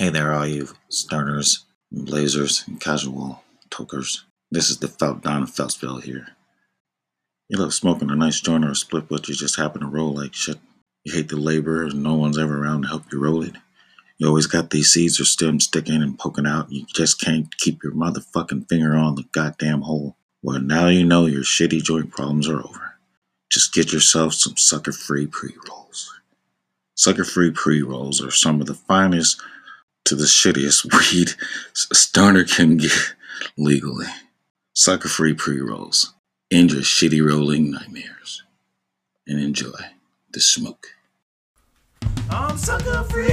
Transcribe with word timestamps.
Hey 0.00 0.08
there, 0.08 0.32
all 0.32 0.46
you 0.46 0.66
starters, 0.88 1.66
blazers, 1.92 2.64
and 2.66 2.80
casual 2.80 3.44
tokers. 3.68 4.24
This 4.50 4.70
is 4.70 4.78
the 4.78 4.88
Felt 4.88 5.20
Don 5.20 5.46
Feltsville 5.46 6.02
here. 6.02 6.28
You 7.50 7.58
love 7.58 7.74
smoking 7.74 8.08
a 8.08 8.16
nice 8.16 8.40
joint 8.40 8.64
or 8.64 8.70
a 8.70 8.74
split, 8.74 9.10
but 9.10 9.28
you 9.28 9.34
just 9.34 9.58
happen 9.58 9.82
to 9.82 9.86
roll 9.86 10.14
like 10.14 10.32
shit. 10.32 10.56
You 11.04 11.12
hate 11.12 11.28
the 11.28 11.36
labor, 11.36 11.82
and 11.82 12.02
no 12.02 12.14
one's 12.14 12.38
ever 12.38 12.62
around 12.64 12.84
to 12.84 12.88
help 12.88 13.12
you 13.12 13.22
roll 13.22 13.42
it. 13.42 13.56
You 14.16 14.26
always 14.26 14.46
got 14.46 14.70
these 14.70 14.90
seeds 14.90 15.20
or 15.20 15.26
stems 15.26 15.64
sticking 15.64 16.02
and 16.02 16.18
poking 16.18 16.46
out. 16.46 16.72
You 16.72 16.86
just 16.86 17.20
can't 17.20 17.54
keep 17.58 17.82
your 17.82 17.92
motherfucking 17.92 18.70
finger 18.70 18.96
on 18.96 19.16
the 19.16 19.24
goddamn 19.32 19.82
hole. 19.82 20.16
Well, 20.42 20.62
now 20.62 20.88
you 20.88 21.04
know 21.04 21.26
your 21.26 21.42
shitty 21.42 21.82
joint 21.82 22.10
problems 22.10 22.48
are 22.48 22.60
over. 22.60 22.94
Just 23.52 23.74
get 23.74 23.92
yourself 23.92 24.32
some 24.32 24.56
sucker 24.56 24.92
free 24.92 25.26
pre 25.26 25.54
rolls. 25.68 26.10
Sucker 26.94 27.24
free 27.24 27.50
pre 27.50 27.82
rolls 27.82 28.24
are 28.24 28.30
some 28.30 28.62
of 28.62 28.66
the 28.66 28.72
finest 28.72 29.38
to 30.04 30.14
the 30.14 30.24
shittiest 30.24 30.92
weed 31.12 31.30
stoner 31.74 32.44
can 32.44 32.76
get 32.76 33.14
legally. 33.56 34.06
Sucker 34.74 35.08
free 35.08 35.34
pre 35.34 35.60
rolls. 35.60 36.14
End 36.50 36.72
your 36.72 36.82
shitty 36.82 37.26
rolling 37.26 37.70
nightmares. 37.70 38.42
And 39.26 39.38
enjoy 39.40 39.78
the 40.32 40.40
smoke. 40.40 40.88
I'm 42.28 42.56
sucker 42.56 43.04
free. 43.04 43.30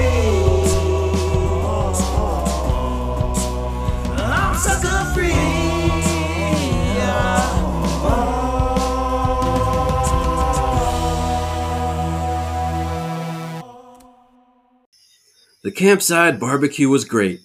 I'm 4.20 4.56
sucker 4.56 5.14
free. 5.14 5.57
The 15.68 15.74
campsite 15.74 16.40
barbecue 16.40 16.88
was 16.88 17.04
great, 17.04 17.42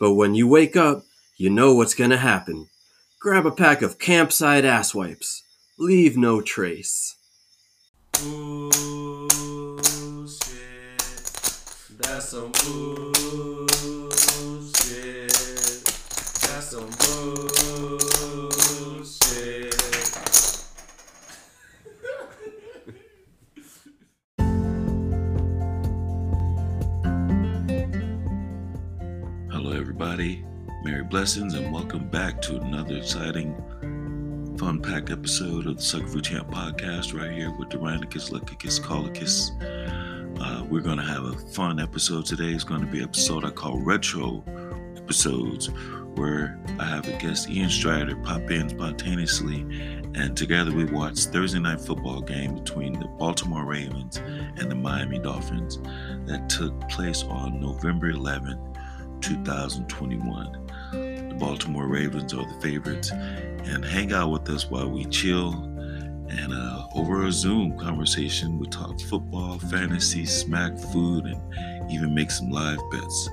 but 0.00 0.14
when 0.14 0.34
you 0.34 0.48
wake 0.48 0.76
up, 0.76 1.04
you 1.36 1.50
know 1.50 1.72
what's 1.72 1.94
gonna 1.94 2.16
happen. 2.16 2.68
Grab 3.20 3.46
a 3.46 3.52
pack 3.52 3.80
of 3.80 3.96
campsite 3.96 4.64
ass 4.64 4.92
wipes. 4.92 5.44
Leave 5.78 6.16
no 6.16 6.40
trace. 6.40 7.14
That's 12.00 12.30
some. 12.30 13.09
Everybody. 30.00 30.42
Merry 30.82 31.04
blessings, 31.04 31.52
and 31.52 31.70
welcome 31.70 32.08
back 32.08 32.40
to 32.40 32.58
another 32.58 32.96
exciting, 32.96 33.54
fun 34.58 34.80
packed 34.80 35.10
episode 35.10 35.66
of 35.66 35.76
the 35.76 35.82
Sucker 35.82 36.06
Free 36.06 36.22
Champ 36.22 36.50
podcast 36.50 37.12
right 37.12 37.30
here 37.30 37.50
with 37.58 37.68
Dorinicus 37.68 38.30
Lecicus 38.30 38.80
Colicus. 38.80 39.50
Uh, 40.40 40.64
we're 40.64 40.80
going 40.80 40.96
to 40.96 41.04
have 41.04 41.24
a 41.24 41.34
fun 41.52 41.78
episode 41.78 42.24
today. 42.24 42.48
It's 42.48 42.64
going 42.64 42.80
to 42.80 42.86
be 42.86 43.02
episode 43.02 43.44
I 43.44 43.50
call 43.50 43.78
Retro 43.78 44.42
Episodes, 44.96 45.66
where 46.14 46.58
I 46.78 46.84
have 46.86 47.06
a 47.06 47.18
guest, 47.18 47.50
Ian 47.50 47.68
Strider, 47.68 48.16
pop 48.16 48.50
in 48.50 48.70
spontaneously, 48.70 49.60
and 50.14 50.34
together 50.34 50.72
we 50.72 50.86
watch 50.86 51.18
Thursday 51.26 51.58
night 51.58 51.82
football 51.82 52.22
game 52.22 52.54
between 52.54 52.94
the 52.94 53.06
Baltimore 53.18 53.66
Ravens 53.66 54.16
and 54.16 54.70
the 54.70 54.74
Miami 54.74 55.18
Dolphins 55.18 55.78
that 56.24 56.48
took 56.48 56.88
place 56.88 57.22
on 57.24 57.60
November 57.60 58.10
11th. 58.10 58.69
2021. 59.20 60.52
The 60.92 61.36
Baltimore 61.38 61.86
Ravens 61.86 62.34
are 62.34 62.44
the 62.44 62.60
favorites, 62.60 63.10
and 63.10 63.84
hang 63.84 64.12
out 64.12 64.30
with 64.30 64.48
us 64.48 64.70
while 64.70 64.88
we 64.90 65.04
chill. 65.06 65.52
And 66.28 66.52
uh, 66.52 66.86
over 66.94 67.24
a 67.24 67.32
Zoom 67.32 67.76
conversation, 67.78 68.58
we 68.58 68.66
talk 68.68 69.00
football, 69.00 69.58
fantasy, 69.58 70.24
smack 70.26 70.78
food, 70.78 71.24
and 71.24 71.90
even 71.90 72.14
make 72.14 72.30
some 72.30 72.50
live 72.50 72.78
bets. 72.90 73.28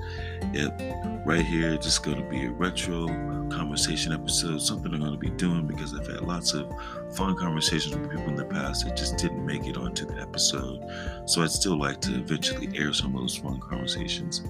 Yep, 0.53 0.81
right 1.27 1.45
here, 1.45 1.75
just 1.75 2.03
going 2.03 2.15
to 2.15 2.23
be 2.29 2.45
a 2.45 2.51
retro 2.51 3.05
conversation 3.49 4.13
episode, 4.13 4.61
something 4.61 4.93
I'm 4.93 5.01
going 5.01 5.11
to 5.11 5.17
be 5.17 5.29
doing 5.31 5.67
because 5.67 5.93
I've 5.93 6.07
had 6.07 6.21
lots 6.21 6.53
of 6.53 6.71
fun 7.17 7.35
conversations 7.35 7.97
with 7.97 8.09
people 8.09 8.29
in 8.29 8.35
the 8.35 8.45
past 8.45 8.85
that 8.85 8.95
just 8.95 9.17
didn't 9.17 9.45
make 9.45 9.67
it 9.67 9.75
onto 9.75 10.05
the 10.05 10.21
episode. 10.21 10.81
So 11.25 11.43
I'd 11.43 11.51
still 11.51 11.77
like 11.77 11.99
to 12.01 12.15
eventually 12.15 12.69
air 12.79 12.93
some 12.93 13.13
of 13.13 13.19
those 13.19 13.35
fun 13.35 13.59
conversations. 13.59 14.41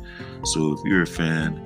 So 0.44 0.74
if 0.74 0.80
you're 0.86 1.02
a 1.02 1.08
fan 1.08 1.58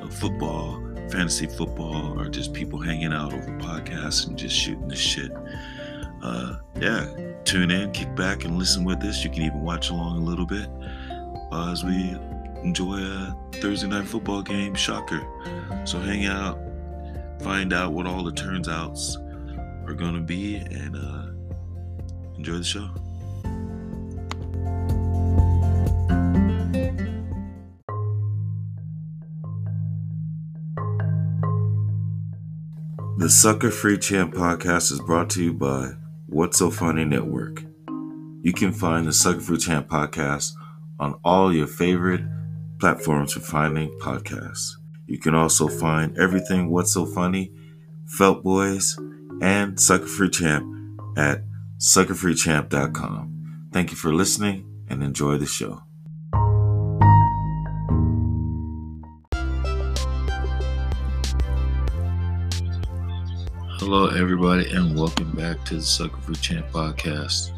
of 0.00 0.14
football, 0.14 0.80
fantasy 1.10 1.48
football, 1.48 2.16
or 2.20 2.28
just 2.28 2.52
people 2.52 2.78
hanging 2.78 3.12
out 3.12 3.32
over 3.32 3.58
podcasts 3.58 4.28
and 4.28 4.38
just 4.38 4.54
shooting 4.54 4.86
the 4.86 4.94
shit, 4.94 5.32
uh, 6.22 6.54
yeah, 6.80 7.12
tune 7.42 7.72
in, 7.72 7.90
kick 7.90 8.14
back, 8.14 8.44
and 8.44 8.56
listen 8.60 8.84
with 8.84 9.02
us. 9.02 9.24
You 9.24 9.30
can 9.30 9.42
even 9.42 9.60
watch 9.60 9.90
along 9.90 10.18
a 10.18 10.24
little 10.24 10.46
bit 10.46 10.68
uh, 11.50 11.72
as 11.72 11.82
we 11.82 12.16
enjoy 12.62 12.98
a 12.98 13.36
Thursday 13.54 13.88
night 13.88 14.06
football 14.06 14.42
game. 14.42 14.74
Shocker. 14.74 15.26
So 15.84 15.98
hang 15.98 16.26
out, 16.26 16.58
find 17.42 17.72
out 17.72 17.92
what 17.92 18.06
all 18.06 18.22
the 18.22 18.32
turns 18.32 18.68
outs 18.68 19.16
are 19.86 19.94
going 19.94 20.14
to 20.14 20.20
be, 20.20 20.56
and 20.56 20.96
uh, 20.96 21.26
enjoy 22.36 22.58
the 22.58 22.64
show. 22.64 22.90
The 33.18 33.28
Sucker 33.28 33.70
Free 33.70 33.98
Champ 33.98 34.34
podcast 34.34 34.90
is 34.90 35.00
brought 35.00 35.30
to 35.30 35.44
you 35.44 35.52
by 35.52 35.92
What's 36.26 36.58
So 36.58 36.70
Funny 36.70 37.04
Network. 37.04 37.62
You 38.42 38.52
can 38.52 38.72
find 38.72 39.06
the 39.06 39.12
Sucker 39.12 39.38
Free 39.38 39.58
Champ 39.58 39.88
podcast 39.88 40.54
on 40.98 41.14
all 41.24 41.54
your 41.54 41.68
favorite 41.68 42.22
platforms 42.82 43.32
for 43.32 43.38
finding 43.38 43.88
podcasts. 44.00 44.72
You 45.06 45.16
can 45.16 45.36
also 45.36 45.68
find 45.68 46.18
everything 46.18 46.68
What's 46.68 46.94
So 46.94 47.06
Funny, 47.06 47.52
Felt 48.08 48.42
Boys, 48.42 48.98
and 49.40 49.78
Sucker 49.78 50.08
Free 50.08 50.28
Champ 50.28 50.66
at 51.16 51.44
suckerfreechamp.com. 51.78 53.68
Thank 53.72 53.92
you 53.92 53.96
for 53.96 54.12
listening 54.12 54.66
and 54.88 55.00
enjoy 55.00 55.36
the 55.36 55.46
show. 55.46 55.84
Hello, 63.78 64.08
everybody, 64.08 64.68
and 64.72 64.98
welcome 64.98 65.30
back 65.36 65.64
to 65.66 65.76
the 65.76 65.82
Sucker 65.82 66.20
Free 66.22 66.34
Champ 66.34 66.66
podcast. 66.72 67.52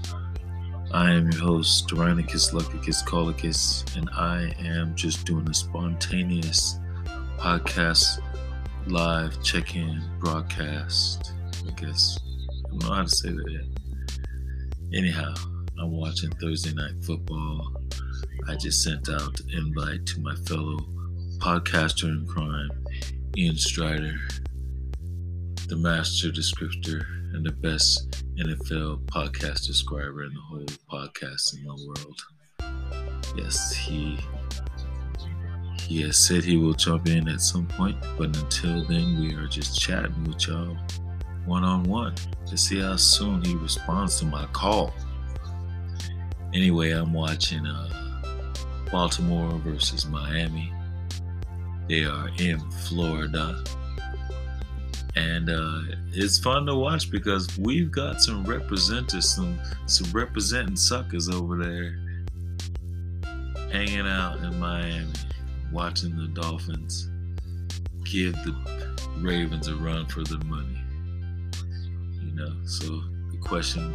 I 0.94 1.10
am 1.10 1.28
your 1.28 1.41
host, 1.43 1.88
Tyrannicus 1.88 2.53
Lecicus 2.53 3.05
Colicus, 3.05 3.97
and 3.97 4.09
I 4.10 4.55
am 4.60 4.94
just 4.94 5.27
doing 5.27 5.49
a 5.49 5.53
spontaneous 5.53 6.78
podcast 7.37 8.21
live 8.87 9.43
check 9.43 9.75
in 9.75 10.00
broadcast. 10.21 11.32
I 11.66 11.72
guess 11.72 12.16
I 12.65 12.69
don't 12.69 12.82
know 12.84 12.94
how 12.94 13.03
to 13.03 13.09
say 13.09 13.31
that 13.31 13.50
yet. 13.50 14.97
Anyhow, 14.97 15.34
I'm 15.81 15.91
watching 15.91 16.31
Thursday 16.41 16.72
Night 16.75 17.03
Football. 17.05 17.75
I 18.47 18.55
just 18.55 18.84
sent 18.84 19.09
out 19.09 19.41
an 19.41 19.50
invite 19.50 20.06
to 20.06 20.21
my 20.21 20.37
fellow 20.47 20.78
podcaster 21.38 22.05
in 22.05 22.25
crime, 22.25 22.71
Ian 23.37 23.56
Strider, 23.56 24.15
the 25.69 25.76
master 25.76 26.28
descriptor 26.28 27.04
and 27.32 27.44
the 27.44 27.52
best 27.52 28.25
NFL 28.36 29.04
podcast 29.06 29.66
describer 29.66 30.25
in 30.25 30.32
the 30.34 30.41
whole 30.41 30.66
podcasting 30.91 31.64
world. 31.64 32.22
Yes, 33.36 33.72
he 33.72 34.19
he 35.80 36.02
has 36.02 36.19
said 36.19 36.44
he 36.44 36.56
will 36.56 36.75
jump 36.75 37.08
in 37.08 37.28
at 37.28 37.40
some 37.40 37.66
point, 37.66 37.96
but 38.19 38.37
until 38.37 38.84
then, 38.87 39.20
we 39.20 39.34
are 39.34 39.46
just 39.46 39.81
chatting 39.81 40.25
with 40.25 40.46
y'all 40.46 40.76
one 41.46 41.64
on 41.64 41.84
one 41.84 42.14
to 42.46 42.56
see 42.56 42.81
how 42.81 42.96
soon 42.96 43.43
he 43.44 43.55
responds 43.56 44.19
to 44.20 44.26
my 44.26 44.46
call. 44.46 44.93
Anyway, 46.52 46.90
I'm 46.90 47.12
watching 47.12 47.67
uh, 47.67 47.88
Baltimore 48.90 49.58
versus 49.58 50.06
Miami. 50.06 50.72
They 51.88 52.05
are 52.05 52.31
in 52.38 52.58
Florida. 52.70 53.64
And 55.16 55.49
uh, 55.49 55.81
it's 56.12 56.38
fun 56.38 56.66
to 56.66 56.75
watch 56.75 57.11
because 57.11 57.56
we've 57.58 57.90
got 57.90 58.20
some 58.20 58.44
representatives, 58.44 59.28
some 59.28 59.58
some 59.87 60.11
representing 60.12 60.76
suckers 60.76 61.28
over 61.28 61.56
there 61.56 61.99
hanging 63.70 64.06
out 64.06 64.38
in 64.38 64.58
Miami, 64.58 65.12
watching 65.72 66.16
the 66.16 66.28
Dolphins 66.28 67.08
give 68.05 68.34
the 68.44 68.55
Ravens 69.19 69.69
a 69.69 69.76
run 69.76 70.06
for 70.06 70.22
their 70.25 70.38
money. 70.44 70.81
You 72.20 72.32
know, 72.34 72.52
so 72.64 72.87
the 73.31 73.38
question 73.40 73.94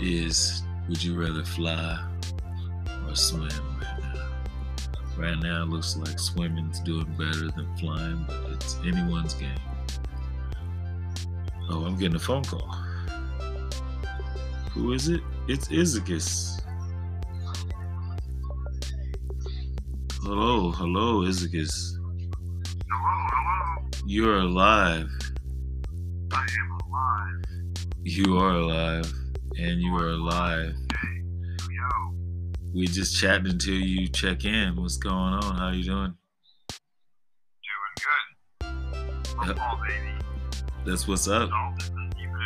is 0.00 0.62
would 0.88 1.02
you 1.02 1.18
rather 1.18 1.44
fly 1.44 2.02
or 3.08 3.14
swim 3.14 3.50
right 5.16 5.38
now? 5.40 5.62
It 5.62 5.68
looks 5.68 5.96
like 5.96 6.18
swimming's 6.18 6.80
doing 6.80 7.06
better 7.18 7.50
than 7.50 7.76
flying, 7.76 8.24
but 8.26 8.52
it's 8.52 8.76
anyone's 8.86 9.34
game. 9.34 9.58
Oh, 11.70 11.84
I'm 11.84 11.96
getting 11.98 12.16
a 12.16 12.20
phone 12.20 12.44
call. 12.44 12.68
Who 14.72 14.92
is 14.92 15.08
it? 15.08 15.20
It's 15.48 15.68
Izicus. 15.68 16.60
Hello, 20.22 20.70
hello, 20.72 21.20
Izicus. 21.20 21.96
Hello, 22.90 23.26
hello. 23.32 23.90
You're 24.06 24.38
alive. 24.38 25.08
I 26.32 26.46
am 26.60 26.78
alive. 26.86 27.44
You 28.02 28.38
are 28.38 28.50
alive. 28.50 29.12
And 29.58 29.80
you 29.80 29.94
are 29.96 30.08
alive. 30.08 30.74
We 32.74 32.88
just 32.88 33.20
chatted 33.20 33.46
until 33.46 33.74
you 33.74 34.08
check 34.08 34.44
in. 34.44 34.74
What's 34.74 34.96
going 34.96 35.14
on? 35.14 35.56
How 35.56 35.70
you 35.70 35.84
doing? 35.84 36.16
doing 37.62 37.94
good. 38.00 38.66
Uh, 39.38 39.46
Football, 39.46 39.80
baby. 39.86 40.10
That's 40.84 41.06
what's 41.06 41.28
up. 41.28 41.50
Don't 41.50 41.78
keep 42.16 42.28
it 42.28 42.42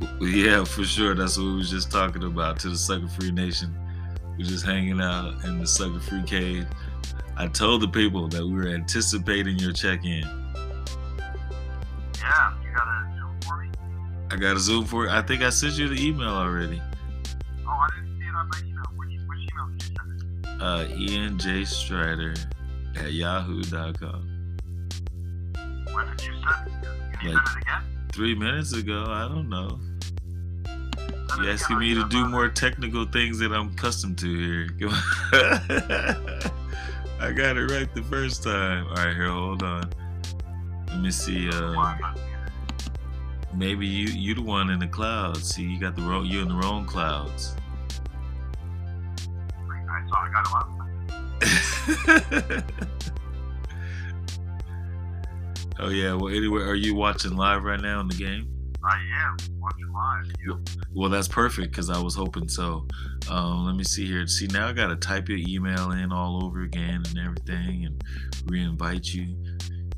interesting. 0.00 0.40
Yeah, 0.40 0.64
for 0.64 0.84
sure. 0.84 1.14
That's 1.14 1.36
what 1.36 1.44
we 1.44 1.56
was 1.56 1.70
just 1.70 1.90
talking 1.90 2.24
about 2.24 2.58
to 2.60 2.70
the 2.70 2.78
Sucker 2.78 3.06
Free 3.08 3.30
Nation. 3.30 3.76
We're 4.38 4.46
just 4.46 4.64
hanging 4.64 5.02
out 5.02 5.44
in 5.44 5.58
the 5.58 5.66
Sucker 5.66 6.00
Free 6.00 6.22
Cave. 6.22 6.66
I 7.36 7.46
told 7.48 7.82
the 7.82 7.88
people 7.88 8.26
that 8.28 8.42
we 8.42 8.54
were 8.54 8.68
anticipating 8.68 9.58
your 9.58 9.72
check-in. 9.72 10.22
Yeah, 12.20 12.54
you 12.62 12.72
got 12.74 12.88
a 12.88 13.12
Zoom 13.18 13.40
for 13.42 13.56
me? 13.58 13.68
I 14.30 14.36
got 14.36 14.56
a 14.56 14.60
Zoom 14.60 14.86
for 14.86 15.04
it. 15.04 15.10
I 15.10 15.20
think 15.20 15.42
I 15.42 15.50
sent 15.50 15.74
you 15.74 15.88
the 15.88 16.02
email 16.02 16.30
already. 16.30 16.80
Uh, 20.60 20.86
Ian 20.96 21.38
J. 21.38 21.64
Strider 21.64 22.34
at 22.96 23.12
yahoo.com. 23.12 24.30
When 25.92 26.06
did 26.16 26.26
you 26.26 26.32
send 26.32 26.68
it? 26.68 27.22
You 27.22 27.30
Like- 27.34 27.46
send 27.48 27.58
it 27.58 27.62
again? 27.62 27.82
Three 28.12 28.34
minutes 28.34 28.72
ago, 28.72 29.04
I 29.08 29.26
don't 29.28 29.48
know. 29.48 29.78
You 31.36 31.48
it 31.48 31.52
asking 31.52 31.78
me 31.80 31.94
to 31.94 32.08
do 32.08 32.26
more 32.28 32.48
technical 32.48 33.04
things 33.06 33.38
that 33.40 33.52
I'm 33.52 33.70
accustomed 33.72 34.18
to 34.18 34.26
here. 34.28 34.68
I 37.20 37.32
got 37.32 37.56
it 37.56 37.70
right 37.72 37.92
the 37.94 38.02
first 38.08 38.44
time. 38.44 38.86
All 38.88 38.94
right, 38.94 39.14
here, 39.14 39.28
hold 39.28 39.62
on. 39.64 39.90
Let 40.88 41.00
me 41.00 41.10
see. 41.10 41.48
Uh, 41.48 41.54
I'm 41.72 41.74
not 42.00 42.16
seeing 42.16 42.26
it? 42.26 42.94
maybe 43.52 43.86
you 43.86 44.06
you 44.08 44.34
the 44.34 44.42
one 44.42 44.70
in 44.70 44.78
the 44.78 44.86
clouds. 44.86 45.54
See, 45.54 45.62
you 45.64 45.80
got 45.80 45.96
the 45.96 46.02
wrong. 46.02 46.24
You 46.26 46.42
in 46.42 46.48
the 46.48 46.54
wrong 46.54 46.86
clouds. 46.86 47.56
oh 55.78 55.90
yeah. 55.90 56.14
Well, 56.14 56.28
anyway, 56.28 56.62
are 56.62 56.74
you 56.74 56.94
watching 56.94 57.36
live 57.36 57.62
right 57.62 57.80
now 57.80 58.00
in 58.00 58.08
the 58.08 58.14
game? 58.14 58.48
I 58.82 58.96
am 58.96 59.36
watching 59.60 59.92
live. 59.92 60.24
You? 60.42 60.62
Well, 60.94 61.10
that's 61.10 61.28
perfect 61.28 61.70
because 61.70 61.90
I 61.90 62.00
was 62.00 62.14
hoping 62.14 62.48
so. 62.48 62.86
Um, 63.28 63.66
let 63.66 63.76
me 63.76 63.84
see 63.84 64.06
here. 64.06 64.26
See, 64.26 64.46
now 64.46 64.68
I 64.68 64.72
got 64.72 64.86
to 64.88 64.96
type 64.96 65.28
your 65.28 65.38
email 65.38 65.90
in 65.90 66.10
all 66.10 66.42
over 66.44 66.62
again 66.62 67.02
and 67.08 67.18
everything 67.18 67.84
and 67.84 68.02
re-invite 68.46 69.12
you. 69.12 69.36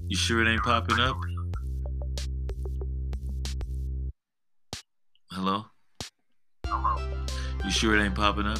You 0.08 0.16
sure 0.16 0.44
it 0.44 0.48
ain't 0.48 0.62
popping 0.62 0.98
up? 0.98 1.16
Hello? 5.30 5.66
Hello. 6.66 6.96
You 7.64 7.70
sure 7.70 7.96
it 7.96 8.02
ain't 8.02 8.14
popping 8.14 8.46
up? 8.46 8.58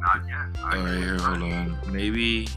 Not 0.00 0.26
yet. 0.26 0.62
All 0.62 0.70
right, 0.70 0.98
here, 0.98 1.18
hold 1.18 1.42
on. 1.42 1.78
Maybe. 1.92 2.48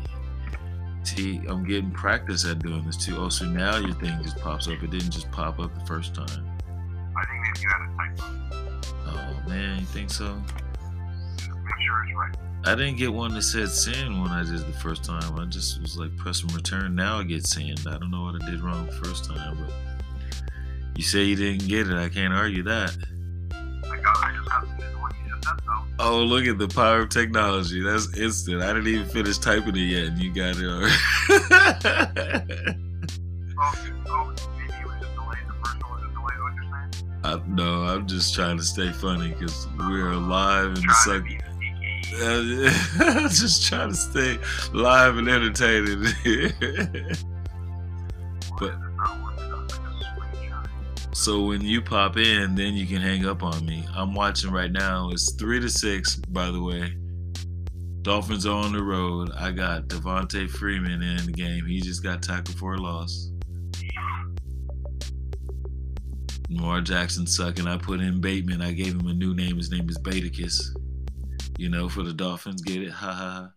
See, 1.03 1.41
I'm 1.47 1.63
getting 1.63 1.91
practice 1.91 2.45
at 2.45 2.59
doing 2.59 2.85
this 2.85 2.97
too. 2.97 3.17
Oh, 3.17 3.29
so 3.29 3.45
now 3.45 3.77
your 3.77 3.93
thing 3.95 4.21
just 4.21 4.37
pops 4.37 4.67
up. 4.67 4.83
It 4.83 4.91
didn't 4.91 5.11
just 5.11 5.31
pop 5.31 5.59
up 5.59 5.73
the 5.73 5.85
first 5.85 6.13
time. 6.13 6.27
I 6.27 7.25
think 7.25 7.41
maybe 7.41 7.59
you 7.61 7.69
had 7.69 7.81
a 7.81 7.89
typo. 7.95 8.23
Oh 9.07 9.49
man, 9.49 9.79
you 9.79 9.85
think 9.85 10.09
so? 10.11 10.39
Just 11.37 11.49
make 11.49 11.79
sure 11.85 12.03
it's 12.03 12.13
right. 12.15 12.35
I 12.65 12.75
didn't 12.75 12.97
get 12.97 13.11
one 13.11 13.33
that 13.33 13.41
said 13.43 13.69
send 13.69 14.21
when 14.21 14.29
I 14.31 14.43
did 14.43 14.59
the 14.59 14.79
first 14.79 15.03
time. 15.03 15.39
I 15.39 15.45
just 15.45 15.81
was 15.81 15.97
like 15.97 16.15
pressing 16.17 16.53
return. 16.53 16.93
Now 16.95 17.19
I 17.19 17.23
get 17.23 17.47
send. 17.47 17.87
I 17.87 17.97
don't 17.97 18.11
know 18.11 18.23
what 18.23 18.43
I 18.43 18.49
did 18.49 18.61
wrong 18.61 18.85
the 18.85 18.91
first 18.91 19.25
time, 19.25 19.57
but 19.57 19.73
you 20.95 21.03
say 21.03 21.23
you 21.23 21.37
didn't 21.37 21.67
get 21.67 21.87
it. 21.87 21.97
I 21.97 22.09
can't 22.09 22.33
argue 22.33 22.63
that. 22.63 22.95
I 23.53 23.97
got. 23.97 24.17
I 24.17 24.38
Oh, 26.01 26.23
look 26.23 26.45
at 26.45 26.57
the 26.57 26.67
power 26.69 26.99
of 27.01 27.09
technology. 27.09 27.81
That's 27.81 28.17
instant. 28.17 28.61
I 28.61 28.67
didn't 28.67 28.87
even 28.87 29.05
finish 29.09 29.37
typing 29.37 29.75
it 29.75 29.79
yet, 29.79 30.05
and 30.05 30.17
you 30.17 30.33
got 30.33 30.55
it 30.57 30.65
already. 30.65 30.95
Maybe 34.57 34.73
it 34.79 34.85
was 34.85 34.95
just 35.01 35.13
delayed. 35.15 35.45
The 35.47 35.53
first 35.61 35.83
one 35.83 35.91
was 35.91 36.01
just 36.01 36.13
delayed. 36.15 36.39
What 36.39 36.53
you're 36.55 36.63
saying? 36.71 37.11
I, 37.25 37.41
no, 37.49 37.83
I'm 37.83 38.07
just 38.07 38.33
trying 38.33 38.57
to 38.57 38.63
stay 38.63 38.91
funny 38.93 39.29
because 39.37 39.67
we're 39.77 40.13
live 40.15 40.67
and 40.77 40.91
suck. 41.03 41.17
to 41.17 41.21
be 41.23 41.37
sneaky. 41.53 43.01
I'm 43.01 43.29
just 43.29 43.67
trying 43.67 43.89
to 43.89 43.95
stay 43.97 44.39
live 44.73 45.17
and 45.17 45.27
entertaining. 45.27 46.05
But- 48.59 48.75
so 51.11 51.43
when 51.43 51.61
you 51.61 51.81
pop 51.81 52.17
in, 52.17 52.55
then 52.55 52.73
you 52.73 52.85
can 52.85 53.01
hang 53.01 53.25
up 53.25 53.43
on 53.43 53.65
me. 53.65 53.85
I'm 53.95 54.13
watching 54.13 54.51
right 54.51 54.71
now. 54.71 55.09
It's 55.11 55.33
three 55.33 55.59
to 55.59 55.69
six, 55.69 56.15
by 56.15 56.51
the 56.51 56.61
way. 56.61 56.95
Dolphins 58.01 58.45
are 58.45 58.55
on 58.55 58.71
the 58.73 58.81
road. 58.81 59.31
I 59.35 59.51
got 59.51 59.87
Devonta 59.87 60.49
Freeman 60.49 61.01
in 61.01 61.25
the 61.25 61.31
game. 61.31 61.65
He 61.65 61.81
just 61.81 62.01
got 62.01 62.23
tackled 62.23 62.57
for 62.57 62.75
a 62.75 62.77
loss. 62.77 63.31
Lamar 66.49 66.81
Jackson 66.81 67.27
sucking. 67.27 67.67
I 67.67 67.77
put 67.77 67.99
in 67.99 68.21
Bateman. 68.21 68.61
I 68.61 68.71
gave 68.71 68.93
him 68.93 69.07
a 69.07 69.13
new 69.13 69.35
name. 69.35 69.57
His 69.57 69.71
name 69.71 69.89
is 69.89 69.97
Baticus. 69.99 70.75
You 71.57 71.69
know, 71.69 71.89
for 71.89 72.03
the 72.03 72.13
Dolphins. 72.13 72.61
Get 72.61 72.81
it? 72.81 72.91
Ha 72.91 73.11
ha 73.11 73.51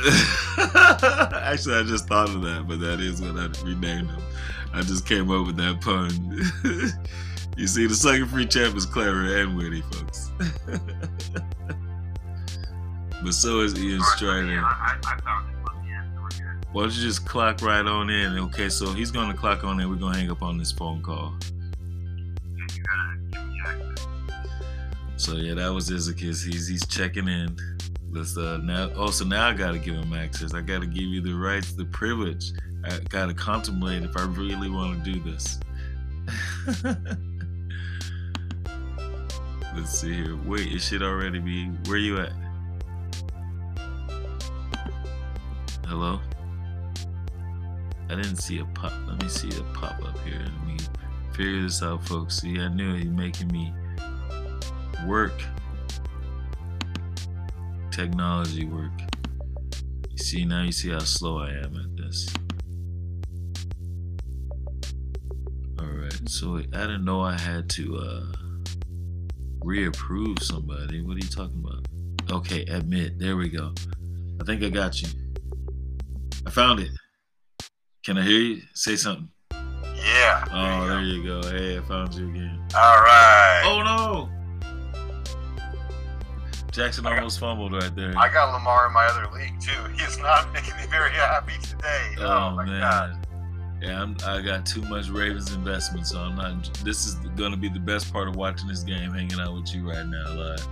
Actually, 1.42 1.76
I 1.76 1.82
just 1.82 2.06
thought 2.06 2.30
of 2.30 2.42
that, 2.42 2.64
but 2.66 2.80
that 2.80 3.00
is 3.00 3.20
what 3.20 3.36
I 3.36 3.46
renamed 3.64 4.10
him. 4.10 4.22
I 4.72 4.82
just 4.82 5.06
came 5.06 5.30
up 5.30 5.46
with 5.46 5.56
that 5.56 5.80
pun. 5.80 6.10
you 7.56 7.66
see, 7.66 7.86
the 7.86 7.94
sucker 7.94 8.24
free 8.26 8.46
champ 8.46 8.76
is 8.76 8.86
clever 8.86 9.36
and 9.36 9.56
witty, 9.56 9.82
folks. 9.82 10.30
but 13.22 13.32
so 13.32 13.60
is 13.60 13.78
Ian 13.78 14.00
Strider. 14.02 14.46
yeah, 14.46 14.62
I, 14.64 14.96
I 15.04 15.20
found 15.20 15.50
it. 15.50 15.56
Let 15.66 15.76
me 15.84 15.90
in. 15.90 16.22
We're 16.22 16.28
good. 16.28 16.66
Why 16.72 16.82
don't 16.82 16.94
you 16.94 17.02
just 17.02 17.26
clock 17.26 17.60
right 17.62 17.84
on 17.84 18.08
in? 18.08 18.38
Okay, 18.38 18.68
so 18.68 18.92
he's 18.92 19.10
gonna 19.10 19.34
clock 19.34 19.64
on 19.64 19.80
in. 19.80 19.90
We're 19.90 19.96
gonna 19.96 20.16
hang 20.16 20.30
up 20.30 20.42
on 20.42 20.56
this 20.56 20.72
phone 20.72 21.02
call. 21.02 21.34
Yeah, 22.56 22.66
you 22.74 22.82
gotta 22.82 23.16
give 23.32 23.48
me. 23.48 23.94
So 25.16 25.34
yeah, 25.36 25.54
that 25.54 25.74
was 25.74 25.90
Izakis. 25.90 26.46
He's 26.46 26.66
he's 26.66 26.86
checking 26.86 27.28
in. 27.28 27.56
Let's 28.12 28.36
uh 28.36 28.58
now 28.58 28.90
oh 28.96 29.10
so 29.10 29.24
now 29.24 29.48
I 29.48 29.54
gotta 29.54 29.78
give 29.78 29.94
him 29.94 30.12
access. 30.12 30.52
I 30.52 30.62
gotta 30.62 30.86
give 30.86 31.04
you 31.04 31.20
the 31.20 31.34
rights, 31.34 31.72
the 31.72 31.84
privilege. 31.84 32.52
I 32.84 32.98
gotta 33.08 33.34
contemplate 33.34 34.02
if 34.02 34.16
I 34.16 34.24
really 34.24 34.68
wanna 34.68 35.02
do 35.04 35.20
this. 35.20 35.60
Let's 39.76 39.98
see 39.98 40.12
here. 40.12 40.36
Wait, 40.44 40.72
it 40.72 40.80
should 40.80 41.02
already 41.02 41.38
be 41.38 41.66
where 41.86 41.98
you 41.98 42.18
at? 42.18 42.32
Hello? 45.86 46.20
I 48.08 48.16
didn't 48.16 48.36
see 48.36 48.58
a 48.58 48.64
pop. 48.64 48.92
Let 49.06 49.22
me 49.22 49.28
see 49.28 49.48
a 49.50 49.62
pop 49.74 50.04
up 50.04 50.18
here. 50.24 50.40
Let 50.40 50.66
me 50.66 50.76
figure 51.32 51.62
this 51.62 51.80
out, 51.82 52.04
folks. 52.08 52.40
See, 52.40 52.58
I 52.58 52.66
knew 52.68 52.96
he 52.96 53.04
making 53.04 53.48
me 53.48 53.72
work. 55.06 55.40
Technology 57.90 58.64
work. 58.64 58.92
You 60.10 60.18
see 60.18 60.44
now 60.44 60.62
you 60.62 60.72
see 60.72 60.90
how 60.90 61.00
slow 61.00 61.38
I 61.38 61.50
am 61.50 61.76
at 61.76 61.96
this. 61.96 62.32
Alright, 65.78 66.28
so 66.28 66.56
I 66.56 66.60
didn't 66.60 67.04
know 67.04 67.20
I 67.20 67.38
had 67.38 67.68
to 67.70 67.96
uh 67.96 68.32
reapprove 69.62 70.38
somebody. 70.42 71.02
What 71.02 71.16
are 71.16 71.18
you 71.18 71.28
talking 71.28 71.62
about? 71.64 71.86
Okay, 72.30 72.62
admit. 72.62 73.18
There 73.18 73.36
we 73.36 73.48
go. 73.48 73.74
I 74.40 74.44
think 74.44 74.62
I 74.62 74.68
got 74.70 75.02
you. 75.02 75.08
I 76.46 76.50
found 76.50 76.80
it. 76.80 76.90
Can 78.04 78.16
I 78.16 78.22
hear 78.22 78.40
you? 78.40 78.62
Say 78.72 78.96
something. 78.96 79.28
Yeah. 79.52 80.44
Oh, 80.50 80.86
there 80.86 81.02
you 81.02 81.22
go. 81.22 81.42
Hey, 81.42 81.76
I 81.76 81.80
found 81.82 82.14
you 82.14 82.30
again. 82.30 82.58
All 82.74 83.02
right. 83.02 83.62
Oh 83.66 83.82
no! 83.82 84.39
Jackson 86.72 87.06
almost 87.06 87.40
fumbled 87.40 87.72
right 87.72 87.94
there. 87.96 88.14
I 88.16 88.32
got 88.32 88.52
Lamar 88.52 88.86
in 88.86 88.92
my 88.92 89.04
other 89.06 89.28
league 89.36 89.60
too. 89.60 89.82
He 89.96 90.02
is 90.04 90.18
not 90.18 90.52
making 90.54 90.76
me 90.76 90.86
very 90.88 91.10
happy 91.10 91.54
today. 91.62 92.14
Oh, 92.18 92.26
Oh 92.26 92.50
my 92.56 92.64
man. 92.64 92.80
god. 92.80 93.26
Yeah, 93.82 94.02
I'm, 94.02 94.14
I 94.26 94.42
got 94.42 94.66
too 94.66 94.82
much 94.82 95.08
Ravens 95.08 95.54
investment, 95.54 96.06
so 96.06 96.18
I'm 96.18 96.36
not. 96.36 96.72
This 96.84 97.06
is 97.06 97.14
going 97.34 97.50
to 97.52 97.56
be 97.56 97.70
the 97.70 97.80
best 97.80 98.12
part 98.12 98.28
of 98.28 98.36
watching 98.36 98.68
this 98.68 98.82
game, 98.82 99.10
hanging 99.12 99.40
out 99.40 99.54
with 99.54 99.74
you 99.74 99.88
right 99.88 100.04
now, 100.06 100.34
live. 100.34 100.68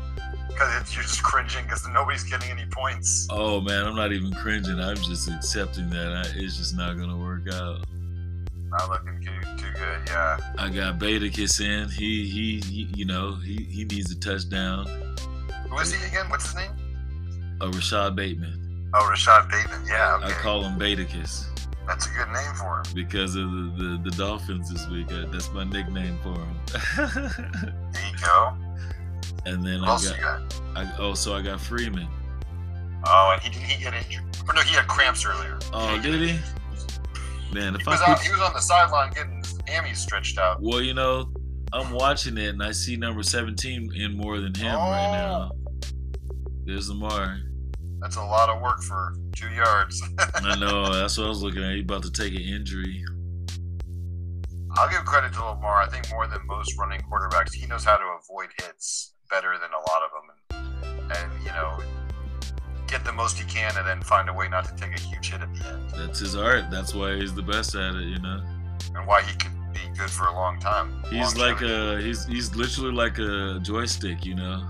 Because 0.48 0.94
you're 0.94 1.04
just 1.04 1.22
cringing 1.22 1.62
because 1.64 1.86
nobody's 1.88 2.24
getting 2.24 2.50
any 2.50 2.66
points. 2.70 3.26
Oh 3.30 3.60
man, 3.62 3.86
I'm 3.86 3.96
not 3.96 4.12
even 4.12 4.32
cringing. 4.34 4.78
I'm 4.78 4.96
just 4.96 5.30
accepting 5.30 5.88
that 5.90 6.12
I, 6.12 6.38
it's 6.38 6.58
just 6.58 6.76
not 6.76 6.96
going 6.98 7.08
to 7.08 7.16
work 7.16 7.48
out. 7.54 7.84
Not 8.70 8.90
looking 8.90 9.22
too, 9.22 9.40
too 9.56 9.72
good, 9.72 10.00
yeah. 10.08 10.36
I 10.58 10.68
got 10.68 10.98
Baticus 10.98 11.60
in. 11.64 11.88
He, 11.88 12.28
he, 12.28 12.60
he, 12.60 12.88
you 12.94 13.06
know, 13.06 13.36
he, 13.36 13.62
he 13.70 13.84
needs 13.84 14.12
a 14.12 14.20
touchdown. 14.20 14.86
Who 15.70 15.78
is 15.78 15.92
he 15.92 16.06
again? 16.06 16.28
What's 16.28 16.46
his 16.46 16.54
name? 16.56 16.70
Uh, 17.60 17.66
Rashad 17.66 18.14
Bateman. 18.16 18.90
Oh, 18.94 19.08
Rashad 19.12 19.50
Bateman. 19.50 19.84
Yeah, 19.86 20.18
I 20.22 20.30
call 20.30 20.62
him 20.64 20.78
Kiss 21.06 21.46
That's 21.86 22.06
a 22.06 22.10
good 22.10 22.28
name 22.32 22.54
for 22.54 22.78
him. 22.78 22.84
because 22.94 23.34
of 23.36 23.50
the, 23.50 23.72
the, 24.04 24.10
the 24.10 24.16
Dolphins 24.16 24.70
this 24.72 24.88
week. 24.88 25.12
Uh, 25.12 25.26
That's 25.30 25.52
my 25.52 25.64
nickname 25.64 26.18
for 26.22 26.34
him. 26.34 26.56
There 27.92 28.02
you 28.10 28.18
go. 28.24 28.56
and 29.46 29.66
then 29.66 29.80
What 29.82 30.02
I 30.04 30.20
got, 30.20 30.50
got? 30.50 30.60
I, 30.76 30.92
oh, 30.98 31.14
so 31.14 31.34
I 31.34 31.42
got 31.42 31.60
Freeman. 31.60 32.06
Oh, 33.04 33.30
and 33.32 33.42
he 33.42 33.50
did 33.50 33.62
he 33.62 33.82
get 33.82 33.94
injured? 33.94 34.24
Or 34.48 34.54
no, 34.54 34.60
he 34.62 34.74
had 34.74 34.86
cramps 34.88 35.24
earlier. 35.26 35.58
Oh, 35.72 35.94
get 35.96 36.12
did 36.12 36.20
he? 36.20 36.30
injured? 36.30 36.44
Man, 37.52 37.74
if 37.74 37.80
He 37.82 37.86
I 37.88 37.90
was, 37.90 38.00
out, 38.02 38.20
he 38.20 38.30
was 38.30 38.40
on 38.40 38.52
the 38.52 38.60
sideline 38.60 39.12
getting 39.12 39.38
his 39.38 39.54
hammies 39.66 39.96
stretched 39.96 40.38
out. 40.38 40.60
Well, 40.60 40.82
you 40.82 40.92
know, 40.94 41.30
I'm 41.72 41.92
watching 41.92 42.36
it 42.38 42.48
and 42.48 42.62
I 42.62 42.72
see 42.72 42.96
number 42.96 43.22
17 43.22 43.92
in 43.94 44.16
more 44.16 44.38
than 44.40 44.54
him 44.54 44.74
right 44.74 45.12
now. 45.12 45.52
There's 46.68 46.90
Lamar. 46.90 47.40
That's 47.98 48.16
a 48.16 48.22
lot 48.22 48.50
of 48.50 48.60
work 48.60 48.82
for 48.82 49.14
two 49.34 49.48
yards. 49.48 50.02
I 50.34 50.54
know. 50.58 50.92
That's 50.92 51.16
what 51.16 51.24
I 51.24 51.28
was 51.30 51.42
looking 51.42 51.64
at. 51.64 51.72
He 51.72 51.80
about 51.80 52.02
to 52.02 52.12
take 52.12 52.34
an 52.34 52.42
injury. 52.42 53.02
I'll 54.76 54.90
give 54.90 55.02
credit 55.06 55.32
to 55.32 55.44
Lamar. 55.46 55.80
I 55.80 55.86
think 55.86 56.10
more 56.10 56.26
than 56.26 56.46
most 56.46 56.78
running 56.78 57.00
quarterbacks, 57.10 57.54
he 57.54 57.66
knows 57.66 57.84
how 57.84 57.96
to 57.96 58.04
avoid 58.22 58.50
hits 58.60 59.14
better 59.30 59.54
than 59.54 59.70
a 59.70 59.90
lot 59.90 60.02
of 60.02 60.10
them, 60.12 61.08
and, 61.08 61.12
and 61.12 61.42
you 61.42 61.48
know, 61.52 61.78
get 62.86 63.02
the 63.02 63.14
most 63.14 63.38
he 63.38 63.46
can, 63.46 63.74
and 63.78 63.86
then 63.86 64.02
find 64.02 64.28
a 64.28 64.34
way 64.34 64.46
not 64.46 64.66
to 64.66 64.76
take 64.76 64.94
a 64.94 65.00
huge 65.00 65.32
hit 65.32 65.40
at 65.40 65.54
the 65.54 65.68
end, 65.70 65.90
That's 65.96 66.18
his 66.18 66.36
art. 66.36 66.70
That's 66.70 66.94
why 66.94 67.16
he's 67.16 67.34
the 67.34 67.40
best 67.40 67.74
at 67.76 67.94
it. 67.94 68.08
You 68.08 68.18
know. 68.18 68.42
and 68.94 69.06
why 69.06 69.22
he 69.22 69.34
could 69.38 69.52
be 69.72 69.80
good 69.98 70.10
for 70.10 70.26
a 70.26 70.34
long 70.34 70.60
time. 70.60 71.02
He's 71.10 71.34
like 71.34 71.62
Longevity. 71.62 72.02
a. 72.02 72.06
He's 72.06 72.26
he's 72.26 72.54
literally 72.54 72.92
like 72.92 73.18
a 73.18 73.58
joystick. 73.62 74.26
You 74.26 74.34
know. 74.34 74.68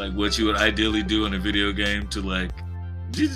Like 0.00 0.12
what 0.14 0.38
you 0.38 0.46
would 0.46 0.56
ideally 0.56 1.02
do 1.02 1.26
in 1.26 1.34
a 1.34 1.38
video 1.38 1.72
game 1.72 2.08
to 2.08 2.20
like. 2.22 2.50
Yeah, 3.12 3.26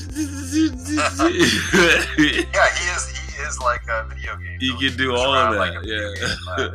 he 2.79 2.85
is. 2.95 3.09
He 3.35 3.43
is 3.43 3.59
like 3.61 3.83
a 3.89 4.07
video 4.09 4.37
game. 4.37 4.59
He 4.61 4.71
can 4.79 4.97
do 4.97 5.15
all 5.15 5.35
of 5.35 5.53
around 5.53 5.57
like 5.59 5.73
that. 5.75 5.85
game. 5.85 6.15
Uh, 6.49 6.69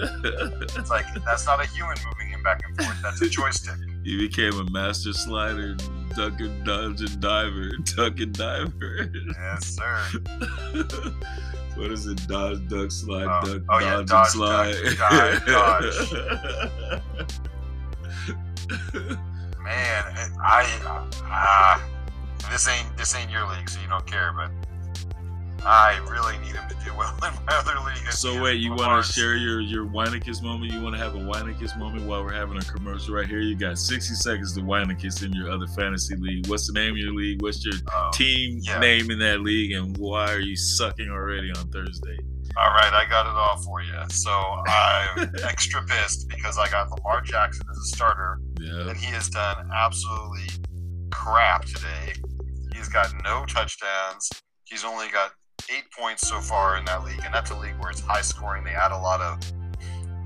yeah. 0.68 0.80
It's 0.82 0.90
like 0.90 1.06
that's 1.26 1.46
not 1.46 1.64
a 1.64 1.68
human 1.68 1.96
moving 2.06 2.28
him 2.30 2.44
back 2.44 2.62
and 2.68 2.76
forth. 2.78 3.02
That's 3.02 3.22
a 3.22 3.30
joystick. 3.38 3.76
He 4.04 4.18
became 4.18 4.54
a 4.60 4.70
master 4.70 5.14
slider, 5.14 5.76
duck 6.16 6.40
and 6.40 6.66
dodge 6.66 7.00
and 7.02 7.20
diver, 7.22 7.70
duck 7.96 8.20
and 8.20 8.34
diver. 8.34 9.10
Yes, 9.34 9.66
sir. 9.66 10.02
what 11.76 11.92
is 11.92 12.06
it? 12.06 12.28
Dodge, 12.28 12.68
duck, 12.68 12.92
slide, 12.92 13.28
Oh, 13.30 13.54
duck, 13.54 13.62
oh, 13.70 13.80
yeah, 13.80 14.04
dodge, 14.06 14.34
dodge, 14.34 14.76
and 14.76 14.98
slide. 14.98 14.98
duck, 14.98 15.46
dive, 15.46 17.02
Man, 19.64 20.04
I 20.44 20.80
ah, 21.26 21.84
this 22.52 22.68
ain't 22.68 22.96
this 22.98 23.16
ain't 23.16 23.30
your 23.30 23.48
league, 23.52 23.70
so 23.70 23.80
you 23.82 23.88
don't 23.88 24.06
care. 24.08 24.34
But 24.36 24.52
I 25.66 25.98
really 26.10 26.38
need 26.40 26.56
him 26.56 26.68
to 26.70 26.76
do 26.86 26.94
well 26.98 27.12
in 27.16 27.34
my 27.46 27.54
other 27.54 27.74
league. 27.86 28.10
so 28.12 28.42
wait, 28.42 28.56
you 28.62 28.74
want 28.74 29.06
to 29.06 29.12
share 29.12 29.36
your 29.36 29.60
your 29.60 29.86
Weinekes 29.86 30.42
moment? 30.42 30.72
You 30.72 30.82
want 30.82 30.96
to 30.96 31.02
have 31.02 31.16
a 31.16 31.20
Weinekes 31.20 31.78
moment 31.78 32.06
while 32.06 32.24
we're 32.24 32.34
having 32.34 32.58
a 32.58 32.62
commercial 32.62 33.16
right 33.16 33.28
here? 33.28 33.40
You 33.42 33.56
got 33.56 33.78
60 33.78 34.14
seconds 34.16 34.54
to 34.56 34.62
Weinekes 34.62 35.24
in 35.26 35.34
your 35.34 35.52
other 35.52 35.68
fantasy 35.68 36.16
league. 36.16 36.48
What's 36.48 36.66
the 36.68 36.74
name 36.74 36.92
of 36.92 36.98
your 36.98 37.14
league? 37.14 37.42
What's 37.42 37.64
your 37.66 37.76
Oh, 37.94 38.10
team 38.14 38.60
yeah. 38.64 38.80
name 38.80 39.12
in 39.12 39.20
that 39.20 39.42
league? 39.42 39.74
And 39.74 39.98
why 39.98 40.32
are 40.34 40.40
you 40.40 40.56
sucking 40.56 41.10
already 41.10 41.52
on 41.52 41.68
Thursday? 41.70 42.18
All 42.58 42.70
right, 42.70 42.92
I 42.94 43.06
got 43.10 43.26
it 43.26 43.34
all 43.36 43.58
for 43.64 43.82
you. 43.82 43.94
So 44.10 44.32
I'm 44.32 45.32
extra 45.44 45.84
pissed 45.86 46.28
because 46.30 46.58
I 46.58 46.70
got 46.70 46.90
Lamar 46.92 47.22
Jackson 47.22 47.66
as 47.72 47.78
a 47.78 47.86
starter, 47.96 48.40
Yeah. 48.60 48.90
and 48.90 48.98
he 48.98 49.08
has 49.14 49.30
done 49.30 49.70
absolutely 49.74 50.48
crap 51.12 51.66
today. 51.66 52.14
He's 52.74 52.90
got 52.90 53.12
no 53.24 53.46
touchdowns. 53.46 54.30
He's 54.66 54.84
only 54.86 55.10
got 55.12 55.32
eight 55.76 55.86
points 55.98 56.28
so 56.28 56.40
far 56.40 56.78
in 56.78 56.86
that 56.86 57.04
league, 57.04 57.22
and 57.26 57.34
that's 57.34 57.52
a 57.52 57.58
league 57.58 57.76
where 57.80 57.92
it's 57.92 58.02
high 58.02 58.22
scoring. 58.22 58.64
They 58.64 58.72
add 58.72 58.92
a 58.92 58.98
lot 58.98 59.22
of 59.22 59.40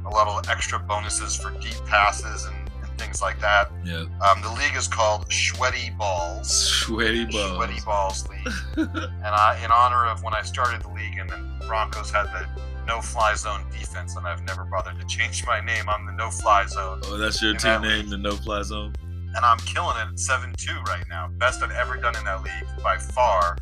a 0.05 0.09
lot 0.09 0.27
of 0.27 0.49
extra 0.49 0.77
bonuses 0.79 1.35
for 1.37 1.51
deep 1.61 1.77
passes 1.85 2.45
and, 2.45 2.69
and 2.83 2.99
things 2.99 3.21
like 3.21 3.39
that. 3.39 3.71
Yeah. 3.85 4.03
Um, 4.21 4.41
the 4.41 4.51
league 4.59 4.75
is 4.75 4.85
called 4.87 5.31
Sweaty 5.31 5.91
Balls. 5.97 6.49
Sweaty 6.53 7.23
balls. 7.23 7.55
Sweaty 7.55 7.79
Balls 7.85 8.27
League. 8.27 8.53
and 8.77 9.25
I, 9.25 9.61
in 9.63 9.71
honor 9.71 10.05
of 10.05 10.21
when 10.21 10.33
I 10.33 10.41
started 10.41 10.81
the 10.81 10.89
league, 10.89 11.17
and 11.17 11.29
then 11.29 11.52
Broncos 11.67 12.11
had 12.11 12.25
the 12.27 12.47
no-fly 12.87 13.33
zone 13.35 13.61
defense, 13.71 14.15
and 14.17 14.27
I've 14.27 14.43
never 14.43 14.65
bothered 14.65 14.99
to 14.99 15.05
change 15.07 15.45
my 15.45 15.59
name. 15.61 15.85
I'm 15.87 16.05
the 16.05 16.11
no-fly 16.11 16.65
zone, 16.67 17.01
Oh, 17.05 17.17
that's 17.17 17.41
your 17.41 17.53
team 17.53 17.59
that 17.61 17.81
name, 17.81 18.09
the 18.09 18.17
No 18.17 18.31
Fly 18.35 18.61
Zone. 18.61 18.93
and 19.35 19.45
I'm 19.45 19.57
killing 19.59 19.95
it 19.97 20.11
at 20.11 20.19
seven-two 20.19 20.79
right 20.87 21.03
now. 21.09 21.29
Best 21.37 21.63
I've 21.63 21.71
ever 21.71 21.97
done 21.97 22.15
in 22.17 22.23
that 22.25 22.43
league 22.43 22.83
by 22.83 22.97
far. 22.97 23.57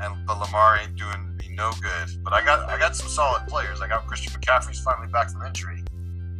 And 0.00 0.14
but 0.26 0.38
Lamar 0.38 0.78
ain't 0.80 0.94
doing 0.96 1.36
me 1.38 1.48
no 1.54 1.72
good. 1.82 2.22
But 2.22 2.32
I 2.32 2.44
got 2.44 2.68
I 2.68 2.78
got 2.78 2.94
some 2.94 3.08
solid 3.08 3.46
players. 3.48 3.80
I 3.80 3.88
got 3.88 4.06
Christian 4.06 4.32
McCaffrey's 4.32 4.78
finally 4.78 5.08
back 5.08 5.30
from 5.30 5.44
injury. 5.44 5.77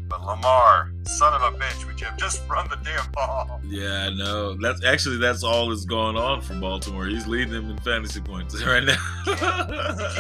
But 0.09 0.25
Lamar, 0.25 0.91
son 1.05 1.35
of 1.35 1.43
a 1.55 1.57
bitch, 1.59 1.87
would 1.87 2.01
you 2.01 2.07
have 2.07 2.17
just 2.17 2.49
run 2.49 2.67
the 2.69 2.77
damn 2.77 3.11
ball? 3.13 3.61
Yeah, 3.67 4.07
I 4.07 4.11
know. 4.15 4.55
That's 4.55 4.83
actually 4.85 5.19
that's 5.19 5.45
all 5.45 5.69
that's 5.69 5.85
going 5.85 6.17
on 6.17 6.41
for 6.41 6.55
Baltimore. 6.55 7.07
He's 7.07 7.27
leading 7.27 7.53
them 7.53 7.71
in 7.71 7.79
fantasy 7.79 8.21
points 8.21 8.61
right 8.67 8.83
now. 8.85 8.97
He 9.25 9.35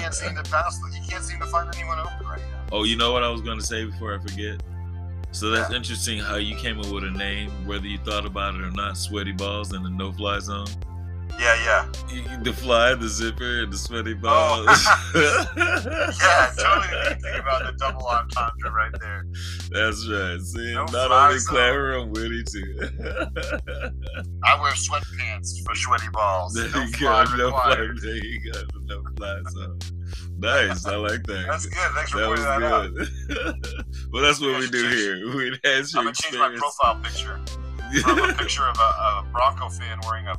can't 0.01 0.13
seem 0.15 0.35
to 0.37 0.43
pass. 0.51 0.79
He 0.93 1.11
can't 1.11 1.25
seem 1.25 1.41
to 1.41 1.47
find 1.47 1.75
anyone 1.75 1.99
open 2.01 2.27
right 2.27 2.41
now. 2.53 2.65
oh, 2.73 2.85
you 2.85 2.97
know 2.97 3.13
what 3.13 3.25
I 3.25 3.31
was 3.31 3.41
going 3.41 3.59
to 3.59 3.65
say 3.65 3.87
before 3.87 4.15
I 4.15 4.19
forget? 4.19 4.63
So 5.31 5.51
that's 5.51 5.73
interesting 5.73 6.19
how 6.19 6.37
you 6.37 6.57
came 6.57 6.81
up 6.81 6.91
with 6.91 7.05
a 7.05 7.11
name, 7.11 7.51
whether 7.67 7.87
you 7.87 7.99
thought 7.99 8.25
about 8.27 8.55
it 8.55 8.63
or 8.63 8.71
not. 8.71 8.97
Sweaty 8.97 9.33
balls 9.33 9.73
in 9.75 9.83
the 9.83 9.91
no 9.91 10.11
fly 10.13 10.39
zone. 10.39 10.67
Yeah, 11.39 11.55
yeah. 11.65 12.39
The 12.43 12.53
fly, 12.53 12.95
the 12.95 13.09
zipper, 13.09 13.63
and 13.63 13.73
the 13.73 13.79
sweaty 13.79 14.15
Oh. 14.15 14.17
balls. 14.17 14.87
Yeah, 16.19 16.51
totally 16.59 17.15
think 17.23 17.39
about 17.43 17.63
the 17.65 17.75
double 17.79 18.07
entendre 18.07 18.71
right 18.73 18.93
there. 19.01 19.25
That's 19.71 20.07
right. 20.09 20.41
See, 20.41 20.75
No 20.75 20.85
not 20.87 21.11
only 21.13 21.39
clever, 21.47 21.95
I'm 21.99 22.11
witty 22.13 22.43
too. 22.45 22.79
I 24.45 24.61
wear 24.61 24.73
sweatpants 24.73 25.65
for 25.65 25.75
sweaty 25.75 26.09
balls. 26.13 26.55
there 26.55 26.69
No 26.71 26.83
you 26.83 26.93
fly 26.93 27.25
go. 27.27 27.37
No 27.37 27.51
fly. 27.51 27.75
There 27.77 28.17
you 28.17 28.53
go. 28.53 28.61
No 28.85 29.03
fly 29.17 29.41
zone. 29.51 29.79
Nice. 30.39 30.87
I 30.87 30.97
like 30.97 31.23
that. 31.25 31.47
That's 31.49 31.67
good. 31.67 31.79
Thanks 31.95 32.11
for 32.11 32.19
That 32.19 32.27
pointing 32.27 32.45
that 32.45 32.63
out. 32.63 32.91
well, 34.13 34.23
that's 34.23 34.41
what 34.41 34.55
I 34.55 34.61
we 34.61 34.69
do 34.69 34.83
change- 34.83 34.95
here. 34.95 35.37
We 35.37 35.49
enhance 35.49 35.95
I'm 35.95 36.05
gonna 36.05 36.15
change 36.15 36.37
my 36.39 36.55
profile 36.57 36.97
picture 37.03 37.41
from 38.03 38.19
a 38.19 38.33
picture 38.35 38.65
of 38.65 38.77
a, 38.79 38.81
a 38.83 39.27
Bronco 39.33 39.69
fan 39.69 39.99
wearing 40.07 40.27
a, 40.27 40.35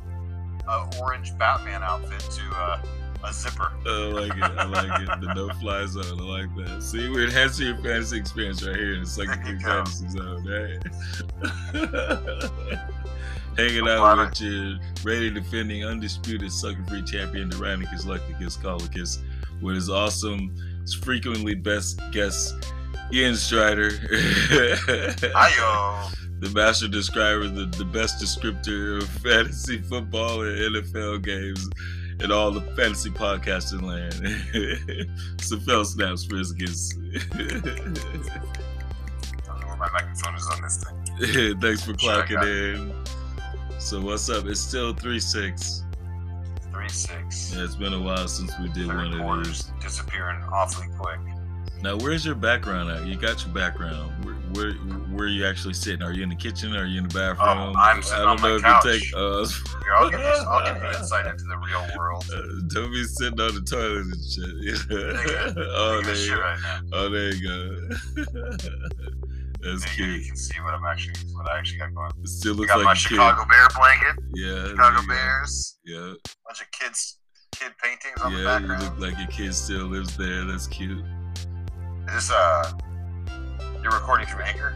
a 0.70 0.88
orange 1.00 1.36
Batman 1.38 1.82
outfit 1.82 2.20
to 2.20 2.42
uh, 2.56 2.80
a 3.24 3.32
zipper. 3.32 3.72
I 3.86 3.90
like 4.12 4.32
it. 4.36 4.42
I 4.42 4.64
like 4.64 5.02
it. 5.02 5.20
The 5.20 5.34
no 5.34 5.48
fly 5.60 5.84
zone. 5.86 6.04
I 6.20 6.22
like 6.22 6.54
that. 6.56 6.82
See, 6.82 7.08
we're 7.10 7.24
enhancing 7.24 7.66
your 7.66 7.76
fantasy 7.76 8.16
experience 8.16 8.64
right 8.66 8.76
here 8.76 8.94
in 8.94 9.00
the 9.00 9.06
second 9.06 9.42
There 9.42 9.52
you 9.52 9.58
King 9.58 9.66
go. 9.66 9.84
fantasy 9.84 10.08
zone, 10.08 10.44
right? 10.46 10.80
Hanging 13.56 13.88
out 13.88 14.16
with 14.18 14.40
your 14.40 14.78
ready 15.04 15.28
defending 15.30 15.84
undisputed 15.84 16.50
sucker 16.52 16.82
free 16.88 17.02
champion, 17.02 17.50
Tyrannicus 17.50 18.04
Lecticus 18.06 18.56
Colicus, 18.56 19.18
with 19.60 19.74
his 19.74 19.90
awesome, 19.90 20.54
frequently 21.02 21.54
best 21.54 22.00
guest, 22.12 22.54
Ian 23.12 23.34
Strider. 23.34 23.90
Ayo. 25.34 26.14
The 26.40 26.50
master 26.54 26.88
describer, 26.88 27.48
the, 27.48 27.66
the 27.76 27.84
best 27.84 28.22
descriptor 28.22 29.02
of 29.02 29.08
fantasy 29.22 29.78
football 29.82 30.42
and 30.42 30.76
NFL 30.76 31.22
games 31.22 31.68
in 32.20 32.32
all 32.32 32.50
the 32.50 32.60
fantasy 32.74 33.10
podcasting 33.10 33.82
land. 33.82 34.14
Snaps. 35.40 36.26
I 36.26 36.36
don't 39.46 39.60
know 39.60 39.66
where 39.66 39.76
my 39.76 39.90
microphone 39.92 40.34
is 40.34 40.46
on 40.48 40.62
this 40.62 40.84
thing. 40.84 41.60
Thanks 41.60 41.84
for 41.84 41.92
clocking 41.94 42.42
in. 42.44 42.94
So 43.78 44.00
what's 44.00 44.28
up? 44.28 44.46
It's 44.46 44.60
still 44.60 44.94
3-6. 44.94 45.84
Three 46.72 46.88
six. 46.88 47.52
Yeah, 47.54 47.64
it's 47.64 47.74
been 47.74 47.92
a 47.92 48.00
while 48.00 48.28
since 48.28 48.56
we 48.60 48.68
did 48.68 48.86
one 48.86 49.12
Third 49.12 49.38
of 49.40 49.44
these. 49.44 49.72
disappearing 49.80 50.40
awfully 50.52 50.86
quick. 50.98 51.18
Now, 51.82 51.96
where's 51.96 52.24
your 52.24 52.36
background 52.36 52.90
at? 52.90 53.06
You 53.06 53.16
got 53.16 53.44
your 53.44 53.52
background. 53.52 54.24
Where, 54.24 54.34
where 54.52 54.72
where 54.72 55.24
are 55.24 55.28
you 55.28 55.46
actually 55.46 55.74
sitting? 55.74 56.02
Are 56.02 56.12
you 56.12 56.22
in 56.22 56.28
the 56.28 56.34
kitchen? 56.34 56.74
Are 56.74 56.84
you 56.84 56.98
in 56.98 57.08
the 57.08 57.14
bathroom? 57.14 57.74
Oh, 57.76 57.78
I'm 57.78 58.02
sitting 58.02 58.24
on 58.24 58.40
my 58.40 58.54
if 58.54 58.62
couch. 58.62 58.84
you 58.84 58.92
take. 58.92 59.14
Uh, 59.14 59.46
Here, 59.84 59.94
I'll 59.96 60.10
give 60.10 60.20
you, 60.20 60.26
I'll 60.26 60.64
give 60.74 60.82
you 60.82 60.88
insight 60.88 61.26
into 61.26 61.44
the 61.44 61.56
real 61.58 61.86
world. 61.96 62.24
uh, 62.34 62.42
don't 62.68 62.90
be 62.92 63.04
sitting 63.04 63.40
on 63.40 63.54
the 63.54 63.62
toilet 63.62 64.06
and 64.06 64.24
shit. 64.24 65.56
oh, 65.58 66.02
there 66.02 66.16
you 66.16 66.40
right. 66.40 66.80
Oh, 66.92 67.08
there 67.08 67.34
you 67.34 67.48
go. 67.48 68.80
That's 69.62 69.84
There 69.84 70.06
you, 70.06 70.14
cute. 70.14 70.26
can 70.26 70.36
see 70.36 70.58
what 70.62 70.72
I'm 70.72 70.84
actually 70.86 71.14
what 71.34 71.50
I 71.50 71.58
actually 71.58 71.78
got 71.78 71.94
going. 71.94 72.10
It 72.22 72.28
still 72.28 72.54
looks 72.54 72.68
got 72.68 72.78
like 72.78 72.84
my 72.84 72.92
a 72.92 72.94
kid. 72.94 73.02
Chicago 73.02 73.44
Bear 73.48 73.68
blanket. 73.76 74.24
Yeah. 74.34 74.68
Chicago. 74.68 75.06
Bears. 75.06 75.78
Yeah. 75.84 76.14
Bunch 76.46 76.62
of 76.62 76.70
kids 76.72 77.18
kid 77.52 77.72
paintings 77.82 78.20
on 78.22 78.32
the 78.32 78.44
background. 78.44 78.82
Yeah, 78.82 78.88
you 78.88 78.94
look 78.94 79.10
like 79.10 79.18
your 79.18 79.28
kid 79.28 79.54
still 79.54 79.86
lives 79.86 80.16
there. 80.16 80.44
That's 80.44 80.66
cute. 80.66 81.04
Is 82.08 82.14
this 82.14 82.30
uh 82.30 82.72
you're 83.82 83.92
recording 83.92 84.26
through 84.26 84.42
Anchor? 84.42 84.74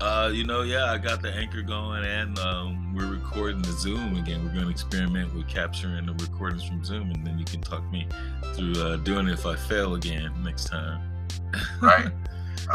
Uh, 0.00 0.30
you 0.32 0.44
know, 0.44 0.62
yeah, 0.62 0.90
I 0.90 0.98
got 0.98 1.22
the 1.22 1.32
anchor 1.32 1.62
going, 1.62 2.04
and 2.04 2.36
um, 2.40 2.92
we're 2.92 3.06
recording 3.06 3.62
the 3.62 3.70
Zoom 3.72 4.16
again. 4.16 4.44
We're 4.44 4.52
going 4.52 4.64
to 4.64 4.70
experiment 4.70 5.32
with 5.32 5.46
capturing 5.46 6.06
the 6.06 6.12
recordings 6.14 6.64
from 6.64 6.84
Zoom, 6.84 7.12
and 7.12 7.24
then 7.24 7.38
you 7.38 7.44
can 7.44 7.60
talk 7.60 7.88
me 7.92 8.08
through 8.54 8.72
uh, 8.82 8.96
doing 8.96 9.28
it 9.28 9.32
if 9.32 9.46
I 9.46 9.54
fail 9.54 9.94
again 9.94 10.32
next 10.42 10.64
time. 10.66 11.00
Right. 11.80 12.08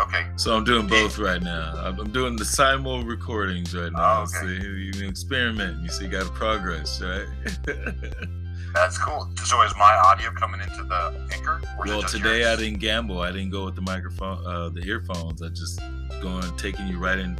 Okay. 0.01 0.25
so 0.35 0.53
I'm 0.53 0.65
doing 0.65 0.85
both 0.85 1.17
right 1.17 1.41
now. 1.41 1.73
I'm 1.77 1.97
I'm 1.99 2.11
doing 2.11 2.35
the 2.35 2.43
simul 2.43 3.03
recordings 3.03 3.73
right 3.73 3.91
now. 3.91 4.19
Oh, 4.19 4.23
okay. 4.23 4.31
So 4.41 4.45
you 4.45 5.07
experiment. 5.07 5.81
You 5.81 5.89
see, 5.89 6.05
you 6.05 6.11
got 6.11 6.25
progress, 6.33 7.01
right? 7.01 7.25
That's 8.73 8.97
cool. 8.97 9.29
So 9.43 9.61
is 9.63 9.73
my 9.77 9.95
audio 10.05 10.31
coming 10.31 10.61
into 10.61 10.83
the 10.83 11.27
Anchor? 11.33 11.61
Or 11.77 11.85
is 11.85 11.91
it 11.91 11.95
well, 11.95 12.03
today 12.03 12.51
I 12.51 12.55
didn't 12.55 12.79
gamble. 12.79 13.21
I 13.21 13.31
didn't 13.31 13.49
go 13.49 13.65
with 13.65 13.75
the 13.75 13.81
microphone, 13.81 14.45
uh, 14.45 14.69
the 14.69 14.83
earphones. 14.85 15.41
I 15.41 15.49
just 15.49 15.79
going 16.21 16.43
taking 16.57 16.87
you 16.87 16.97
right 16.97 17.17
in 17.17 17.37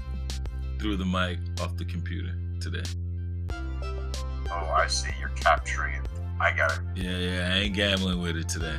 through 0.79 0.98
the 0.98 1.05
mic 1.05 1.39
off 1.62 1.75
the 1.77 1.86
computer 1.86 2.34
today. 2.60 2.84
Oh, 4.50 4.74
I 4.75 4.88
see. 4.88 5.10
You're 5.19 5.29
capturing 5.29 5.96
it. 5.96 6.01
I 6.39 6.51
got 6.51 6.72
it. 6.72 6.79
Yeah, 6.96 7.17
yeah, 7.17 7.53
I 7.53 7.57
ain't 7.60 7.75
gambling 7.75 8.22
with 8.22 8.38
it 8.38 8.48
today. 8.48 8.75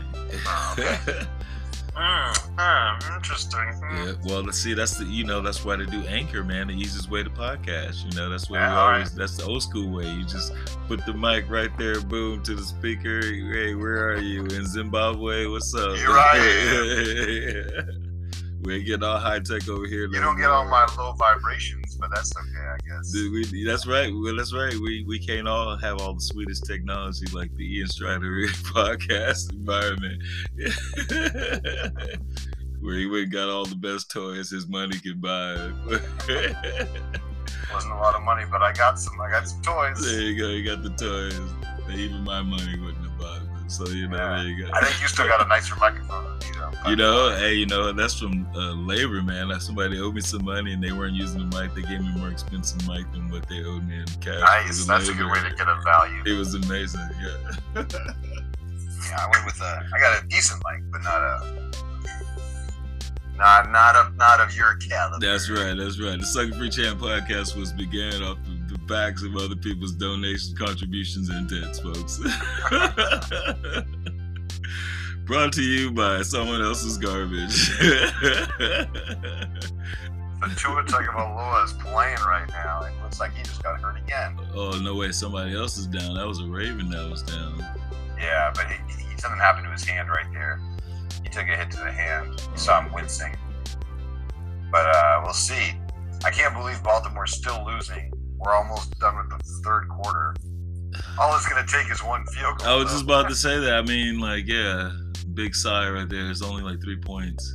Oh, 0.47 0.77
okay. 0.79 1.27
Mm, 1.99 2.57
mm, 2.57 3.17
interesting. 3.17 3.59
Mm. 3.59 4.07
yeah, 4.07 4.13
well, 4.25 4.45
let's 4.45 4.59
see. 4.59 4.73
That's 4.73 4.97
the 4.97 5.05
you 5.05 5.25
know 5.25 5.41
that's 5.41 5.65
why 5.65 5.75
they 5.75 5.85
do 5.85 6.01
Anchor, 6.03 6.45
man. 6.45 6.69
The 6.69 6.75
easiest 6.75 7.11
way 7.11 7.25
to 7.25 7.31
podcast. 7.31 8.05
You 8.05 8.17
know 8.17 8.31
that's 8.31 8.49
what 8.49 8.61
Yeah, 8.61 8.73
we 8.73 8.95
always. 8.95 9.13
That's 9.13 9.37
the 9.37 9.45
old 9.45 9.65
school 9.65 9.91
way. 9.91 10.09
You 10.09 10.23
just 10.25 10.53
put 10.87 11.05
the 11.07 11.13
mic 11.13 11.51
right 11.51 11.77
there, 11.77 12.01
boom, 12.01 12.43
to 12.45 12.55
the 12.55 12.63
speaker. 12.63 13.21
Hey, 13.21 13.75
where 13.75 14.11
are 14.11 14.21
you 14.21 14.43
in 14.43 14.65
Zimbabwe? 14.65 15.47
What's 15.47 15.75
up? 15.75 15.97
Here 15.97 16.11
I 16.11 17.83
we 18.63 18.75
ain't 18.77 18.87
getting 18.87 19.05
all 19.05 19.19
high 19.19 19.39
tech 19.39 19.69
over 19.69 19.87
here. 19.87 20.09
You 20.13 20.21
don't 20.21 20.37
get 20.37 20.51
all 20.51 20.65
my 20.65 20.87
low 20.99 21.13
vibrations, 21.13 21.97
but 21.97 22.11
that's 22.13 22.37
okay, 22.37 22.67
I 22.67 22.77
guess. 22.87 23.13
Dude, 23.13 23.53
we, 23.53 23.65
that's 23.65 23.87
right. 23.87 24.13
Well, 24.13 24.35
that's 24.37 24.53
right. 24.55 24.75
We 24.75 25.05
we 25.07 25.19
can't 25.19 25.47
all 25.49 25.77
have 25.77 26.01
all 26.01 26.15
the 26.15 26.21
sweetest 26.21 26.67
technology 26.67 27.27
like 27.33 27.55
the 27.57 27.65
Ian 27.79 27.89
Strider 27.89 28.47
podcast 28.75 29.53
environment, 29.53 30.23
where 32.81 32.95
he 32.97 33.07
went 33.07 33.31
got 33.31 33.49
all 33.49 33.65
the 33.65 33.77
best 33.77 34.11
toys 34.11 34.51
his 34.51 34.69
money 34.69 34.99
could 34.99 35.21
buy. 35.21 35.55
Wasn't 37.73 37.93
a 37.93 37.97
lot 37.97 38.15
of 38.15 38.23
money, 38.23 38.45
but 38.51 38.63
I 38.63 38.73
got 38.73 38.99
some. 38.99 39.21
I 39.21 39.31
got 39.31 39.47
some 39.47 39.61
toys. 39.63 40.01
there 40.01 40.21
you 40.23 40.39
go. 40.39 40.49
You 40.49 40.65
got 40.65 40.83
the 40.83 40.91
toys. 40.91 41.39
Even 41.95 42.23
my 42.25 42.43
money 42.43 42.79
wouldn't 42.81 43.05
have 43.05 43.19
bought 43.19 43.41
them. 43.45 43.69
So 43.69 43.87
you 43.89 44.09
know, 44.09 44.17
Yeah. 44.17 44.37
there 44.37 44.49
you 44.49 44.65
go. 44.67 44.71
I 44.73 44.85
think 44.85 45.01
you 45.01 45.09
still 45.09 45.27
got 45.29 45.45
a 45.45 45.49
nicer 45.49 45.77
microphone. 45.77 46.38
You 46.87 46.97
know, 46.97 47.37
hey, 47.37 47.55
you 47.55 47.67
know, 47.67 47.93
that's 47.93 48.19
from 48.19 48.47
uh, 48.55 48.73
labor, 48.73 49.21
man. 49.23 49.49
Like 49.49 49.61
somebody 49.61 49.99
owed 49.99 50.15
me 50.15 50.21
some 50.21 50.45
money 50.45 50.73
and 50.73 50.83
they 50.83 50.93
weren't 50.93 51.15
using 51.15 51.49
the 51.49 51.61
mic. 51.61 51.75
They 51.75 51.83
gave 51.83 52.01
me 52.01 52.09
a 52.15 52.19
more 52.19 52.29
expensive 52.29 52.87
mic 52.89 53.11
than 53.13 53.29
what 53.31 53.49
they 53.49 53.65
owed 53.65 53.87
me 53.87 53.97
in 53.99 54.07
cash. 54.21 54.41
nice. 54.41 54.85
That's 54.87 55.09
a 55.09 55.15
good 55.15 55.31
way 55.31 55.41
to 55.49 55.55
get 55.57 55.69
a 55.69 55.81
value. 55.85 56.23
It 56.25 56.39
was 56.39 56.55
amazing, 56.55 57.01
yeah. 57.21 57.85
Yeah, 59.11 59.25
I 59.25 59.31
went 59.33 59.47
with 59.47 59.61
a. 59.61 59.87
I 59.95 59.99
got 60.01 60.23
a 60.23 60.27
decent 60.27 60.63
mic, 60.71 60.83
but 60.91 61.03
not 61.03 61.21
a. 61.21 61.71
Not 63.37 63.71
not 63.71 63.95
of 63.95 64.17
not 64.17 64.41
of 64.41 64.55
your 64.57 64.75
caliber. 64.77 65.25
That's 65.25 65.49
right, 65.49 65.75
that's 65.77 66.01
right. 66.01 66.19
The 66.19 66.27
Sucker 66.27 66.55
Free 66.57 66.71
Champ 66.71 67.01
podcast 67.01 67.57
was 67.57 67.73
began 67.73 68.21
off 68.23 68.39
the, 68.45 68.75
the 68.75 68.79
backs 68.81 69.23
of 69.23 69.37
other 69.37 69.55
people's 69.55 69.93
donations, 69.93 70.55
contributions, 70.59 71.29
and 71.29 71.49
debts, 71.49 71.79
folks. 71.79 72.19
Brought 75.29 75.53
to 75.53 75.63
you 75.63 75.93
by 75.93 76.23
someone 76.23 76.63
else's 76.63 76.97
garbage. 76.97 77.71
But 80.41 80.57
Tua 80.57 80.85
Tagovailoa 80.85 81.65
is 81.65 81.73
playing 81.75 82.17
right 82.27 82.49
now. 82.51 82.83
It 82.83 82.93
looks 83.03 83.19
like 83.19 83.35
he 83.35 83.43
just 83.43 83.63
got 83.63 83.81
hurt 83.81 83.99
again. 83.99 84.39
oh 84.55 84.79
no 84.83 84.95
way, 84.95 85.11
somebody 85.11 85.55
else 85.55 85.77
is 85.77 85.87
down. 85.87 86.15
That 86.15 86.27
was 86.27 86.41
a 86.41 86.47
Raven 86.47 86.89
that 86.91 87.11
was 87.11 87.23
down. 87.23 87.59
Yeah, 88.19 88.53
but 88.55 88.67
he, 88.69 88.77
he, 89.03 89.19
something 89.19 89.41
happened 89.41 89.67
to 89.67 89.73
his 89.73 89.85
hand 89.85 90.09
right 90.09 90.33
there. 90.33 90.61
He 91.25 91.29
took 91.29 91.43
a 91.43 91.57
hit 91.57 91.71
to 91.73 91.77
the 91.79 91.91
hand. 91.91 92.41
You 92.53 92.57
saw 92.57 92.81
him 92.81 92.93
wincing. 92.93 93.37
But 94.71 94.87
uh, 94.87 95.21
we'll 95.25 95.35
see. 95.35 95.75
I 96.25 96.31
can't 96.31 96.55
believe 96.55 96.83
Baltimore's 96.83 97.33
still 97.33 97.67
losing. 97.67 98.13
We're 98.39 98.55
almost 98.55 98.97
done 98.99 99.17
with 99.17 99.31
the 99.31 99.45
third 99.65 99.89
quarter. 99.89 100.35
All 101.21 101.35
it's 101.35 101.49
going 101.49 101.65
to 101.65 101.71
take 101.71 101.91
is 101.91 102.03
one 102.03 102.25
field 102.27 102.59
goal. 102.59 102.69
I 102.69 102.77
was 102.77 102.87
though. 102.87 102.93
just 102.93 103.05
about 103.05 103.29
to 103.29 103.35
say 103.35 103.59
that. 103.59 103.75
I 103.75 103.83
mean, 103.83 104.21
like, 104.21 104.47
yeah, 104.47 104.93
big 105.39 105.55
sigh 105.55 105.89
right 105.89 106.09
there. 106.09 106.29
It's 106.33 106.43
only 106.43 106.63
like 106.65 106.81
three 106.83 106.97
points. 106.99 107.55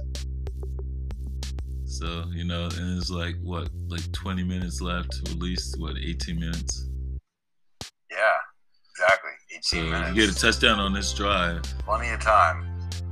So, 1.84 2.24
you 2.32 2.46
know, 2.46 2.70
and 2.78 2.98
it's 2.98 3.10
like, 3.10 3.36
what, 3.44 3.68
like 3.90 4.10
20 4.14 4.42
minutes 4.42 4.80
left, 4.80 5.20
at 5.30 5.36
least, 5.36 5.78
what, 5.80 5.98
18 5.98 6.40
minutes? 6.40 6.88
Yeah, 8.10 8.18
exactly. 8.90 9.32
18 9.52 9.62
So, 9.64 9.78
minutes. 9.84 10.16
you 10.16 10.26
get 10.26 10.34
a 10.36 10.40
touchdown 10.40 10.80
on 10.80 10.94
this 10.94 11.12
drive, 11.14 11.62
Plenty 11.80 12.10
of 12.12 12.22
time. 12.22 12.66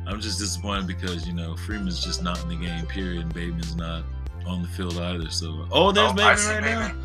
I'm 0.08 0.22
just 0.22 0.40
disappointed 0.40 0.88
because, 0.88 1.28
you 1.28 1.34
know, 1.34 1.54
Freeman's 1.58 2.02
just 2.02 2.24
not 2.24 2.42
in 2.44 2.48
the 2.48 2.56
game, 2.56 2.86
period, 2.86 3.24
and 3.24 3.34
Bateman's 3.34 3.76
not 3.76 4.04
on 4.48 4.62
the 4.62 4.70
field 4.70 4.98
either. 4.98 5.30
So, 5.30 5.68
oh, 5.72 5.92
there's 5.92 6.12
oh, 6.12 6.16
Bateman 6.16 6.64
right 6.64 6.64
now. 6.64 6.96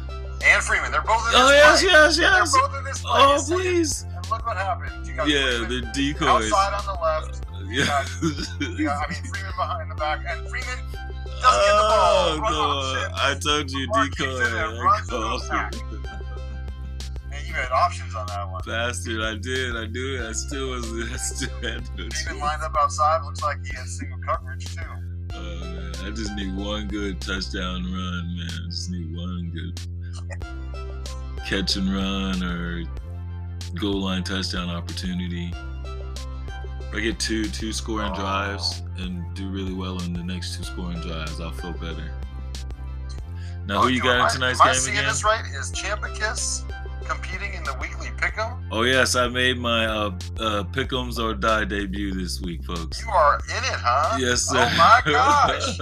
And 0.44 0.62
Freeman. 0.62 0.92
They're 0.92 1.00
both 1.02 1.20
in 1.28 1.34
oh, 1.34 1.48
this 1.48 1.50
Oh, 1.50 1.52
yes, 1.52 1.80
play. 1.82 1.90
yes, 1.90 2.18
yes. 2.18 2.52
They're 2.52 2.62
both 2.62 2.76
in 2.78 2.84
this 2.84 3.00
play. 3.00 3.10
Oh, 3.12 3.32
You 3.32 3.38
see 3.40 3.54
it? 3.54 3.56
please. 3.58 4.02
And 4.14 4.30
look 4.30 4.46
what 4.46 4.56
happened. 4.56 5.06
You 5.06 5.16
got 5.16 5.28
Yeah, 5.28 5.66
they're 5.68 5.92
decoys. 5.92 6.52
outside 6.52 6.74
on 6.74 6.86
the 6.96 7.02
left. 7.02 7.45
Yeah. 7.70 7.86
Got, 7.86 9.08
I 9.08 9.10
mean, 9.10 9.22
Freeman 9.24 9.52
behind 9.56 9.90
the 9.90 9.94
back. 9.96 10.20
And 10.28 10.48
Freeman 10.48 10.78
doesn't 10.88 10.92
get 10.92 11.42
the 11.42 11.82
oh, 11.82 12.38
ball. 12.40 12.52
Oh, 12.54 12.94
Run 12.94 13.10
no. 13.10 13.16
I 13.16 13.34
told 13.42 13.70
you, 13.70 13.86
decoy. 13.88 14.40
and 14.40 14.56
I 14.56 14.82
runs 14.82 15.08
to 15.08 15.14
the 15.14 15.20
called 15.20 15.42
sack. 15.42 15.74
it. 15.74 15.82
And 17.32 17.46
you 17.46 17.54
had 17.54 17.70
options 17.72 18.14
on 18.14 18.26
that 18.28 18.48
one. 18.48 18.62
Bastard, 18.64 19.20
I 19.20 19.34
did. 19.34 19.76
I 19.76 19.86
knew 19.86 20.14
it. 20.16 20.28
I 20.28 20.32
still 20.32 20.70
was. 20.70 20.86
I 21.12 21.16
still 21.16 21.50
had 21.60 21.84
to. 21.96 22.08
Freeman 22.10 22.40
lined 22.40 22.62
up 22.62 22.76
outside. 22.78 23.24
Looks 23.24 23.42
like 23.42 23.58
he 23.64 23.74
had 23.76 23.86
single 23.86 24.18
coverage, 24.20 24.64
too. 24.74 24.82
Oh, 25.34 25.60
man. 25.60 25.92
I 26.04 26.10
just 26.10 26.34
need 26.36 26.54
one 26.56 26.86
good 26.86 27.20
touchdown 27.20 27.82
run, 27.82 28.36
man. 28.36 28.48
I 28.48 28.70
just 28.70 28.90
need 28.90 29.14
one 29.16 29.50
good 29.52 29.80
catch 31.44 31.76
and 31.76 31.92
run 31.92 32.42
or 32.42 32.84
goal 33.80 34.02
line 34.02 34.22
touchdown 34.22 34.70
opportunity. 34.70 35.52
I 36.96 37.00
get 37.00 37.18
two 37.20 37.44
two 37.44 37.72
scoring 37.72 38.10
Oh. 38.12 38.20
drives 38.20 38.82
and 38.96 39.22
do 39.34 39.48
really 39.50 39.74
well 39.74 40.00
in 40.02 40.12
the 40.14 40.22
next 40.22 40.56
two 40.56 40.64
scoring 40.64 40.98
drives, 41.00 41.40
I'll 41.40 41.52
feel 41.52 41.72
better. 41.72 42.10
Now, 43.66 43.78
Oh, 43.78 43.82
who 43.82 43.88
you 43.88 44.02
got 44.02 44.14
in 44.16 44.20
I- 44.22 44.28
tonight's 44.28 44.60
am 44.60 44.68
I 44.68 44.72
game 44.72 44.80
seeing 44.80 44.96
again? 44.96 45.08
this 45.08 45.24
right? 45.24 45.44
Is 45.44 45.72
Champicus 45.72 46.62
competing 47.08 47.52
in 47.54 47.64
the 47.64 47.74
weekly 47.80 48.08
pick'em? 48.16 48.66
Oh 48.70 48.82
yes, 48.82 49.14
I 49.16 49.28
made 49.28 49.58
my 49.58 49.86
uh, 49.86 50.10
uh, 50.40 50.64
Pick'ems 50.72 51.18
or 51.18 51.34
Die 51.34 51.64
debut 51.64 52.14
this 52.14 52.40
week, 52.40 52.64
folks. 52.64 53.02
You 53.04 53.10
are 53.10 53.38
in 53.50 53.56
it, 53.64 53.78
huh? 53.78 54.16
Yes, 54.18 54.42
sir. 54.42 54.58
Oh 54.58 54.76
my 54.78 55.02
gosh! 55.12 55.78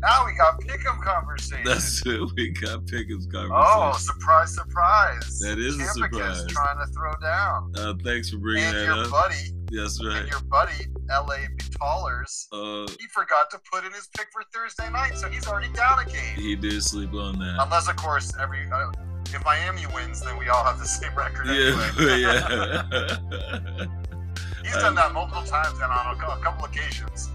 now 0.00 0.24
we 0.24 0.32
got 0.34 0.60
pick'em 0.60 1.02
conversation. 1.02 1.64
That's 1.64 2.06
it. 2.06 2.20
We 2.36 2.50
got 2.50 2.86
Pick'ems 2.86 3.30
conversation. 3.30 3.50
Oh, 3.52 3.92
surprise, 3.98 4.54
surprise! 4.54 5.40
That 5.40 5.58
is 5.58 5.78
a 5.78 5.84
surprise. 5.86 6.46
trying 6.46 6.78
to 6.78 6.86
throw 6.92 7.12
down. 7.20 7.72
Uh, 7.76 7.94
thanks 8.04 8.30
for 8.30 8.38
bringing 8.38 8.64
and 8.64 8.76
that 8.76 8.84
your 8.84 9.04
up. 9.04 9.10
buddy, 9.10 9.52
That's 9.70 9.98
and 10.00 10.08
right. 10.08 10.26
your 10.28 10.40
buddy, 10.40 10.86
LA 11.10 11.46
Tallers, 11.80 12.46
Uh, 12.52 12.86
he 12.98 13.06
forgot 13.12 13.50
to 13.50 13.60
put 13.70 13.84
in 13.84 13.92
his 13.92 14.08
pick 14.16 14.28
for 14.32 14.42
Thursday 14.54 14.90
night, 14.90 15.12
so 15.16 15.28
he's 15.28 15.46
already 15.46 15.72
down 15.72 15.98
a 16.00 16.04
game. 16.04 16.36
he 16.36 16.56
did 16.56 16.82
sleep 16.82 17.12
on 17.14 17.38
that. 17.38 17.56
Unless, 17.60 17.88
of 17.88 17.96
course, 17.96 18.32
every 18.40 18.68
uh, 18.70 18.90
if 19.26 19.44
Miami 19.44 19.84
wins, 19.94 20.20
then 20.22 20.38
we 20.38 20.48
all 20.48 20.64
have 20.64 20.78
the 20.78 20.86
same 20.86 21.14
record 21.14 21.46
Yeah, 21.46 21.76
anyway. 21.98 22.20
yeah. 22.22 23.86
He's 24.64 24.74
done 24.74 24.94
that 24.96 25.12
multiple 25.12 25.42
times 25.44 25.74
and 25.80 25.84
on 25.92 26.18
a, 26.20 26.26
a 26.26 26.38
couple 26.42 26.64
occasions. 26.64 27.30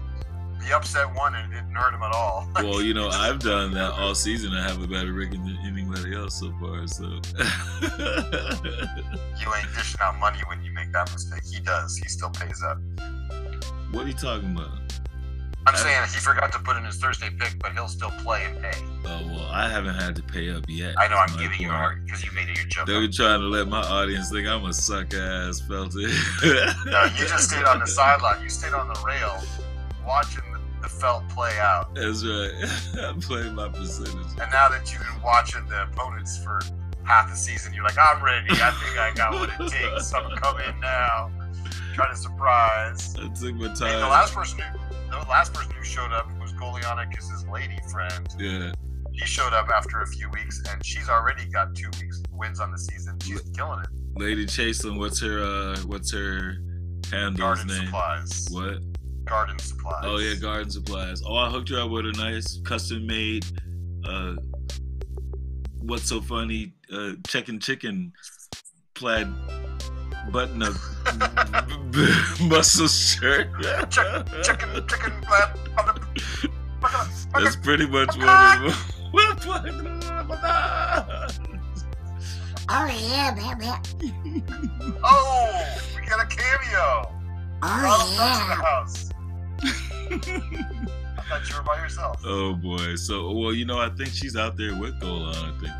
He 0.64 0.72
upset 0.72 1.14
one 1.14 1.34
and 1.34 1.52
it 1.52 1.56
didn't 1.56 1.74
hurt 1.74 1.92
him 1.92 2.02
at 2.02 2.12
all. 2.12 2.48
well, 2.56 2.80
you 2.80 2.94
know, 2.94 3.08
I've 3.08 3.38
done 3.38 3.72
that 3.74 3.92
all 3.92 4.14
season. 4.14 4.54
I 4.54 4.62
have 4.62 4.82
a 4.82 4.86
better 4.86 5.12
record 5.12 5.44
than 5.44 5.58
anybody 5.64 6.14
else 6.14 6.40
so 6.40 6.52
far. 6.58 6.86
So, 6.86 7.04
you 7.04 7.10
ain't 9.54 9.74
dishing 9.76 10.00
out 10.00 10.18
money 10.18 10.38
when 10.48 10.64
you 10.64 10.72
make 10.72 10.90
that 10.92 11.12
mistake. 11.12 11.42
He 11.44 11.60
does. 11.60 11.96
He 11.98 12.08
still 12.08 12.30
pays 12.30 12.62
up. 12.62 12.78
what 13.92 14.04
are 14.04 14.08
you 14.08 14.14
talking 14.14 14.52
about? 14.52 14.78
I'm 15.66 15.76
saying 15.76 16.02
he 16.12 16.20
forgot 16.20 16.52
to 16.52 16.58
put 16.58 16.76
in 16.76 16.84
his 16.84 16.96
Thursday 16.96 17.30
pick, 17.38 17.58
but 17.58 17.72
he'll 17.72 17.88
still 17.88 18.10
play 18.10 18.44
and 18.44 18.60
pay. 18.60 18.78
Oh 19.06 19.22
well, 19.26 19.48
I 19.50 19.68
haven't 19.68 19.94
had 19.94 20.14
to 20.16 20.22
pay 20.22 20.50
up 20.50 20.64
yet. 20.68 20.94
I 20.98 21.08
know 21.08 21.16
I'm 21.16 21.34
giving 21.38 21.58
you 21.58 21.68
point. 21.68 21.98
a 21.98 22.02
because 22.04 22.22
you 22.22 22.30
made 22.32 22.50
it 22.50 22.56
your 22.58 22.66
joke. 22.66 22.86
They 22.86 22.94
were 22.94 23.08
trying 23.08 23.40
to 23.40 23.46
let 23.46 23.68
my 23.68 23.80
audience 23.80 24.30
think 24.30 24.46
I'm 24.46 24.64
a 24.66 24.74
suck 24.74 25.14
ass 25.14 25.62
felty. 25.62 26.12
No, 26.84 27.04
you 27.04 27.26
just 27.28 27.50
stayed 27.50 27.64
on 27.64 27.80
the 27.80 27.86
sideline. 27.86 28.42
You 28.42 28.50
stayed 28.50 28.74
on 28.74 28.88
the 28.88 29.02
rail, 29.06 29.42
watching 30.06 30.42
the, 30.84 30.88
felt 30.90 31.28
play 31.28 31.58
out. 31.58 31.94
That's 31.94 32.24
right. 32.24 32.52
I'm 33.04 33.20
playing 33.20 33.54
my 33.54 33.68
percentage. 33.68 34.14
And 34.14 34.50
now 34.52 34.68
that 34.68 34.90
you've 34.92 35.02
been 35.02 35.22
watching 35.22 35.66
the 35.68 35.82
opponents 35.84 36.42
for 36.42 36.60
half 37.04 37.28
the 37.30 37.36
season, 37.36 37.74
you're 37.74 37.84
like, 37.84 37.98
I'm 37.98 38.22
ready. 38.22 38.46
I 38.50 38.70
think 38.70 38.98
I 38.98 39.12
got 39.14 39.32
what 39.34 39.50
it 39.60 39.70
takes. 39.70 40.12
I'm 40.14 40.30
coming 40.36 40.80
now. 40.80 41.30
Trying 41.94 42.10
to 42.14 42.16
surprise. 42.20 43.14
I 43.18 43.28
took 43.28 43.54
my 43.54 43.68
time. 43.74 44.00
the 44.00 44.06
last 44.08 44.34
person 44.34 44.60
who 44.60 44.78
the 45.10 45.18
last 45.30 45.54
person 45.54 45.72
who 45.76 45.84
showed 45.84 46.12
up 46.12 46.28
was 46.40 46.52
Golianik, 46.54 47.14
his 47.14 47.46
lady 47.52 47.78
friend. 47.92 48.28
yeah. 48.38 48.72
He 49.12 49.24
showed 49.26 49.52
up 49.52 49.68
after 49.68 50.00
a 50.00 50.06
few 50.08 50.28
weeks, 50.30 50.60
and 50.68 50.84
she's 50.84 51.08
already 51.08 51.44
got 51.52 51.72
two 51.76 51.88
weeks 52.00 52.20
wins 52.32 52.58
on 52.58 52.72
the 52.72 52.78
season. 52.78 53.16
She's 53.22 53.40
killing 53.56 53.78
it. 53.80 53.86
Lady 54.16 54.44
Chaselin, 54.44 54.98
what's 54.98 55.20
her 55.20 55.40
uh 55.40 55.76
what's 55.86 56.12
her 56.12 56.56
handle's 57.12 57.38
Garden 57.38 57.66
name? 57.68 57.84
supplies. 57.84 58.48
What? 58.50 58.78
Garden 59.24 59.58
supplies. 59.58 60.04
Oh 60.04 60.18
yeah, 60.18 60.34
garden 60.34 60.70
supplies. 60.70 61.22
Oh, 61.26 61.34
I 61.36 61.48
hooked 61.50 61.70
her 61.70 61.80
up 61.80 61.90
with 61.90 62.06
a 62.06 62.12
nice 62.12 62.60
custom 62.64 63.06
made 63.06 63.44
uh 64.06 64.34
what's 65.80 66.08
so 66.08 66.20
funny 66.20 66.72
uh 66.92 67.12
chicken 67.26 67.58
chicken 67.58 68.12
plaid 68.94 69.26
button 70.30 70.62
up 70.62 70.74
muscle 72.42 72.86
shirt. 72.88 73.48
Chicken, 73.90 74.24
chicken, 74.42 74.86
chicken, 74.88 75.12
flat. 75.22 75.56
That's 77.34 77.56
pretty 77.56 77.86
much 77.86 78.14
what 78.16 78.54
it 78.54 78.62
was. 79.12 81.40
Oh 82.66 82.86
yeah, 82.86 83.30
baby. 83.34 83.66
Oh, 85.04 85.76
we 85.94 86.00
got 86.06 86.24
a 86.24 86.26
cameo. 86.26 87.12
Oh 87.62 87.64
Donald 87.82 88.16
Duck's 88.16 88.40
in 88.40 88.48
the 88.48 88.56
yeah. 88.62 89.10
I 89.62 91.22
thought 91.28 91.48
you 91.50 91.56
were 91.56 91.62
by 91.62 91.76
yourself. 91.80 92.20
oh 92.24 92.54
boy. 92.54 92.96
So 92.96 93.30
well, 93.32 93.52
you 93.52 93.64
know, 93.64 93.78
I 93.78 93.88
think 93.90 94.10
she's 94.10 94.36
out 94.36 94.56
there 94.56 94.74
with 94.74 94.98
Golan, 95.00 95.34
I 95.34 95.52
think. 95.60 95.72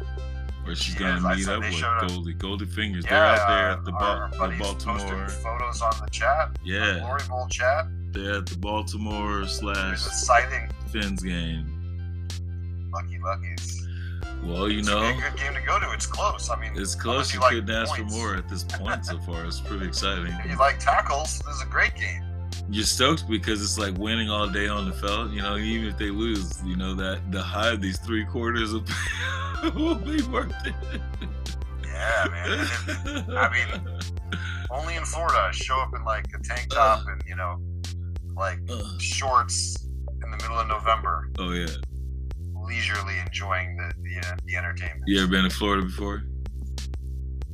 Or 0.66 0.74
she's 0.74 0.94
She 0.94 0.98
gonna 0.98 1.16
is. 1.32 1.46
Meet 1.46 1.48
up 1.52 1.60
with 1.60 1.82
up. 1.82 2.08
Goldie. 2.08 2.34
Goldie 2.34 2.64
Fingers. 2.66 3.04
Yeah, 3.04 3.10
They're 3.10 3.24
out 3.24 3.48
there 3.48 3.68
at 3.70 3.84
the, 3.84 3.92
our- 3.92 4.28
ba- 4.30 4.38
our 4.40 4.48
the 4.48 4.56
Baltimore. 4.58 5.28
photos 5.28 5.82
on 5.82 5.92
the 6.02 6.08
chat. 6.10 6.54
the 6.54 6.70
Yeah, 6.70 6.98
Glory 7.00 7.20
Bowl 7.28 7.46
chat. 7.50 7.86
they're 8.12 8.38
at 8.38 8.46
the 8.46 8.56
Baltimore 8.56 9.46
slash 9.46 9.98
sighting. 10.00 10.70
Fins 10.90 11.22
game. 11.22 11.70
Lucky 12.92 13.18
Luckies. 13.18 13.86
Well, 14.42 14.70
you 14.70 14.78
It's 14.78 14.88
know, 14.88 15.02
a 15.02 15.12
good 15.12 15.36
game 15.38 15.54
to 15.54 15.60
go 15.66 15.78
to. 15.80 15.90
It's 15.92 16.06
close. 16.06 16.48
I 16.48 16.58
mean, 16.60 16.72
it's 16.76 16.94
close. 16.94 17.34
You 17.34 17.40
like 17.40 17.52
couldn't 17.52 17.74
ask 17.74 17.94
for 17.96 18.04
more 18.04 18.34
at 18.36 18.48
this 18.48 18.62
point 18.64 19.04
so 19.04 19.18
far. 19.18 19.44
It's 19.44 19.60
pretty 19.60 19.84
exciting. 19.88 20.32
If 20.44 20.50
you 20.52 20.56
like 20.58 20.78
tackles, 20.78 21.40
this 21.40 21.56
is 21.56 21.62
a 21.62 21.66
great 21.66 21.94
game. 21.94 22.22
You're 22.70 22.84
stoked 22.84 23.28
because 23.28 23.62
it's 23.62 23.78
like 23.78 23.96
winning 23.98 24.30
all 24.30 24.48
day 24.48 24.68
on 24.68 24.86
the 24.86 24.92
felt. 24.92 25.30
You 25.30 25.42
know, 25.42 25.56
even 25.56 25.88
if 25.88 25.98
they 25.98 26.10
lose, 26.10 26.62
you 26.64 26.76
know 26.76 26.94
that 26.94 27.30
the 27.30 27.42
high 27.42 27.70
of 27.70 27.80
these 27.80 27.98
three 27.98 28.24
quarters 28.24 28.72
will 28.72 28.80
be, 28.80 28.92
will 29.74 29.94
be 29.96 30.22
worth 30.22 30.54
it. 30.66 30.74
Yeah, 31.84 32.26
man. 32.30 33.36
I 33.36 33.50
mean, 33.52 33.98
only 34.70 34.96
in 34.96 35.04
Florida, 35.04 35.38
I 35.38 35.50
show 35.52 35.76
up 35.76 35.90
in 35.94 36.04
like 36.04 36.26
a 36.34 36.42
tank 36.42 36.70
top 36.70 37.02
and 37.06 37.22
you 37.28 37.36
know, 37.36 37.60
like 38.34 38.58
Ugh. 38.70 39.00
shorts 39.00 39.86
in 40.22 40.30
the 40.30 40.36
middle 40.38 40.58
of 40.58 40.66
November, 40.66 41.30
oh 41.38 41.52
yeah. 41.52 41.66
leisurely 42.66 43.14
enjoying 43.24 43.76
the 43.76 43.92
the, 44.02 44.26
uh, 44.26 44.36
the 44.46 44.56
entertainment. 44.56 45.02
You 45.06 45.22
ever 45.22 45.30
been 45.30 45.44
to 45.44 45.50
Florida 45.50 45.84
before? 45.84 46.24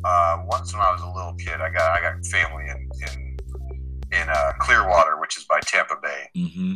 Uh, 0.03 0.42
once 0.46 0.73
when 0.73 0.81
I 0.81 0.92
was 0.92 1.03
a 1.03 1.11
little 1.11 1.35
kid, 1.35 1.61
I 1.61 1.68
got 1.70 1.99
I 1.99 2.01
got 2.01 2.25
family 2.27 2.64
in 2.68 2.88
in 3.03 3.30
in 4.12 4.29
uh, 4.29 4.53
Clearwater, 4.59 5.18
which 5.20 5.37
is 5.38 5.44
by 5.44 5.61
Tampa 5.61 5.94
Bay, 6.03 6.29
Mm-hmm. 6.37 6.75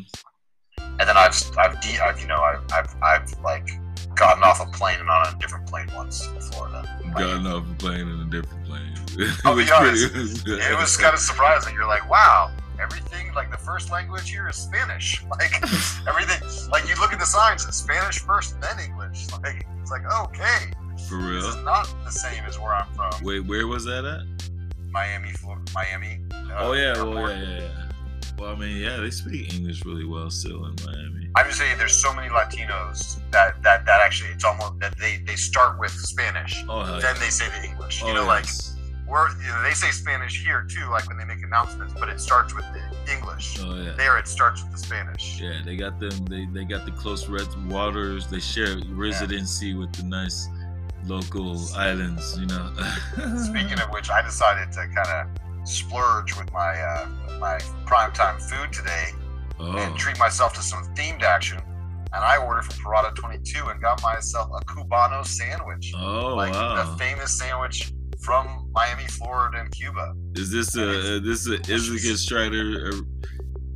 and 0.79 1.01
then 1.09 1.17
I've 1.17 1.35
I've, 1.59 1.81
de- 1.81 1.99
I've 2.01 2.21
you 2.21 2.27
know 2.27 2.41
I've, 2.41 2.61
I've 2.73 2.95
I've 3.03 3.39
like 3.41 3.69
gotten 4.15 4.43
off 4.45 4.61
a 4.61 4.67
plane 4.71 5.01
and 5.01 5.11
on 5.11 5.35
a 5.35 5.39
different 5.39 5.67
plane 5.67 5.89
once 5.95 6.27
in 6.29 6.41
Florida. 6.41 6.83
Like, 7.05 7.15
Gotten 7.17 7.47
off 7.47 7.65
a 7.71 7.75
plane 7.75 8.09
in 8.09 8.21
a 8.21 8.25
different 8.31 8.65
plane. 8.67 8.95
I'll 9.45 9.57
be 9.57 9.71
honest, 9.71 10.13
it 10.47 10.79
was 10.79 10.97
kind 10.97 11.15
of 11.15 11.21
surprising. 11.21 11.75
You're 11.75 11.87
like, 11.87 12.09
wow, 12.11 12.51
everything 12.81 13.33
like 13.35 13.51
the 13.51 13.57
first 13.59 13.91
language 13.91 14.31
here 14.31 14.49
is 14.49 14.57
Spanish. 14.57 15.23
Like 15.31 15.55
everything, 16.09 16.41
like 16.71 16.89
you 16.89 16.95
look 17.01 17.13
at 17.13 17.19
the 17.19 17.27
signs, 17.27 17.65
it's 17.67 17.77
Spanish 17.77 18.21
first, 18.21 18.61
then 18.61 18.79
English. 18.79 19.27
Like 19.43 19.67
it's 19.83 19.91
like 19.91 20.03
okay, 20.29 20.73
for 21.09 21.17
this 21.33 21.45
is 21.45 21.55
real. 21.57 21.65
not 21.65 21.93
the 22.05 22.11
same 22.11 22.43
as 22.45 22.59
where 22.59 22.75
I'm 22.75 22.87
from. 22.95 23.13
Wait, 23.25 23.41
where 23.41 23.67
was 23.67 23.85
that 23.85 24.05
at? 24.05 24.23
Miami, 24.95 25.31
Florida, 25.33 25.65
Miami. 25.75 26.21
uh, 26.33 26.55
Oh 26.61 26.73
yeah, 26.73 26.95
well 27.03 27.29
yeah, 27.29 27.43
yeah, 27.43 27.59
yeah. 27.59 27.69
Well, 28.39 28.53
I 28.53 28.57
mean, 28.57 28.77
yeah, 28.77 28.97
they 28.99 29.11
speak 29.11 29.53
English 29.53 29.85
really 29.85 30.05
well 30.05 30.31
still 30.31 30.65
in 30.67 30.77
Miami. 30.87 31.29
I'm 31.37 31.47
just 31.47 31.59
saying, 31.59 31.77
there's 31.79 31.95
so 32.01 32.15
many 32.15 32.29
Latinos 32.29 33.19
that 33.33 33.61
that 33.65 33.85
that 33.87 34.01
actually 34.01 34.31
it's 34.31 34.45
almost 34.45 34.79
that 34.79 34.97
they 34.99 35.17
they 35.27 35.35
start 35.35 35.81
with 35.81 35.91
Spanish, 35.91 36.65
Oh 36.69 36.85
then 36.85 37.01
yeah. 37.03 37.13
they 37.15 37.29
say 37.31 37.47
the 37.61 37.69
English. 37.69 38.03
You 38.03 38.11
Oh, 38.11 38.15
know, 38.15 38.25
like 38.27 38.47
we're 39.09 39.29
you 39.43 39.49
know, 39.49 39.63
they 39.65 39.75
say 39.75 39.91
Spanish 39.91 40.45
here 40.45 40.65
too, 40.71 40.89
like 40.91 41.09
when 41.09 41.19
they 41.19 41.25
make 41.25 41.43
announcements, 41.43 41.93
but 41.99 42.09
it 42.09 42.21
starts 42.21 42.55
with 42.55 42.65
the 42.73 43.13
English. 43.13 43.59
Oh 43.61 43.75
yeah. 43.75 43.95
There, 43.97 44.17
it 44.17 44.29
starts 44.29 44.63
with 44.63 44.73
the 44.73 44.79
Spanish. 44.79 45.41
Yeah, 45.41 45.61
they 45.65 45.77
got 45.77 45.99
them. 45.99 46.25
They 46.27 46.47
they 46.47 46.65
got 46.65 46.85
the 46.87 46.93
close 46.93 47.29
red 47.29 47.49
waters. 47.69 48.29
They 48.29 48.41
share 48.41 48.77
residency 48.91 49.75
with 49.75 49.93
the 49.93 50.05
nice 50.05 50.49
local 51.07 51.59
islands. 51.75 52.39
You 52.39 52.47
know. 52.47 52.73
Speaking 53.45 53.81
of 53.81 53.91
which, 53.91 54.11
I 54.11 54.23
decided 54.23 54.73
to 54.73 54.87
kind 54.95 55.09
of 55.09 55.69
splurge 55.69 56.37
with 56.37 56.53
my 56.53 56.75
uh, 56.81 57.09
my 57.39 57.59
primetime 57.87 58.41
food 58.41 58.73
today 58.73 59.09
oh, 59.59 59.77
and 59.77 59.97
treat 59.97 60.19
myself 60.19 60.55
to 60.55 60.63
some 60.63 60.85
themed 60.95 61.23
action. 61.23 61.61
And 62.13 62.23
I 62.23 62.37
ordered 62.37 62.63
from 62.63 62.85
Parada 62.85 63.15
22 63.17 63.67
and 63.67 63.81
got 63.81 64.01
myself 64.03 64.49
a 64.55 64.65
Cubano 64.65 65.27
sandwich, 65.27 65.93
oh 65.97 66.35
like 66.37 66.53
wow. 66.53 66.77
the 66.77 66.97
famous 66.97 67.37
sandwich 67.39 67.93
from 68.21 68.71
Miami, 68.73 69.05
Florida, 69.07 69.59
and 69.61 69.71
Cuba. 69.73 70.15
Is 70.35 70.51
this 70.51 70.77
a, 70.77 71.21
this 71.21 71.49
a 71.49 71.59
Isaac 71.73 72.17
Strider 72.17 72.93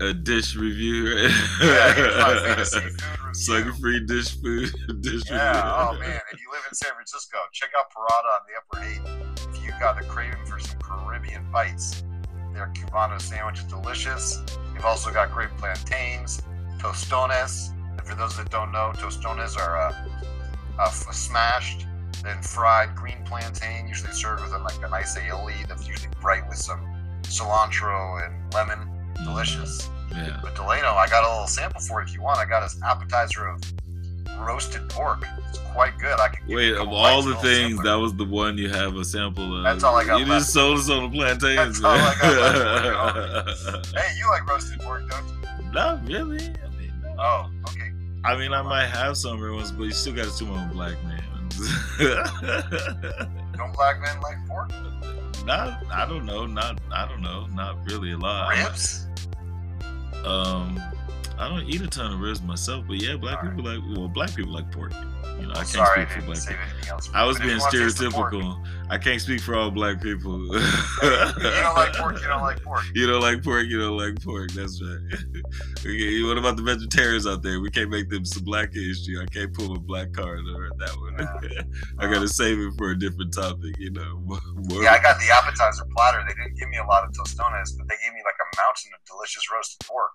a, 0.00 0.06
a 0.06 0.14
dish 0.14 0.56
review? 0.56 1.14
Right? 1.16 1.30
Yeah, 1.62 1.94
here's 2.54 2.74
food 2.74 2.84
review. 2.84 3.34
Sugar 3.34 3.72
free 3.74 4.00
dish 4.06 4.40
food 4.40 4.72
dish 5.00 5.22
Yeah, 5.30 5.56
review. 5.56 5.98
oh 5.98 5.98
man, 6.00 6.20
if 6.32 6.40
you 6.40 6.50
live 6.50 6.62
in 6.68 6.74
San 6.74 6.92
Francisco, 6.94 7.38
check 7.52 7.70
out 7.78 7.90
Parada 7.90 8.30
on 8.34 8.40
the 8.48 8.54
Upper 8.58 8.84
Haight. 8.84 9.54
If 9.54 9.64
you 9.64 9.70
got 9.80 9.98
the 10.00 10.06
craving 10.06 10.44
for 10.46 10.58
some 10.58 10.78
Caribbean 10.80 11.50
bites, 11.52 12.02
their 12.52 12.72
Cubano 12.74 13.20
sandwich 13.20 13.58
is 13.58 13.64
delicious. 13.64 14.42
You've 14.74 14.84
also 14.84 15.12
got 15.12 15.30
great 15.32 15.50
plantains, 15.58 16.40
tostones. 16.78 17.70
And 17.96 18.06
for 18.06 18.14
those 18.14 18.36
that 18.36 18.50
don't 18.50 18.72
know, 18.72 18.92
tostones 18.96 19.56
are 19.56 19.76
a, 19.76 20.06
uh, 20.78 20.84
f- 20.86 21.12
smashed, 21.12 21.86
then 22.22 22.40
fried 22.42 22.94
green 22.96 23.22
plantain, 23.24 23.86
usually 23.88 24.12
served 24.12 24.42
with 24.42 24.52
a, 24.52 24.58
like 24.58 24.82
a 24.84 24.88
nice 24.88 25.16
aioli 25.18 25.66
that's 25.68 25.86
usually 25.86 26.12
bright 26.20 26.48
with 26.48 26.58
some 26.58 26.80
cilantro 27.22 28.24
and 28.26 28.52
lemon. 28.54 28.78
Delicious. 29.24 29.88
Yeah. 30.12 30.38
But 30.42 30.54
Delano, 30.54 30.88
I 30.94 31.06
got 31.08 31.24
a 31.24 31.30
little 31.30 31.46
sample 31.46 31.80
for 31.80 32.00
it 32.02 32.08
if 32.08 32.14
you 32.14 32.22
want. 32.22 32.38
I 32.38 32.44
got 32.46 32.62
an 32.62 32.80
appetizer 32.84 33.46
of 33.48 33.60
roasted 34.38 34.88
pork. 34.88 35.24
It's 35.48 35.58
quite 35.58 35.98
good. 35.98 36.18
I 36.18 36.28
can 36.28 36.46
Wait, 36.48 36.74
of 36.74 36.88
all 36.88 37.22
the 37.22 37.34
things, 37.36 37.74
sampler. 37.76 37.84
that 37.84 37.94
was 37.98 38.14
the 38.14 38.24
one 38.24 38.56
you 38.58 38.68
have 38.68 38.96
a 38.96 39.04
sample 39.04 39.56
of. 39.58 39.64
That's 39.64 39.84
all 39.84 39.96
I 39.96 40.04
got 40.04 40.18
You 40.20 40.26
left. 40.26 40.40
just 40.44 40.52
sold 40.54 40.78
us 40.78 40.88
on 40.90 41.10
the 41.10 41.16
plantains. 41.16 41.80
That's 41.80 41.84
all 41.84 41.92
I 41.92 42.14
man. 43.84 43.84
Hey, 44.02 44.16
you 44.18 44.28
like 44.30 44.46
roasted 44.48 44.80
pork, 44.80 45.08
don't 45.10 45.26
you? 45.28 45.72
Not 45.72 46.06
really. 46.06 46.38
I 46.44 46.68
mean, 46.78 46.92
no. 47.02 47.14
Oh, 47.18 47.50
okay. 47.68 47.92
I 48.24 48.36
mean, 48.36 48.52
I 48.52 48.62
might 48.62 48.86
have 48.86 49.16
some 49.16 49.36
every 49.36 49.52
once, 49.54 49.70
but 49.70 49.84
you 49.84 49.90
still 49.92 50.14
got 50.14 50.22
to 50.24 50.28
assume 50.28 50.52
I'm 50.52 50.70
a 50.70 50.72
black 50.72 50.96
man. 51.04 51.22
Don't 53.56 53.72
black 53.74 54.00
men 54.00 54.20
like 54.20 54.36
pork? 54.46 54.70
not, 55.44 55.82
I 55.90 56.06
don't 56.06 56.24
know. 56.26 56.46
Not, 56.46 56.78
I 56.94 57.08
don't 57.08 57.22
know. 57.22 57.46
Not 57.54 57.78
really 57.90 58.12
a 58.12 58.18
lot. 58.18 58.50
Ribs? 58.50 59.06
Um, 60.24 60.80
I 61.38 61.48
don't 61.48 61.62
eat 61.68 61.80
a 61.80 61.86
ton 61.86 62.12
of 62.12 62.20
ribs 62.20 62.42
myself, 62.42 62.84
but 62.88 63.00
yeah, 63.00 63.16
black 63.16 63.38
All 63.38 63.44
right. 63.48 63.56
people 63.56 63.70
like. 63.72 63.96
Well, 63.96 64.08
black 64.08 64.34
people 64.34 64.52
like 64.52 64.70
pork. 64.72 64.92
You 65.38 65.46
know, 65.46 65.52
I 65.52 65.58
can't 65.58 65.68
sorry, 65.68 66.02
speak 66.04 66.10
for 66.18 66.22
black 66.26 66.40
people. 66.48 66.98
I 67.14 67.24
was 67.24 67.38
being 67.38 67.50
you 67.50 67.58
wanna 67.60 67.70
taste 67.70 67.98
the 67.98 68.10
pork- 68.10 68.32
stereotypical. 68.34 68.66
I 68.90 68.98
can't 68.98 69.20
speak 69.20 69.40
for 69.40 69.54
all 69.54 69.70
black 69.70 70.02
people. 70.02 70.32
you 70.54 70.60
don't 71.02 71.76
like 71.76 71.92
pork, 71.94 72.20
you 72.20 72.26
don't 72.26 72.42
like 72.42 72.60
pork. 72.64 72.82
You 72.92 73.06
don't 73.06 73.20
like 73.20 73.44
pork. 73.44 73.66
You 73.66 73.78
don't 73.78 73.96
like 73.96 74.20
pork. 74.20 74.50
That's 74.50 74.82
right. 74.82 74.98
okay, 75.78 76.22
what 76.24 76.38
about 76.38 76.56
the 76.56 76.62
vegetarians 76.64 77.24
out 77.26 77.42
there? 77.44 77.60
We 77.60 77.70
can't 77.70 77.88
make 77.90 78.08
them 78.08 78.24
some 78.24 78.42
black 78.42 78.72
history. 78.72 79.16
I 79.22 79.26
can't 79.26 79.54
pull 79.54 79.76
a 79.76 79.78
black 79.78 80.12
card 80.12 80.40
or 80.40 80.70
that 80.78 80.96
one. 80.98 81.72
I 82.00 82.12
gotta 82.12 82.26
save 82.26 82.58
it 82.58 82.72
for 82.76 82.90
a 82.90 82.98
different 82.98 83.32
topic. 83.32 83.78
You 83.78 83.92
know. 83.92 84.18
More- 84.24 84.82
Yeah, 84.82 84.94
I 84.94 84.98
got 85.00 85.20
the 85.20 85.30
appetizer 85.32 85.84
platter. 85.96 86.24
They 86.26 86.34
didn't 86.34 86.58
give 86.58 86.68
me 86.68 86.78
a 86.78 86.84
lot 86.86 87.04
of 87.04 87.12
tostones, 87.12 87.78
but 87.78 87.86
they 87.88 87.94
gave 88.02 88.12
me 88.12 88.20
like 88.24 88.34
mountain 88.56 88.90
of 88.94 89.00
delicious 89.06 89.44
roasted 89.52 89.86
pork. 89.86 90.10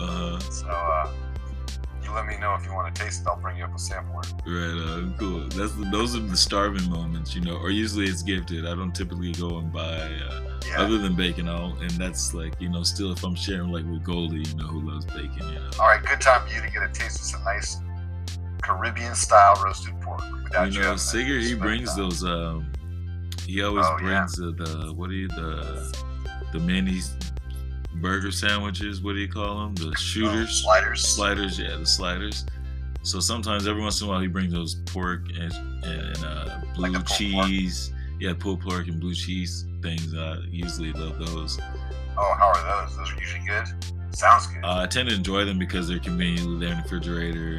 uh, 0.00 0.38
So 0.50 0.68
uh, 0.68 1.08
you 2.02 2.10
let 2.12 2.26
me 2.26 2.36
know 2.38 2.54
if 2.54 2.64
you 2.64 2.72
want 2.72 2.94
to 2.94 3.02
taste 3.02 3.22
it. 3.22 3.28
I'll 3.28 3.36
bring 3.40 3.56
you 3.58 3.64
up 3.64 3.74
a 3.74 3.78
sampler. 3.78 4.22
Right 4.46 4.88
on, 4.90 5.14
cool. 5.18 5.40
That's 5.48 5.72
the, 5.72 5.88
those 5.92 6.16
are 6.16 6.20
the 6.20 6.36
starving 6.36 6.88
moments, 6.90 7.34
you 7.34 7.40
know. 7.42 7.56
Or 7.56 7.70
usually 7.70 8.06
it's 8.06 8.22
gifted. 8.22 8.66
I 8.66 8.74
don't 8.74 8.94
typically 8.94 9.32
go 9.32 9.58
and 9.58 9.72
buy 9.72 9.82
uh, 9.82 10.58
Yeah. 10.66 10.80
other 10.82 10.98
than 10.98 11.14
bacon. 11.14 11.48
All 11.48 11.76
and 11.80 11.90
that's 11.92 12.32
like 12.34 12.54
you 12.60 12.68
know 12.68 12.82
still 12.82 13.12
if 13.12 13.22
I'm 13.24 13.34
sharing 13.34 13.70
like 13.70 13.84
with 13.84 14.02
Goldie, 14.04 14.42
you 14.48 14.54
know 14.56 14.64
who 14.66 14.90
loves 14.90 15.04
bacon, 15.06 15.30
you 15.48 15.54
know. 15.60 15.70
All 15.78 15.86
right, 15.88 16.02
good 16.04 16.20
time 16.20 16.46
for 16.48 16.54
you 16.54 16.60
to 16.62 16.70
get 16.70 16.82
a 16.82 16.88
taste 16.92 17.16
of 17.20 17.26
some 17.26 17.44
nice 17.44 17.78
Caribbean 18.62 19.14
style 19.14 19.60
roasted 19.64 19.98
pork. 20.00 20.22
Without 20.44 20.72
you 20.72 20.80
know, 20.80 20.96
Sigurd 20.96 21.42
he 21.42 21.54
brings 21.54 21.90
time. 21.94 21.98
those. 22.08 22.24
um 22.24 22.72
He 23.46 23.62
always 23.62 23.86
Oh, 23.86 23.96
yeah. 24.02 24.20
brings 24.26 24.32
the, 24.36 24.52
the 24.52 24.92
what 24.94 25.10
do 25.10 25.16
you 25.16 25.28
the 25.28 25.96
the 26.52 26.58
mini 26.60 27.00
burger 27.96 28.30
sandwiches. 28.30 29.00
What 29.02 29.12
do 29.14 29.18
you 29.18 29.28
call 29.28 29.60
them? 29.60 29.74
The 29.74 29.88
Oh, 29.88 29.94
shooters. 29.94 30.62
sliders. 30.62 31.00
sliders 31.06 31.58
yeah 31.58 31.76
the 31.76 31.86
sliders 31.86 32.46
so 33.02 33.18
sometimes 33.18 33.66
every 33.66 33.80
once 33.82 34.00
in 34.02 34.06
a 34.06 34.10
while 34.10 34.20
he 34.20 34.26
brings 34.26 34.52
those 34.52 34.74
pork 34.86 35.22
and, 35.38 35.52
and 35.84 36.16
uh, 36.24 36.60
blue 36.74 36.82
Like 36.90 36.92
pulled 36.92 37.06
pork? 37.06 37.46
cheese 37.48 37.92
yeah 38.20 38.34
pulled 38.38 38.60
pork 38.60 38.88
and 38.88 39.00
blue 39.00 39.14
cheese 39.14 39.66
things 39.82 40.14
i 40.14 40.36
usually 40.50 40.92
love 40.92 41.18
those 41.18 41.58
Oh, 42.18 42.34
how 42.38 42.48
are 42.48 42.84
those? 42.86 42.96
Those 42.98 43.12
are 43.12 43.18
usually 43.18 43.46
good. 43.46 43.66
Sounds 44.14 44.46
good. 44.48 44.62
uh, 44.64 44.80
i 44.82 44.86
tend 44.86 45.08
to 45.08 45.14
enjoy 45.14 45.44
them 45.46 45.58
because 45.58 45.88
they're 45.88 45.98
conveniently 45.98 46.58
there 46.60 46.70
in 46.70 46.76
the 46.76 46.82
refrigerator 46.82 47.56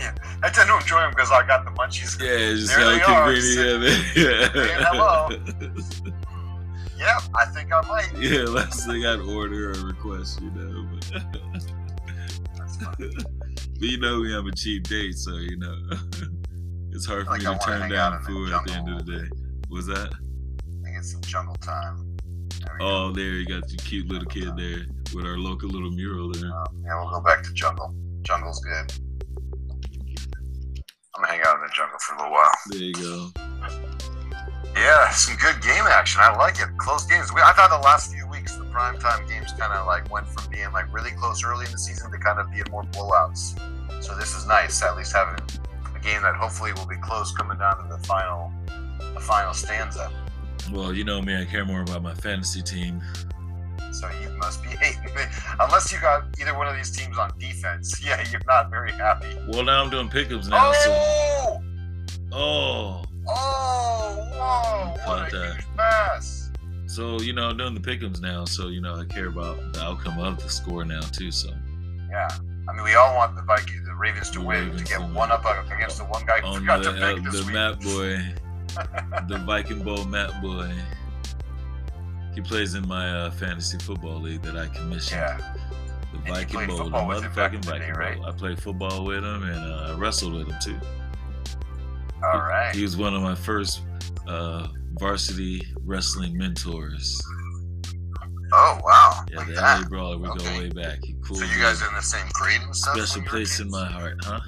and 0.00 0.18
I 0.42 0.48
tend 0.48 0.68
to 0.68 0.76
enjoy 0.76 1.00
them 1.00 1.10
because 1.10 1.30
I 1.32 1.44
got 1.46 1.64
the 1.66 1.72
munchies. 1.72 2.18
yeah 2.20 2.54
just 2.54 2.70
how 2.72 3.24
convenient 3.26 3.82
yeah, 4.16 4.52
Saying 4.52 4.84
hello. 4.88 5.28
Yeah, 6.98 7.18
I 7.34 7.44
think 7.46 7.72
I 7.72 7.80
might. 7.86 8.10
yeah 8.18 8.42
last 8.44 8.86
thing 8.86 9.06
i'd 9.06 9.20
order 9.20 9.70
or 9.70 9.86
request 9.86 10.40
you 10.40 10.50
know 10.50 10.86
but, 10.92 11.22
That's 12.56 12.76
fine. 12.76 12.94
but 12.98 13.88
you 13.88 13.98
know 14.00 14.20
we 14.20 14.34
i'm 14.36 14.46
a 14.46 14.52
cheap 14.52 14.88
date 14.88 15.16
so 15.16 15.32
you 15.36 15.56
know 15.56 15.76
it's 16.92 17.06
hard 17.06 17.26
for 17.26 17.34
me 17.34 17.40
to 17.40 17.58
turn 17.64 17.88
down 17.90 18.14
in 18.14 18.22
the 18.22 18.26
food 18.26 18.52
at 18.52 18.64
the 18.64 18.72
end 18.72 18.88
of 18.88 19.06
the 19.06 19.18
day 19.18 19.28
was 19.70 19.86
that 19.86 20.12
I 20.12 20.84
think 20.84 20.96
it's 20.98 21.12
some 21.12 21.20
jungle 21.22 21.54
time. 21.56 22.16
There 22.64 22.72
we 22.72 22.78
go. 22.78 22.86
Oh, 22.86 23.12
there 23.12 23.32
you 23.32 23.46
got 23.46 23.68
your 23.70 23.78
cute 23.78 24.08
little 24.08 24.26
kid 24.26 24.56
there 24.56 24.86
with 25.14 25.26
our 25.26 25.36
local 25.36 25.68
little 25.68 25.90
mural 25.90 26.32
there. 26.32 26.50
Uh, 26.50 26.64
yeah, 26.82 26.98
we'll 27.00 27.10
go 27.10 27.20
back 27.20 27.42
to 27.42 27.52
jungle. 27.52 27.94
Jungle's 28.22 28.60
good. 28.60 28.92
I'm 31.14 31.22
gonna 31.22 31.28
hang 31.28 31.40
out 31.44 31.56
in 31.56 31.62
the 31.62 31.70
jungle 31.74 31.98
for 32.00 32.14
a 32.14 32.18
little 32.18 32.32
while. 32.32 32.50
There 32.70 32.80
you 32.80 32.94
go. 32.94 33.30
Yeah, 34.78 35.10
some 35.10 35.36
good 35.36 35.60
game 35.60 35.84
action. 35.88 36.20
I 36.22 36.36
like 36.36 36.60
it. 36.60 36.68
Close 36.78 37.04
games. 37.06 37.32
We, 37.34 37.40
I 37.40 37.52
thought 37.52 37.70
the 37.70 37.84
last 37.84 38.12
few 38.12 38.26
weeks 38.28 38.54
the 38.54 38.64
primetime 38.64 39.28
games 39.28 39.52
kind 39.58 39.72
of 39.72 39.86
like 39.86 40.10
went 40.12 40.28
from 40.28 40.48
being 40.52 40.70
like 40.72 40.92
really 40.94 41.10
close 41.10 41.44
early 41.44 41.66
in 41.66 41.72
the 41.72 41.78
season 41.78 42.12
to 42.12 42.18
kind 42.18 42.38
of 42.38 42.48
being 42.50 42.64
more 42.70 42.84
blowouts. 42.84 43.58
So 44.02 44.14
this 44.14 44.36
is 44.36 44.46
nice. 44.46 44.80
At 44.82 44.96
least 44.96 45.12
having 45.12 45.34
a 45.94 45.98
game 45.98 46.22
that 46.22 46.36
hopefully 46.36 46.72
will 46.74 46.86
be 46.86 46.96
close 46.96 47.32
coming 47.32 47.58
down 47.58 47.82
to 47.82 47.88
the 47.96 47.98
final, 48.06 48.52
the 49.14 49.20
final 49.20 49.52
stanza. 49.52 50.12
Well, 50.72 50.94
you 50.94 51.02
know 51.02 51.20
me, 51.20 51.36
I 51.36 51.44
care 51.44 51.64
more 51.64 51.80
about 51.80 52.02
my 52.02 52.14
fantasy 52.14 52.62
team. 52.62 53.02
So 53.90 54.08
you 54.22 54.30
must 54.38 54.62
be 54.62 54.68
hating 54.68 55.12
me. 55.14 55.22
Unless 55.60 55.92
you 55.92 55.98
got 56.00 56.24
either 56.40 56.56
one 56.56 56.68
of 56.68 56.76
these 56.76 56.90
teams 56.96 57.18
on 57.18 57.32
defense. 57.38 58.00
Yeah, 58.04 58.24
you're 58.30 58.40
not 58.46 58.70
very 58.70 58.92
happy. 58.92 59.26
Well, 59.48 59.64
now 59.64 59.82
I'm 59.82 59.90
doing 59.90 60.08
pickups 60.08 60.46
now, 60.46 60.72
so 60.72 60.92
Oh! 60.92 61.62
oh. 62.32 63.07
Oh! 63.28 64.28
Whoa! 64.32 64.90
What 64.90 65.04
Caught 65.04 65.32
a 65.32 65.36
that. 65.38 65.54
huge 65.54 65.66
pass! 65.76 66.50
so 66.86 67.20
you 67.20 67.32
know 67.32 67.50
I'm 67.50 67.56
doing 67.56 67.74
the 67.74 67.80
pickups 67.80 68.20
now, 68.20 68.44
so 68.44 68.68
you 68.68 68.80
know 68.80 68.94
I 68.94 69.04
care 69.04 69.26
about 69.28 69.72
the 69.72 69.82
outcome 69.82 70.18
of 70.18 70.42
the 70.42 70.48
score 70.48 70.84
now 70.84 71.00
too. 71.00 71.30
So 71.30 71.50
Yeah. 72.10 72.28
I 72.68 72.74
mean, 72.74 72.84
we 72.84 72.94
all 72.96 73.14
want 73.16 73.34
the 73.34 73.42
Vikings, 73.42 73.86
the 73.86 73.94
Ravens 73.94 74.28
to 74.30 74.40
The 74.40 74.44
win, 74.44 74.64
Ravens 74.64 74.82
to 74.82 74.88
get 74.98 75.00
one 75.12 75.30
up 75.30 75.42
against 75.72 75.96
the 75.98 76.04
one 76.04 76.26
guy 76.26 76.40
who 76.40 76.58
forgot 76.58 76.82
the 76.82 76.92
to 76.92 76.98
pick 76.98 77.18
uh, 77.26 77.30
this 77.30 77.40
the 77.40 77.46
week. 77.46 77.54
map 77.54 77.80
boy, 77.80 79.26
the 79.28 79.38
Viking 79.46 79.82
Bowl 79.82 80.04
Matt 80.04 80.42
boy. 80.42 80.70
He 82.34 82.40
plays 82.42 82.74
in 82.74 82.86
my 82.86 83.10
uh, 83.10 83.30
fantasy 83.30 83.78
football 83.78 84.20
league 84.20 84.42
that 84.42 84.56
I 84.56 84.66
commissioned. 84.68 85.20
Yeah. 85.22 85.54
The 86.12 86.18
Viking 86.30 86.66
Bowl, 86.66 86.76
the 86.76 86.82
football 86.84 87.08
with 87.08 87.22
him 87.24 87.34
back 87.34 87.54
in 87.54 87.60
motherfucking 87.60 87.64
Viking 87.64 87.94
right? 87.94 88.16
Bowl. 88.18 88.26
I 88.26 88.32
played 88.32 88.62
football 88.62 89.04
with 89.04 89.24
him 89.24 89.42
and 89.44 89.72
uh, 89.72 89.94
I 89.94 89.98
wrestled 89.98 90.34
with 90.34 90.48
him 90.48 90.56
too. 90.62 90.78
All 92.24 92.40
right. 92.40 92.74
He 92.74 92.82
was 92.82 92.96
one 92.96 93.14
of 93.14 93.22
my 93.22 93.34
first 93.34 93.82
uh, 94.26 94.68
varsity 94.98 95.62
wrestling 95.84 96.36
mentors. 96.36 97.20
Oh 98.52 98.78
wow. 98.82 99.24
Yeah, 99.30 99.38
Look 99.38 99.46
the 99.48 99.52
at 99.52 99.56
that. 99.60 99.82
LA 99.82 99.88
Brawler, 99.88 100.18
we 100.18 100.28
Okay. 100.28 100.44
go 100.44 100.58
way 100.58 100.68
back. 100.70 100.98
He 101.02 101.14
cool. 101.26 101.36
So 101.36 101.44
you 101.44 101.60
guys 101.60 101.80
in 101.82 101.94
the 101.94 102.00
same 102.02 102.26
grade 102.32 102.60
and 102.62 102.74
stuff? 102.74 102.96
special 102.96 103.22
place 103.22 103.60
in 103.60 103.70
my 103.70 103.86
heart, 103.86 104.16
huh? 104.22 104.40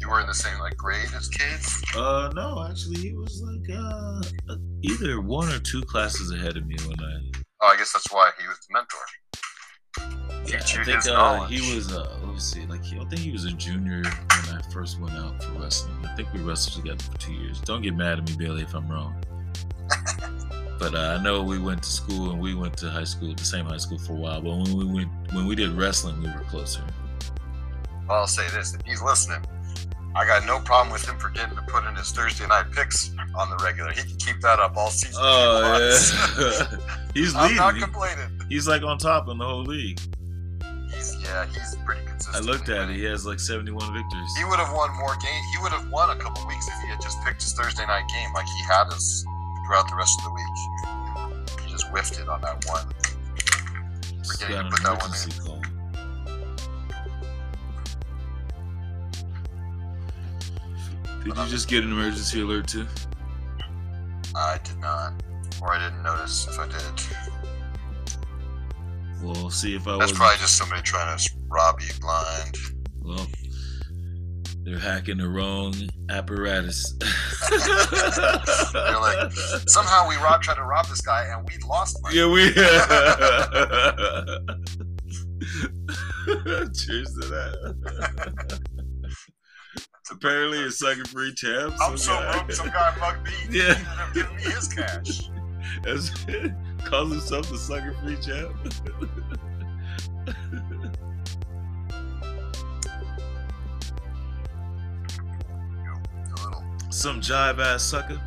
You 0.00 0.08
were 0.08 0.20
in 0.20 0.26
the 0.26 0.34
same 0.34 0.58
like 0.60 0.76
grade 0.76 1.08
as 1.16 1.28
kids? 1.28 1.82
Uh, 1.96 2.30
no, 2.34 2.66
actually, 2.68 2.98
he 3.00 3.14
was 3.14 3.40
like 3.42 3.78
uh, 3.78 4.52
uh, 4.52 4.56
either 4.82 5.20
one 5.20 5.48
or 5.52 5.58
two 5.60 5.82
classes 5.82 6.32
ahead 6.32 6.56
of 6.56 6.66
me 6.66 6.76
when 6.86 6.98
I. 7.00 7.20
Oh, 7.62 7.70
I 7.72 7.76
guess 7.76 7.92
that's 7.92 8.12
why 8.12 8.30
he 8.40 8.46
was 8.46 8.56
the 8.68 8.72
mentor. 8.74 8.98
Yeah, 10.50 10.60
I 10.62 10.84
think 10.84 11.06
uh, 11.06 11.44
he 11.46 11.74
was. 11.74 11.92
Uh, 11.92 12.16
let 12.22 12.32
me 12.32 12.38
see, 12.38 12.66
like 12.66 12.80
I 12.80 13.04
think 13.04 13.18
he 13.18 13.32
was 13.32 13.44
a 13.44 13.52
junior 13.52 14.02
when 14.02 14.58
I 14.58 14.60
first 14.72 15.00
went 15.00 15.14
out 15.14 15.42
for 15.42 15.52
wrestling. 15.52 15.94
I 16.04 16.14
think 16.14 16.32
we 16.32 16.40
wrestled 16.40 16.82
together 16.84 17.02
for 17.02 17.18
two 17.18 17.34
years. 17.34 17.60
Don't 17.60 17.82
get 17.82 17.94
mad 17.94 18.18
at 18.18 18.28
me, 18.28 18.36
Bailey, 18.36 18.62
if 18.62 18.74
I'm 18.74 18.90
wrong. 18.90 19.14
But 20.78 20.94
uh, 20.94 21.18
I 21.18 21.22
know 21.22 21.42
we 21.42 21.58
went 21.58 21.82
to 21.82 21.90
school 21.90 22.30
and 22.30 22.40
we 22.40 22.54
went 22.54 22.76
to 22.78 22.88
high 22.88 23.04
school, 23.04 23.34
the 23.34 23.44
same 23.44 23.64
high 23.64 23.78
school 23.78 23.98
for 23.98 24.12
a 24.12 24.16
while. 24.16 24.40
But 24.40 24.50
when 24.50 24.76
we 24.76 24.84
went, 24.84 25.10
when 25.32 25.46
we 25.46 25.56
did 25.56 25.70
wrestling, 25.72 26.22
we 26.22 26.28
were 26.28 26.44
closer. 26.48 26.84
Well, 28.08 28.18
I'll 28.18 28.26
say 28.28 28.48
this: 28.50 28.74
if 28.74 28.82
he's 28.86 29.02
listening, 29.02 29.44
I 30.14 30.24
got 30.24 30.46
no 30.46 30.60
problem 30.60 30.92
with 30.92 31.06
him 31.06 31.18
forgetting 31.18 31.56
to 31.56 31.62
put 31.62 31.84
in 31.84 31.96
his 31.96 32.12
Thursday 32.12 32.46
night 32.46 32.66
picks 32.72 33.10
on 33.36 33.50
the 33.50 33.56
regular. 33.64 33.90
He 33.90 34.02
can 34.02 34.16
keep 34.18 34.40
that 34.40 34.60
up 34.60 34.76
all 34.76 34.90
season. 34.90 35.20
Oh 35.20 35.78
yeah, 35.80 36.78
he's 37.14 37.34
leading. 37.34 37.58
I'm 37.60 37.74
not 37.74 37.76
complaining. 37.76 38.40
He's 38.48 38.68
like 38.68 38.82
on 38.82 38.98
top 38.98 39.28
in 39.28 39.38
the 39.38 39.44
whole 39.44 39.64
league. 39.64 40.00
He's 40.98 41.16
yeah, 41.22 41.46
he's 41.46 41.76
pretty 41.86 42.04
consistent. 42.04 42.36
I 42.36 42.40
looked 42.40 42.68
at 42.68 42.90
it. 42.90 42.96
He 42.96 43.04
has 43.04 43.24
like 43.24 43.38
71 43.38 43.94
victories. 43.94 44.36
He 44.36 44.44
would 44.44 44.58
have 44.58 44.74
won 44.74 44.90
more 44.96 45.14
games. 45.22 45.46
He 45.54 45.62
would 45.62 45.70
have 45.70 45.88
won 45.92 46.10
a 46.10 46.16
couple 46.16 46.44
weeks 46.48 46.66
if 46.66 46.74
he 46.82 46.88
had 46.88 47.00
just 47.00 47.22
picked 47.24 47.40
his 47.40 47.52
Thursday 47.52 47.86
night 47.86 48.02
game 48.12 48.32
like 48.34 48.46
he 48.46 48.64
had 48.64 48.88
us 48.88 49.24
throughout 49.64 49.88
the 49.88 49.94
rest 49.94 50.18
of 50.18 50.24
the 50.24 50.32
week. 50.34 51.60
He 51.64 51.70
just 51.70 51.86
whiffed 51.88 52.18
it 52.18 52.28
on 52.28 52.40
that 52.40 52.64
one. 52.66 52.84
Forgetting 54.26 54.64
to 54.64 54.70
put 54.70 54.82
that 54.82 55.00
one 55.00 55.10
emergency 55.10 55.40
call. 55.40 55.62
Did 61.22 61.36
you 61.36 61.46
just 61.46 61.68
get 61.68 61.84
an 61.84 61.92
emergency 61.92 62.40
alert 62.40 62.66
too? 62.66 62.88
I 64.34 64.58
did 64.64 64.78
not, 64.78 65.12
or 65.62 65.74
I 65.74 65.78
didn't 65.88 66.02
notice 66.02 66.48
if 66.48 66.58
I 66.58 66.66
did. 66.66 67.37
Well, 69.22 69.50
see 69.50 69.74
if 69.74 69.86
I 69.88 69.98
That's 69.98 70.12
was. 70.12 70.18
probably 70.18 70.38
just 70.38 70.56
somebody 70.56 70.82
trying 70.82 71.16
to 71.18 71.30
rob 71.48 71.80
you 71.80 71.88
blind. 72.00 72.56
Well, 73.02 73.26
they're 74.62 74.78
hacking 74.78 75.18
the 75.18 75.28
wrong 75.28 75.74
apparatus. 76.10 76.92
They're 78.72 78.98
like, 79.00 79.32
somehow 79.66 80.06
we 80.08 80.16
robbed, 80.16 80.44
tried 80.44 80.56
to 80.56 80.64
rob 80.64 80.86
this 80.88 81.00
guy, 81.00 81.24
and 81.26 81.46
we 81.48 81.56
lost 81.66 82.00
money. 82.02 82.16
yeah, 82.16 82.26
we. 82.30 82.52
Cheers 86.74 87.14
to 87.14 87.26
that. 87.28 88.60
Apparently, 90.10 90.58
it's 90.60 90.78
sucker 90.78 91.04
free 91.06 91.32
champ. 91.34 91.74
I'm 91.80 91.96
so 91.96 92.12
guy- 92.14 92.32
broke, 92.38 92.52
some 92.52 92.68
guy 92.68 92.94
mugged 92.98 93.24
me. 93.26 93.32
Yeah. 93.58 93.78
giving 94.14 94.36
me 94.36 94.42
his 94.42 94.68
cash. 94.68 95.30
That's, 95.82 96.10
calls 96.88 97.10
himself 97.10 97.50
the 97.50 97.58
sucker 97.58 97.94
free 98.02 98.16
champ. 98.16 98.56
Some 106.90 107.20
jive 107.20 107.58
ass 107.60 107.82
sucker. 107.84 108.20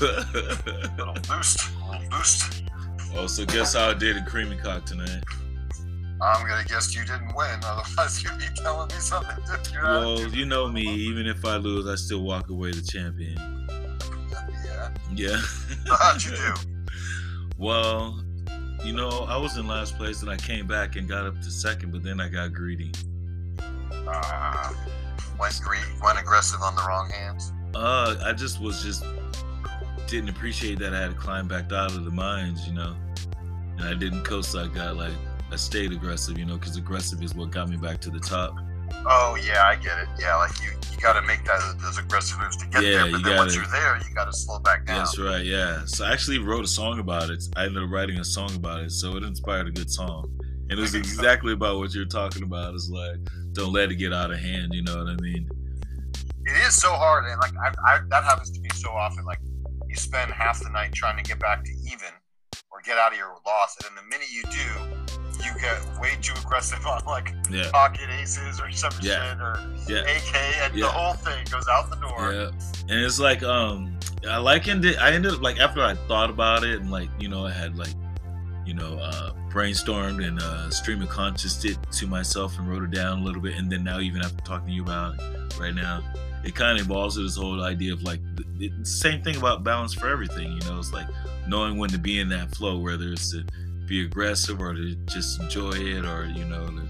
little 0.00 1.14
boost, 1.28 1.60
a 1.70 1.90
little 1.90 2.08
boost. 2.10 2.64
oh, 3.14 3.26
so 3.26 3.44
guess 3.44 3.74
how 3.74 3.90
I 3.90 3.94
did 3.94 4.16
in 4.16 4.24
Creamy 4.24 4.56
Cock 4.56 4.84
tonight? 4.86 5.22
I'm 6.20 6.46
gonna 6.46 6.64
guess 6.64 6.94
you 6.96 7.04
didn't 7.04 7.34
win, 7.36 7.60
otherwise 7.64 8.22
you'd 8.22 8.38
be 8.38 8.46
telling 8.56 8.88
me 8.88 8.94
something 8.94 9.36
different. 9.44 9.72
You're 9.72 9.86
out 9.86 10.02
of 10.02 10.18
Well, 10.18 10.28
you 10.28 10.46
know 10.46 10.68
me. 10.68 10.82
Even 10.82 11.26
if 11.26 11.44
I 11.44 11.56
lose, 11.56 11.86
I 11.86 11.96
still 11.96 12.22
walk 12.22 12.48
away 12.48 12.70
the 12.72 12.82
champion. 12.82 13.36
Yeah. 14.64 14.90
Yeah. 15.14 15.40
How'd 15.88 16.22
you 16.24 16.30
do? 16.30 16.54
Well, 17.58 18.22
you 18.84 18.92
know, 18.92 19.26
I 19.28 19.36
was 19.36 19.56
in 19.56 19.66
last 19.66 19.96
place 19.96 20.22
and 20.22 20.30
I 20.30 20.36
came 20.36 20.66
back 20.66 20.96
and 20.96 21.08
got 21.08 21.26
up 21.26 21.40
to 21.40 21.50
second, 21.50 21.92
but 21.92 22.02
then 22.02 22.20
I 22.20 22.28
got 22.28 22.52
greedy. 22.52 22.92
Uh, 24.06 24.72
went 25.38 25.60
green, 25.62 25.82
went 26.02 26.18
aggressive 26.18 26.60
on 26.62 26.74
the 26.74 26.82
wrong 26.82 27.08
hands. 27.10 27.52
Uh, 27.74 28.16
I 28.24 28.32
just 28.32 28.60
was 28.60 28.82
just 28.82 29.04
didn't 30.06 30.30
appreciate 30.30 30.78
that 30.80 30.92
I 30.92 31.00
had 31.00 31.10
to 31.10 31.16
climb 31.16 31.48
back 31.48 31.72
out 31.72 31.92
of 31.92 32.04
the 32.04 32.10
mines, 32.10 32.66
you 32.66 32.74
know, 32.74 32.94
and 33.78 33.82
I 33.82 33.94
didn't 33.94 34.24
coast. 34.24 34.56
I 34.56 34.66
got 34.66 34.96
like 34.96 35.12
I 35.50 35.56
stayed 35.56 35.92
aggressive, 35.92 36.38
you 36.38 36.44
know, 36.44 36.56
because 36.56 36.76
aggressive 36.76 37.22
is 37.22 37.34
what 37.34 37.50
got 37.50 37.68
me 37.68 37.76
back 37.76 38.00
to 38.00 38.10
the 38.10 38.20
top. 38.20 38.54
Oh 39.06 39.36
yeah, 39.44 39.64
I 39.64 39.76
get 39.76 39.98
it. 39.98 40.08
Yeah, 40.18 40.36
like 40.36 40.52
you, 40.62 40.70
you 40.90 40.98
got 40.98 41.14
to 41.14 41.22
make 41.26 41.44
that 41.44 41.60
those 41.80 41.98
aggressive 41.98 42.38
moves 42.38 42.56
to 42.58 42.66
get 42.68 42.82
Yeah, 42.82 42.90
there. 43.04 43.12
But 43.12 43.22
then 43.24 43.36
once 43.36 43.56
gotta- 43.56 43.68
you're 43.68 43.80
there, 43.80 43.98
you 44.08 44.14
got 44.14 44.26
to 44.26 44.32
slow 44.32 44.58
back 44.60 44.86
down. 44.86 44.98
That's 44.98 45.18
right, 45.18 45.44
yeah. 45.44 45.84
So 45.86 46.04
I 46.04 46.12
actually 46.12 46.38
wrote 46.38 46.64
a 46.64 46.68
song 46.68 46.98
about 46.98 47.30
it. 47.30 47.42
I 47.56 47.64
ended 47.66 47.82
up 47.82 47.90
writing 47.90 48.18
a 48.18 48.24
song 48.24 48.54
about 48.54 48.80
it, 48.80 48.90
so 48.92 49.16
it 49.16 49.22
inspired 49.24 49.66
a 49.68 49.72
good 49.72 49.90
song. 49.90 50.30
And 50.70 50.78
it 50.78 50.82
was 50.82 50.94
exactly 50.94 51.52
about 51.52 51.78
what 51.78 51.92
you're 51.94 52.04
talking 52.06 52.44
about. 52.44 52.72
It's 52.74 52.88
like, 52.88 53.16
don't 53.52 53.72
let 53.72 53.90
it 53.90 53.96
get 53.96 54.12
out 54.12 54.30
of 54.30 54.38
hand, 54.38 54.72
you 54.72 54.82
know 54.82 54.96
what 54.96 55.08
I 55.08 55.16
mean? 55.16 55.48
It 56.46 56.56
is 56.66 56.74
so 56.76 56.90
hard, 56.92 57.24
and 57.24 57.38
like 57.40 57.52
I, 57.56 57.94
I, 57.94 57.98
that 58.08 58.24
happens 58.24 58.50
to 58.52 58.60
me 58.60 58.68
so 58.74 58.90
often. 58.90 59.24
Like 59.24 59.38
you 59.88 59.96
spend 59.96 60.30
half 60.32 60.62
the 60.62 60.70
night 60.70 60.92
trying 60.92 61.16
to 61.16 61.22
get 61.22 61.38
back 61.38 61.62
to 61.64 61.70
even 61.70 62.08
or 62.70 62.80
get 62.84 62.98
out 62.98 63.12
of 63.12 63.18
your 63.18 63.34
loss, 63.46 63.76
and 63.76 63.96
then 63.96 64.04
the 64.04 64.08
minute 64.10 64.28
you 64.32 64.42
do, 64.50 64.91
you 65.44 65.52
get 65.60 65.80
way 66.00 66.16
too 66.20 66.34
aggressive 66.44 66.84
on 66.86 67.02
like 67.06 67.34
Yeah. 67.50 67.70
pocket 67.70 68.08
aces 68.20 68.60
or 68.60 68.70
some 68.72 68.92
Yeah. 69.00 69.30
shit 69.32 69.40
or 69.40 69.60
Yeah. 69.88 70.00
AK, 70.02 70.34
and 70.64 70.74
Yeah. 70.74 70.86
the 70.86 70.92
whole 70.92 71.14
thing 71.14 71.44
goes 71.50 71.66
out 71.68 71.90
the 71.90 71.96
door. 71.96 72.32
Yeah, 72.32 72.50
and 72.88 73.04
it's 73.04 73.18
like 73.18 73.42
um, 73.42 73.98
I 74.28 74.38
like 74.38 74.68
ended. 74.68 74.96
I 74.98 75.12
ended 75.12 75.32
up 75.32 75.42
like 75.42 75.58
after 75.60 75.82
I 75.82 75.94
thought 76.06 76.30
about 76.30 76.64
it 76.64 76.80
and 76.80 76.90
like 76.90 77.10
you 77.18 77.28
know 77.28 77.44
I 77.46 77.50
had 77.52 77.76
like, 77.76 77.94
you 78.64 78.74
know, 78.74 78.98
uh, 78.98 79.32
brainstormed 79.50 80.24
and 80.26 80.40
uh, 80.40 80.70
stream 80.70 81.02
of 81.02 81.08
conscious 81.08 81.62
it 81.64 81.76
to 81.92 82.06
myself 82.06 82.58
and 82.58 82.68
wrote 82.68 82.82
it 82.84 82.90
down 82.92 83.18
a 83.20 83.22
little 83.22 83.42
bit, 83.42 83.56
and 83.56 83.70
then 83.70 83.82
now 83.84 83.98
even 84.00 84.22
after 84.22 84.42
talking 84.44 84.68
to 84.68 84.72
you 84.72 84.82
about 84.82 85.14
it 85.18 85.58
right 85.60 85.74
now, 85.74 86.02
it 86.44 86.54
kind 86.54 86.78
of 86.78 86.86
evolves 86.86 87.16
to 87.16 87.22
this 87.22 87.36
whole 87.36 87.62
idea 87.62 87.92
of 87.92 88.02
like 88.02 88.20
the, 88.36 88.68
the 88.70 88.84
same 88.86 89.22
thing 89.22 89.36
about 89.36 89.62
balance 89.64 89.92
for 89.92 90.08
everything. 90.08 90.52
You 90.52 90.60
know, 90.70 90.78
it's 90.78 90.92
like 90.92 91.06
knowing 91.46 91.76
when 91.76 91.90
to 91.90 91.98
be 91.98 92.20
in 92.20 92.28
that 92.30 92.54
flow, 92.54 92.78
whether 92.78 93.12
it's 93.12 93.32
to 93.32 93.44
be 93.92 94.06
aggressive 94.06 94.58
or 94.58 94.72
to 94.72 94.94
just 95.04 95.38
enjoy 95.38 95.72
it, 95.72 96.06
or 96.06 96.24
you 96.24 96.46
know 96.46 96.66
to 96.66 96.88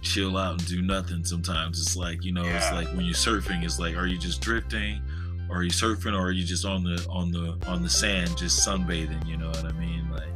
chill 0.00 0.38
out 0.38 0.52
and 0.52 0.66
do 0.66 0.80
nothing 0.80 1.22
sometimes. 1.22 1.78
It's 1.78 1.96
like 1.96 2.24
you 2.24 2.32
know 2.32 2.44
it's 2.44 2.72
like 2.72 2.88
when 2.88 3.04
you're 3.04 3.14
surfing 3.14 3.62
it's 3.62 3.78
like 3.78 3.94
are 3.94 4.06
you 4.06 4.16
just 4.16 4.40
drifting? 4.40 5.02
Or 5.50 5.58
are 5.58 5.62
you 5.62 5.70
surfing 5.70 6.18
or 6.18 6.28
are 6.28 6.30
you 6.30 6.42
just 6.42 6.64
on 6.64 6.82
the 6.82 7.06
on 7.10 7.30
the 7.30 7.58
on 7.66 7.82
the 7.82 7.90
sand 7.90 8.38
just 8.38 8.66
sunbathing 8.66 9.26
you 9.28 9.36
know 9.36 9.48
what 9.48 9.66
i 9.66 9.72
mean? 9.72 10.10
Like 10.10 10.30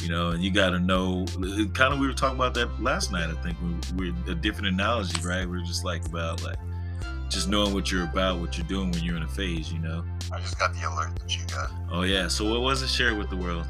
you 0.00 0.08
know 0.08 0.28
and 0.30 0.44
you 0.44 0.52
got 0.52 0.70
to 0.70 0.78
know 0.78 1.26
kind 1.74 1.92
of 1.92 1.98
we 1.98 2.06
were 2.06 2.12
talking 2.12 2.36
about 2.36 2.54
that 2.54 2.80
last 2.80 3.10
night 3.10 3.28
i 3.28 3.34
think 3.42 3.56
we, 3.96 4.12
we're 4.12 4.30
a 4.30 4.36
different 4.36 4.68
analogy 4.68 5.20
right? 5.26 5.44
We're 5.48 5.64
just 5.64 5.84
like 5.84 6.06
about 6.06 6.44
like 6.44 6.58
just 7.28 7.48
knowing 7.48 7.74
what 7.74 7.90
you're 7.90 8.04
about 8.04 8.38
what 8.38 8.56
you're 8.56 8.66
doing 8.68 8.92
when 8.92 9.02
you're 9.02 9.16
in 9.16 9.24
a 9.24 9.28
phase 9.28 9.72
you 9.72 9.80
know? 9.80 10.04
I 10.32 10.38
just 10.38 10.56
got 10.56 10.72
the 10.72 10.88
alert 10.88 11.18
that 11.18 11.36
you 11.36 11.44
got. 11.52 11.72
oh 11.90 12.02
yeah. 12.02 12.28
So 12.28 12.48
what 12.48 12.60
was 12.60 12.82
it? 12.82 12.88
Share 12.88 13.16
with 13.16 13.28
the 13.28 13.36
world 13.36 13.66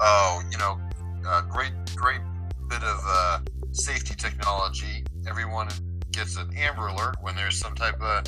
Oh, 0.00 0.42
you 0.50 0.58
know, 0.58 0.80
uh, 1.26 1.42
great, 1.42 1.72
great 1.94 2.20
bit 2.68 2.82
of 2.82 3.00
uh, 3.06 3.40
safety 3.72 4.14
technology. 4.14 5.04
Everyone 5.28 5.68
gets 6.12 6.36
an 6.36 6.50
Amber 6.56 6.88
Alert 6.88 7.16
when 7.20 7.36
there's 7.36 7.58
some 7.58 7.74
type 7.74 8.00
of 8.00 8.24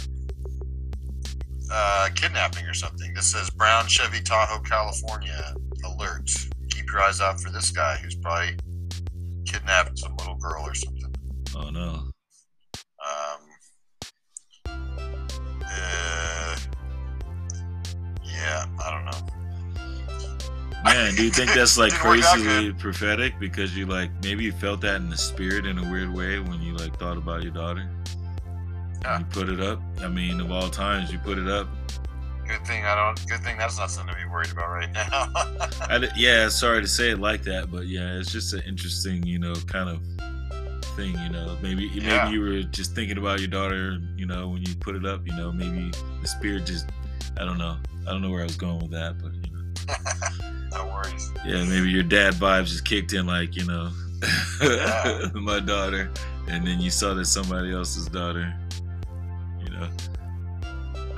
uh, 1.73 2.09
kidnapping 2.15 2.67
or 2.67 2.75
something. 2.75 3.15
This 3.15 3.33
says 3.33 3.49
Brown 3.51 3.87
Chevy 3.87 4.21
Tahoe, 4.21 4.61
California. 4.61 5.55
Alert. 5.85 6.31
Keep 6.71 6.93
your 6.93 7.03
eyes 7.03 7.21
out 7.21 7.41
for 7.41 7.51
this 7.51 7.71
guy 7.71 7.97
who's 7.97 8.15
probably 8.15 8.57
kidnapped 9.47 9.99
some 9.99 10.15
little 10.17 10.37
girl 10.37 10.63
or 10.65 10.75
something. 10.75 11.13
oh 11.57 11.71
no 11.71 12.11
Um, 13.05 13.41
uh, 15.65 16.57
yeah, 18.25 18.67
I 18.85 18.91
don't 18.91 19.05
know. 19.07 19.42
Man, 20.85 21.15
do 21.15 21.25
you 21.25 21.31
think 21.31 21.53
that's 21.55 21.79
like 21.79 21.93
Didn't 21.93 22.07
work 22.09 22.19
out 22.25 22.35
crazily 22.41 22.73
prophetic 22.73 23.39
because 23.39 23.77
you 23.77 23.87
like 23.87 24.11
maybe 24.23 24.45
you 24.45 24.53
felt 24.53 24.81
that 24.83 24.97
in 24.97 25.09
the 25.11 25.17
spirit 25.17 25.67
in 25.67 25.79
a 25.79 25.91
weird 25.91 26.13
way 26.13 26.39
when 26.41 26.61
you 26.63 26.75
like 26.77 26.99
thought 26.99 27.17
about 27.17 27.43
your 27.43 27.53
daughter? 27.53 27.89
Yeah. 29.03 29.19
You 29.19 29.25
put 29.27 29.49
it 29.49 29.61
up. 29.61 29.81
I 30.01 30.09
mean, 30.09 30.41
of 30.41 30.51
all 30.53 30.69
times, 30.69 31.13
you 31.13 31.19
put 31.19 31.39
it 31.39 31.49
up. 31.49 31.67
Good 32.47 32.65
thing 32.67 32.85
I 32.85 32.95
don't. 32.95 33.29
Good 33.29 33.41
thing 33.41 33.57
that's 33.57 33.79
not 33.79 33.91
something 33.91 34.15
to 34.15 34.21
be 34.21 34.29
worried 34.29 34.51
about 34.53 34.69
right 34.69 34.93
now. 34.93 35.09
I 35.89 36.09
yeah, 36.17 36.49
sorry 36.49 36.83
to 36.83 36.89
say 36.89 37.11
it 37.11 37.19
like 37.19 37.43
that, 37.45 37.71
but 37.71 37.87
yeah, 37.87 38.19
it's 38.19 38.31
just 38.31 38.53
an 38.53 38.63
interesting, 38.67 39.25
you 39.25 39.39
know, 39.39 39.55
kind 39.67 39.89
of 39.89 40.01
thing. 40.97 41.19
You 41.19 41.31
know, 41.31 41.57
maybe 41.63 41.85
Yeah. 41.95 42.25
maybe 42.25 42.37
you 42.37 42.41
were 42.43 42.63
just 42.63 42.95
thinking 42.95 43.19
about 43.19 43.39
your 43.39 43.49
daughter. 43.49 43.99
You 44.17 44.27
know, 44.27 44.49
when 44.49 44.63
you 44.63 44.75
put 44.77 44.95
it 44.97 45.07
up, 45.07 45.27
you 45.27 45.35
know, 45.37 45.51
maybe 45.53 45.91
the 46.21 46.29
spirit 46.29 46.67
just. 46.67 46.89
I 47.39 47.45
don't 47.47 47.57
know. 47.59 47.77
I 48.07 48.11
don't 48.11 48.21
know 48.21 48.31
where 48.31 48.43
I 48.43 48.45
was 48.45 48.57
going 48.57 48.79
with 48.81 48.91
that, 48.91 49.17
but 49.19 49.33
you 49.33 49.41
know. 49.52 49.52
no 50.73 50.87
worries. 50.87 51.31
Yeah, 51.45 51.65
maybe 51.65 51.91
your 51.91 52.03
dad 52.03 52.35
vibes 52.35 52.67
just 52.67 52.85
kicked 52.85 53.13
in, 53.13 53.27
like 53.27 53.57
you 53.57 53.65
know, 53.67 53.91
Yeah. 54.63 55.29
my 55.35 55.61
daughter, 55.61 56.11
and 56.49 56.67
then 56.67 56.81
you 56.81 56.91
saw 56.91 57.15
that 57.15 57.27
somebody 57.27 57.73
else's 57.73 58.07
daughter. 58.07 58.55
You 59.65 59.71
know, 59.71 59.89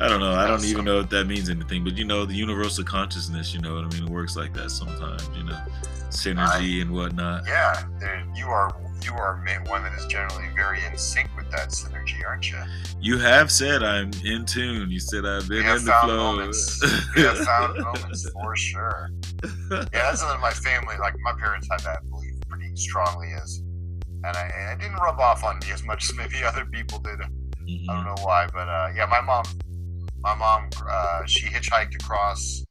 I 0.04 0.08
don't 0.08 0.20
know. 0.20 0.32
I 0.32 0.46
don't 0.46 0.64
even 0.64 0.84
know 0.84 1.00
if 1.00 1.08
that 1.10 1.24
means 1.26 1.48
anything, 1.48 1.82
but 1.82 1.96
you 1.96 2.04
know, 2.04 2.24
the 2.26 2.34
universal 2.34 2.84
consciousness. 2.84 3.54
You 3.54 3.60
know 3.60 3.74
what 3.74 3.84
I 3.84 3.88
mean? 3.88 4.04
It 4.04 4.10
works 4.10 4.36
like 4.36 4.52
that 4.54 4.70
sometimes. 4.70 5.26
You 5.36 5.44
know, 5.44 5.58
synergy 6.10 6.82
and 6.82 6.90
whatnot. 6.90 7.44
Yeah, 7.46 7.84
there, 7.98 8.24
you 8.34 8.46
are. 8.46 8.74
You 9.02 9.12
are 9.12 9.44
one 9.66 9.82
that 9.82 9.92
is 9.98 10.06
generally 10.06 10.48
very 10.54 10.78
in 10.84 10.96
sync 10.96 11.28
with 11.36 11.50
that 11.50 11.68
synergy, 11.70 12.24
aren't 12.26 12.50
you? 12.50 12.58
You 13.00 13.18
have 13.18 13.50
said 13.50 13.82
I'm 13.82 14.10
in 14.24 14.46
tune. 14.46 14.90
You 14.90 15.00
said 15.00 15.26
I've 15.26 15.48
been 15.48 15.66
in 15.66 15.84
the 15.84 15.92
flow. 16.02 16.16
moments. 16.32 16.82
We 17.14 17.22
have 17.22 17.38
found 17.38 17.78
moments 17.78 18.28
for 18.30 18.56
sure. 18.56 19.10
Yeah, 19.42 19.84
that's 19.92 20.20
something 20.20 20.40
my 20.40 20.52
family, 20.52 20.94
like 21.00 21.14
my 21.22 21.32
parents, 21.38 21.68
had 21.70 21.80
that 21.80 22.08
belief 22.10 22.34
pretty 22.48 22.74
strongly 22.76 23.28
as, 23.42 23.62
and 24.24 24.36
I, 24.36 24.72
it 24.72 24.80
didn't 24.80 24.96
rub 24.96 25.20
off 25.20 25.44
on 25.44 25.58
me 25.58 25.72
as 25.72 25.82
much 25.84 26.04
as 26.04 26.14
maybe 26.16 26.42
other 26.42 26.64
people 26.66 26.98
did. 26.98 27.18
Mhm. 27.18 27.88
I 27.88 27.94
don't 27.94 28.04
know 28.04 28.22
why, 28.22 28.46
but 28.52 28.68
uh, 28.68 28.88
yeah, 28.94 29.06
my 29.06 29.20
mom, 29.20 29.44
my 30.24 30.34
mom, 30.34 30.70
uh, 30.90 31.22
she 31.26 31.46
hitchhiked 31.46 31.94
across 32.02 32.64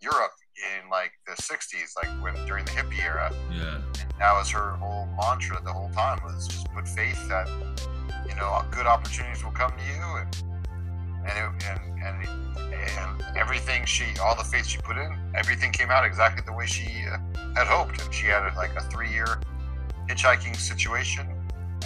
Europe 0.00 0.30
in 0.68 0.90
like 0.90 1.12
the 1.26 1.32
'60s, 1.42 1.90
like 1.96 2.10
when 2.22 2.34
during 2.46 2.64
the 2.66 2.70
hippie 2.72 3.02
era. 3.02 3.32
Yeah. 3.50 3.76
And 4.00 4.12
that 4.20 4.32
was 4.34 4.50
her 4.50 4.72
whole 4.76 5.08
mantra 5.20 5.60
the 5.64 5.72
whole 5.72 5.90
time 5.90 6.20
was 6.22 6.46
just 6.46 6.70
put 6.72 6.86
faith 6.86 7.20
that 7.28 7.48
you 8.28 8.34
know 8.36 8.62
good 8.70 8.86
opportunities 8.86 9.42
will 9.42 9.52
come 9.52 9.72
to 9.72 9.84
you, 9.92 10.02
and 10.20 10.44
and 11.26 11.36
it, 11.38 11.66
and, 11.66 12.04
and, 12.04 12.28
and 13.22 13.36
everything 13.36 13.84
she, 13.84 14.04
all 14.22 14.34
the 14.36 14.44
faith 14.44 14.66
she 14.66 14.78
put 14.78 14.96
in, 14.96 15.10
everything 15.34 15.72
came 15.72 15.90
out 15.90 16.04
exactly 16.04 16.42
the 16.46 16.52
way 16.52 16.64
she 16.66 16.86
uh, 17.10 17.18
had 17.54 17.66
hoped. 17.66 18.00
And 18.02 18.14
she 18.14 18.26
had 18.26 18.54
like 18.56 18.74
a 18.76 18.80
three-year 18.82 19.38
hitchhiking 20.08 20.56
situation, 20.56 21.26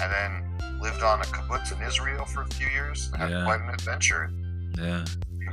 and 0.01 0.13
then 0.13 0.81
lived 0.81 1.03
on 1.03 1.21
a 1.21 1.25
kibbutz 1.25 1.73
in 1.77 1.81
Israel 1.87 2.25
for 2.25 2.43
a 2.43 2.47
few 2.55 2.69
years. 2.69 3.09
and 3.13 3.23
Had 3.23 3.31
Yeah. 3.31 3.45
quite 3.45 3.61
an 3.61 3.71
adventure. 3.71 4.31
Yeah. 4.79 5.05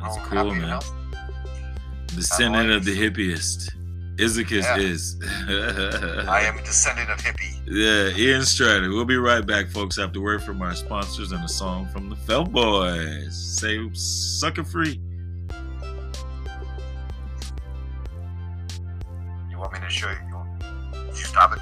That's 0.01 0.15
home 0.17 0.25
cool, 0.25 0.37
happy 0.37 0.49
and 0.49 0.59
man. 0.61 0.69
healthy. 0.69 0.95
Descendant 2.15 2.71
of 2.71 2.85
the 2.85 2.95
hippiest. 2.97 3.69
Izakis 4.17 4.63
Yeah. 4.63 4.77
is. 4.77 5.15
I 6.27 6.41
am 6.41 6.57
a 6.57 6.61
descendant 6.63 7.09
of 7.09 7.17
hippie. 7.19 7.61
Yeah, 7.67 8.09
Ian 8.17 8.43
Strider. 8.43 8.89
We'll 8.89 9.05
be 9.05 9.17
right 9.17 9.45
back, 9.45 9.69
folks, 9.69 9.97
after 9.99 10.19
word 10.19 10.43
from 10.43 10.61
our 10.61 10.75
sponsors 10.75 11.31
and 11.31 11.43
a 11.43 11.47
song 11.47 11.87
from 11.87 12.09
the 12.09 12.15
Felt 12.17 12.51
Boys. 12.51 13.35
Say 13.59 13.79
sucker 13.93 14.63
free. 14.63 14.99
You 19.49 19.57
want 19.57 19.73
me 19.73 19.79
to 19.79 19.89
show 19.89 20.09
you? 20.09 20.17
You, 20.27 20.35
want- 20.35 20.63
you 21.09 21.23
stop 21.23 21.53
it. 21.55 21.59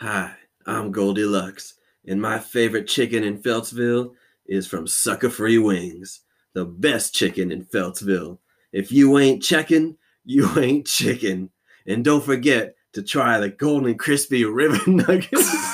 Hi, 0.00 0.32
I'm 0.66 0.92
Goldilocks, 0.92 1.74
and 2.08 2.20
my 2.20 2.38
favorite 2.38 2.88
chicken 2.88 3.22
in 3.22 3.40
Feltsville 3.42 4.12
is 4.46 4.66
from 4.66 4.86
Sucker 4.86 5.28
Free 5.28 5.58
Wings, 5.58 6.22
the 6.54 6.64
best 6.64 7.14
chicken 7.14 7.52
in 7.52 7.64
Feltsville. 7.66 8.38
If 8.72 8.90
you 8.90 9.18
ain't 9.18 9.42
checking, 9.42 9.96
you 10.24 10.48
ain't 10.58 10.86
chicken. 10.86 11.50
And 11.86 12.04
don't 12.04 12.24
forget 12.24 12.74
to 12.94 13.02
try 13.02 13.38
the 13.38 13.50
golden 13.50 13.96
crispy 13.96 14.44
ribbon 14.44 14.96
nuggets. 15.06 15.67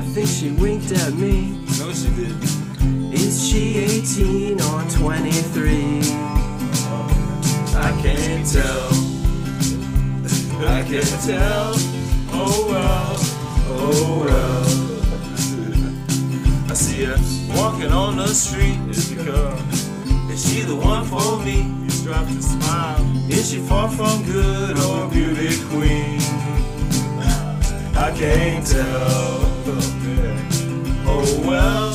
I 0.00 0.02
think 0.02 0.28
she 0.28 0.50
winked 0.52 0.92
at 0.92 1.12
me. 1.12 1.62
No, 1.78 1.92
she 1.92 2.08
did. 2.16 2.34
Is 3.12 3.46
she 3.46 3.76
18 3.76 4.58
or 4.62 4.82
23? 4.88 6.00
I 7.76 7.92
can't 8.00 8.46
tell. 8.50 8.88
I 10.66 10.82
can't 10.88 11.20
tell. 11.22 11.74
Oh 12.32 12.64
well. 12.70 13.18
Oh 13.76 14.24
well. 14.24 14.64
I 16.70 16.72
see 16.72 17.04
her 17.04 17.18
walking 17.54 17.92
on 17.92 18.16
the 18.16 18.28
street. 18.28 18.78
Is 18.88 19.10
because 19.10 19.60
is 20.30 20.50
she 20.50 20.62
the 20.62 20.76
one 20.76 21.04
for 21.04 21.44
me? 21.44 21.76
dropped 22.04 22.30
a 22.30 22.40
smile. 22.40 23.04
Is 23.30 23.50
she 23.50 23.58
far 23.58 23.90
from 23.90 24.22
good 24.24 24.78
or 24.78 25.10
beauty 25.10 25.58
queen? 25.68 26.22
I 27.94 28.10
can't 28.16 28.66
tell. 28.66 29.59
Oh 29.72 31.22
well, 31.46 31.92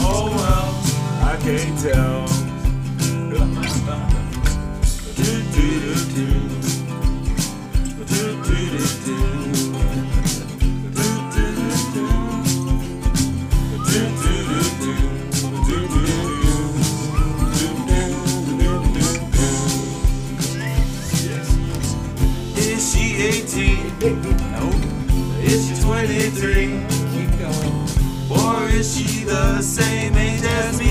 oh 0.00 0.28
well, 0.36 0.68
I 1.24 1.34
can't 1.40 1.78
tell. 1.80 2.26
Do, 3.26 3.40
do, 5.16 5.32
do, 5.52 5.94
do. 6.12 6.28
Do, 7.96 8.24
do, 8.44 8.52
do, 8.52 8.84
do. 9.06 9.18
Do, 10.92 11.08
do, 11.32 11.46
do, 11.56 11.76
do. 11.94 12.06
Do, 13.86 14.00
do, 14.20 14.34
do, 14.44 14.60
do. 14.82 14.94
Do, 15.64 15.78
do, 15.78 15.88
do. 15.88 16.12
Do, 17.56 17.72
do, 17.88 18.70
do, 18.92 19.08
do. 19.32 19.48
Is 22.60 22.82
she 22.92 23.04
18? 23.16 23.96
No. 24.52 24.64
Is 25.42 25.60
she 25.66 25.74
23? 25.82 26.95
Is 28.68 28.96
she 28.96 29.24
the 29.24 29.62
same 29.62 30.14
age 30.16 30.42
as 30.42 30.78
me? 30.78 30.85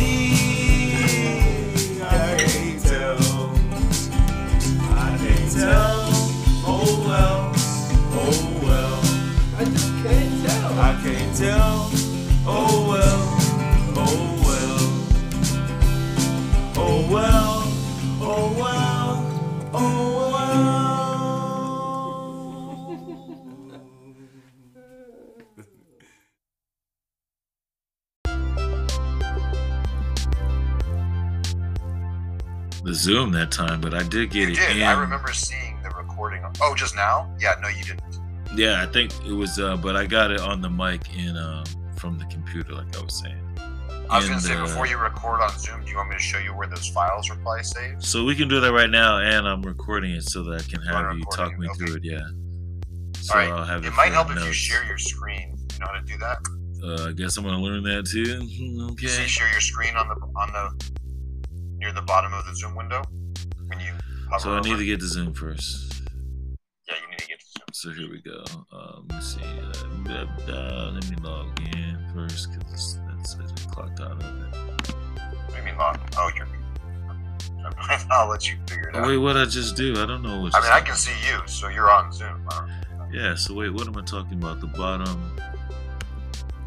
Zoom 32.96 33.32
that 33.34 33.52
time, 33.52 33.82
but 33.82 33.93
I 33.93 34.04
did 34.04 34.30
get 34.32 34.48
You 34.50 34.54
it 34.54 34.56
did. 34.56 34.78
in. 34.78 34.84
I 34.84 35.00
remember 35.00 35.32
seeing 35.34 35.82
the 35.84 35.89
recording. 35.89 36.43
Oh, 36.62 36.74
just 36.76 36.96
now? 36.96 37.30
Yeah, 37.39 37.56
no, 37.62 37.68
you 37.68 37.84
didn't. 37.84 38.02
Yeah, 38.56 38.82
I 38.82 38.86
think 38.86 39.12
it 39.26 39.34
was, 39.34 39.60
uh, 39.60 39.76
but 39.78 39.96
I 39.96 40.06
got 40.06 40.32
it 40.32 40.39
on 40.39 40.62
the 40.62 40.70
mic 40.70 41.02
in 41.16 41.36
um, 41.38 41.64
from 41.98 42.18
the 42.18 42.26
computer, 42.26 42.74
like 42.74 42.96
I 42.98 43.02
was 43.04 43.20
saying. 43.20 43.41
I 44.10 44.18
was 44.18 44.28
going 44.28 44.39
to 44.39 44.46
say, 44.46 44.54
uh, 44.56 44.62
before 44.62 44.86
you 44.88 44.98
record 44.98 45.41
on 45.41 45.50
Zoom, 45.58 45.84
do 45.84 45.89
you 45.89 45.98
want 45.98 46.10
me 46.10 46.16
to 46.16 46.22
show 46.22 46.38
you 46.38 46.56
where 46.56 46.68
those 46.68 46.88
files 46.88 47.30
are 47.32 47.36
probably 47.38 47.64
saved? 47.64 48.04
So 48.04 48.24
we 48.24 48.36
can 48.36 48.48
do 48.48 48.60
that 48.62 48.72
right 48.72 48.89
now, 48.89 49.18
and 49.20 49.48
I'm 49.48 49.64
recording 49.64 50.12
it 50.12 50.24
so 50.24 50.43
that 50.43 50.62
I 50.62 50.64
can 50.70 50.82
have 50.84 51.18
you 51.18 51.26
talk 51.34 51.58
me 51.58 51.68
it, 51.68 51.76
through 51.76 51.96
it. 51.96 52.04
Yeah. 52.04 52.20
So 53.20 53.34
All 53.34 53.39
right. 53.41 53.52
I'll 53.52 53.66
have 53.66 53.84
it. 53.84 53.88
It 53.88 53.93
might 53.96 54.12
help 54.12 54.30
if 54.32 54.46
you 54.46 54.54
share 54.54 54.86
your 54.86 55.00
screen. 55.00 55.58
You 55.74 55.80
know 55.80 55.88
how 55.91 56.00
to 56.00 56.06
do 56.06 56.18
that? 56.20 56.38
Uh, 56.84 57.10
I 57.10 57.12
guess 57.14 57.36
I'm 57.38 57.43
gonna 57.43 57.60
learn 57.60 57.82
that 57.84 58.06
too. 58.06 58.43
You 58.46 58.89
Okay. 58.91 59.08
share 59.08 59.50
your 59.50 59.60
screen 59.60 59.96
on 59.96 60.08
the 60.08 60.16
on 60.39 60.52
the 60.54 60.95
near 61.78 61.91
the 61.91 62.01
bottom 62.01 62.34
of 62.34 62.45
the 62.45 62.55
Zoom 62.55 62.76
window 62.76 63.01
when 63.67 63.80
you 63.80 63.91
hover 64.30 64.39
So 64.39 64.53
I 64.53 64.61
need 64.61 64.69
over. 64.71 64.80
to 64.80 64.86
get 64.86 64.99
the 64.99 65.07
Zoom 65.07 65.34
first. 65.34 66.01
Yeah, 66.88 66.95
you 67.01 67.09
need 67.09 67.19
to 67.19 67.28
get 67.28 67.39
to 67.39 67.45
Zoom. 67.45 67.65
So 67.73 67.91
here 67.91 68.09
we 68.09 68.21
go. 68.21 68.43
Um, 68.71 69.07
let's 69.11 69.36
see. 69.36 69.41
Uh, 69.43 70.26
blah, 70.45 70.89
let 70.89 71.09
me 71.09 71.17
log 71.21 71.59
in 71.76 71.97
first 72.13 72.51
because 72.51 72.99
that's 73.07 73.36
I 73.36 73.41
just 73.47 73.69
clocked 73.71 73.99
out 73.99 74.11
of 74.11 74.19
it. 74.21 74.55
What 74.55 75.49
do 75.51 75.57
you 75.57 75.63
mean 75.63 75.78
log? 75.78 75.99
Oh, 76.17 76.32
you're. 76.36 76.47
I'll 78.11 78.30
let 78.30 78.47
you 78.47 78.57
figure 78.67 78.89
it 78.89 78.95
Oh, 78.95 78.99
out. 78.99 79.07
wait, 79.07 79.17
what 79.17 79.36
I 79.38 79.45
just 79.45 79.76
do? 79.76 79.93
I 80.01 80.05
don't 80.05 80.21
know 80.21 80.39
what. 80.41 80.55
I 80.55 80.61
mean, 80.61 80.71
I 80.71 80.82
can 80.82 80.95
see 80.95 81.13
you, 81.28 81.39
so 81.47 81.67
you're 81.67 81.89
on 81.89 82.11
Zoom. 82.13 82.47
Yeah. 83.11 83.34
So 83.36 83.53
wait, 83.55 83.69
what 83.73 83.88
am 83.88 83.97
I 83.97 84.01
talking 84.03 84.34
about? 84.34 84.61
The 84.61 84.67
bottom. 84.67 85.36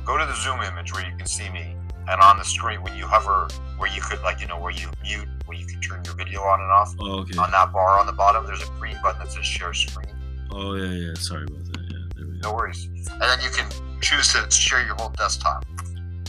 Go 0.04 0.18
to 0.18 0.24
the 0.26 0.34
Zoom 0.34 0.60
image 0.62 0.92
where 0.92 1.08
you 1.08 1.14
can 1.16 1.26
see 1.26 1.48
me, 1.50 1.76
and 2.08 2.20
on 2.20 2.38
the 2.38 2.44
screen 2.44 2.82
when 2.82 2.96
you 2.96 3.06
hover, 3.06 3.48
where 3.76 3.90
you 3.90 4.00
could 4.00 4.20
like 4.22 4.40
you 4.40 4.46
know 4.46 4.58
where 4.58 4.72
you 4.72 4.88
mute, 5.02 5.28
where 5.46 5.56
you 5.56 5.66
can 5.66 5.80
turn 5.80 6.02
your 6.04 6.14
video 6.14 6.42
on 6.42 6.60
and 6.60 6.70
off. 6.70 6.94
Oh, 6.98 7.20
okay. 7.20 7.36
On 7.38 7.50
that 7.50 7.72
bar 7.72 7.98
on 7.98 8.06
the 8.06 8.12
bottom, 8.12 8.46
there's 8.46 8.62
a 8.62 8.70
green 8.78 8.96
button 9.02 9.20
that 9.20 9.32
says 9.32 9.44
Share 9.44 9.74
Screen. 9.74 10.08
Oh 10.50 10.74
yeah, 10.74 10.92
yeah. 10.92 11.14
Sorry 11.14 11.44
about 11.44 11.64
that. 11.72 11.82
Yeah, 11.90 11.98
there 12.16 12.26
we 12.26 12.40
go. 12.40 12.50
No 12.50 12.54
worries. 12.54 12.86
And 13.10 13.20
then 13.22 13.40
you 13.42 13.50
can 13.50 13.70
choose 14.00 14.32
to 14.32 14.50
share 14.50 14.84
your 14.84 14.94
whole 14.94 15.10
desktop. 15.10 15.64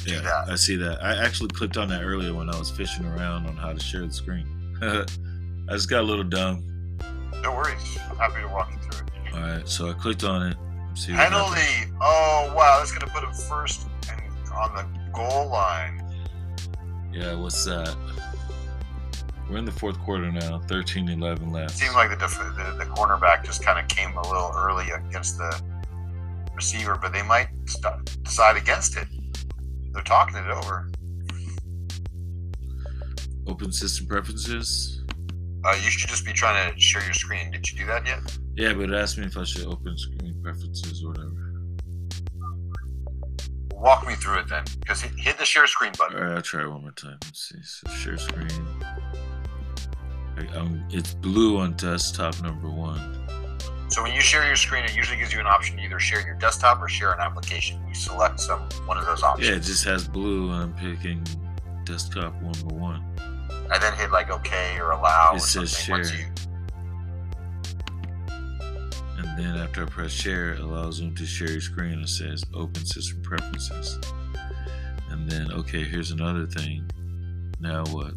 do 0.04 0.14
Yeah, 0.14 0.22
that. 0.22 0.50
I 0.50 0.56
see 0.56 0.76
that. 0.78 1.04
I 1.04 1.16
actually 1.24 1.50
clicked 1.50 1.78
on 1.78 1.88
that 1.90 2.04
earlier 2.04 2.34
when 2.34 2.50
I 2.50 2.58
was 2.58 2.70
fishing 2.70 3.06
around 3.06 3.46
on 3.48 3.56
how 3.56 3.74
to 3.74 3.80
share 3.80 4.06
the 4.06 4.14
screen. 4.14 4.46
I 4.82 5.06
just 5.74 5.90
got 5.90 6.02
a 6.02 6.04
little 6.08 6.24
dumb. 6.24 6.66
No 7.42 7.56
worries. 7.56 7.98
I'm 8.10 8.18
happy 8.18 8.42
to 8.42 8.48
walk 8.48 8.72
you 8.72 8.80
through 8.90 9.06
it. 9.06 9.34
All 9.34 9.42
right, 9.42 9.68
so 9.68 9.90
I 9.90 9.94
clicked 9.94 10.24
on 10.24 10.48
it. 10.48 10.58
See 10.96 11.14
Penalty. 11.14 11.92
Oh 12.02 12.52
wow, 12.56 12.78
that's 12.80 12.92
gonna 12.92 13.12
put 13.14 13.24
him 13.24 13.34
first 13.34 13.88
and 14.10 14.22
on 14.52 14.76
the 14.76 14.99
goal 15.14 15.50
line. 15.50 16.04
Yeah, 17.12 17.36
what's 17.36 17.66
that? 17.66 17.96
We're 19.50 19.58
in 19.58 19.66
the 19.66 19.72
fourth 19.72 20.00
quarter 20.00 20.32
now. 20.32 20.60
13-11 20.68 21.52
left. 21.52 21.72
Seems 21.72 21.96
like 21.96 22.12
the, 22.12 22.16
def- 22.16 22.38
the 22.38 22.76
the 22.78 22.86
cornerback 22.92 23.44
just 23.44 23.64
kind 23.66 23.80
of 23.80 23.88
came 23.88 24.16
a 24.16 24.22
little 24.22 24.52
early 24.56 24.86
against 24.92 25.38
the 25.38 25.60
receiver, 26.54 27.00
but 27.02 27.12
they 27.12 27.24
might 27.24 27.48
st- 27.66 28.24
decide 28.24 28.58
against 28.58 28.96
it. 28.96 29.08
They're 29.92 30.04
talking 30.04 30.38
it 30.38 30.46
over. 30.48 30.92
Open 33.48 33.72
system 33.72 34.06
preferences. 34.06 35.04
Uh, 35.66 35.72
you 35.84 35.90
should 35.90 36.10
just 36.10 36.26
be 36.26 36.32
trying 36.32 36.72
to 36.72 36.80
share 36.80 37.04
your 37.04 37.14
screen. 37.14 37.50
Did 37.52 37.70
you 37.72 37.80
do 37.80 37.86
that 37.88 38.06
yet? 38.06 38.20
Yeah, 38.56 38.74
but 38.74 38.92
it 38.92 38.94
asked 38.94 39.18
me 39.18 39.26
if 39.26 39.36
I 39.36 39.44
should 39.44 39.66
open 39.66 39.98
screen 39.98 40.40
preferences 40.44 41.04
or 41.04 41.10
whatever. 41.10 41.39
Walk 43.80 44.06
me 44.06 44.14
through 44.16 44.40
it 44.40 44.50
then, 44.50 44.64
because 44.82 45.02
hit, 45.02 45.12
hit 45.18 45.38
the 45.38 45.46
share 45.46 45.66
screen 45.68 45.92
button. 45.98 46.18
All 46.18 46.24
right, 46.24 46.36
I'll 46.36 46.42
try 46.42 46.64
it 46.64 46.68
one 46.70 46.82
more 46.82 46.92
time. 46.92 47.18
Let's 47.24 47.50
see. 47.50 47.58
So 47.64 47.90
share 47.92 48.18
screen. 48.18 48.50
Um, 50.56 50.84
it's 50.90 51.14
blue 51.16 51.58
on 51.60 51.74
desktop 51.74 52.42
number 52.42 52.70
one. 52.70 53.18
So 53.90 54.04
when 54.04 54.14
you 54.14 54.22
share 54.22 54.46
your 54.46 54.56
screen, 54.56 54.86
it 54.86 54.96
usually 54.96 55.18
gives 55.18 55.34
you 55.34 55.40
an 55.40 55.48
option 55.48 55.78
to 55.78 55.84
either 55.84 56.00
share 56.00 56.22
your 56.26 56.36
desktop 56.36 56.82
or 56.82 56.88
share 56.88 57.12
an 57.14 57.20
application. 57.20 57.82
You 57.88 57.94
select 57.96 58.40
some 58.40 58.60
one 58.86 58.98
of 58.98 59.06
those 59.06 59.24
options, 59.24 59.50
Yeah, 59.50 59.56
it 59.56 59.64
just 59.64 59.84
has 59.86 60.08
blue, 60.08 60.52
and 60.52 60.62
I'm 60.64 60.74
picking 60.74 61.26
desktop 61.86 62.34
number 62.42 62.74
one. 62.76 63.04
and 63.72 63.82
then 63.82 63.94
hit 63.94 64.12
like 64.12 64.30
OK 64.30 64.78
or 64.80 64.92
allow 64.92 65.32
It 65.34 65.38
or 65.38 65.40
says 65.40 65.72
something. 65.78 65.92
Once 65.96 66.12
share. 66.12 66.20
you 66.20 66.26
then 69.40 69.56
after 69.58 69.84
I 69.84 69.86
press 69.86 70.12
share, 70.12 70.54
it 70.54 70.60
allows 70.60 71.00
them 71.00 71.16
to 71.16 71.26
share 71.26 71.52
your 71.52 71.62
screen. 71.62 71.94
and 71.94 72.10
says 72.10 72.44
open 72.54 72.86
system 72.86 73.22
preferences. 73.22 74.00
And 75.10 75.30
then, 75.30 75.52
okay, 75.52 75.84
here's 75.84 76.12
another 76.12 76.46
thing. 76.46 76.90
Now 77.60 77.84
what? 77.86 78.14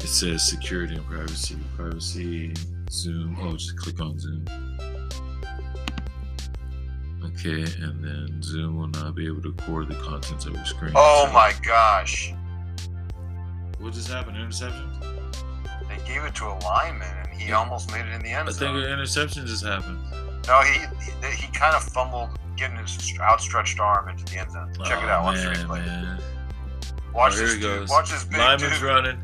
It 0.00 0.08
says 0.08 0.46
security 0.48 0.94
and 0.94 1.04
privacy. 1.06 1.56
Privacy, 1.76 2.52
Zoom. 2.90 3.36
Oh, 3.40 3.52
just 3.52 3.76
click 3.78 4.00
on 4.00 4.18
Zoom. 4.18 4.44
Okay, 7.24 7.62
and 7.82 8.02
then 8.04 8.40
Zoom 8.42 8.76
will 8.78 8.88
not 8.88 9.14
be 9.14 9.26
able 9.26 9.42
to 9.42 9.50
record 9.50 9.88
the 9.88 9.94
contents 9.96 10.46
of 10.46 10.54
your 10.54 10.64
screen. 10.64 10.92
Oh 10.94 11.26
So- 11.26 11.32
my 11.32 11.52
gosh. 11.62 12.32
What 13.78 13.92
just 13.92 14.08
happened? 14.08 14.36
Interception? 14.38 14.90
They 15.96 16.04
gave 16.14 16.24
it 16.24 16.34
to 16.36 16.44
a 16.46 16.56
lineman, 16.64 17.08
and 17.24 17.40
he 17.40 17.52
almost 17.52 17.90
made 17.90 18.04
it 18.06 18.12
in 18.14 18.22
the 18.22 18.30
end 18.30 18.50
zone. 18.52 18.68
I 18.68 18.72
think 18.72 18.86
an 18.86 18.92
interception 18.92 19.46
just 19.46 19.64
happened. 19.64 19.98
No, 20.46 20.60
he 20.62 20.80
he, 21.04 21.46
he 21.46 21.52
kind 21.52 21.74
of 21.74 21.82
fumbled 21.82 22.30
getting 22.56 22.76
his 22.76 23.14
outstretched 23.20 23.80
arm 23.80 24.08
into 24.08 24.24
the 24.24 24.38
end 24.38 24.50
zone. 24.52 24.72
Check 24.84 25.02
it 25.02 25.06
Oh, 25.06 25.08
out. 25.08 25.24
Watch 25.24 25.36
the 25.36 25.48
oh, 25.48 25.52
man, 25.52 25.66
replay. 25.66 25.86
man. 25.86 26.22
Watch 27.14 27.34
Oh, 27.34 27.38
this 27.40 27.54
he 27.54 27.60
dude. 27.60 27.80
goes. 27.80 27.88
Watch 27.90 28.10
this 28.10 28.24
big 28.24 28.38
Lineman's 28.38 28.72
dude. 28.74 28.82
running. 28.82 29.22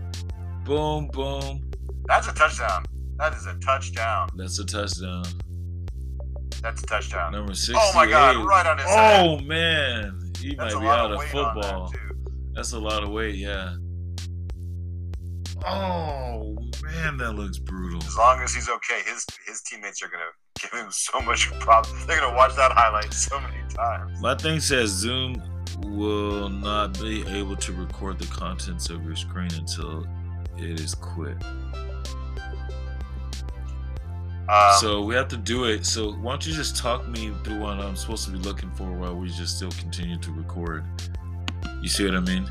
Boom, 0.65 1.09
boom. 1.13 1.71
That's 2.07 2.29
a 2.29 2.33
touchdown. 2.33 2.85
That 3.19 3.35
is 3.35 3.47
a 3.47 3.55
touchdown. 3.59 4.29
That's 4.37 4.59
a 4.59 4.65
touchdown. 4.65 5.25
That's 6.63 6.83
a 6.83 6.87
touchdown. 6.87 7.33
Number 7.33 7.55
six. 7.55 7.79
Oh 7.81 7.93
my 7.95 8.07
God! 8.07 8.37
Right 8.45 8.67
on 8.67 8.79
his 8.79 8.87
oh, 8.89 8.91
head. 8.97 9.27
Oh 9.27 9.39
man, 9.41 10.33
he 10.39 10.55
That's 10.55 10.75
might 10.75 10.81
be 10.81 10.87
out 10.87 11.13
of 11.13 11.19
weight 11.19 11.33
that, 11.33 11.55
football. 11.55 11.93
That's 12.55 12.73
a 12.73 12.79
lot 12.79 13.03
of 13.03 13.11
weight, 13.11 13.35
yeah. 13.37 13.75
Oh 15.65 16.57
man, 16.83 17.17
that 17.19 17.33
looks 17.33 17.59
brutal. 17.59 18.03
As 18.03 18.17
long 18.17 18.41
as 18.41 18.55
he's 18.55 18.69
okay, 18.69 19.01
his 19.07 19.25
his 19.47 19.63
teammates 19.63 20.03
are 20.03 20.09
gonna 20.09 20.25
give 20.61 20.73
him 20.73 20.91
so 20.91 21.21
much 21.21 21.51
problem. 21.61 21.97
They're 22.07 22.21
gonna 22.21 22.37
watch 22.37 22.55
that 22.57 22.73
highlight 22.73 23.13
so 23.13 23.39
many 23.41 23.57
times. 23.69 24.21
My 24.21 24.35
thing 24.35 24.61
says 24.61 24.91
Zoom 24.91 25.43
will 25.87 26.49
not 26.49 26.99
be 27.01 27.27
able 27.29 27.57
to 27.57 27.73
record 27.73 28.19
the 28.19 28.27
contents 28.27 28.91
of 28.91 29.05
your 29.05 29.17
screen 29.17 29.51
until 29.55 30.07
it 30.59 30.81
is 30.81 30.95
quit. 30.95 31.37
Um, 34.49 34.75
so 34.81 35.03
we 35.03 35.15
have 35.15 35.29
to 35.29 35.37
do 35.37 35.65
it. 35.65 35.87
So 35.87 36.13
why 36.13 36.33
don't 36.33 36.47
you 36.47 36.53
just 36.53 36.77
talk 36.77 37.09
me 37.09 37.33
through 37.45 37.61
what 37.61 37.79
I'm 37.79 37.97
supposed 37.97 38.25
to 38.27 38.33
be 38.33 38.39
looking 38.39 38.71
for 38.73 38.93
while 38.93 39.15
we 39.15 39.29
just 39.29 39.57
still 39.57 39.71
continue 39.71 40.19
to 40.19 40.33
record? 40.33 40.85
You 41.81 41.89
see 41.89 42.05
what 42.05 42.17
I 42.17 42.21
mean? 42.21 42.49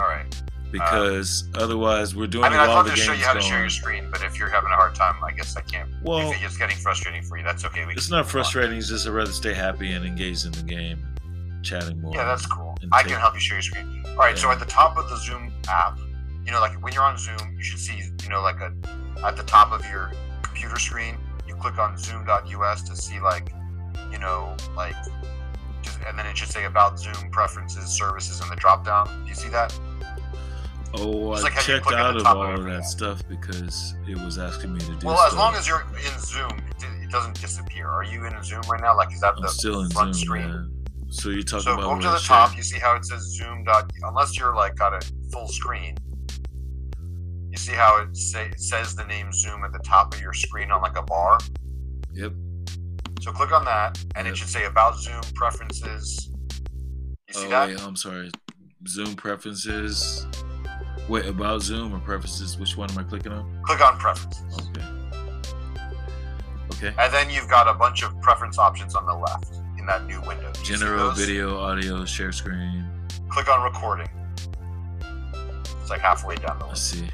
all 0.00 0.06
right. 0.06 0.42
Uh, 0.70 0.72
because 0.72 1.48
otherwise 1.54 2.14
we're 2.14 2.26
doing 2.26 2.44
I 2.44 2.50
mean, 2.50 2.60
I'd 2.60 2.68
love 2.68 2.84
the 2.84 2.92
to 2.92 2.96
show 2.96 3.12
you 3.12 3.24
how 3.24 3.32
to 3.32 3.40
share 3.40 3.60
your 3.60 3.70
screen, 3.70 4.08
but 4.10 4.22
if 4.22 4.38
you're 4.38 4.48
having 4.48 4.70
a 4.70 4.76
hard 4.76 4.94
time, 4.94 5.16
I 5.24 5.32
guess 5.32 5.56
I 5.56 5.62
can't. 5.62 5.90
well, 6.02 6.30
if 6.30 6.44
it's 6.44 6.56
getting 6.56 6.76
frustrating 6.76 7.22
for 7.22 7.36
you, 7.36 7.44
that's 7.44 7.64
okay. 7.64 7.84
We 7.84 7.94
it's 7.94 8.10
not 8.10 8.18
move 8.18 8.26
on. 8.26 8.30
frustrating. 8.30 8.78
It's 8.78 8.88
just 8.88 9.06
I'd 9.06 9.12
rather 9.12 9.32
stay 9.32 9.52
happy 9.52 9.92
and 9.92 10.04
engaged 10.04 10.46
in 10.46 10.52
the 10.52 10.62
game, 10.62 11.04
chatting 11.62 12.00
more. 12.00 12.14
Yeah, 12.14 12.24
that's 12.24 12.46
cool. 12.46 12.76
I 12.92 13.02
can 13.02 13.18
help 13.18 13.34
you 13.34 13.40
share 13.40 13.56
your 13.56 13.62
screen. 13.62 14.04
All 14.10 14.16
right, 14.16 14.38
so 14.38 14.50
at 14.50 14.60
the 14.60 14.66
top 14.66 14.96
of 14.96 15.08
the 15.10 15.16
Zoom 15.16 15.52
app, 15.68 15.98
you 16.44 16.52
know, 16.52 16.60
like 16.60 16.82
when 16.82 16.92
you're 16.92 17.02
on 17.02 17.18
Zoom, 17.18 17.54
you 17.56 17.62
should 17.62 17.78
see, 17.78 18.02
you 18.22 18.28
know, 18.28 18.42
like 18.42 18.60
a 18.60 18.72
at 19.24 19.36
the 19.36 19.42
top 19.42 19.72
of 19.72 19.84
your 19.90 20.12
computer 20.42 20.78
screen, 20.78 21.16
you 21.46 21.54
click 21.54 21.78
on 21.78 21.96
Zoom.us 21.98 22.82
to 22.82 22.96
see 22.96 23.20
like, 23.20 23.52
you 24.10 24.18
know, 24.18 24.56
like, 24.76 24.94
just, 25.82 25.98
and 26.06 26.18
then 26.18 26.26
it 26.26 26.36
should 26.36 26.48
say 26.48 26.64
about 26.64 26.98
Zoom 26.98 27.30
preferences, 27.30 27.90
services, 27.90 28.40
in 28.40 28.48
the 28.48 28.56
drop 28.56 28.84
down. 28.84 29.06
Do 29.24 29.28
you 29.28 29.34
see 29.34 29.48
that? 29.50 29.78
Oh, 30.94 31.32
I 31.32 31.40
like 31.40 31.58
checked 31.60 31.92
out 31.92 32.16
of 32.16 32.26
all 32.26 32.54
of 32.54 32.64
that 32.64 32.84
stuff 32.84 33.22
because 33.28 33.94
it 34.08 34.18
was 34.18 34.38
asking 34.38 34.72
me 34.74 34.80
to 34.80 34.96
do. 34.96 35.06
Well, 35.06 35.20
as 35.20 35.34
long 35.36 35.54
as 35.54 35.68
you're 35.68 35.86
in 36.04 36.18
Zoom, 36.18 36.50
it, 36.80 37.04
it 37.04 37.10
doesn't 37.10 37.40
disappear. 37.40 37.86
Are 37.88 38.02
you 38.02 38.26
in 38.26 38.42
Zoom 38.42 38.62
right 38.68 38.80
now? 38.80 38.96
Like, 38.96 39.12
is 39.12 39.20
that 39.20 39.34
I'm 39.36 39.42
the 39.42 39.48
still 39.48 39.82
in 39.82 39.90
front 39.90 40.14
Zoom, 40.16 40.24
screen? 40.24 40.48
man. 40.48 40.84
So 41.10 41.30
you're 41.30 41.42
talking 41.42 41.64
So 41.64 41.72
about 41.74 42.00
go 42.00 42.00
to 42.00 42.10
the 42.10 42.18
top. 42.24 42.56
You 42.56 42.62
see 42.64 42.78
how 42.78 42.96
it 42.96 43.04
says 43.04 43.22
Zoom. 43.36 43.62
Dot, 43.64 43.90
unless 44.02 44.38
you're 44.38 44.54
like 44.54 44.74
got 44.76 44.92
a 44.92 45.06
full 45.32 45.46
screen, 45.48 45.96
you 47.50 47.56
see 47.56 47.72
how 47.72 47.98
it, 48.02 48.16
say, 48.16 48.46
it 48.48 48.60
says 48.60 48.94
the 48.94 49.04
name 49.04 49.32
Zoom 49.32 49.64
at 49.64 49.72
the 49.72 49.80
top 49.80 50.14
of 50.14 50.20
your 50.20 50.32
screen 50.32 50.70
on 50.70 50.82
like 50.82 50.96
a 50.96 51.02
bar. 51.02 51.38
Yep. 52.14 52.32
So 53.20 53.32
click 53.32 53.52
on 53.52 53.64
that, 53.64 53.98
and 54.16 54.26
Yep. 54.26 54.32
it 54.34 54.36
should 54.38 54.48
say 54.48 54.64
about 54.64 54.98
Zoom 54.98 55.20
preferences. 55.34 56.30
You 57.28 57.34
see 57.34 57.46
oh 57.46 57.50
that? 57.50 57.68
wait, 57.68 57.80
I'm 57.82 57.96
sorry. 57.96 58.30
Zoom 58.88 59.14
preferences. 59.14 60.26
Wait, 61.10 61.26
about 61.26 61.60
Zoom 61.60 61.92
or 61.92 61.98
preferences? 61.98 62.56
Which 62.56 62.76
one 62.76 62.88
am 62.92 62.98
I 62.98 63.02
clicking 63.02 63.32
on? 63.32 63.60
Click 63.64 63.80
on 63.84 63.98
preferences, 63.98 64.68
Okay. 64.70 64.86
Okay. 66.72 66.94
and 66.96 67.12
then 67.12 67.28
you've 67.28 67.48
got 67.48 67.66
a 67.66 67.74
bunch 67.74 68.04
of 68.04 68.18
preference 68.20 68.58
options 68.60 68.94
on 68.94 69.04
the 69.06 69.14
left 69.14 69.56
in 69.76 69.86
that 69.86 70.06
new 70.06 70.20
window. 70.20 70.52
Do 70.52 70.62
General 70.62 71.10
video, 71.10 71.58
audio, 71.58 72.04
share 72.04 72.30
screen. 72.30 72.86
Click 73.28 73.48
on 73.50 73.64
recording. 73.64 74.06
It's 75.80 75.90
like 75.90 75.98
halfway 76.00 76.36
down 76.36 76.60
the 76.60 76.66
list. 76.68 76.90
see. 76.90 77.08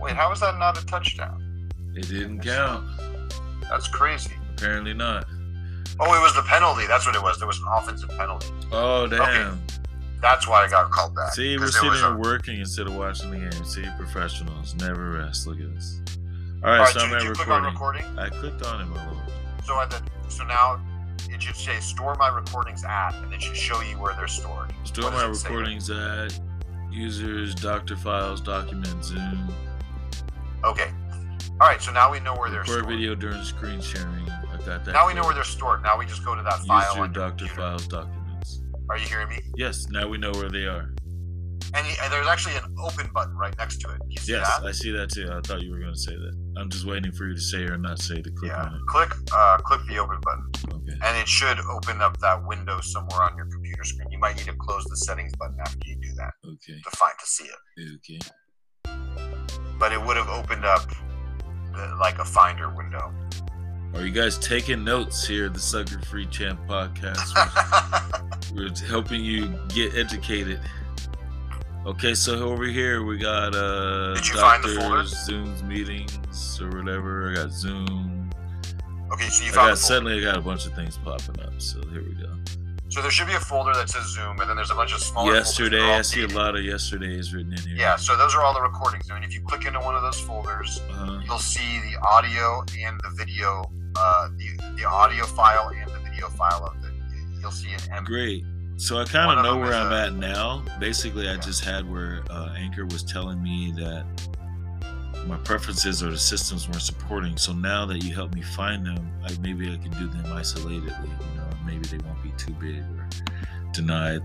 Wait, 0.00 0.14
how 0.14 0.30
is 0.30 0.38
that 0.38 0.58
not 0.60 0.80
a 0.80 0.86
touchdown? 0.86 1.68
It 1.96 2.08
didn't 2.08 2.38
count. 2.40 2.86
That's 3.62 3.88
crazy. 3.88 4.34
Apparently 4.56 4.94
not. 4.94 5.26
Oh, 6.00 6.12
it 6.14 6.20
was 6.22 6.34
the 6.34 6.42
penalty. 6.42 6.86
That's 6.86 7.06
what 7.06 7.14
it 7.14 7.22
was. 7.22 7.38
There 7.38 7.46
was 7.46 7.58
an 7.60 7.66
offensive 7.70 8.08
penalty. 8.10 8.48
Oh 8.72 9.06
damn. 9.06 9.60
That's 10.20 10.48
why 10.48 10.64
I 10.64 10.68
got 10.68 10.90
called 10.90 11.14
back. 11.14 11.32
See, 11.34 11.56
we're 11.58 11.66
sitting 11.68 11.92
here 11.92 12.14
a- 12.14 12.16
working 12.16 12.58
instead 12.58 12.86
of 12.86 12.96
watching 12.96 13.30
the 13.30 13.36
game. 13.38 13.64
See, 13.64 13.84
professionals 13.98 14.74
never 14.76 15.10
rest. 15.10 15.46
Look 15.46 15.60
at 15.60 15.72
this. 15.74 16.00
All 16.64 16.70
All 16.70 16.76
right, 16.76 16.78
right, 16.84 16.92
so 16.94 17.00
so 17.00 17.04
I'm 17.04 17.10
did 17.10 17.18
at 17.18 17.24
you 17.24 17.32
click 17.34 17.48
on 17.48 17.62
recording. 17.64 18.04
recording? 18.06 18.18
I 18.18 18.28
clicked 18.30 18.66
on 18.66 18.80
it, 18.80 18.86
my 18.86 19.04
lord. 19.12 19.18
So 19.64 19.78
at 19.80 19.90
the 19.90 20.02
so 20.28 20.44
now 20.44 20.80
it 21.30 21.42
should 21.42 21.56
say 21.56 21.78
store 21.80 22.14
my 22.16 22.28
recordings 22.28 22.84
at, 22.84 23.14
and 23.22 23.32
it 23.34 23.42
should 23.42 23.56
show 23.56 23.80
you 23.82 23.98
where 23.98 24.14
they're 24.14 24.26
stored. 24.28 24.72
Store 24.84 25.10
my 25.10 25.28
it 25.28 25.34
say? 25.34 25.48
recordings 25.48 25.90
at 25.90 26.38
users, 26.90 27.54
doctor 27.54 27.96
files, 27.96 28.40
document, 28.40 29.04
Zoom, 29.04 29.52
Okay. 30.64 30.90
All 31.60 31.68
right. 31.68 31.80
So 31.82 31.92
now 31.92 32.10
we 32.10 32.18
know 32.20 32.34
where 32.34 32.48
they're 32.50 32.60
record 32.60 32.72
stored. 32.80 32.86
video 32.86 33.14
during 33.14 33.42
screen 33.44 33.80
sharing. 33.82 34.26
Got 34.64 34.84
that. 34.84 34.92
Now 34.92 35.06
we 35.06 35.14
know 35.14 35.22
where 35.24 35.34
they're 35.34 35.44
stored. 35.44 35.82
Now 35.82 35.98
we 35.98 36.06
just 36.06 36.24
go 36.24 36.34
to 36.34 36.42
that 36.42 36.60
file. 36.60 36.88
User, 36.90 37.02
on 37.02 37.12
your 37.14 37.28
doctor 37.28 37.44
computer. 37.46 37.54
files, 37.60 37.86
documents. 37.86 38.62
Are 38.88 38.98
you 38.98 39.06
hearing 39.06 39.28
me? 39.28 39.40
Yes, 39.56 39.86
now 39.90 40.08
we 40.08 40.18
know 40.18 40.32
where 40.32 40.48
they 40.50 40.64
are. 40.66 40.94
And, 41.76 41.84
and 42.02 42.12
there's 42.12 42.28
actually 42.28 42.54
an 42.54 42.72
open 42.84 43.10
button 43.12 43.36
right 43.36 43.54
next 43.58 43.78
to 43.78 43.88
it. 43.92 44.00
Yes, 44.08 44.28
that? 44.28 44.64
I 44.64 44.70
see 44.70 44.92
that 44.92 45.10
too. 45.10 45.28
I 45.32 45.40
thought 45.40 45.60
you 45.60 45.72
were 45.72 45.80
going 45.80 45.92
to 45.92 45.98
say 45.98 46.14
that. 46.14 46.32
I'm 46.56 46.70
just 46.70 46.86
waiting 46.86 47.10
for 47.10 47.26
you 47.26 47.34
to 47.34 47.40
say 47.40 47.64
or 47.64 47.76
not 47.76 47.98
say 47.98 48.22
to 48.22 48.30
click 48.30 48.52
yeah. 48.52 48.62
on 48.62 48.74
it. 48.74 48.80
Click 48.86 49.10
uh, 49.34 49.58
click 49.58 49.80
the 49.88 49.98
open 49.98 50.18
button. 50.22 50.50
Okay. 50.72 50.96
and 51.02 51.18
it 51.18 51.26
should 51.26 51.58
open 51.70 52.00
up 52.00 52.18
that 52.20 52.46
window 52.46 52.80
somewhere 52.80 53.22
on 53.22 53.36
your 53.36 53.46
computer 53.46 53.82
screen. 53.82 54.08
You 54.10 54.18
might 54.18 54.36
need 54.36 54.46
to 54.46 54.54
close 54.54 54.84
the 54.84 54.96
settings 54.96 55.32
button 55.36 55.56
after 55.60 55.78
you 55.84 55.96
do 55.96 56.14
that 56.16 56.32
Okay. 56.46 56.80
to 56.80 56.96
find 56.96 57.14
to 57.18 57.26
see 57.26 57.44
it. 57.44 57.94
Okay. 57.96 58.20
But 59.78 59.92
it 59.92 60.00
would 60.00 60.16
have 60.16 60.28
opened 60.28 60.64
up 60.64 60.88
the, 61.74 61.96
like 62.00 62.18
a 62.18 62.24
Finder 62.24 62.72
window. 62.72 63.12
Are 63.94 64.04
you 64.04 64.10
guys 64.10 64.38
taking 64.38 64.82
notes 64.84 65.26
here 65.26 65.46
at 65.46 65.54
the 65.54 65.60
Sucker 65.60 66.00
Free 66.00 66.26
Champ 66.26 66.60
podcast? 66.66 67.30
We're 68.54 68.70
helping 68.88 69.24
you 69.24 69.56
get 69.68 69.94
educated. 69.96 70.60
Okay, 71.86 72.14
so 72.14 72.34
over 72.48 72.64
here 72.64 73.04
we 73.04 73.18
got 73.18 73.54
uh 73.54 74.14
Did 74.14 74.26
you 74.28 74.34
find 74.36 74.64
the 74.64 74.68
folder? 74.68 74.96
doctors, 75.02 75.28
Zooms 75.28 75.62
meetings 75.62 76.60
or 76.60 76.70
whatever. 76.70 77.30
I 77.30 77.34
got 77.34 77.50
Zoom. 77.52 78.30
okay, 79.12 79.28
so 79.28 79.44
you 79.44 79.50
I 79.50 79.54
found 79.54 79.66
got 79.68 79.70
the 79.72 79.76
suddenly 79.76 80.18
I 80.18 80.22
got 80.22 80.36
a 80.38 80.40
bunch 80.40 80.66
of 80.66 80.74
things 80.74 80.98
popping 80.98 81.40
up. 81.42 81.52
So 81.60 81.80
here 81.90 82.02
we 82.02 82.14
go. 82.14 82.32
So 82.88 83.00
there 83.02 83.10
should 83.10 83.26
be 83.26 83.34
a 83.34 83.40
folder 83.40 83.74
that 83.74 83.88
says 83.88 84.04
Zoom, 84.14 84.40
and 84.40 84.48
then 84.48 84.56
there's 84.56 84.70
a 84.70 84.74
bunch 84.74 84.92
of 84.94 85.00
smaller. 85.00 85.34
Yesterday, 85.34 85.78
folders 85.78 85.80
that 85.80 85.88
are 85.88 85.92
all 85.92 85.98
I 85.98 86.02
see 86.02 86.22
a 86.34 86.38
lot 86.38 86.56
of 86.56 86.64
yesterdays 86.64 87.34
written 87.34 87.52
in 87.52 87.58
here. 87.60 87.76
Yeah, 87.76 87.96
so 87.96 88.16
those 88.16 88.34
are 88.34 88.42
all 88.42 88.54
the 88.54 88.62
recordings. 88.62 89.10
I 89.10 89.14
mean, 89.14 89.24
if 89.24 89.34
you 89.34 89.40
click 89.42 89.66
into 89.66 89.80
one 89.80 89.94
of 89.96 90.02
those 90.02 90.20
folders, 90.20 90.80
Uh-huh. 90.90 91.20
you'll 91.24 91.38
see 91.38 91.80
the 91.80 91.98
audio 92.08 92.62
and 92.80 93.00
the 93.02 93.10
video, 93.16 93.64
uh, 93.96 94.28
the 94.36 94.74
the 94.76 94.84
audio 94.84 95.24
file 95.24 95.70
and 95.74 95.90
the 95.90 95.98
video 96.10 96.28
file 96.28 96.64
of 96.66 96.82
the. 96.82 96.92
You'll 97.40 97.50
see 97.50 97.72
an 97.72 97.80
M. 97.92 98.04
Great. 98.04 98.44
So 98.76 98.98
I 98.98 99.04
kind 99.04 99.38
of 99.38 99.44
know 99.44 99.56
where 99.56 99.74
I'm 99.74 99.92
a- 99.92 100.06
at 100.06 100.14
now. 100.14 100.64
Basically, 100.80 101.28
I 101.28 101.36
just 101.36 101.64
had 101.64 101.88
where 101.90 102.22
uh, 102.30 102.54
Anchor 102.56 102.84
was 102.86 103.02
telling 103.02 103.42
me 103.42 103.72
that 103.76 104.04
my 105.26 105.36
preferences 105.38 106.02
or 106.02 106.10
the 106.10 106.18
systems 106.18 106.68
weren't 106.68 106.82
supporting. 106.82 107.36
So 107.36 107.52
now 107.52 107.86
that 107.86 108.02
you 108.02 108.14
help 108.14 108.34
me 108.34 108.42
find 108.42 108.84
them, 108.84 109.10
I, 109.24 109.30
maybe 109.40 109.70
I 109.72 109.76
can 109.76 109.90
do 109.92 110.08
them 110.08 110.24
isolatedly. 110.24 110.84
You 111.08 111.36
know, 111.36 111.48
maybe 111.64 111.86
they 111.86 111.98
won't 111.98 112.22
be 112.22 112.32
too 112.36 112.52
big 112.54 112.78
or 112.98 113.08
denied. 113.72 114.20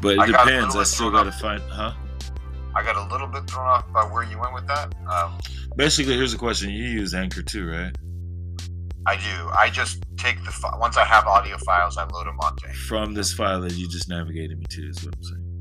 But 0.00 0.14
it 0.14 0.20
I 0.20 0.26
depends. 0.26 0.76
I 0.76 0.82
still 0.84 1.10
got 1.10 1.24
to 1.24 1.32
find, 1.32 1.60
huh? 1.62 1.92
I 2.74 2.82
got 2.82 2.96
a 2.96 3.12
little 3.12 3.26
bit 3.26 3.50
thrown 3.50 3.66
off 3.66 3.92
by 3.92 4.04
where 4.04 4.22
you 4.22 4.38
went 4.38 4.54
with 4.54 4.66
that. 4.68 4.94
Um, 5.08 5.38
Basically, 5.76 6.14
here's 6.14 6.32
the 6.32 6.38
question: 6.38 6.70
You 6.70 6.84
use 6.84 7.14
Anchor 7.14 7.42
too, 7.42 7.68
right? 7.68 7.94
I 9.06 9.16
do. 9.16 9.50
I 9.58 9.70
just 9.70 10.02
take 10.16 10.42
the 10.44 10.50
fi- 10.50 10.76
once 10.78 10.96
I 10.96 11.04
have 11.04 11.26
audio 11.26 11.56
files, 11.58 11.96
I 11.96 12.04
load 12.04 12.26
them 12.26 12.38
onto. 12.40 12.68
From 12.86 13.14
this 13.14 13.32
file 13.32 13.60
that 13.62 13.72
you 13.72 13.88
just 13.88 14.08
navigated 14.08 14.58
me 14.58 14.66
to, 14.68 14.82
is 14.82 15.04
what 15.04 15.14
I'm 15.16 15.22
saying. 15.22 15.60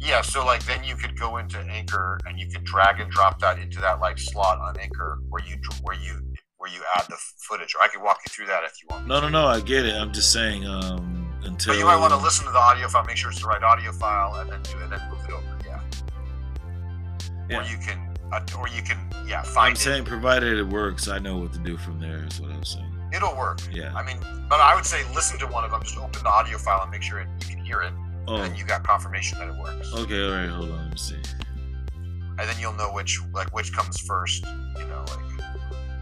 Yeah, 0.00 0.22
so 0.22 0.44
like 0.44 0.64
then 0.64 0.84
you 0.84 0.94
could 0.94 1.18
go 1.18 1.36
into 1.38 1.58
Anchor 1.58 2.18
and 2.26 2.38
you 2.38 2.48
could 2.48 2.64
drag 2.64 3.00
and 3.00 3.10
drop 3.10 3.40
that 3.40 3.58
into 3.58 3.80
that 3.80 4.00
like 4.00 4.18
slot 4.18 4.58
on 4.60 4.78
Anchor 4.78 5.18
where 5.28 5.42
you 5.44 5.56
where 5.82 5.96
you 5.96 6.20
where 6.56 6.70
you 6.70 6.80
add 6.96 7.04
the 7.08 7.16
footage. 7.38 7.74
Or 7.74 7.82
I 7.82 7.88
could 7.88 8.02
walk 8.02 8.20
you 8.26 8.30
through 8.30 8.46
that 8.46 8.62
if 8.64 8.72
you 8.80 8.88
want. 8.90 9.06
No, 9.06 9.20
no, 9.20 9.28
no. 9.28 9.46
I 9.46 9.60
get 9.60 9.84
it. 9.84 9.94
I'm 9.94 10.12
just 10.12 10.32
saying. 10.32 10.66
Um, 10.66 11.18
until 11.44 11.74
But 11.74 11.78
you 11.78 11.84
might 11.84 11.96
want 11.96 12.12
to 12.12 12.18
listen 12.18 12.46
to 12.46 12.52
the 12.52 12.58
audio 12.58 12.88
file, 12.88 13.04
make 13.04 13.16
sure 13.16 13.30
it's 13.30 13.40
the 13.40 13.46
right 13.46 13.62
audio 13.62 13.92
file, 13.92 14.34
and 14.40 14.50
then 14.50 14.62
do 14.62 14.78
and 14.78 14.92
then 14.92 15.00
move 15.10 15.24
it 15.24 15.32
over. 15.32 15.58
Yeah. 15.64 15.80
Yeah. 17.48 17.60
Or 17.60 17.62
you 17.62 17.78
can, 17.78 18.07
or 18.58 18.68
you 18.68 18.82
can, 18.82 18.98
yeah, 19.26 19.44
I'm 19.56 19.72
it. 19.72 19.78
saying, 19.78 20.04
provided 20.04 20.58
it 20.58 20.64
works, 20.66 21.08
I 21.08 21.18
know 21.18 21.38
what 21.38 21.52
to 21.54 21.58
do 21.58 21.76
from 21.76 21.98
there. 22.00 22.24
Is 22.30 22.40
what 22.40 22.50
I'm 22.50 22.64
saying. 22.64 22.92
It'll 23.12 23.36
work. 23.36 23.60
Yeah. 23.72 23.94
I 23.94 24.04
mean, 24.04 24.18
but 24.48 24.60
I 24.60 24.74
would 24.74 24.84
say 24.84 25.02
listen 25.14 25.38
to 25.38 25.46
one 25.46 25.64
of 25.64 25.70
them. 25.70 25.82
Just 25.82 25.96
open 25.98 26.22
the 26.22 26.28
audio 26.28 26.58
file 26.58 26.82
and 26.82 26.90
make 26.90 27.02
sure 27.02 27.20
it, 27.20 27.28
you 27.48 27.56
can 27.56 27.64
hear 27.64 27.80
it, 27.80 27.92
Oh, 28.26 28.36
and 28.36 28.56
you 28.58 28.64
got 28.66 28.82
confirmation 28.84 29.38
that 29.38 29.48
it 29.48 29.58
works. 29.58 29.92
okay. 29.94 30.24
All 30.26 30.32
right. 30.32 30.48
Hold 30.48 30.70
on. 30.70 30.76
Let 30.82 30.90
me 30.90 30.96
see. 30.98 31.16
And 32.38 32.48
then 32.48 32.56
you'll 32.60 32.74
know 32.74 32.92
which 32.92 33.18
like 33.32 33.52
which 33.54 33.72
comes 33.72 33.98
first. 34.00 34.44
You 34.78 34.84
know, 34.86 35.04
like 35.08 35.44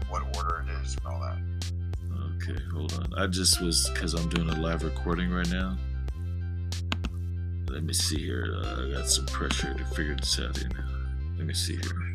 what 0.09 0.21
order 0.35 0.65
it 0.67 0.83
is 0.85 0.95
and 0.97 1.07
all 1.07 1.19
that. 1.21 1.37
Okay. 2.43 2.61
Hold 2.73 2.93
on. 2.93 3.07
I 3.17 3.27
just 3.27 3.61
was 3.61 3.89
because 3.93 4.13
I'm 4.13 4.27
doing 4.29 4.49
a 4.49 4.55
live 4.59 4.83
recording 4.83 5.31
right 5.31 5.49
now. 5.49 5.77
Let 7.69 7.83
me 7.83 7.93
see 7.93 8.19
here. 8.19 8.53
Uh, 8.61 8.85
I 8.87 8.91
got 8.93 9.09
some 9.09 9.25
pressure 9.27 9.73
to 9.73 9.85
figure 9.95 10.15
this 10.15 10.39
out 10.39 10.57
here 10.57 10.69
now. 10.77 10.85
Let 11.37 11.47
me 11.47 11.53
see 11.53 11.75
here. 11.77 12.06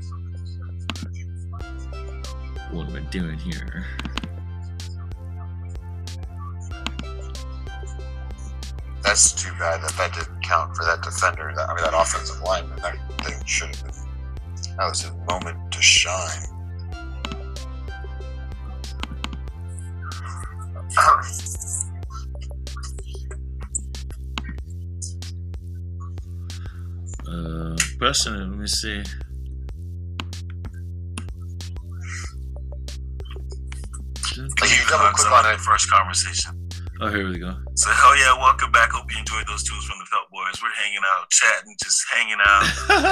What 2.73 2.89
am 2.89 2.97
I 2.97 3.01
doing 3.11 3.37
here? 3.37 3.85
That's 9.03 9.33
too 9.33 9.51
bad 9.59 9.83
that 9.83 9.93
that 9.99 10.15
didn't 10.15 10.43
count 10.43 10.75
for 10.75 10.85
that 10.85 11.03
defender. 11.03 11.53
That, 11.55 11.69
I 11.69 11.75
mean, 11.75 11.85
that 11.85 11.93
offensive 11.93 12.41
lineman. 12.41 12.79
That 12.81 12.97
thing 13.25 13.45
should 13.45 13.75
have 13.77 13.85
been. 13.85 14.77
That 14.79 14.89
was 14.89 15.03
his 15.03 15.13
moment 15.29 15.71
to 15.71 15.83
shine. 15.83 16.47
Uh, 27.29 27.77
it. 28.35 28.49
Let 28.49 28.59
me 28.59 28.67
see. 28.67 29.03
You 34.73 34.83
double 34.89 35.11
click 35.13 35.33
on 35.33 35.47
it. 35.53 35.59
First 35.61 35.91
conversation. 35.91 36.59
Oh, 37.01 37.11
here 37.11 37.27
we 37.27 37.39
go. 37.39 37.51
So 37.75 37.91
hell 37.91 38.15
yeah, 38.15 38.31
welcome 38.39 38.71
back. 38.71 38.91
Hope 38.95 39.11
you 39.11 39.19
enjoyed 39.19 39.43
those 39.51 39.65
tunes 39.67 39.83
from 39.91 39.99
the 39.99 40.07
Felt 40.07 40.31
Boys. 40.31 40.55
We're 40.63 40.71
hanging 40.79 41.03
out, 41.19 41.27
chatting, 41.35 41.75
just 41.83 41.99
hanging 42.15 42.39
out. 42.39 42.63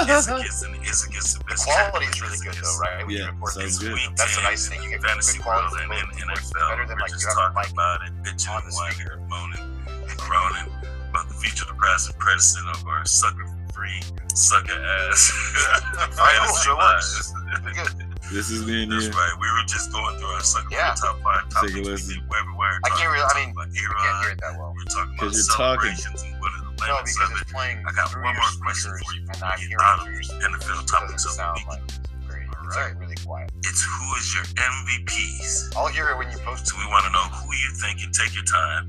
Izakis 0.07 0.63
and 0.67 0.77
Izakis 0.87 1.35
the 1.35 1.39
The 1.43 1.45
best. 1.51 1.67
quality 1.67 2.07
cat. 2.07 2.15
is 2.15 2.23
really 2.23 2.39
good 2.39 2.55
though, 2.63 2.79
right? 2.79 3.03
When 3.03 3.11
you 3.11 3.19
Yeah, 3.27 3.35
record 3.35 3.51
sounds 3.51 3.79
this. 3.79 3.83
good. 3.83 3.95
Week 3.99 4.15
That's 4.15 4.37
the 4.37 4.43
10, 4.47 4.51
nice 4.51 4.69
thing. 4.69 4.79
You 4.85 4.91
get 4.95 5.03
Fantasy 5.03 5.39
good 5.39 5.43
quality 5.43 5.75
World 5.75 5.91
and, 5.91 6.07
and 6.07 6.07
vocal. 6.23 6.39
NFL. 6.39 6.55
Better 6.71 6.83
uh, 6.83 6.87
than 6.87 6.97
We're 6.97 7.03
like 7.03 7.11
just 7.11 7.25
you 7.27 7.29
have 7.35 7.39
a 7.39 7.41
talking 7.51 7.59
mic 7.59 7.71
about 7.75 7.99
it, 8.07 8.13
bitching 8.23 8.63
and 8.63 8.75
whining 8.79 9.09
and 9.11 9.23
moaning 9.27 9.65
and 10.07 10.19
groaning 10.23 10.69
about 11.11 11.27
the 11.27 11.35
future 11.43 11.67
depressing 11.67 12.15
president 12.23 12.71
of 12.79 12.87
our 12.87 13.03
sucker 13.11 13.43
free 13.75 13.99
sucker 14.39 14.79
ass. 14.79 15.35
I 16.15 16.31
know, 16.39 16.47
fantasy 16.47 16.63
so 16.63 16.71
it 16.71 16.79
works. 16.79 18.10
Lives. 18.33 18.39
Pretty 18.39 18.39
good. 18.39 18.39
This 18.39 18.51
is 18.51 18.67
me 18.67 18.83
and 18.85 18.93
That's 18.93 19.07
you. 19.07 19.11
right. 19.13 19.35
We 19.41 19.49
were 19.51 19.67
just 19.67 19.93
going 19.93 20.19
through 20.19 20.29
our 20.29 20.41
sucker 20.43 20.69
Yeah. 20.71 20.95
free 20.95 21.09
top 21.11 21.23
five 21.23 21.49
topics. 21.51 21.73
Take 21.75 21.83
a 21.83 21.85
We 21.85 21.91
listen. 21.95 22.15
did 22.15 22.31
waiver 22.31 22.55
wire 22.55 22.79
I 22.85 22.89
can't 22.91 23.11
really- 23.11 23.23
I 23.27 23.35
mean, 23.35 23.55
talked 23.55 23.57
about 23.57 23.69
I 23.69 23.75
can't 23.75 24.25
hear 24.25 24.31
it 24.33 24.41
that 24.41 24.55
well. 24.59 24.73
We 24.73 24.79
were 24.79 24.91
talking 24.91 25.15
about 25.15 25.21
'Cause 25.21 25.35
you're 25.37 25.57
talking. 25.57 25.97
celebrations 25.97 26.23
and 26.23 26.41
what 26.41 26.51
are 26.55 26.61
the 26.61 26.71
No, 26.81 26.95
limits 26.95 27.13
because 27.13 27.31
of 27.31 27.41
it's 27.41 27.51
it. 27.51 27.55
playing 27.55 27.79
I 27.87 27.91
got 27.93 28.09
one 28.15 28.23
more 28.37 28.53
question 28.65 28.91
for 28.97 29.13
you 29.15 29.21
and 29.21 29.29
before 29.33 29.49
I'm 29.51 29.69
get 29.69 29.81
out 29.81 30.03
through 30.05 30.13
your 30.15 30.23
speakers. 30.23 30.45
NFL 30.45 30.77
so 30.77 30.81
it 30.81 30.87
topics 30.89 31.25
of 31.27 31.37
the 31.37 31.53
week. 31.53 31.67
like 31.69 31.83
great. 32.29 32.47
It's 32.49 32.57
Alright. 32.57 32.93
like 32.95 33.01
really 33.01 33.17
quiet. 33.21 33.51
It's 33.65 33.83
who 33.83 34.07
is 34.17 34.27
your 34.35 34.45
MVPs? 34.57 35.71
I'll 35.77 35.89
hear 35.89 36.09
it 36.11 36.17
when 36.19 36.31
you 36.33 36.39
post 36.39 36.67
So 36.69 36.79
we 36.79 36.87
want 36.87 37.05
to 37.05 37.11
know 37.13 37.25
who 37.29 37.53
you 37.55 37.71
think 37.83 38.01
and 38.03 38.13
take 38.15 38.35
your 38.35 38.45
time, 38.45 38.89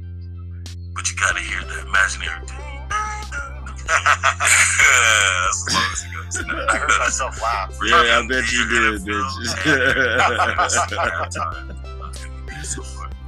but 0.95 1.09
you 1.09 1.15
gotta 1.17 1.41
hear 1.41 1.61
the 1.63 1.79
imaginary 1.87 2.39
ding, 2.45 2.47
ding, 2.47 2.57
ding. 2.57 2.70
That's 3.91 5.67
as 5.67 5.73
long 5.73 5.91
as 5.91 6.01
it 6.05 6.47
goes. 6.47 6.65
I 6.69 6.77
heard 6.77 6.99
myself 6.99 7.41
laugh. 7.41 7.77
Yeah, 7.85 8.19
I 8.23 8.27
bet 8.27 8.51
you 8.51 8.67
did, 8.69 9.01
bitch. 9.01 9.31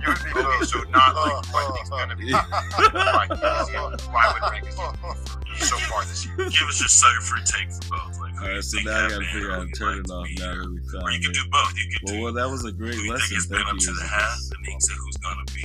You 0.04 0.10
would 0.10 0.20
be 0.20 0.32
okay, 0.36 0.66
so 0.66 0.80
not 0.92 1.16
like 1.16 1.32
what 1.54 1.64
I 1.64 1.72
think's 1.76 1.90
gonna 1.90 2.16
be. 2.18 2.28
Right. 2.34 2.44
Why 4.12 4.34
would 4.36 4.44
rank 4.52 4.68
us 4.68 4.76
so 5.70 5.78
far 5.88 6.04
this 6.04 6.26
year? 6.26 6.36
Give 6.36 6.68
us 6.68 6.80
your 6.84 6.92
sucker 6.92 7.22
free 7.22 7.40
take 7.48 7.72
for 7.72 7.88
both. 7.96 8.20
Like, 8.20 8.36
who 8.36 8.44
All 8.44 8.50
you 8.50 8.56
right, 8.56 8.64
so 8.64 8.80
now 8.84 9.06
I 9.06 9.10
gotta 9.10 9.24
figure 9.32 9.52
out 9.52 9.56
how 9.56 9.62
to 9.64 9.68
you'd 9.68 9.76
turn 9.80 10.00
it 10.04 10.10
off 10.12 10.28
now 10.36 10.52
here. 10.52 10.60
that 10.60 10.68
we 10.68 11.00
uh, 11.00 11.04
Or 11.08 11.12
you 11.12 11.20
could 11.24 11.32
it. 11.32 11.40
do 11.40 11.46
both. 11.50 11.72
You 11.80 11.86
could 11.88 12.02
Well, 12.04 12.16
do 12.16 12.24
well, 12.24 12.34
that 12.34 12.50
was 12.52 12.66
a 12.66 12.72
great 12.74 12.96
who 12.96 13.00
you 13.00 13.16
think 13.16 13.32
lesson. 13.32 13.36
has 13.40 13.48
been 13.48 13.58
Thank 13.64 13.70
up 13.70 13.76
you. 13.80 13.88
to 13.88 13.92
the 13.96 14.04
half, 14.12 14.36
and 14.52 14.60
then 14.66 14.74
you 14.76 14.82
say 14.84 14.94
who's 15.00 15.18
gonna 15.24 15.46
be 15.56 15.64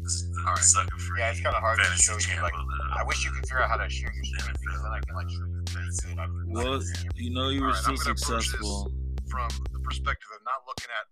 the, 0.00 0.08
the 0.32 0.40
All 0.48 0.54
right. 0.56 0.64
sucker 0.64 0.96
free. 1.04 1.20
Yeah, 1.20 1.28
it's 1.36 1.40
kinda 1.44 1.60
hard 1.60 1.76
to 1.76 1.84
show 2.00 2.16
you, 2.16 2.40
like, 2.40 2.56
of 2.56 2.64
the- 2.64 2.73
I 2.96 3.02
wish 3.04 3.24
you 3.24 3.30
could 3.32 3.44
figure 3.44 3.62
out 3.62 3.70
how 3.70 3.76
to 3.76 3.88
share 3.90 4.12
your 4.14 4.24
screen 4.24 4.54
because 4.60 4.82
then 4.82 4.92
I 4.92 5.00
can 5.00 5.14
like 5.14 5.28
show 5.28 5.44
you 5.46 5.62
things 5.68 5.96
that 6.02 6.18
I 6.18 6.26
would 6.26 6.46
Well, 6.48 6.80
you 7.16 7.30
know, 7.34 7.48
you 7.48 7.62
were 7.62 7.68
All 7.68 7.74
right, 7.74 7.88
I'm 7.88 7.96
so 7.96 8.14
successful. 8.14 8.92
from 9.28 9.48
the 9.72 9.80
perspective 9.80 10.28
of 10.34 10.40
not 10.44 10.62
looking 10.66 10.90
at 11.00 11.06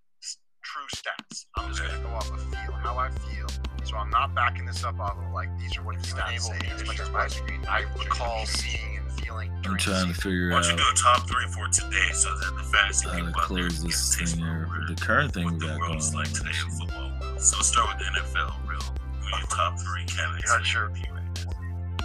true 0.63 0.87
stats. 0.95 1.47
I'm 1.57 1.69
just 1.71 1.83
gonna 1.83 2.03
go 2.03 2.11
off 2.11 2.31
of 2.31 2.41
feel, 2.43 2.73
how 2.73 2.97
I 2.97 3.11
feel. 3.11 3.49
So 3.85 3.97
I'm 3.97 4.11
not 4.11 4.35
backing 4.35 4.65
this 4.65 4.85
up 4.85 4.99
off 5.01 5.17
of 5.19 5.33
like 5.33 5.49
these 5.59 5.77
are 5.77 5.83
what 5.83 5.97
You 5.97 6.15
stats 6.15 6.41
say. 6.41 6.53
me 6.53 6.59
It's 6.71 6.83
to 6.83 6.85
just 6.87 6.97
share 6.97 7.11
my 7.11 7.27
screen. 7.27 7.61
I 7.69 7.85
recall 7.99 8.47
seeing 8.47 8.99
and 8.99 9.13
feeling. 9.21 9.51
I'm 9.67 9.77
trying 9.77 9.79
to 9.79 9.91
the 10.09 10.15
season. 10.15 10.15
figure 10.15 10.51
Why 10.51 10.59
out 10.59 10.63
don't 10.63 10.71
you 10.71 10.77
do 10.79 10.91
a 10.91 10.95
top 10.95 11.29
three 11.29 11.47
for 11.49 11.67
today 11.69 12.09
so 12.13 12.29
that 12.39 12.55
the 12.57 12.63
fantasy 12.63 13.09
how 13.09 13.17
to 13.19 13.25
people 13.25 13.41
out 13.41 13.49
there 13.49 13.69
close 13.69 13.79
can 13.79 13.87
this 13.89 14.17
taste 14.17 14.37
thing 14.37 14.45
for 14.45 14.75
here. 14.77 14.87
The 14.89 14.95
current 14.95 15.35
thing 15.35 15.45
we 15.47 15.53
what 15.53 15.61
the 15.61 15.67
got 15.67 15.81
going 15.81 15.99
is 15.99 16.15
like 16.15 16.33
today 16.33 16.51
in 16.65 16.71
football. 16.71 17.11
So 17.39 17.57
let's 17.57 17.69
start 17.69 17.89
with 17.91 18.07
the 18.07 18.21
NFL, 18.21 18.55
real. 18.69 18.81
Who 18.81 19.35
are 19.35 19.39
your 19.41 19.49
top 19.49 19.79
three 19.81 20.05
candidates? 20.07 20.47
You're 20.47 20.59
not 20.59 20.67
sure. 20.67 20.93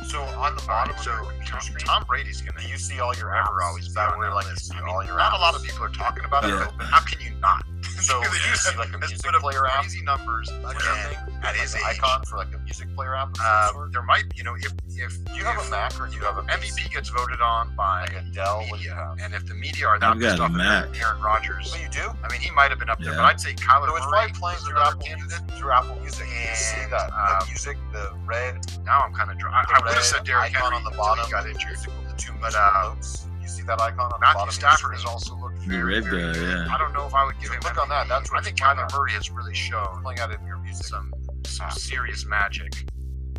MVP 0.07 0.13
right 0.15 0.27
now? 0.27 0.33
So 0.33 0.39
on 0.39 0.55
the 0.55 0.61
bottom 0.65 0.95
So 0.97 1.11
Tom, 1.45 1.75
Tom 1.79 2.03
Brady's 2.07 2.41
gonna 2.41 2.67
you 2.67 2.77
see 2.77 2.99
all 2.99 3.13
your 3.15 3.29
forever 3.29 3.59
apps? 3.61 3.65
always 3.67 3.83
Is 3.83 3.89
be 3.89 3.95
that 3.95 4.13
on 4.13 4.19
where 4.19 4.29
that 4.29 4.35
like 4.35 4.47
you 4.49 4.55
see 4.55 4.75
I 4.75 4.81
mean, 4.81 4.89
all 4.95 5.03
your 5.03 5.17
not 5.17 5.33
apps? 5.33 5.37
a 5.37 5.41
lot 5.41 5.55
of 5.55 5.63
people 5.63 5.83
are 5.83 5.89
talking 5.89 6.25
about 6.25 6.43
it. 6.45 6.49
Yeah. 6.49 6.67
but 6.77 6.85
How 6.85 7.01
can 7.01 7.19
you 7.21 7.31
not? 7.39 7.63
So 7.97 8.19
Because 8.21 8.45
you 8.45 8.49
you 8.51 8.55
see 8.57 8.77
like 8.77 8.93
a 8.93 8.97
music 8.99 9.21
put 9.23 9.33
up 9.35 9.41
player 9.41 9.65
app. 9.65 9.81
crazy 9.81 10.03
numbers 10.03 10.51
Like 10.63 10.77
again. 10.77 11.17
at 11.17 11.27
at 11.43 11.43
like 11.53 11.55
his 11.57 11.73
an 11.73 11.81
age. 11.89 11.97
icon 11.97 12.23
for 12.25 12.37
like 12.37 12.53
a 12.53 12.59
music 12.59 12.93
player 12.95 13.15
app. 13.15 13.29
Of 13.31 13.37
some 13.37 13.73
sort? 13.73 13.91
there 13.93 14.01
might, 14.03 14.25
you 14.35 14.43
know, 14.43 14.55
if 14.55 14.71
if 14.95 15.23
Do 15.25 15.33
you 15.33 15.43
have 15.45 15.57
if 15.59 15.67
a 15.67 15.71
Mac 15.71 15.99
or 15.99 16.07
you 16.07 16.19
have 16.21 16.37
a 16.37 16.41
MVP 16.43 16.91
gets 16.93 17.09
voted 17.09 17.41
on 17.41 17.75
by 17.75 18.01
like 18.01 18.13
a 18.15 18.21
Dell? 18.33 18.63
You 18.65 18.73
media, 18.73 18.93
have? 18.95 19.17
and 19.21 19.33
if 19.33 19.45
the 19.47 19.55
media 19.55 19.87
are 19.87 19.99
that 19.99 20.11
I've 20.13 20.19
got 20.19 20.27
pissed 20.37 20.39
a 20.39 20.43
off 20.43 20.59
at 20.59 20.95
Aaron 21.01 21.21
Rodgers, 21.21 21.71
So 21.71 21.77
you 21.79 21.89
do? 21.89 22.01
I 22.23 22.31
mean, 22.31 22.41
he 22.41 22.51
might 22.51 22.69
have 22.69 22.79
been 22.79 22.89
up 22.89 22.99
there, 22.99 23.11
Yeah. 23.11 23.17
but 23.17 23.25
I'd 23.25 23.41
say 23.41 23.53
Kyler 23.53 23.87
So 23.89 23.95
it's 23.97 24.05
Murray 24.05 24.29
probably 24.29 24.33
playing 24.39 24.57
is 24.57 24.63
through 24.63 24.79
Apple. 24.79 25.01
Music. 25.17 25.39
Through 25.57 25.71
Apple 25.71 25.95
Music, 26.01 26.27
you 26.27 26.55
see 26.55 26.85
that 26.91 27.09
um, 27.13 27.39
the 27.41 27.45
music, 27.47 27.77
the 27.93 28.11
red, 28.25 28.57
Now 28.85 29.01
I'm 29.01 29.13
kind 29.13 29.31
of 29.31 29.37
dry. 29.39 29.51
I, 29.53 29.65
I 29.97 30.01
would 30.01 30.05
red 30.05 30.17
said 30.17 30.23
Derrick 30.25 30.55
icon 30.55 30.61
Henry 30.73 30.77
on 30.77 30.83
the 30.83 30.97
bottom. 30.97 31.25
got 31.31 31.45
injured. 31.47 31.65
musical, 31.67 31.93
the 32.07 32.13
two 32.17 32.33
But, 32.41 32.53
musical 32.53 32.55
uh. 32.55 32.95
You 33.41 33.47
see 33.47 33.63
that 33.63 33.81
icon 33.81 33.99
on 33.99 34.09
the 34.09 34.17
Matthew 34.19 34.39
bottom? 34.39 34.51
Stafford 34.53 34.93
of 34.93 34.99
has 34.99 35.05
also 35.05 35.35
looked 35.37 35.59
The 35.61 35.67
very, 35.67 35.95
red 35.95 36.03
very 36.03 36.33
guy, 36.33 36.39
good. 36.39 36.67
yeah. 36.67 36.73
I 36.73 36.77
don't 36.77 36.93
know 36.93 37.05
if 37.07 37.13
I 37.13 37.25
would 37.25 37.35
give 37.39 37.47
So 37.47 37.53
him 37.55 37.61
click 37.61 37.81
on 37.81 37.89
that, 37.89 38.07
that's 38.07 38.31
what 38.31 38.39
I 38.39 38.43
think 38.43 38.57
it's 38.57 38.61
playing 38.61 38.77
Kyler 38.79 38.83
at. 38.85 38.93
Murray 38.97 39.11
has 39.13 39.31
really 39.31 39.55
screen. 39.55 39.71
shown 39.71 40.01
playing 40.03 40.19
out 40.19 40.33
of 40.33 40.41
your 40.45 40.57
music. 40.57 40.85
some 40.85 41.13
some 41.45 41.71
serious 41.71 42.25
magic. 42.25 42.71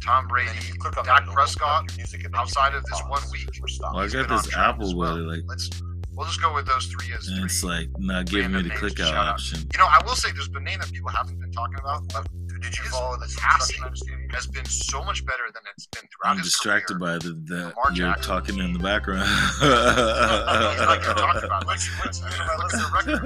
Tom 0.00 0.26
Brady, 0.28 0.50
you 0.66 0.74
click 0.74 0.96
on 0.96 1.04
that, 1.06 1.24
Dak 1.26 1.34
Prescott, 1.34 1.82
open 1.82 1.90
up 1.92 1.96
music 1.96 2.24
and 2.24 2.32
then 2.32 2.40
you 2.40 2.40
outside 2.40 2.74
of 2.74 2.84
this 2.84 3.02
one 3.08 3.22
week. 3.30 3.48
Well, 3.80 3.98
I 3.98 4.08
got 4.08 4.28
this 4.28 4.54
on 4.56 4.60
Apple 4.64 4.86
as 4.86 4.94
well. 4.94 5.16
it. 5.16 5.20
Like, 5.20 5.40
Let's 5.46 5.68
we'll 6.18 6.26
just 6.26 6.42
go 6.42 6.52
with 6.52 6.66
those 6.66 6.86
three 6.86 7.14
as 7.14 7.28
and 7.28 7.36
three. 7.38 7.44
it's 7.46 7.62
like 7.64 7.88
not 7.98 8.26
giving 8.26 8.50
me 8.52 8.62
the 8.62 8.68
names 8.68 8.80
click 8.80 8.98
out 9.00 9.06
shout 9.08 9.14
out. 9.16 9.28
option. 9.34 9.60
You 9.72 9.78
know, 9.78 9.86
I 9.86 10.02
will 10.04 10.16
say 10.16 10.30
there's 10.32 10.48
been 10.48 10.62
a 10.62 10.64
name 10.66 10.80
that 10.80 10.92
people 10.92 11.10
haven't 11.10 11.38
been 11.40 11.52
talking 11.52 11.78
about. 11.78 12.02
But 12.12 12.26
Did 12.60 12.76
you 12.76 12.82
his 12.84 12.92
follow 12.92 13.16
the 13.16 13.32
passing 13.38 13.82
has 14.34 14.46
been 14.48 14.64
so 14.66 15.02
much 15.04 15.24
better 15.24 15.44
than 15.54 15.62
it's 15.74 15.86
been 15.86 16.02
throughout 16.10 16.32
I'm 16.32 16.38
his 16.38 16.48
distracted 16.48 16.98
career. 16.98 17.18
by 17.18 17.24
the 17.24 17.32
that 17.54 17.54
Lamar 17.54 17.92
you're 17.94 18.08
Jackson. 18.12 18.24
talking 18.24 18.58
in 18.58 18.72
the 18.74 18.78
background. 18.80 19.28
He's 19.28 19.60
not 19.62 20.98
getting 21.00 21.14
talked 21.14 21.44
about. 21.44 21.66
What's, 21.66 21.86
what's 22.04 22.20
on 22.22 22.30
my 22.30 22.56
list 22.64 22.74
of 22.82 22.92
record? 22.92 23.22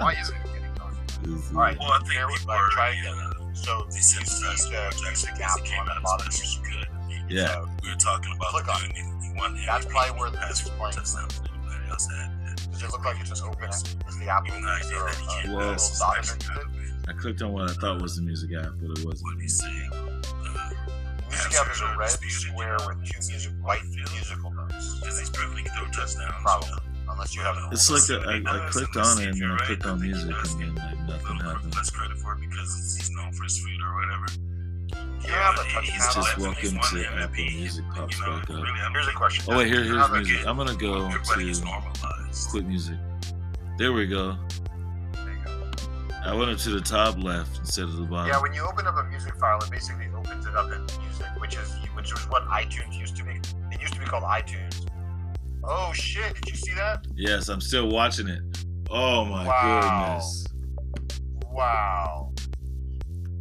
Why 0.00 0.16
isn't 0.20 0.34
it 0.34 0.42
getting 0.54 0.74
talked 0.74 0.96
about? 0.96 1.22
This 1.22 1.50
All 1.52 1.60
right. 1.60 1.78
Well, 1.78 1.92
I 1.92 1.98
think 1.98 2.14
There 2.14 2.26
we 2.26 2.32
people 2.34 2.46
go. 2.48 2.52
are 2.58 2.70
Try 2.70 2.84
already, 2.86 3.00
again. 3.00 3.14
uh, 3.18 3.54
So 3.54 3.84
you 3.86 4.00
see 4.00 4.18
desensitized 4.24 4.70
the 4.70 4.76
Lamar 4.76 4.90
Jackson 4.90 5.30
music 5.36 5.36
it 5.36 5.64
came 5.68 5.80
on 5.80 5.86
the 5.86 6.00
bottom. 6.02 6.28
as 6.28 6.34
special 6.36 6.62
good. 6.64 6.86
Yeah. 7.28 7.46
So 7.46 7.68
We 7.82 7.90
were 7.90 7.96
talking 7.96 8.32
about 8.34 8.50
Click 8.50 8.68
on 8.74 8.80
doing 8.80 8.92
it. 8.96 9.24
He 9.24 9.30
won 9.38 9.54
the 9.54 9.62
That's 9.66 9.84
probably 9.86 10.18
where 10.18 10.30
the 10.30 10.38
passed 10.38 10.64
music's 11.90 12.06
for 12.06 12.06
playing. 12.06 12.06
touchdowns 12.06 12.06
than 12.06 12.18
anybody 12.20 12.50
else 12.50 12.60
had. 12.60 12.70
does 12.70 12.82
it 12.82 12.90
look 12.92 13.04
like 13.04 13.20
it's 13.20 13.40
an 13.40 13.46
open 13.48 13.64
app? 13.64 14.08
Is 14.08 14.18
the 14.18 14.28
Apple 14.28 14.48
Even 14.48 14.62
though 14.62 14.70
I 14.70 14.80
did 14.82 14.92
or 14.94 15.04
that, 15.04 15.14
he 15.14 15.26
can't 15.26 15.48
Well- 15.54 15.72
pass 15.72 15.82
little 15.82 15.90
his 15.90 15.98
dot 15.98 16.16
next 16.16 16.30
underneath 16.32 16.50
it? 16.50 16.66
round. 16.66 17.08
I 17.08 17.12
clicked 17.20 17.42
on 17.42 17.52
what 17.52 17.70
I 17.70 17.72
thought 17.74 18.00
was 18.02 18.16
the 18.16 18.22
music 18.22 18.50
app, 18.54 18.72
but 18.80 18.98
it 18.98 19.04
wasn't. 19.04 19.22
What 19.24 19.36
do 19.36 19.42
you 19.42 19.48
say? 19.48 19.88
Uh, 19.92 20.70
Music 21.30 21.54
app 21.60 21.70
is 21.70 21.80
a 21.80 21.96
red 21.96 22.10
square 22.10 22.76
with 22.86 22.98
two 23.06 23.18
music 23.30 23.52
white 23.62 23.82
musical 24.12 24.50
notes. 24.50 24.98
Because 24.98 25.18
he's 25.18 25.30
proven 25.30 25.56
he 25.58 25.62
can 25.64 25.74
touchdowns. 25.92 26.16
Probably. 26.42 26.70
Unless 27.08 27.34
you 27.34 27.42
have 27.42 27.56
an 27.56 27.68
It's 27.72 27.90
like 27.90 28.08
a, 28.10 28.22
I, 28.26 28.36
I 28.66 28.68
clicked 28.70 28.96
on 28.96 29.20
it 29.20 29.28
and 29.28 29.40
then 29.40 29.50
I 29.50 29.58
clicked 29.66 29.86
on 29.86 30.00
music 30.00 30.30
and 30.30 30.60
then 30.60 30.74
like 30.74 30.98
nothing 31.06 31.36
happened. 31.38 31.74
Less 31.74 31.90
credit 31.90 32.18
for 32.18 32.34
it 32.34 32.40
because 32.40 32.96
he's 32.98 33.10
known 33.10 33.32
for 33.32 33.44
his 33.44 33.58
food 33.58 33.79
or 35.32 35.36
whatever. 35.36 35.36
Do 35.36 35.36
you 35.36 35.40
have 35.40 35.58
a 35.58 35.64
he- 35.64 35.72
touch 35.72 35.84
he's 35.90 36.14
just 36.14 36.38
welcome 36.38 36.78
to 36.98 37.22
Apple 37.22 37.44
Music 37.44 37.84
pops 37.94 38.18
you 38.18 38.26
know, 38.26 38.32
back 38.36 38.50
up. 38.50 38.56
really, 38.56 38.66
Here's 38.92 39.08
a 39.08 39.12
question. 39.12 39.44
Oh 39.48 39.58
wait, 39.58 39.66
here, 39.68 39.82
here's 39.84 39.96
How 39.96 40.08
they 40.08 40.18
music. 40.18 40.46
I'm 40.46 40.56
gonna 40.56 40.74
go 40.74 41.10
to 41.10 41.18
quit 42.50 42.66
music. 42.66 42.98
There 43.78 43.92
we 43.92 44.06
go. 44.06 44.36
I 46.22 46.34
went 46.34 46.50
up 46.50 46.58
to 46.58 46.70
the 46.70 46.80
top 46.82 47.16
left 47.22 47.58
instead 47.60 47.84
of 47.84 47.96
the 47.96 48.02
bottom. 48.02 48.28
Yeah, 48.28 48.42
when 48.42 48.52
you 48.52 48.62
open 48.62 48.86
up 48.86 48.96
a 48.98 49.04
music 49.04 49.34
file, 49.36 49.58
it 49.62 49.70
basically 49.70 50.06
opens 50.14 50.44
it 50.44 50.54
up 50.54 50.70
in 50.70 50.80
music, 51.02 51.26
which 51.38 51.56
is 51.56 51.72
which 51.94 52.12
was 52.12 52.28
what 52.28 52.44
iTunes 52.48 52.98
used 52.98 53.16
to 53.16 53.24
be. 53.24 53.40
It 53.72 53.80
used 53.80 53.94
to 53.94 54.00
be 54.00 54.04
called 54.06 54.24
iTunes. 54.24 54.86
Oh 55.64 55.92
shit! 55.94 56.34
Did 56.34 56.48
you 56.50 56.56
see 56.56 56.74
that? 56.74 57.06
Yes, 57.14 57.48
I'm 57.48 57.60
still 57.60 57.88
watching 57.88 58.28
it. 58.28 58.42
Oh 58.90 59.24
my 59.24 59.46
Wow. 59.46 60.10
goodness. 60.18 60.46
Wow. 61.50 62.29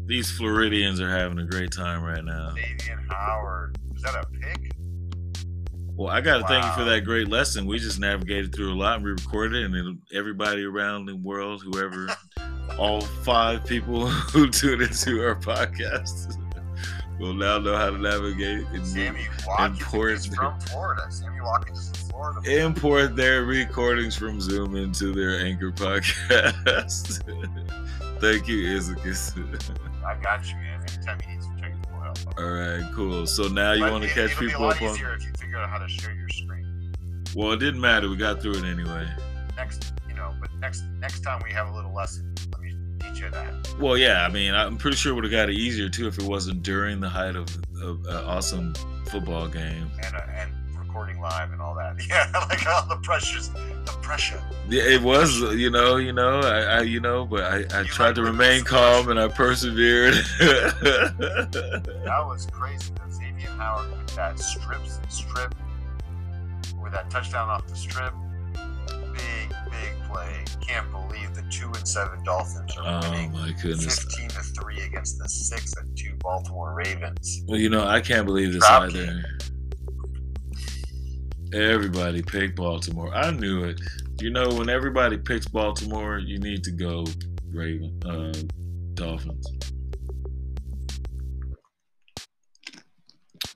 These 0.10 0.32
Floridians 0.32 1.00
are 1.00 1.10
having 1.12 1.38
a 1.38 1.46
great 1.46 1.72
time 1.72 2.02
right 2.04 2.24
now. 2.26 2.56
Xavien 2.58 3.08
Howard. 3.12 3.78
Was 3.94 4.02
that 4.02 4.16
a 4.16 4.26
pick? 4.28 4.72
Well, 5.96 6.10
I 6.10 6.20
got 6.20 6.40
to 6.40 6.48
thank 6.48 6.66
you 6.66 6.72
for 6.72 6.84
that 6.86 7.02
great 7.06 7.28
lesson. 7.28 7.68
We 7.68 7.78
just 7.78 8.00
navigated 8.00 8.56
through 8.56 8.74
a 8.74 8.76
lot 8.76 8.96
and 8.96 9.06
we 9.06 9.12
recorded 9.12 9.62
it, 9.62 9.66
and 9.66 9.74
then 9.76 10.02
everybody 10.12 10.64
around 10.64 11.06
the 11.06 11.16
world, 11.16 11.62
whoever, 11.62 12.08
all 12.80 13.02
five 13.02 13.64
people 13.68 14.08
who 14.08 14.50
tune 14.50 14.82
into 14.82 15.24
our 15.24 15.36
podcast, 15.36 16.36
will 17.20 17.36
now 17.36 17.60
know 17.60 17.76
how 17.78 17.92
to 17.92 17.98
navigate 18.00 18.66
and 18.74 18.88
Sammy 18.88 19.28
Watkins 19.46 19.80
Important. 19.80 20.20
is 20.22 20.26
from 20.36 20.60
Florida. 20.62 21.04
Sammy 21.12 21.42
Watkins 21.42 21.80
is 21.92 22.02
from 22.02 22.10
Florida. 22.10 22.66
import 22.66 23.16
their 23.16 23.44
recordings 23.44 24.16
from 24.16 24.42
Zoom 24.42 24.76
into 24.76 25.14
their 25.14 25.40
Anchor 25.46 25.72
podcast. 25.72 27.22
thank 28.20 28.48
you, 28.48 28.66
Izakis. 28.76 29.80
I 30.10 30.16
got 30.16 30.50
you, 30.50 30.56
man. 30.56 30.82
Anytime 30.82 31.20
you 31.24 31.36
need 31.36 31.44
some 31.44 31.58
technical 31.58 32.00
help. 32.00 32.18
all 32.40 32.50
right, 32.50 32.92
cool. 32.96 33.28
So 33.28 33.48
now 33.48 33.74
you 33.74 33.84
want 33.84 34.04
to 34.04 34.10
catch 34.10 34.32
it'll 34.32 34.40
people 34.40 34.48
be 34.48 34.64
a 34.64 34.68
lot 34.68 34.76
up 34.78 34.82
on? 34.82 34.96
easier 34.96 35.14
if 35.14 35.24
you 35.24 35.32
figure 35.38 35.58
out 35.58 35.70
how 35.70 35.78
to 35.78 35.88
share 35.88 36.16
your 36.16 36.30
screen. 36.30 36.94
Well, 37.36 37.52
it 37.52 37.60
didn't 37.60 37.80
matter. 37.80 38.10
We 38.10 38.16
got 38.16 38.42
through 38.42 38.54
it 38.54 38.64
anyway. 38.64 39.08
Next, 39.56 39.94
you 40.08 40.16
know, 40.16 40.34
but 40.42 40.50
next 40.60 40.84
next 40.98 41.20
time 41.20 41.42
we 41.46 41.52
have 41.54 41.70
a 41.70 41.76
little 41.76 41.94
lesson. 41.94 42.34
Let 42.52 42.62
me 42.62 42.74
teach 43.02 43.22
you 43.22 43.30
that. 43.30 43.76
Well, 43.80 43.98
yeah, 43.98 44.26
I 44.26 44.30
mean, 44.30 44.56
I'm 44.56 44.78
pretty 44.78 44.98
sure 44.98 45.12
it 45.12 45.16
would 45.16 45.26
have 45.26 45.32
got 45.32 45.50
it 45.50 45.56
easier 45.56 45.90
too 45.90 46.08
if 46.08 46.18
it 46.18 46.26
wasn't 46.26 46.64
during 46.64 47.00
the 47.00 47.10
height 47.10 47.36
of 47.36 47.48
of 47.84 48.04
an 48.08 48.26
awesome 48.26 48.74
football 49.12 49.48
game. 49.48 49.92
And 50.04 50.16
uh, 50.16 50.22
and 50.34 50.52
recording 51.00 51.22
live 51.22 51.52
and 51.52 51.62
all 51.62 51.76
that. 51.76 51.96
Yeah, 52.10 52.30
like 52.50 52.66
all 52.68 52.86
the 52.88 52.98
pressures, 53.04 53.50
the 53.50 53.98
pressure. 54.02 54.42
Yeah, 54.68 54.84
it 54.84 55.02
was, 55.02 55.40
you 55.56 55.70
know, 55.70 55.98
you 55.98 56.12
know, 56.12 56.40
I, 56.40 56.60
I 56.62 56.82
you 56.82 57.00
know, 57.00 57.26
but 57.26 57.44
I, 57.44 57.78
I 57.78 57.82
You 57.82 57.88
tried 57.88 58.08
like 58.08 58.16
to 58.16 58.24
remain 58.24 58.64
calm 58.64 59.10
and 59.10 59.20
I 59.20 59.28
persevered. 59.28 60.16
That 62.10 62.26
was 62.26 62.48
crazy. 62.52 62.92
though. 62.96 63.12
Xavier 63.12 63.50
Howard 63.52 63.92
with 63.92 64.16
that 64.16 64.40
strip, 64.40 64.82
strip, 65.10 65.54
with 66.82 66.92
that 66.94 67.10
touchdown 67.10 67.50
off 67.50 67.68
the 67.68 67.76
strip. 67.76 68.14
Big, 68.56 69.50
big 69.70 70.04
play. 70.10 70.44
Can't 70.62 70.90
believe 70.92 71.36
the 71.36 71.44
two 71.52 71.68
and 71.68 71.88
seven 71.88 72.24
Dolphins 72.24 72.76
are 72.78 73.04
oh 73.04 73.10
winning 73.12 73.32
my 73.32 73.54
goodness. 73.62 74.00
15 74.04 74.30
to 74.30 74.42
three 74.60 74.82
against 74.82 75.20
the 75.20 75.30
six 75.30 75.74
and 75.78 75.96
two 75.96 76.16
Baltimore 76.20 76.74
Ravens. 76.74 77.44
Well, 77.48 77.60
you 77.60 77.70
know, 77.70 77.86
I 77.86 78.02
can't 78.02 78.26
believe 78.26 78.54
this 78.54 78.66
Drop 78.68 78.84
either. 78.90 79.24
Everybody 81.54 82.22
picked 82.22 82.56
Baltimore. 82.56 83.14
I 83.14 83.32
knew 83.32 83.64
it. 83.64 83.82
You 84.22 84.30
know, 84.30 84.50
when 84.50 84.70
everybody 84.70 85.18
picks 85.18 85.48
Baltimore, 85.48 86.20
you 86.20 86.38
need 86.38 86.64
to 86.66 86.72
go 86.72 87.06
Raven, 87.52 88.00
uh, 88.06 88.34
Dolphins. 88.94 89.48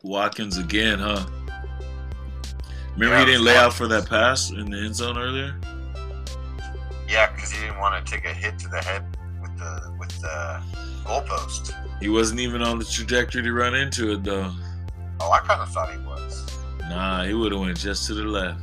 Watkins 0.01 0.57
again, 0.57 0.99
huh? 0.99 1.25
Remember 2.93 3.15
Yeah, 3.15 3.19
he 3.19 3.25
didn't 3.25 3.45
lay 3.45 3.55
out 3.55 3.73
for 3.73 3.87
that 3.87 4.09
pass 4.09 4.51
in 4.51 4.69
the 4.69 4.77
end 4.77 4.95
zone 4.95 5.17
earlier? 5.17 5.55
Yeah, 7.07 7.31
because 7.31 7.51
he 7.51 7.61
didn't 7.61 7.79
want 7.79 8.05
to 8.05 8.11
take 8.11 8.25
a 8.25 8.33
hit 8.33 8.57
to 8.59 8.67
the 8.69 8.81
head 8.81 9.05
with 9.41 9.57
the 9.57 9.95
with 9.99 10.09
the 10.19 10.61
goalpost. 11.05 11.73
He 11.99 12.09
wasn't 12.09 12.39
even 12.39 12.61
on 12.61 12.79
the 12.79 12.85
trajectory 12.85 13.43
to 13.43 13.53
run 13.53 13.75
into 13.75 14.13
it 14.13 14.23
though. 14.23 14.51
Oh, 15.19 15.31
I 15.31 15.39
kind 15.39 15.61
of 15.61 15.69
thought 15.69 15.91
he 15.91 15.99
was. 15.99 16.22
Nah, 16.89 17.23
he 17.23 17.33
would 17.33 17.51
have 17.51 17.61
went 17.61 17.77
just 17.77 18.05
to 18.07 18.13
the 18.13 18.23
left. 18.23 18.59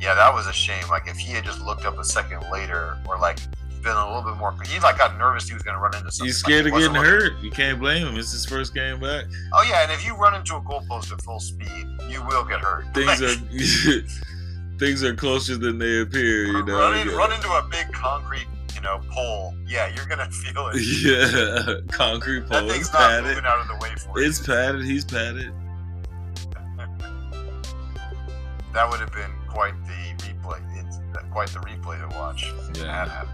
Yeah, 0.00 0.14
that 0.14 0.32
was 0.34 0.46
a 0.46 0.52
shame. 0.52 0.86
Like 0.88 1.06
if 1.08 1.16
he 1.16 1.32
had 1.32 1.44
just 1.44 1.60
looked 1.62 1.84
up 1.84 1.98
a 1.98 2.04
second 2.04 2.44
later, 2.52 2.98
or 3.08 3.18
like 3.18 3.38
been 3.82 3.96
a 3.96 4.06
little 4.06 4.22
bit 4.22 4.38
more, 4.38 4.54
he 4.66 4.78
like 4.80 4.96
got 4.98 5.16
nervous 5.18 5.46
he 5.46 5.52
was 5.54 5.62
going 5.62 5.76
to 5.76 5.80
run 5.80 5.94
into 5.94 6.10
something. 6.10 6.26
He's 6.26 6.42
Like, 6.42 6.50
scared 6.50 6.64
he 6.66 6.70
of 6.72 6.78
getting 6.78 6.92
looking- 6.94 7.10
hurt. 7.10 7.38
You 7.40 7.50
can't 7.50 7.78
blame 7.78 8.06
him. 8.06 8.16
It's 8.16 8.32
his 8.32 8.44
first 8.46 8.74
game 8.74 8.98
back. 9.00 9.24
Oh 9.52 9.62
yeah, 9.68 9.82
and 9.82 9.92
if 9.92 10.04
you 10.06 10.14
run 10.16 10.34
into 10.34 10.56
a 10.56 10.60
goalpost 10.62 11.12
at 11.12 11.20
full 11.22 11.40
speed, 11.40 11.86
you 12.08 12.22
will 12.26 12.44
get 12.44 12.60
hurt. 12.60 12.86
Things 12.94 13.20
are 13.22 13.34
things 14.78 15.02
are 15.04 15.14
closer 15.14 15.56
than 15.56 15.78
they 15.78 16.00
appear. 16.00 16.46
You 16.46 16.64
know. 16.64 16.78
run, 16.78 16.98
in- 17.08 17.14
run 17.14 17.32
into 17.32 17.48
a 17.48 17.66
big 17.70 17.90
concrete, 17.92 18.46
you 18.74 18.80
know, 18.80 19.00
pole. 19.10 19.54
Yeah, 19.66 19.92
you're 19.94 20.06
gonna 20.06 20.30
feel 20.30 20.68
it. 20.72 20.80
Yeah, 20.80 21.74
concrete 21.90 22.42
pole. 22.42 22.62
That 22.66 22.70
thing's 22.72 22.86
It's 22.86 22.92
not 22.92 23.00
padded. 23.00 23.24
moving 23.28 23.44
out 23.44 23.60
of 23.60 23.68
the 23.68 23.76
way 23.76 23.90
for 23.96 24.20
you. 24.20 24.26
It's 24.26 24.44
padded. 24.44 24.84
He's 24.84 25.04
padded. 25.04 25.52
That 28.74 28.90
would 28.90 28.98
have 28.98 29.12
been 29.12 29.30
quite 29.48 29.74
the 29.86 30.26
replay. 30.26 30.60
It's 30.84 30.98
uh, 31.16 31.22
quite 31.30 31.48
the 31.50 31.60
replay 31.60 32.00
to 32.00 32.16
watch. 32.16 32.52
Yeah. 32.76 33.24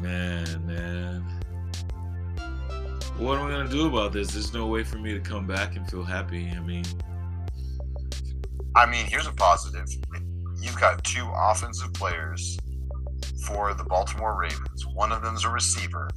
Man, 0.00 0.64
man. 0.64 1.24
What 3.18 3.36
am 3.38 3.48
I 3.48 3.50
gonna 3.50 3.68
do 3.68 3.88
about 3.88 4.12
this? 4.12 4.30
There's 4.30 4.54
no 4.54 4.66
way 4.66 4.84
for 4.84 4.98
me 4.98 5.12
to 5.12 5.20
come 5.20 5.44
back 5.44 5.74
and 5.74 5.90
feel 5.90 6.04
happy. 6.04 6.48
I 6.56 6.60
mean, 6.60 6.84
I 8.76 8.86
mean, 8.86 9.06
here's 9.06 9.26
a 9.26 9.32
positive. 9.32 9.88
You've 10.62 10.80
got 10.80 11.02
two 11.02 11.28
offensive 11.36 11.92
players 11.92 12.58
for 13.44 13.74
the 13.74 13.84
Baltimore 13.84 14.38
Ravens. 14.38 14.86
One 14.94 15.10
of 15.10 15.22
them's 15.22 15.44
a 15.44 15.50
receiver, 15.50 16.08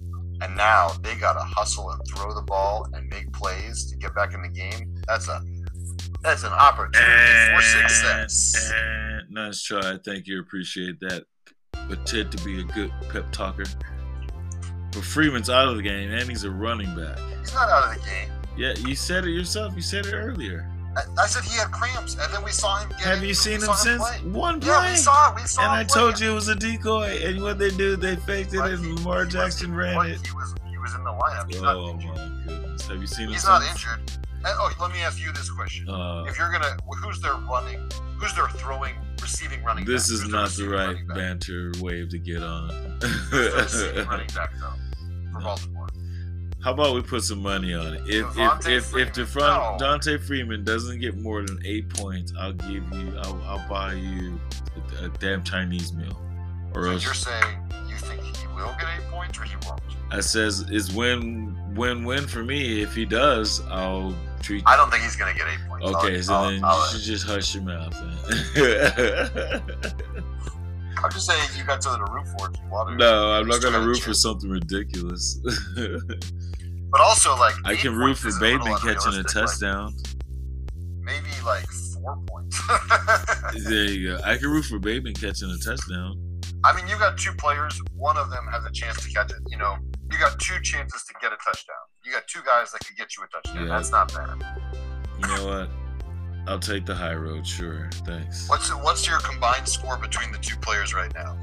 and 0.42 0.56
now 0.56 0.90
they 1.02 1.16
got 1.16 1.34
to 1.34 1.40
hustle 1.40 1.90
and 1.90 2.00
throw 2.08 2.34
the 2.36 2.44
ball 2.44 2.88
and 2.94 3.10
make 3.10 3.34
plays 3.34 3.90
to 3.90 3.98
get 3.98 4.14
back 4.14 4.36
in 4.36 4.44
the 4.44 4.50
game. 4.50 4.94
That's 5.08 5.28
a 5.28 5.42
that's 6.24 6.44
an 6.44 6.54
opportunity 6.54 7.56
for 7.56 7.62
success. 7.62 8.72
Eh, 8.74 9.20
nice 9.30 9.62
try. 9.62 9.98
Thank 10.04 10.28
you. 10.28 10.40
Appreciate 10.40 11.00
that. 11.02 11.26
But 11.90 12.06
Ted 12.06 12.32
to 12.32 12.44
be 12.46 12.62
a 12.62 12.64
good 12.64 12.92
pep 13.12 13.32
talker. 13.32 13.66
But 14.92 15.04
Freeman's 15.04 15.50
out 15.50 15.68
of 15.68 15.76
the 15.76 15.82
game, 15.84 16.12
and 16.12 16.30
he's 16.30 16.44
a 16.44 16.52
running 16.52 16.96
back. 16.96 17.18
He's 17.40 17.54
not 17.54 17.68
out 17.70 17.90
of 17.96 18.00
the 18.02 18.06
game. 18.10 18.30
Yeah, 18.56 18.74
you 18.88 18.96
said 18.96 19.26
it 19.26 19.32
yourself. 19.32 19.76
You 19.76 19.82
said 19.82 20.06
it 20.06 20.14
earlier. 20.14 20.70
I, 20.96 21.24
I 21.24 21.26
said 21.26 21.44
he 21.44 21.58
had 21.58 21.72
cramps, 21.72 22.16
and 22.22 22.32
then 22.32 22.44
we 22.44 22.52
saw 22.52 22.78
him. 22.80 22.90
Get 22.90 23.00
Have 23.00 23.24
you 23.24 23.34
seen 23.34 23.56
him 23.56 23.74
since 23.74 24.02
play. 24.02 24.20
one 24.30 24.60
play? 24.60 24.70
Yeah, 24.70 24.92
we 24.92 24.96
saw 24.96 25.32
it. 25.34 25.42
We 25.42 25.48
saw 25.48 25.64
and 25.64 25.72
I 25.72 25.84
play. 25.84 26.00
told 26.02 26.20
you 26.20 26.32
it 26.32 26.36
was 26.36 26.48
a 26.50 26.56
decoy. 26.56 27.20
And 27.26 27.42
what 27.42 27.58
they 27.58 27.72
do, 27.72 27.96
they 27.96 28.16
faked 28.16 28.54
it, 28.54 28.60
and 28.60 28.96
Lamar 28.98 29.26
Jackson 29.26 29.74
ran 29.74 29.98
it. 30.12 30.26
He 30.26 30.32
was 30.36 30.54
he 30.70 30.78
was 30.78 30.94
in 30.94 31.04
the 31.04 31.10
lineup. 31.10 31.48
He's 31.52 31.62
Oh 31.64 31.94
my 31.96 32.44
goodness! 32.46 32.88
Have 32.88 33.02
you 33.02 33.08
seen 33.08 33.26
him? 33.26 33.34
He's 33.34 33.46
not 33.46 33.64
since? 33.64 33.84
injured. 33.84 34.23
Oh, 34.46 34.72
let 34.82 34.92
me 34.92 35.00
ask 35.02 35.20
you 35.24 35.32
this 35.34 35.50
question: 35.50 35.90
Uh, 35.90 36.26
If 36.28 36.38
you're 36.38 36.52
gonna, 36.52 36.76
who's 37.02 37.20
their 37.22 37.36
running? 37.36 37.80
Who's 38.18 38.34
their 38.36 38.48
throwing, 38.50 38.94
receiving 39.22 39.64
running? 39.64 39.86
this 39.86 40.08
back? 40.08 40.14
is 40.14 40.22
Who's 40.24 40.32
not 40.32 40.50
the 40.52 40.68
right 40.70 40.98
banter 41.10 41.72
wave 41.80 42.10
to 42.10 42.18
get 42.20 42.42
on. 42.44 42.70
Running 43.32 44.28
back 44.36 44.52
though 44.60 44.74
for 45.32 45.40
No. 45.40 45.46
Baltimore? 45.46 45.88
How 46.64 46.72
about 46.72 46.96
we 46.96 47.02
put 47.02 47.24
some 47.24 47.42
money 47.42 47.74
on 47.74 47.94
it? 47.96 48.02
If 48.08 48.26
Devonta 48.28 48.68
if 48.70 48.96
if 48.96 49.08
if 49.10 49.14
the 49.14 49.26
front 49.26 49.80
No. 49.82 49.86
Dante 49.86 50.18
Freeman 50.18 50.64
doesn't 50.64 51.00
get 51.00 51.18
more 51.18 51.42
than 51.44 51.60
eight 51.66 51.90
points, 51.90 52.32
I'll 52.40 52.54
give 52.54 52.84
you. 52.94 53.14
I'll, 53.22 53.42
I'll 53.46 53.70
buy 53.70 53.94
you 53.94 54.40
a, 55.02 55.06
a 55.06 55.10
damn 55.20 55.44
Chinese 55.44 55.92
meal, 55.94 56.18
or 56.74 56.84
So 56.86 56.92
else 56.92 57.04
you're 57.04 57.14
saying 57.14 57.58
you 57.90 57.98
think 57.98 58.22
he 58.22 58.48
will 58.48 58.74
get 58.80 58.88
eight 58.98 59.06
points 59.12 59.38
or 59.40 59.44
he 59.44 59.56
won't? 59.68 59.82
I 60.12 60.22
says 60.22 60.66
it's 60.70 60.94
win 60.94 61.58
win 61.76 62.06
win 62.06 62.28
for 62.28 62.44
me. 62.44 62.82
If 62.82 62.96
he 62.96 63.04
does, 63.06 63.62
I'll 63.70 64.16
treat. 64.44 64.64
I 64.66 64.76
don't 64.78 64.92
think 64.92 65.04
he's 65.04 65.16
gonna 65.16 65.34
get 65.34 65.48
eight 65.48 65.60
points. 65.68 65.86
Okay, 65.96 66.18
I'll, 66.18 66.24
so 66.24 66.34
I'll, 66.34 66.50
then 66.52 66.64
I'll- 66.64 66.80
you 66.94 67.00
should 67.00 67.02
just 67.02 67.26
hush 67.26 67.56
your 67.56 67.64
mouth. 67.64 67.94
Then. 68.00 69.64
I'm 71.04 71.12
just 71.12 71.26
saying 71.28 71.42
you 71.58 71.64
got 71.66 71.84
something 71.84 72.06
to 72.06 72.12
root 72.14 72.26
for 72.38 72.50
if 72.50 72.60
you 72.62 72.70
want 72.70 72.90
to. 72.90 72.96
no, 72.96 73.32
I'm 73.34 73.48
not 73.48 73.62
gonna 73.62 73.82
root 73.86 74.00
for 74.00 74.14
something 74.14 74.50
ridiculous. 74.50 75.40
But 76.92 77.02
also, 77.02 77.36
like 77.38 77.56
I 77.66 77.76
can 77.76 77.96
root 77.96 78.18
for 78.20 78.30
Bateman 78.40 78.74
catching 78.76 78.86
a 79.14 79.18
unrealistic, 79.18 79.36
like, 79.36 79.46
touchdown. 79.48 79.94
maybe 81.02 81.28
like 81.44 81.66
four 81.94 82.18
points. 82.28 82.60
There 83.68 83.86
you 83.86 84.10
go. 84.10 84.22
I 84.24 84.38
can 84.38 84.50
root 84.50 84.66
for 84.66 84.78
Bateman 84.80 85.14
catching 85.16 85.50
a 85.50 85.58
touchdown. 85.58 86.20
I 86.64 86.76
mean, 86.76 86.88
you 86.88 86.98
got 87.00 87.18
two 87.18 87.34
players. 87.34 87.80
One 87.96 88.16
of 88.18 88.30
them 88.30 88.46
has 88.52 88.64
a 88.64 88.72
chance 88.72 89.02
to 89.04 89.10
catch 89.10 89.32
it. 89.32 89.38
You 89.48 89.58
know, 89.58 89.76
you 90.12 90.18
got 90.20 90.40
two 90.40 90.60
chances 90.62 91.04
to 91.06 91.14
get 91.20 91.32
a 91.34 91.38
touchdown. 91.44 91.76
You 92.06 92.12
got 92.12 92.28
two 92.28 92.42
guys 92.46 92.72
that 92.72 92.86
could 92.86 92.98
get 92.98 93.16
you 93.16 93.24
a 93.24 93.28
touchdown. 93.28 93.68
Yeah. 93.68 93.76
That's 93.76 93.92
not 93.92 94.14
bad. 94.14 94.44
You 95.22 95.28
know 95.28 95.48
what? 95.48 95.70
I'll 96.48 96.60
take 96.60 96.86
the 96.86 96.94
high 96.94 97.16
road. 97.16 97.48
Sure. 97.48 97.90
Thanks. 98.06 98.50
What's 98.50 98.70
what's 98.76 99.08
your 99.08 99.20
combined 99.20 99.68
score 99.68 99.98
between 99.98 100.32
the 100.34 100.38
two 100.40 100.58
players 100.58 100.94
right 100.94 101.14
now? 101.14 101.38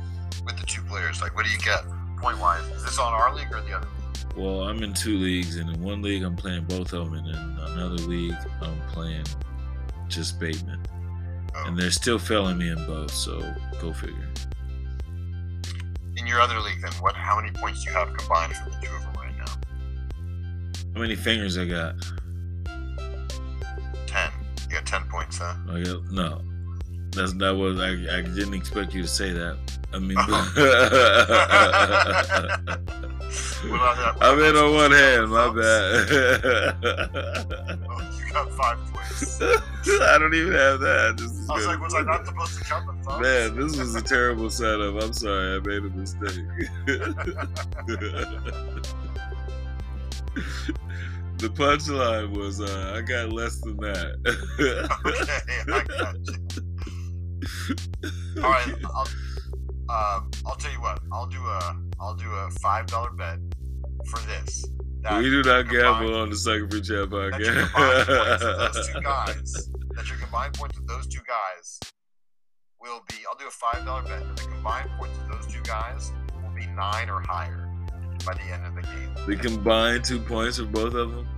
With 0.45 0.59
the 0.59 0.67
two 0.67 0.83
players, 0.83 1.23
like 1.23 1.35
what 1.35 1.47
do 1.47 1.51
you 1.51 1.59
get 1.59 1.85
point 2.19 2.39
wise? 2.39 2.63
Is 2.77 2.85
this 2.85 2.99
on 2.99 3.13
our 3.13 3.35
league 3.35 3.51
or 3.51 3.63
the 3.63 3.77
other? 3.77 3.89
Well, 4.37 4.63
I'm 4.63 4.83
in 4.83 4.93
two 4.93 5.17
leagues, 5.17 5.57
and 5.57 5.71
in 5.71 5.83
one 5.83 6.03
league 6.03 6.23
I'm 6.23 6.37
playing 6.37 6.65
both 6.65 6.93
of 6.93 7.11
them, 7.11 7.15
and 7.15 7.27
in 7.27 7.35
another 7.35 7.97
league 7.97 8.37
I'm 8.61 8.81
playing 8.89 9.25
just 10.09 10.39
Bateman. 10.39 10.81
Oh. 11.55 11.65
And 11.67 11.79
they're 11.79 11.91
still 11.91 12.19
failing 12.19 12.59
me 12.59 12.69
in 12.69 12.87
both, 12.87 13.13
so 13.13 13.41
go 13.81 13.93
figure. 13.93 14.29
In 16.17 16.27
your 16.27 16.41
other 16.41 16.61
league, 16.61 16.83
then 16.83 16.93
what? 17.01 17.17
How 17.17 17.41
many 17.41 17.51
points 17.53 17.83
do 17.83 17.91
you 17.91 17.97
have 17.97 18.15
combined 18.15 18.55
from 18.55 18.73
the 18.73 18.79
two 18.87 18.95
of 18.95 19.03
them? 19.03 19.10
How 20.95 21.01
many 21.01 21.15
fingers 21.17 21.57
I 21.57 21.65
got? 21.67 21.95
Ten. 24.07 24.31
You 24.69 24.75
got 24.75 24.87
ten 24.87 25.03
points, 25.09 25.39
huh? 25.39 25.55
Oh, 25.69 25.77
I 25.77 25.83
got 25.83 26.05
no. 26.11 26.43
That's 27.11 27.33
that 27.35 27.57
was 27.57 27.79
I. 27.81 27.91
I 28.19 28.23
didn't 28.23 28.55
expect 28.55 28.95
you 28.95 29.03
to 29.03 29.09
say 29.09 29.33
that. 29.33 29.57
I 29.93 29.99
mean, 29.99 30.17
What? 33.69 33.81
What 33.81 34.17
I'm 34.23 34.39
in 34.41 34.57
on 34.57 34.75
one 34.75 34.91
hand. 34.91 35.31
My 35.31 35.49
bad. 35.49 36.11
Oh, 37.89 38.19
you 38.19 38.25
got 38.33 38.51
five 38.53 38.79
points. 38.93 39.41
I 39.43 40.17
don't 40.19 40.35
even 40.35 40.53
have 40.53 40.81
that. 40.81 41.15
This 41.19 41.31
is 41.31 41.49
I 41.51 41.55
was 41.55 41.67
like, 41.67 41.81
was 41.81 41.95
I 41.95 42.03
not 42.03 42.27
supposed 42.27 42.59
to 42.59 42.65
count 42.65 42.87
the 42.87 42.93
thumbs? 43.05 43.23
Man, 43.23 43.57
this 43.57 43.77
was 43.77 43.95
a 43.95 44.03
terrible 44.03 44.51
setup. 44.51 45.01
I'm 45.03 45.13
sorry, 45.13 45.57
I 45.57 45.61
made 45.61 45.85
a 45.85 45.91
mistake. 45.91 46.45
The 51.39 51.49
punchline 51.49 52.37
was, 52.37 52.61
uh, 52.61 52.93
I 52.95 53.01
got 53.01 53.33
less 53.33 53.61
than 53.63 53.77
that. 53.79 54.15
okay, 55.07 55.63
I 55.73 55.85
got 55.85 56.17
you. 56.29 56.37
All 58.45 58.51
right, 58.51 58.75
I'll, 58.95 59.09
um, 59.89 60.31
I'll 60.47 60.57
tell 60.57 60.71
you 60.71 60.81
what. 60.83 61.01
I'll 61.11 61.27
do 61.27 61.41
a, 61.41 61.77
I'll 61.99 62.15
do 62.15 62.31
a 62.31 62.51
five 62.61 62.87
dollar 62.87 63.11
bet 63.13 63.39
for 64.07 64.21
this. 64.27 64.67
We 65.17 65.31
do 65.31 65.43
not 65.43 65.67
combined- 65.67 65.71
gamble 65.71 66.15
on 66.15 66.29
the 66.29 66.37
Sucker 66.37 66.69
Free 66.71 66.83
Champ 66.83 67.11
That 67.11 67.41
your 67.41 67.55
combined 67.65 67.73
points 67.73 68.47
of 68.47 68.87
those 68.87 68.89
two 68.89 69.01
guys, 69.03 69.71
that 69.97 70.09
your 70.09 70.19
combined 70.19 70.55
points 70.55 70.77
of 70.79 70.87
those 70.87 71.07
two 71.07 71.21
guys 71.27 71.81
will 72.81 73.01
be. 73.09 73.17
I'll 73.29 73.39
do 73.39 73.47
a 73.49 73.51
five 73.51 73.85
dollar 73.87 74.03
bet 74.03 74.21
that 74.21 74.37
the 74.37 74.43
combined 74.43 74.91
points 74.99 75.19
of 75.19 75.29
those 75.33 75.47
two 75.53 75.63
guys 75.63 76.13
will 76.43 76.55
be 76.55 76.67
nine 76.67 77.09
or 77.09 77.23
higher 77.27 77.70
by 78.25 78.35
the 78.35 78.43
end 78.43 78.67
of 78.67 78.75
the 78.75 78.83
game. 78.83 79.15
the 79.27 79.37
combined 79.37 80.05
two 80.05 80.21
points 80.21 80.59
for 80.59 80.65
both 80.65 80.95
of 80.95 81.11
them. 81.11 81.29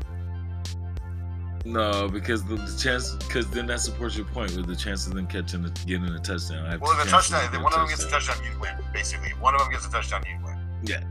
No, 1.65 2.09
because 2.09 2.45
the, 2.45 2.57
the 2.57 2.79
chance, 2.79 3.15
because 3.15 3.49
then 3.51 3.67
that 3.67 3.81
supports 3.81 4.17
your 4.17 4.27
point 4.27 4.57
with 4.57 4.67
the 4.67 4.75
chance 4.75 5.07
of 5.07 5.15
them 5.15 5.27
catching, 5.29 5.65
a, 5.65 5.71
getting 5.87 6.09
a 6.09 6.19
touchdown. 6.19 6.67
I 6.67 6.77
Well, 6.77 6.91
if 6.93 7.05
the 7.05 7.11
chances 7.11 7.31
touchdown, 7.31 7.51
to 7.51 7.57
if 7.57 7.63
one 7.63 7.73
of 7.73 7.79
them 7.79 7.89
gets 7.89 8.05
a 8.05 8.11
touchdown, 8.11 8.37
you 8.45 8.61
win. 8.61 8.75
Basically, 8.93 9.31
one 9.41 9.55
of 9.55 9.61
them 9.61 9.71
gets 9.71 9.87
a 9.87 9.91
touchdown, 9.91 10.25
you 10.29 10.45
win. 10.45 10.57
Yeah. 10.83 11.05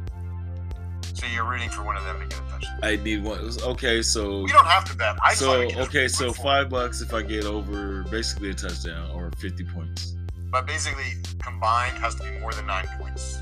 So 1.14 1.26
you're 1.34 1.50
rooting 1.50 1.70
for 1.70 1.84
one 1.84 1.96
of 1.96 2.04
them 2.04 2.20
to 2.20 2.26
get 2.26 2.40
a 2.40 2.52
touchdown. 2.52 2.80
I 2.84 2.96
need 2.98 3.24
one. 3.24 3.40
Okay, 3.64 4.02
so 4.02 4.42
We 4.42 4.52
don't 4.52 4.66
have 4.66 4.84
to 4.86 4.98
bet. 4.98 5.16
I 5.24 5.34
so 5.34 5.58
like 5.58 5.70
to 5.70 5.76
just 5.76 5.90
okay, 5.90 6.08
so 6.08 6.34
five 6.34 6.70
bucks 6.70 7.02
if 7.02 7.14
I 7.14 7.22
get 7.22 7.46
over 7.46 8.04
basically 8.10 8.50
a 8.50 8.54
touchdown 8.54 9.12
or 9.12 9.32
fifty 9.38 9.64
points. 9.64 10.16
But 10.50 10.68
basically, 10.68 11.14
combined 11.40 11.98
has 11.98 12.16
to 12.16 12.24
be 12.24 12.40
more 12.40 12.52
than 12.52 12.66
nine 12.66 12.88
points. 13.00 13.38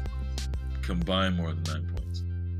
Combine 0.84 1.36
more 1.36 1.54
than 1.54 1.64
nine 1.64 1.82
points. 1.84 1.89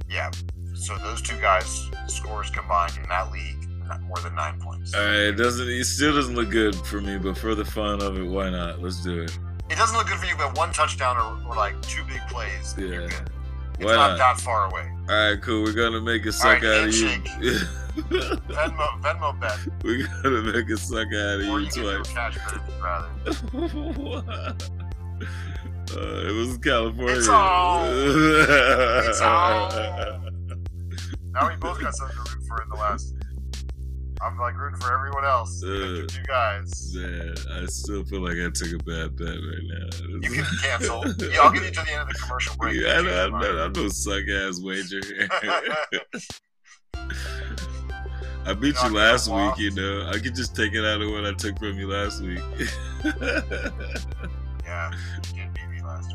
Yeah. 0.10 0.32
So 0.74 0.98
those 0.98 1.22
two 1.22 1.38
guys 1.40 1.90
scores 2.08 2.50
combined 2.50 2.98
in 3.02 3.08
that 3.10 3.32
league 3.32 3.56
not 3.88 4.02
more 4.04 4.18
than 4.18 4.36
nine 4.36 4.60
points. 4.60 4.94
All 4.94 5.02
right, 5.04 5.14
it 5.16 5.32
doesn't. 5.34 5.68
It 5.68 5.84
still 5.86 6.14
doesn't 6.14 6.36
look 6.36 6.52
good 6.52 6.76
for 6.76 7.02
me, 7.02 7.18
but 7.18 7.36
for 7.38 7.56
the 7.56 7.66
fun 7.66 8.02
of 8.04 8.18
it, 8.20 8.24
why 8.24 8.50
not? 8.50 8.82
Let's 8.82 9.04
do 9.04 9.24
it. 9.24 9.38
It 9.70 9.78
doesn't 9.78 9.98
look 9.98 10.08
good 10.08 10.18
for 10.20 10.26
you, 10.28 10.36
but 10.38 10.56
one 10.58 10.72
touchdown 10.72 11.18
or, 11.18 11.50
or 11.50 11.56
like 11.56 11.80
two 11.82 12.04
big 12.06 12.22
plays, 12.30 12.76
Yeah. 12.78 12.86
you're 12.86 13.08
good. 13.08 13.30
It's 13.80 13.86
Why 13.86 13.96
not 13.96 14.10
not? 14.12 14.18
that 14.18 14.40
far 14.42 14.70
away. 14.70 14.92
All 15.10 15.32
right, 15.32 15.42
cool. 15.42 15.64
We're 15.64 15.74
gonna 15.74 16.02
make 16.02 16.26
a 16.26 16.32
suck 16.32 16.62
right, 16.62 16.66
out 16.66 16.88
of 16.90 16.94
you. 16.96 17.08
Venmo, 18.50 19.02
Venmo 19.02 19.40
bet, 19.40 19.58
We're 19.84 20.06
gonna 20.22 20.42
make 20.54 20.70
a 20.70 20.78
suck 20.78 21.08
out 21.08 21.40
of 21.40 21.48
or 21.50 21.60
you 21.60 21.66
you 21.66 21.72
can 21.72 21.82
do 21.84 21.90
a 21.90 21.96
twice. 21.96 22.14
cash 22.14 22.36
bet 22.36 22.56
if 22.68 22.84
rather. 22.84 24.56
uh, 25.96 26.28
it 26.30 26.34
was 26.34 26.58
California. 26.60 27.16
It's 27.18 27.28
on. 27.28 27.88
It's 29.08 29.22
on. 29.22 30.26
Now 31.32 31.48
we 31.48 31.56
both 31.58 31.80
got 31.80 31.94
something 31.96 32.18
to 32.18 32.22
root 32.36 32.44
for 32.48 32.62
in 32.64 32.70
the 32.70 32.76
last. 32.76 33.14
I'm 34.22 34.38
like 34.40 34.58
rooting 34.58 34.80
for 34.82 34.92
everyone 34.94 35.24
else. 35.24 35.64
Uh, 35.64 35.68
You 35.70 36.08
guys. 36.28 36.94
Man, 36.96 37.36
I 37.54 37.66
still 37.68 38.04
feel 38.04 38.22
like 38.22 38.36
I 38.36 38.50
took 38.54 38.74
a 38.74 38.84
bad 38.84 39.16
bet 39.16 39.28
right 39.28 39.64
now. 39.64 39.88
You 40.22 40.30
can 40.32 40.46
cancel. 40.62 41.04
Yeah, 41.32 41.42
I'll 41.42 41.52
give 41.52 41.64
you 41.64 41.72
to 41.72 41.82
the 41.86 41.92
end 41.94 42.02
of 42.02 42.08
the 42.10 42.16
commercial 42.16 42.56
break. 42.58 42.76
Yeah, 42.82 42.94
I 42.98 43.02
know, 43.02 43.26
I 43.28 43.30
know, 43.42 43.64
I 43.64 43.68
know 43.70 43.88
suck 43.90 44.28
ass 44.28 44.60
wager. 44.60 45.00
I 48.46 48.54
beat 48.54 48.76
Not 48.76 48.90
you 48.92 48.98
last 48.98 49.30
week, 49.30 49.58
you 49.60 49.72
know. 49.72 50.10
I 50.10 50.18
could 50.20 50.36
just 50.36 50.56
take 50.56 50.74
it 50.74 50.84
out 50.84 51.02
of 51.02 51.12
what 51.12 51.26
I 51.26 51.34
took 51.36 51.58
from 51.60 51.78
you 51.78 51.88
last 51.88 52.22
week. 52.22 52.40
yeah, 54.66 54.92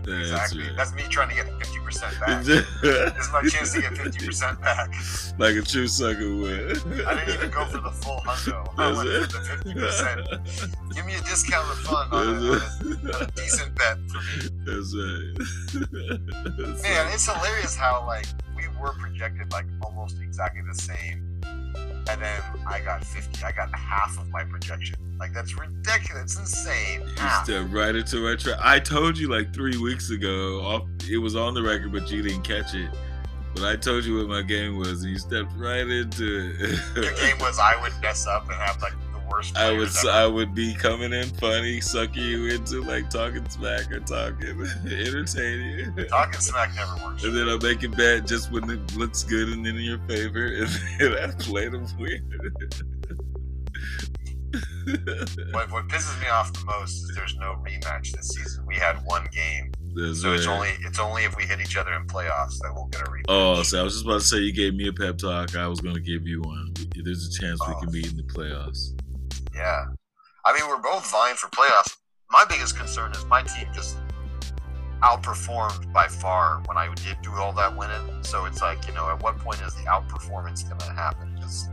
you 0.06 0.12
did 0.12 0.20
beat 0.20 0.26
me 0.26 0.32
last 0.32 0.54
week. 0.54 0.62
That's 0.62 0.62
exactly. 0.62 0.62
right. 0.62 0.76
That's 0.76 0.94
me 0.94 1.02
trying 1.10 1.28
to 1.30 1.34
get 1.34 1.46
50% 1.46 2.20
back. 2.20 2.44
this 2.44 3.26
is 3.26 3.32
my 3.32 3.42
chance 3.42 3.72
to 3.72 3.80
get 3.80 3.92
50% 3.92 4.60
back. 4.60 4.90
like 5.38 5.56
a 5.56 5.62
true 5.62 5.86
sucker 5.86 6.34
would. 6.36 6.78
I 7.06 7.14
didn't 7.14 7.34
even 7.34 7.50
go 7.50 7.64
for 7.66 7.78
the 7.78 7.90
full 7.90 8.20
hundo. 8.26 8.68
I 8.78 8.92
went 8.92 9.08
it. 9.08 9.30
for 9.30 9.38
the 9.38 9.70
50%. 9.74 10.94
Give 10.94 11.06
me 11.06 11.14
a 11.14 11.20
discount 11.22 11.70
of 11.70 11.78
fun 11.78 12.08
on 12.12 12.28
a, 12.28 12.30
on 12.30 12.46
a, 12.46 13.16
on 13.16 13.22
a 13.22 13.30
decent 13.32 13.74
bet 13.76 13.98
for 14.08 14.18
me. 14.18 14.48
That's 14.64 14.94
right. 14.94 15.34
That's 16.58 16.82
Man, 16.82 17.06
right. 17.06 17.14
it's 17.14 17.26
hilarious 17.26 17.74
how 17.76 18.04
like 18.06 18.26
we 18.56 18.68
were 18.80 18.92
projected 18.92 19.50
like 19.52 19.66
almost 19.82 20.20
exactly 20.20 20.62
the 20.62 20.74
same, 20.74 21.33
and 22.10 22.20
then 22.20 22.42
I 22.66 22.80
got 22.80 23.04
fifty. 23.04 23.42
I 23.44 23.52
got 23.52 23.74
half 23.74 24.18
of 24.18 24.28
my 24.30 24.44
projection. 24.44 24.96
Like 25.18 25.32
that's 25.32 25.58
ridiculous. 25.58 26.22
It's 26.22 26.38
insane. 26.38 27.02
You 27.02 27.14
Half. 27.16 27.44
stepped 27.44 27.70
right 27.72 27.94
into 27.94 28.16
my 28.18 28.36
trap. 28.36 28.58
I 28.62 28.78
told 28.80 29.16
you 29.16 29.28
like 29.28 29.54
three 29.54 29.76
weeks 29.78 30.10
ago. 30.10 30.60
Off, 30.62 30.82
it 31.08 31.18
was 31.18 31.36
on 31.36 31.54
the 31.54 31.62
record, 31.62 31.92
but 31.92 32.10
you 32.10 32.22
didn't 32.22 32.42
catch 32.42 32.74
it. 32.74 32.90
But 33.54 33.64
I 33.64 33.76
told 33.76 34.04
you 34.04 34.16
what 34.18 34.26
my 34.26 34.42
game 34.42 34.76
was, 34.76 35.02
and 35.04 35.12
you 35.12 35.18
stepped 35.18 35.52
right 35.56 35.86
into 35.86 36.52
it. 36.58 36.80
Your 36.96 37.14
game 37.14 37.38
was 37.38 37.58
I 37.60 37.80
would 37.80 37.92
mess 38.02 38.26
up 38.26 38.44
and 38.50 38.54
have 38.56 38.82
like 38.82 38.94
worst. 39.34 39.56
I 39.56 39.70
would 39.72 39.88
players 39.88 40.06
I 40.06 40.26
would 40.26 40.54
be 40.54 40.74
coming 40.74 41.12
in 41.12 41.26
funny, 41.28 41.80
sucking 41.80 42.22
you 42.22 42.46
into 42.48 42.80
like 42.82 43.10
talking 43.10 43.48
smack 43.48 43.90
or 43.90 44.00
talking, 44.00 44.60
entertaining. 44.86 45.94
Talking 46.08 46.40
smack 46.40 46.74
never 46.74 46.94
works. 47.04 47.24
And 47.24 47.36
then 47.36 47.48
I 47.48 47.58
make 47.62 47.82
it 47.82 47.96
bad 47.96 48.26
just 48.26 48.50
when 48.52 48.68
it 48.70 48.96
looks 48.96 49.22
good 49.24 49.48
and 49.48 49.64
then 49.64 49.76
in 49.76 49.82
your 49.82 49.98
favor, 50.08 50.46
and 50.46 50.68
then 50.98 51.30
I 51.30 51.32
play 51.42 51.68
them 51.68 51.86
weird. 51.98 52.22
What, 55.52 55.70
what 55.72 55.88
pisses 55.88 56.20
me 56.20 56.28
off 56.28 56.52
the 56.52 56.62
most 56.66 56.92
is 57.04 57.12
there's 57.16 57.34
no 57.36 57.56
rematch 57.66 58.12
this 58.12 58.28
season. 58.28 58.64
We 58.66 58.76
had 58.76 58.98
one 59.04 59.26
game, 59.32 59.72
That's 59.94 60.20
so 60.20 60.32
it's 60.34 60.46
only 60.46 60.68
it's 60.82 60.98
only 61.00 61.24
if 61.24 61.34
we 61.36 61.44
hit 61.44 61.60
each 61.60 61.76
other 61.76 61.92
in 61.94 62.06
playoffs 62.06 62.58
that 62.60 62.70
we'll 62.74 62.86
get 62.86 63.00
a 63.00 63.04
rematch. 63.04 63.24
Oh, 63.28 63.62
so 63.62 63.80
I 63.80 63.82
was 63.82 63.94
just 63.94 64.04
about 64.04 64.20
to 64.20 64.26
say 64.26 64.38
you 64.38 64.52
gave 64.52 64.74
me 64.74 64.86
a 64.88 64.92
pep 64.92 65.16
talk. 65.18 65.56
I 65.56 65.66
was 65.66 65.80
going 65.80 65.94
to 65.94 66.00
give 66.00 66.26
you 66.26 66.42
one. 66.42 66.72
There's 66.94 67.26
a 67.34 67.40
chance 67.40 67.58
we 67.66 67.72
Oh. 67.74 67.80
can 67.80 67.92
meet 67.92 68.06
in 68.10 68.16
the 68.18 68.22
playoffs. 68.24 68.92
Yeah. 69.54 69.84
I 70.44 70.52
mean, 70.52 70.68
we're 70.68 70.82
both 70.82 71.10
vying 71.10 71.36
for 71.36 71.48
playoffs. 71.48 71.96
My 72.30 72.44
biggest 72.48 72.76
concern 72.76 73.12
is 73.12 73.24
my 73.26 73.42
team 73.42 73.68
just 73.72 73.96
outperformed 75.02 75.92
by 75.92 76.06
far 76.06 76.62
when 76.66 76.76
I 76.76 76.92
did 76.94 77.20
do 77.22 77.32
all 77.34 77.52
that 77.52 77.76
winning. 77.76 78.22
So 78.22 78.46
it's 78.46 78.60
like, 78.60 78.86
you 78.88 78.94
know, 78.94 79.08
at 79.08 79.22
what 79.22 79.38
point 79.38 79.60
is 79.62 79.74
the 79.74 79.82
outperformance 79.82 80.68
going 80.68 80.80
to 80.80 80.92
happen? 80.92 81.34
Because 81.34 81.68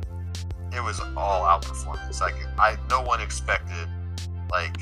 it 0.73 0.83
was 0.83 0.99
all 1.17 1.43
outperformance. 1.43 2.21
Like, 2.21 2.35
I 2.57 2.77
no 2.89 3.01
one 3.01 3.21
expected, 3.21 3.87
like, 4.51 4.77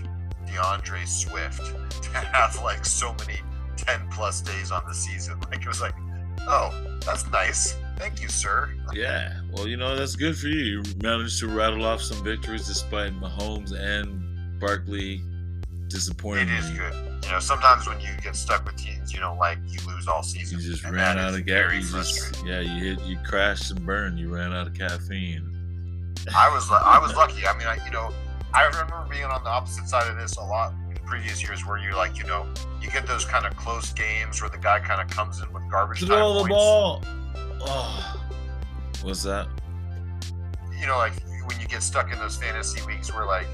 D'Andre 0.45 1.05
Swift 1.05 1.61
to 2.03 2.09
have, 2.09 2.59
like, 2.63 2.85
so 2.85 3.15
many 3.19 3.39
10 3.77 4.09
plus 4.11 4.41
days 4.41 4.71
on 4.71 4.83
the 4.87 4.93
season. 4.93 5.39
Like, 5.51 5.61
it 5.61 5.67
was 5.67 5.81
like, 5.81 5.95
oh, 6.47 6.99
that's 7.05 7.29
nice. 7.31 7.75
Thank 7.99 8.21
you, 8.21 8.29
sir. 8.29 8.73
Yeah, 8.93 9.39
well, 9.51 9.67
you 9.67 9.75
know 9.77 9.95
that's 9.95 10.15
good 10.15 10.37
for 10.37 10.47
you. 10.47 10.81
You 10.81 10.83
managed 11.03 11.39
to 11.41 11.47
rattle 11.47 11.85
off 11.85 12.01
some 12.01 12.23
victories 12.23 12.65
despite 12.65 13.11
Mahomes 13.19 13.71
and 13.77 14.59
Barkley 14.59 15.15
It 15.15 15.89
disappointing 15.89 16.47
is 16.49 16.71
you. 16.71 16.77
good. 16.79 16.93
You 17.25 17.31
know, 17.31 17.39
sometimes 17.39 17.87
when 17.87 17.99
you 17.99 18.09
get 18.23 18.35
stuck 18.35 18.65
with 18.65 18.77
teams 18.77 19.13
you 19.13 19.19
don't 19.19 19.37
like, 19.37 19.57
you 19.67 19.79
lose 19.85 20.07
all 20.07 20.23
season. 20.23 20.59
You 20.59 20.71
just 20.71 20.83
ran 20.85 21.19
out 21.19 21.33
of 21.33 21.45
gas. 21.45 22.33
You 22.41 22.47
yeah, 22.49 22.61
you 22.61 22.95
hit, 22.95 23.01
you 23.05 23.17
crashed 23.27 23.69
and 23.71 23.85
burned. 23.85 24.17
You 24.17 24.33
ran 24.33 24.53
out 24.53 24.67
of 24.67 24.73
caffeine. 24.73 25.45
I 26.35 26.49
was, 26.53 26.69
I 26.71 26.97
was 26.99 27.13
lucky. 27.17 27.45
I 27.45 27.57
mean, 27.57 27.67
I, 27.67 27.77
you 27.85 27.91
know, 27.91 28.11
I 28.53 28.63
remember 28.65 29.05
being 29.09 29.25
on 29.25 29.43
the 29.43 29.49
opposite 29.49 29.87
side 29.89 30.09
of 30.09 30.17
this 30.17 30.37
a 30.37 30.41
lot 30.41 30.73
in 30.89 30.95
previous 31.05 31.43
years, 31.43 31.65
where 31.65 31.77
you're 31.77 31.95
like, 31.95 32.17
you 32.17 32.23
know, 32.25 32.47
you 32.81 32.89
get 32.89 33.05
those 33.05 33.25
kind 33.25 33.45
of 33.45 33.55
close 33.57 33.91
games 33.93 34.41
where 34.41 34.49
the 34.49 34.57
guy 34.57 34.79
kind 34.79 35.01
of 35.01 35.09
comes 35.15 35.41
in 35.41 35.51
with 35.53 35.69
garbage 35.69 35.99
time 35.99 36.07
Throw 36.07 36.33
the 36.35 36.39
points. 36.39 36.53
ball. 36.55 37.03
Oh, 37.61 38.15
what's 39.03 39.23
that? 39.23 39.47
You 40.79 40.87
know, 40.87 40.97
like 40.97 41.13
when 41.45 41.59
you 41.59 41.67
get 41.67 41.83
stuck 41.83 42.11
in 42.11 42.19
those 42.19 42.37
fantasy 42.37 42.85
weeks 42.85 43.13
where 43.13 43.25
like 43.25 43.47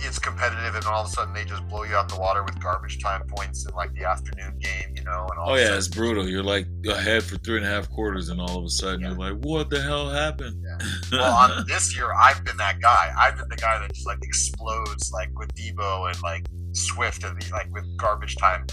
it's 0.00 0.18
competitive, 0.18 0.74
and 0.74 0.84
all 0.84 1.02
of 1.02 1.08
a 1.08 1.10
sudden 1.10 1.32
they 1.34 1.44
just 1.44 1.66
blow 1.68 1.82
you 1.82 1.96
out 1.96 2.08
the 2.08 2.18
water 2.20 2.44
with 2.44 2.60
garbage 2.60 3.02
time 3.02 3.22
points 3.26 3.66
in 3.66 3.74
like 3.74 3.92
the 3.94 4.04
afternoon 4.04 4.58
game. 4.60 4.94
You 4.96 5.02
know, 5.04 5.26
and 5.30 5.38
all 5.38 5.50
Oh 5.50 5.54
yeah, 5.54 5.64
sudden- 5.64 5.78
it's 5.78 5.88
brutal. 5.88 6.28
You're 6.28 6.42
like 6.42 6.66
ahead 6.88 7.24
for 7.24 7.36
three 7.38 7.56
and 7.56 7.64
a 7.66 7.68
half 7.68 7.90
quarters, 7.90 8.28
and 8.28 8.40
all 8.40 8.58
of 8.58 8.64
a 8.64 8.68
sudden 8.68 9.00
Yeah. 9.00 9.08
you're 9.10 9.18
like, 9.18 9.42
"What 9.42 9.70
the 9.70 9.80
hell 9.80 10.08
happened?" 10.10 10.62
Well, 11.12 11.34
on 11.34 11.64
this 11.66 11.96
year, 11.96 12.12
I've 12.12 12.44
been 12.44 12.56
that 12.58 12.80
guy. 12.80 13.12
I've 13.18 13.36
been 13.36 13.48
the 13.48 13.56
guy 13.56 13.78
that 13.78 13.92
just 13.94 14.06
like 14.06 14.18
explodes, 14.22 15.10
like 15.12 15.30
with 15.38 15.52
Deebo 15.54 16.12
and 16.12 16.22
like 16.22 16.46
Swift, 16.86 17.24
and 17.24 17.50
like 17.50 17.70
with 17.72 17.84
garbage 17.96 18.36
time 18.36 18.66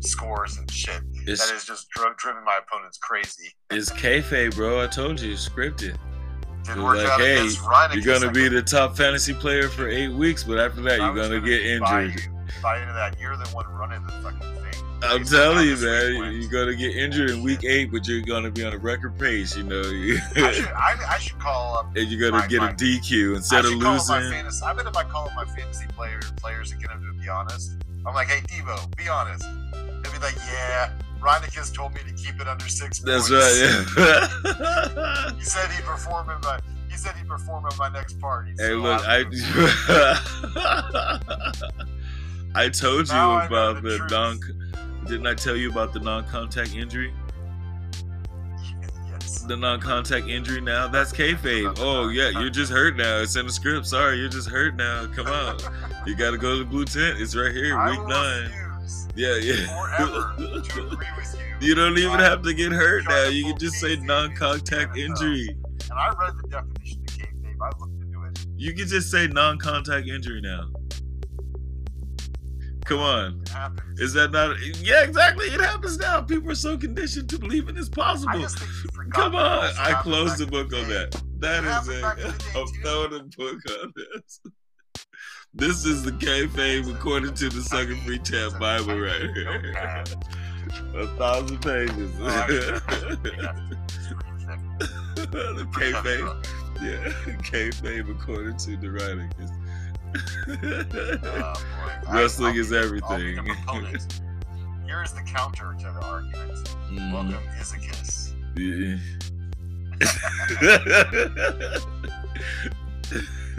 scores 0.00 0.56
and 0.56 0.70
shit. 0.70 1.00
it's 1.26 1.46
That 1.46 1.54
is 1.54 1.64
just 1.64 1.88
dro- 1.90 2.14
driven 2.16 2.44
my 2.44 2.58
opponents 2.66 2.98
crazy. 2.98 3.52
it's 3.70 3.90
kayfabe, 3.90 4.54
bro. 4.54 4.82
I 4.82 4.86
told 4.86 5.20
you, 5.20 5.34
scripted. 5.34 5.96
Did 6.64 6.76
You're 6.76 6.84
work 6.84 6.98
like, 6.98 7.06
out 7.08 7.20
hey. 7.20 7.48
You're 7.94 8.18
gonna 8.18 8.30
be 8.32 8.48
the 8.48 8.62
top 8.62 8.96
fantasy 8.96 9.32
player 9.34 9.68
for 9.68 9.88
eight 9.88 10.08
weeks, 10.08 10.44
but 10.44 10.58
after 10.58 10.80
that, 10.82 10.98
you're 10.98 11.14
gonna 11.14 11.40
get 11.40 11.80
Buy, 11.80 12.04
injured. 12.04 12.20
you, 12.22 12.30
buy 12.62 12.80
into 12.80 12.92
that. 12.92 13.18
You're 13.18 13.36
the 13.36 13.48
one 13.48 13.66
running 13.68 14.02
the 14.06 14.12
fucking 14.12 14.40
thing. 14.40 14.84
I'm 15.02 15.18
Based 15.20 15.32
on 15.34 15.38
how 15.38 15.44
telling 15.54 15.68
you, 15.68 15.76
man, 15.76 16.32
you're 16.40 16.50
gonna 16.50 16.74
get 16.76 16.96
injured 16.96 17.30
in 17.30 17.42
week 17.42 17.64
eight, 17.64 17.90
but 17.92 18.06
you're 18.06 18.20
gonna 18.22 18.50
be 18.50 18.64
on 18.64 18.72
a 18.74 18.78
record 18.78 19.18
pace. 19.18 19.56
You 19.56 19.64
know, 19.64 19.80
I 20.36 20.52
should, 20.52 20.66
I, 20.68 20.96
I 21.08 21.18
should 21.18 21.38
call 21.38 21.78
up. 21.78 21.96
and 21.96 22.08
you're 22.08 22.30
gonna 22.30 22.42
My- 22.42 22.48
get 22.48 22.58
my- 22.60 22.70
a 22.70 22.74
DQ 22.74 23.36
instead 23.36 23.64
of 23.64 23.70
should 23.72 23.80
call 23.82 23.96
up 23.96 24.08
my 24.08 24.18
losing. 24.18 24.32
fantasy. 24.32 24.64
I 24.64 24.72
bet 24.74 24.86
if 24.86 24.96
I 24.96 25.04
call 25.04 25.26
up 25.28 25.34
my 25.34 25.44
fantasy 25.46 25.86
player 25.96 26.20
players 26.36 26.72
and 26.72 26.80
get 26.80 26.90
them 26.90 27.02
to 27.04 27.12
be 27.22 27.28
honest, 27.28 27.72
I'm 28.06 28.14
like, 28.14 28.28
hey 28.28 28.40
Deebo, 28.42 28.96
be 28.96 29.08
honest. 29.08 29.44
They'll 29.72 30.12
be 30.12 30.18
like, 30.18 30.36
yeah, 30.52 30.92
Reinicus 31.20 31.72
told 31.74 31.92
me 31.94 32.00
to 32.06 32.12
keep 32.14 32.40
it 32.40 32.48
under 32.48 32.68
six 32.68 32.98
That's 33.00 33.28
points. 33.28 33.96
right. 33.96 34.26
Yeah. 34.56 35.32
He 35.38 35.44
said 35.44 35.70
he'd 35.72 35.84
perform 35.84 36.30
in 36.30 36.40
my. 36.42 36.58
He 36.90 36.96
said 36.96 37.14
he'd 37.16 37.28
perform 37.28 37.64
at 37.66 37.76
my 37.78 37.88
next 37.88 38.18
party. 38.20 38.52
hey, 38.58 38.74
look, 38.74 39.00
I 39.06 39.24
I 42.54 42.68
told 42.68 43.08
you 43.08 43.14
Now 43.14 43.46
about 43.46 43.82
the 43.82 43.90
the 43.90 43.96
truth. 43.98 44.10
Didn't 45.06 45.26
I 45.26 45.34
tell 45.34 45.56
you 45.56 45.70
about 45.70 45.92
the 45.92 46.00
non-contact 46.00 46.74
injury? 46.74 47.12
yes. 49.10 49.42
The 49.42 49.56
non-contact 49.56 50.28
injury 50.28 50.60
now. 50.60 50.88
That's 50.88 51.12
kayfabe. 51.12 51.76
Oh 51.78 52.08
yeah, 52.08 52.30
you're 52.30 52.50
just 52.50 52.70
hurt 52.70 52.96
now. 52.96 53.20
It's 53.20 53.36
in 53.36 53.46
the 53.46 53.52
script. 53.52 53.86
Sorry, 53.86 54.18
you're 54.18 54.28
just 54.28 54.48
hurt 54.48 54.76
now. 54.76 55.06
Come 55.14 55.26
on, 55.28 55.58
you 56.06 56.14
got 56.14 56.32
to 56.32 56.38
go 56.38 56.52
to 56.52 56.58
the 56.58 56.64
blue 56.64 56.84
tent. 56.84 57.20
It's 57.20 57.34
right 57.36 57.52
here, 57.52 57.76
week 57.86 58.06
nine. 58.06 58.50
Yeah, 59.16 59.36
yeah. 59.36 59.66
forever 59.66 60.34
to 60.38 60.88
agree 60.88 61.06
with 61.16 61.36
you. 61.60 61.68
You 61.68 61.74
don't 61.74 61.98
even 61.98 62.18
have 62.20 62.42
to 62.42 62.54
get 62.54 62.72
hurt 62.72 63.04
now. 63.08 63.24
You 63.24 63.44
can 63.44 63.58
just 63.58 63.76
say 63.76 63.96
non-contact 63.96 64.94
NFL. 64.94 64.96
Uh, 64.96 65.04
injury. 65.04 65.48
And 65.90 65.98
I 65.98 66.14
read 66.18 66.34
the 66.42 66.48
definition 66.48 67.00
of 67.00 67.06
kayfabe. 67.16 67.56
I 67.60 67.78
looked 67.78 68.02
into 68.02 68.24
it. 68.24 68.46
You 68.56 68.74
can 68.74 68.86
just 68.86 69.10
say 69.10 69.26
non-contact 69.26 70.06
injury 70.06 70.40
now. 70.40 70.70
Come 72.90 72.98
on. 72.98 73.44
Is 73.98 74.12
that 74.14 74.32
not? 74.32 74.56
Yeah, 74.80 75.04
exactly. 75.04 75.46
It 75.46 75.60
happens 75.60 75.96
now. 75.96 76.22
People 76.22 76.50
are 76.50 76.56
so 76.56 76.76
conditioned 76.76 77.30
to 77.30 77.38
believe 77.38 77.68
it 77.68 77.76
is 77.76 77.88
possible. 77.88 78.36
just 78.40 78.58
think 78.58 78.68
you 78.68 78.90
forgot. 78.92 79.14
Come 79.14 79.36
on. 79.36 79.70
I 79.78 79.92
closed 80.02 80.38
the 80.38 80.46
book 80.48 80.72
on 80.74 80.88
that. 80.88 81.22
That 81.38 81.62
is 81.62 81.66
It 81.66 81.68
is 81.68 81.70
happened 81.70 81.98
a. 81.98 82.02
back 82.02 82.18
in 82.18 82.24
the 82.24 82.38
day, 82.38 82.52
I'm 82.56 82.66
throwing 82.82 83.14
a 83.14 83.22
book 83.36 83.60
on 83.84 83.92
this. 83.94 84.40
This 85.54 85.84
is 85.84 86.02
the 86.02 86.10
kayfabe 86.10 86.92
according 86.92 87.34
to 87.34 87.48
the 87.48 87.62
Sucker 87.62 87.94
Free 87.98 88.18
Champ 88.18 88.58
Bible 88.58 88.98
right 88.98 89.30
here. 89.34 90.04
A 90.96 91.06
thousand 91.16 91.62
pages. 91.62 92.10
The 95.30 95.66
kayfabe. 95.72 96.46
Yeah, 96.82 97.34
kayfabe 97.42 98.10
according 98.10 98.56
to 98.56 98.76
the 98.78 98.90
writing. 98.90 99.30
Oh, 99.40 99.59
boy. 100.12 102.12
Wrestling 102.12 102.56
is 102.56 102.72
everything. 102.72 103.08
I'll 103.10 103.18
be 103.18 103.36
the 103.36 103.42
proponent. 103.64 104.20
Here's 104.86 105.12
the 105.12 105.22
counter 105.22 105.74
to 105.78 105.84
the 105.84 106.02
argument. 106.04 106.74
Mm, 106.90 107.12
Welcome, 107.12 107.38
Izakis. 107.58 108.32
yeah. 108.56 108.96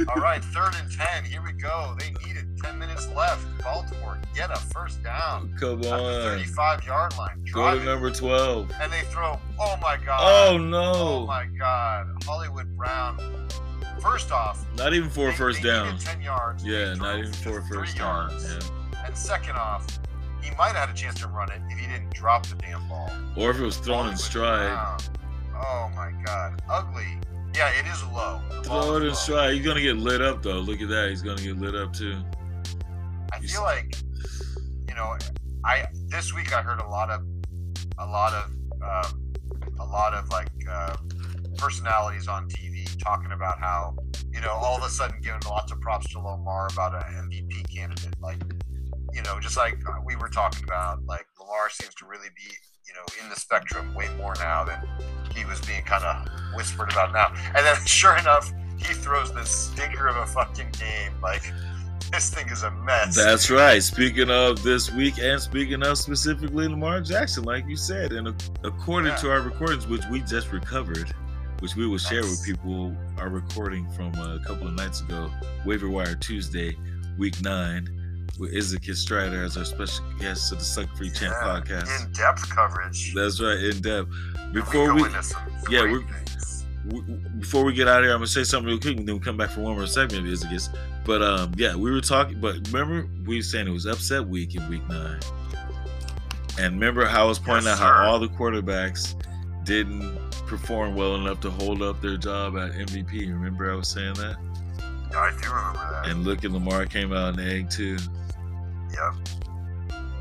All 0.09 0.15
right, 0.21 0.43
third 0.43 0.73
and 0.81 0.91
ten. 0.91 1.23
Here 1.25 1.41
we 1.43 1.51
go. 1.53 1.95
They 1.99 2.07
need 2.25 2.35
it. 2.37 2.45
ten 2.63 2.79
minutes 2.79 3.07
left. 3.15 3.45
Baltimore 3.63 4.17
get 4.35 4.49
a 4.49 4.55
first 4.55 5.03
down 5.03 5.53
Come 5.59 5.81
on. 5.81 6.23
35 6.23 6.83
yard 6.85 7.15
line. 7.17 7.43
Go 7.53 7.77
to 7.77 7.83
number 7.83 8.09
12. 8.09 8.71
and 8.81 8.91
they 8.91 9.01
throw. 9.03 9.39
Oh 9.59 9.77
my 9.81 9.97
god. 10.03 10.21
Oh 10.51 10.57
no. 10.57 10.91
Oh 10.93 11.25
my 11.27 11.45
god. 11.57 12.07
Hollywood 12.25 12.75
Brown. 12.75 13.17
First 14.01 14.31
off, 14.31 14.65
Not 14.75 14.93
even 14.93 15.09
for 15.09 15.29
a 15.29 15.33
first 15.33 15.61
down. 15.61 15.97
Ten 15.99 16.21
yards. 16.21 16.65
Yeah, 16.65 16.95
not 16.95 17.19
even 17.19 17.33
for 17.33 17.59
a 17.59 17.63
first 17.67 17.97
down. 17.97 18.31
Yeah. 18.41 19.05
And 19.05 19.15
second 19.15 19.55
off, 19.55 19.85
he 20.41 20.49
might 20.57 20.69
have 20.69 20.87
had 20.87 20.89
a 20.89 20.93
chance 20.93 21.19
to 21.19 21.27
run 21.27 21.51
it 21.51 21.61
if 21.69 21.77
he 21.77 21.85
didn't 21.87 22.11
drop 22.11 22.45
the 22.47 22.55
damn 22.55 22.87
ball. 22.89 23.09
Or 23.37 23.51
if 23.51 23.59
it 23.59 23.63
was 23.63 23.77
thrown 23.77 24.07
in 24.09 24.17
stride. 24.17 24.99
Oh 25.55 25.91
my 25.95 26.11
god. 26.25 26.61
Ugly. 26.67 27.05
Yeah, 27.55 27.69
it 27.79 27.85
is 27.85 28.03
low. 28.05 28.41
The 28.49 28.63
Throw 28.63 28.95
it 28.97 29.03
in 29.03 29.13
stride. 29.13 29.53
He's 29.53 29.65
gonna 29.65 29.81
get 29.81 29.97
lit 29.97 30.21
up 30.21 30.41
though. 30.41 30.59
Look 30.59 30.81
at 30.81 30.89
that. 30.89 31.09
He's 31.09 31.21
gonna 31.21 31.41
get 31.41 31.57
lit 31.57 31.75
up 31.75 31.93
too. 31.93 32.17
I 33.31 33.37
You 33.39 33.47
feel 33.47 33.61
like, 33.61 33.95
you 34.87 34.95
know, 34.95 35.15
I 35.63 35.85
this 36.07 36.33
week 36.33 36.55
I 36.55 36.61
heard 36.63 36.79
a 36.79 36.87
lot 36.87 37.11
of, 37.11 37.21
a 37.99 38.05
lot 38.05 38.33
of, 38.33 38.51
um, 38.81 39.33
a 39.79 39.85
lot 39.85 40.13
of 40.15 40.27
like 40.29 40.47
uh, 40.67 40.95
personalities 41.61 42.27
on 42.27 42.49
TV 42.49 42.85
talking 43.01 43.31
about 43.31 43.59
how, 43.59 43.95
you 44.33 44.41
know, 44.41 44.51
all 44.51 44.75
of 44.77 44.83
a 44.83 44.89
sudden 44.89 45.21
giving 45.21 45.39
lots 45.47 45.71
of 45.71 45.79
props 45.79 46.09
to 46.11 46.19
Lamar 46.19 46.67
about 46.73 46.95
an 46.95 47.29
MVP 47.29 47.73
candidate, 47.73 48.15
like, 48.19 48.41
you 49.13 49.21
know, 49.21 49.39
just 49.39 49.55
like 49.57 49.75
uh, 49.87 49.93
we 50.03 50.15
were 50.15 50.27
talking 50.29 50.63
about, 50.63 51.05
like 51.05 51.25
Lamar 51.39 51.69
seems 51.69 51.93
to 51.95 52.05
really 52.05 52.29
be, 52.35 52.51
you 52.87 52.93
know, 52.95 53.05
in 53.23 53.29
the 53.29 53.35
spectrum 53.35 53.93
way 53.93 54.07
more 54.17 54.33
now 54.39 54.63
than 54.63 54.79
he 55.35 55.45
was 55.45 55.61
being 55.61 55.83
kind 55.83 56.03
of 56.03 56.27
whispered 56.55 56.91
about 56.91 57.13
now. 57.13 57.27
And 57.55 57.63
then, 57.65 57.75
sure 57.85 58.17
enough, 58.17 58.51
he 58.77 58.93
throws 58.95 59.31
this 59.33 59.49
stinker 59.51 60.07
of 60.07 60.15
a 60.17 60.25
fucking 60.25 60.71
game, 60.79 61.13
like. 61.21 61.43
This 62.11 62.29
thing 62.29 62.49
is 62.49 62.63
a 62.63 62.71
mess. 62.71 63.15
That's 63.15 63.49
right. 63.49 63.81
Speaking 63.81 64.29
of 64.29 64.61
this 64.63 64.91
week, 64.91 65.17
and 65.19 65.41
speaking 65.41 65.81
of 65.81 65.97
specifically 65.97 66.67
Lamar 66.67 66.99
Jackson, 66.99 67.45
like 67.45 67.65
you 67.69 67.77
said, 67.77 68.11
and 68.11 68.27
according 68.65 69.11
Yeah. 69.11 69.15
to 69.17 69.31
our 69.31 69.39
recordings, 69.39 69.87
which 69.87 70.01
we 70.11 70.19
just 70.19 70.51
recovered, 70.51 71.15
which 71.61 71.75
we 71.75 71.87
will 71.87 71.97
share 71.97 72.21
with 72.21 72.43
people, 72.43 72.95
our 73.17 73.29
recording 73.29 73.89
from 73.91 74.13
a 74.15 74.39
couple 74.45 74.67
of 74.67 74.73
nights 74.73 75.01
ago, 75.01 75.31
Waiver 75.65 75.89
Wire 75.89 76.15
Tuesday, 76.15 76.75
week 77.17 77.41
nine, 77.41 77.87
with 78.39 78.51
Izakis 78.53 78.95
Strider 78.97 79.43
as 79.43 79.57
our 79.57 79.65
special 79.65 80.03
guest 80.19 80.51
of 80.51 80.57
the 80.59 80.65
Suck 80.65 80.93
Free 80.97 81.09
Champ 81.11 81.35
Yeah, 81.41 81.61
podcast. 81.61 82.05
in-depth 82.07 82.49
coverage. 82.49 83.13
That's 83.13 83.39
right, 83.41 83.57
in 83.59 83.79
depth. 83.81 84.09
Before 84.53 84.87
go 84.87 84.95
we, 84.95 85.01
yeah, 85.69 85.81
great 85.81 85.91
we're- 85.91 86.05
things. 86.25 86.65
w- 86.89 87.03
w- 87.05 87.29
before 87.39 87.63
we 87.63 87.73
get 87.73 87.87
out 87.87 87.99
of 87.99 88.05
here, 88.05 88.13
I'm 88.13 88.17
gonna 88.19 88.27
say 88.27 88.43
something 88.43 88.67
real 88.67 88.79
quick, 88.79 88.97
and 88.97 89.07
then 89.07 89.15
we'll 89.15 89.23
come 89.23 89.37
back 89.37 89.51
for 89.51 89.61
one 89.61 89.75
more 89.75 89.85
segment. 89.85 90.27
It 90.27 90.49
gets, 90.49 90.69
but 91.05 91.21
um, 91.21 91.51
yeah, 91.55 91.75
we 91.75 91.91
were 91.91 92.01
talking. 92.01 92.39
But 92.41 92.55
remember, 92.71 93.07
we 93.27 93.35
were 93.37 93.41
saying 93.43 93.67
it 93.67 93.71
was 93.71 93.85
upset 93.85 94.27
week 94.27 94.55
in 94.55 94.67
week 94.67 94.87
nine, 94.89 95.19
and 96.59 96.73
remember 96.73 97.05
how 97.05 97.25
I 97.25 97.27
was 97.27 97.37
pointing 97.39 97.65
Yes, 97.67 97.79
out 97.79 97.93
how 97.97 98.07
all 98.09 98.19
the 98.19 98.29
quarterbacks 98.29 99.13
didn't 99.63 100.17
perform 100.47 100.95
well 100.95 101.15
enough 101.15 101.39
to 101.41 101.49
hold 101.49 101.81
up 101.81 102.01
their 102.01 102.17
job 102.17 102.57
at 102.57 102.71
MVP. 102.71 103.27
Remember, 103.31 103.71
I 103.71 103.75
was 103.75 103.87
saying 103.87 104.15
that. 104.15 104.35
Yeah, 105.11 105.19
I 105.19 105.31
do 105.41 105.49
remember 105.49 105.89
that. 105.91 106.07
And 106.09 106.23
look 106.23 106.43
at 106.43 106.51
Lamar 106.51 106.85
came 106.85 107.13
out 107.13 107.35
the 107.35 107.43
egg 107.43 107.69
too. 107.69 107.97
yep. 108.91 109.13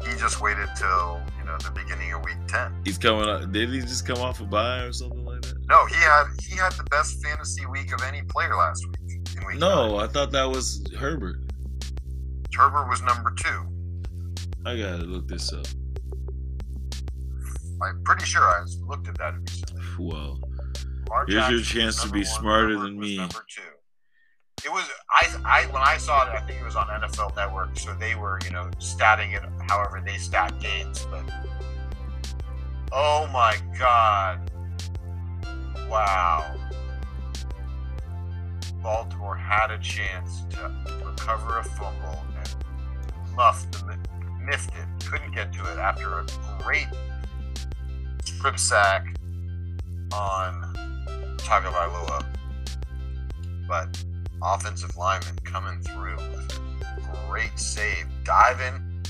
He 0.07 0.17
just 0.19 0.41
waited 0.41 0.69
till 0.77 1.21
you 1.39 1.45
know 1.45 1.57
the 1.59 1.71
beginning 1.75 2.13
of 2.13 2.25
week 2.25 2.39
ten. 2.49 2.75
He's 2.85 2.99
coming. 2.99 3.29
up 3.29 3.53
did 3.53 3.69
he 3.69 3.81
just 3.81 4.07
come 4.07 4.19
off 4.19 4.41
a 4.41 4.45
bye 4.45 4.81
or 4.81 4.93
something 4.93 5.25
like 5.25 5.43
that? 5.43 5.55
No, 5.69 5.85
he 5.87 5.95
had 5.97 6.25
he 6.43 6.57
had 6.57 6.73
the 6.73 6.85
best 6.85 7.23
fantasy 7.23 7.67
week 7.67 7.93
of 7.93 8.03
any 8.03 8.23
player 8.23 8.55
last 8.57 8.85
week. 8.87 9.19
In 9.37 9.47
week 9.47 9.59
No, 9.59 9.97
nine. 9.97 10.05
I 10.05 10.07
thought 10.09 10.33
that 10.33 10.49
was 10.49 10.83
Herbert. 10.99 11.37
Herbert 12.57 12.89
was 12.89 13.03
number 13.03 13.33
two. 13.37 13.67
I 14.67 14.77
gotta 14.77 15.05
look 15.05 15.29
this 15.29 15.53
up. 15.53 15.67
I'm 17.83 18.03
pretty 18.05 18.25
sure 18.25 18.43
I 18.43 18.65
looked 18.87 19.09
at 19.09 19.19
that 19.19 19.35
recently. 19.39 19.83
Well, 19.99 20.41
Lamar 21.11 21.27
Here's 21.27 21.51
your 21.51 21.61
chance 21.61 22.03
to 22.03 22.11
be 22.11 22.21
one, 22.21 22.27
smarter 22.27 22.79
than 22.79 22.99
me. 22.99 23.17
Number 23.17 23.45
two. 23.49 23.63
It 24.65 24.71
was 24.71 24.85
I 25.11 25.63
I 25.63 25.67
when 25.73 25.83
I 25.83 25.97
saw 25.97 26.27
it, 26.27 26.35
I 26.35 26.41
think 26.47 26.61
it 26.61 26.65
was 26.65 26.77
on 26.77 26.87
NFL 26.87 27.35
Network, 27.35 27.79
so 27.79 27.95
they 27.95 28.15
were 28.15 28.39
you 28.45 28.51
know 28.51 28.71
statting 28.79 29.35
it 29.35 29.43
however 29.69 30.03
they 30.05 30.19
stat 30.19 30.55
games. 30.61 31.07
But 31.11 31.25
oh 32.93 33.27
my 33.33 33.57
god, 33.79 34.51
wow! 35.89 36.55
Baltimore 38.83 39.37
had 39.37 39.71
a 39.71 39.79
chance 39.79 40.45
to 40.51 40.73
recover 41.05 41.59
a 41.59 41.65
fumble 41.65 42.23
and 42.37 43.35
muffed 43.35 43.73
the 43.73 43.99
miffed 44.45 44.71
it, 44.75 45.07
couldn't 45.07 45.35
get 45.35 45.53
to 45.55 45.61
it 45.73 45.79
after 45.79 46.19
a 46.19 46.27
great 46.63 46.87
sack 48.59 49.07
on 50.13 50.75
Tagovailoa. 51.39 52.25
But 53.69 54.03
offensive 54.43 54.97
lineman 54.97 55.37
coming 55.45 55.81
through 55.81 56.17
with 56.17 56.61
a 56.81 57.29
great 57.29 57.59
save, 57.59 58.07
diving, 58.25 59.03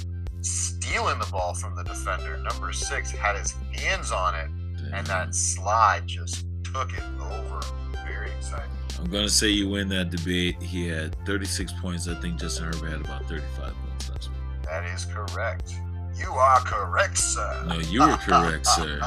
stealing 0.43 1.19
the 1.19 1.29
ball 1.31 1.55
from 1.55 1.77
the 1.77 1.85
defender. 1.85 2.39
Number 2.39 2.73
six 2.73 3.11
had 3.11 3.37
his 3.37 3.55
hands 3.73 4.13
on 4.13 4.35
it, 4.35 4.51
and 4.93 5.07
that 5.07 5.35
slide 5.35 6.07
just 6.07 6.47
took 6.65 6.93
it 6.93 7.05
over. 7.21 7.61
Very 8.05 8.31
exciting. 8.33 8.71
I'm 8.99 9.11
gonna 9.11 9.31
say 9.31 9.49
you 9.49 9.69
win 9.69 9.89
that 9.89 10.11
debate. 10.11 10.61
He 10.61 10.87
had 10.87 11.17
36 11.25 11.73
points. 11.81 12.09
I 12.09 12.15
think 12.15 12.39
Justin 12.39 12.67
Herbert 12.67 12.91
had 12.91 13.01
about 13.01 13.25
35 13.27 13.75
points 13.75 14.11
last 14.11 14.29
week. 14.29 14.39
That 14.65 14.85
is 14.85 15.07
correct. 15.07 15.73
You 16.21 16.33
are 16.33 16.61
correct, 16.61 17.19
sir. 17.19 17.65
No, 17.67 17.79
you 17.79 18.01
were 18.01 18.17
correct, 18.17 18.67
sir. 18.67 19.01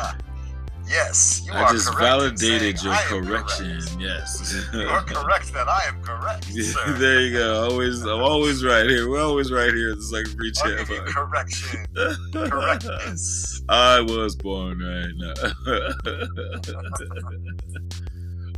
yes, 0.88 1.44
you 1.46 1.54
I 1.54 1.64
are 1.64 1.72
just 1.72 1.94
validated 1.98 2.82
your 2.84 2.94
correction. 2.96 3.80
correct. 3.80 3.96
Yes. 4.00 4.66
You 4.74 4.88
are 4.88 5.04
correct 5.04 5.54
that 5.54 5.68
I 5.68 5.82
am 5.88 6.02
correct, 6.02 6.46
sir. 6.54 6.94
there 6.94 7.22
you 7.22 7.38
go. 7.38 7.70
Always, 7.70 8.02
I'm 8.02 8.22
always 8.22 8.64
right 8.64 8.90
here. 8.90 9.08
We're 9.10 9.22
always 9.22 9.52
right 9.52 9.72
here 9.74 9.96
the 9.96 10.02
Sucker 10.02 10.30
Free 10.32 10.52
I'll 10.64 10.78
give 10.78 10.90
you 10.90 10.96
Champ. 10.96 11.08
correction. 11.10 11.86
Correctness. 12.34 13.62
I 13.70 14.02
was 14.02 14.36
born 14.36 14.80
right 14.80 15.14
now. 15.16 15.34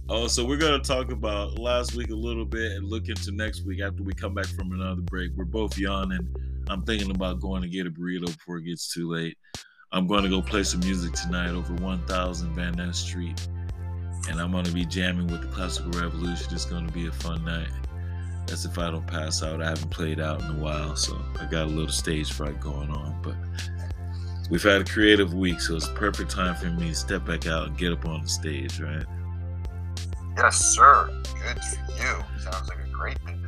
oh, 0.10 0.28
so 0.28 0.46
we're 0.46 0.58
gonna 0.58 0.80
talk 0.80 1.12
about 1.12 1.60
last 1.60 1.96
week 1.96 2.10
a 2.12 2.16
little 2.16 2.46
bit 2.46 2.72
and 2.74 2.88
look 2.88 3.08
into 3.10 3.32
next 3.32 3.66
week 3.66 3.82
after 3.82 4.04
we 4.04 4.14
come 4.14 4.34
back 4.34 4.46
from 4.48 4.72
another 4.72 5.02
break. 5.02 5.32
We're 5.36 5.46
both 5.46 5.78
yawning. 5.78 6.28
I'm 6.68 6.82
thinking 6.84 7.12
about 7.12 7.40
going 7.40 7.62
to 7.62 7.70
get 7.70 7.86
a 7.86 7.92
burrito 7.92 8.26
before 8.26 8.58
it 8.58 8.64
gets 8.64 8.92
too 8.92 9.12
late. 9.12 9.38
I'm 9.92 10.08
going 10.08 10.24
to 10.24 10.30
go 10.30 10.42
play 10.42 10.64
some 10.64 10.80
music 10.82 11.14
tonight 11.14 11.52
over 11.52 11.74
1000 11.76 12.56
Van 12.56 12.74
Ness 12.74 12.98
Street, 12.98 13.48
and 14.30 14.42
I'm 14.42 14.52
going 14.52 14.66
to 14.66 14.72
be 14.72 14.86
jamming 14.86 15.28
with 15.28 15.42
the 15.42 15.48
Classical 15.48 15.92
Revolution. 15.92 16.54
It's 16.54 16.66
going 16.66 16.88
to 16.88 16.94
be 16.94 17.08
a 17.08 17.12
fun 17.12 17.46
night. 17.46 17.70
That's 18.48 18.66
if 18.66 18.78
I 18.78 18.92
don't 18.92 19.06
pass 19.08 19.42
out. 19.44 19.62
I 19.62 19.70
haven't 19.70 19.92
played 19.92 20.20
out 20.20 20.42
in 20.42 20.50
a 20.50 20.60
while, 20.60 20.96
so 20.96 21.20
I 21.40 21.46
got 21.46 21.66
a 21.66 21.70
little 21.70 21.90
stage 21.90 22.32
fright 22.32 22.60
going 22.60 22.90
on, 22.90 23.22
but 23.22 23.36
we've 24.50 24.64
had 24.64 24.82
a 24.82 24.86
creative 24.86 25.34
week, 25.34 25.62
so 25.62 25.76
it's 25.76 25.88
perfect 25.90 26.32
time 26.32 26.56
for 26.56 26.68
me 26.68 26.90
to 26.90 26.96
step 26.96 27.26
back 27.26 27.48
out 27.48 27.68
and 27.68 27.78
get 27.78 27.92
up 27.92 28.06
on 28.06 28.24
the 28.24 28.30
stage, 28.30 28.80
right? 28.80 29.06
Yes, 30.36 30.58
sir. 30.76 31.10
Good 31.42 31.64
for 31.64 31.92
you. 31.94 32.42
Sounds 32.42 32.68
like 32.68 32.80
a 32.86 32.90
great 32.90 33.20
thing. 33.20 33.45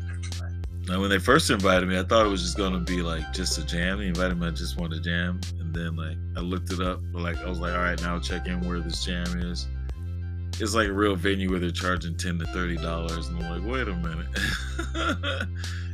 Now, 0.88 1.02
when 1.02 1.10
they 1.10 1.20
first 1.20 1.50
invited 1.50 1.90
me, 1.90 2.00
I 2.00 2.04
thought 2.04 2.26
it 2.26 2.30
was 2.30 2.42
just 2.42 2.58
gonna 2.58 2.80
be 2.80 3.02
like 3.02 3.34
just 3.34 3.58
a 3.58 3.66
jam. 3.66 4.00
They 4.00 4.08
invited 4.08 4.40
me, 4.40 4.48
I 4.48 4.52
just 4.52 4.78
wanted 4.78 5.04
to 5.04 5.10
jam, 5.10 5.42
and 5.60 5.74
then 5.74 5.98
like 5.98 6.18
I 6.38 6.40
looked 6.40 6.72
it 6.72 6.80
up, 6.80 7.02
like 7.12 7.38
I 7.38 7.50
was 7.50 7.60
like, 7.60 7.74
all 7.74 7.80
right, 7.80 8.02
now 8.02 8.20
check 8.20 8.48
in 8.48 8.62
where 8.62 8.80
this 8.80 9.04
jam 9.04 9.26
is, 9.40 9.68
it's 10.60 10.74
like 10.74 10.88
a 10.88 10.94
real 10.94 11.16
venue 11.16 11.50
where 11.50 11.60
they're 11.60 11.72
charging 11.72 12.16
ten 12.16 12.40
to 12.40 12.46
thirty 12.48 12.78
dollars, 12.78 13.28
and 13.28 13.44
I'm 13.44 13.62
like, 13.62 13.70
wait 13.70 13.88
a 13.88 13.96
minute. 13.96 14.28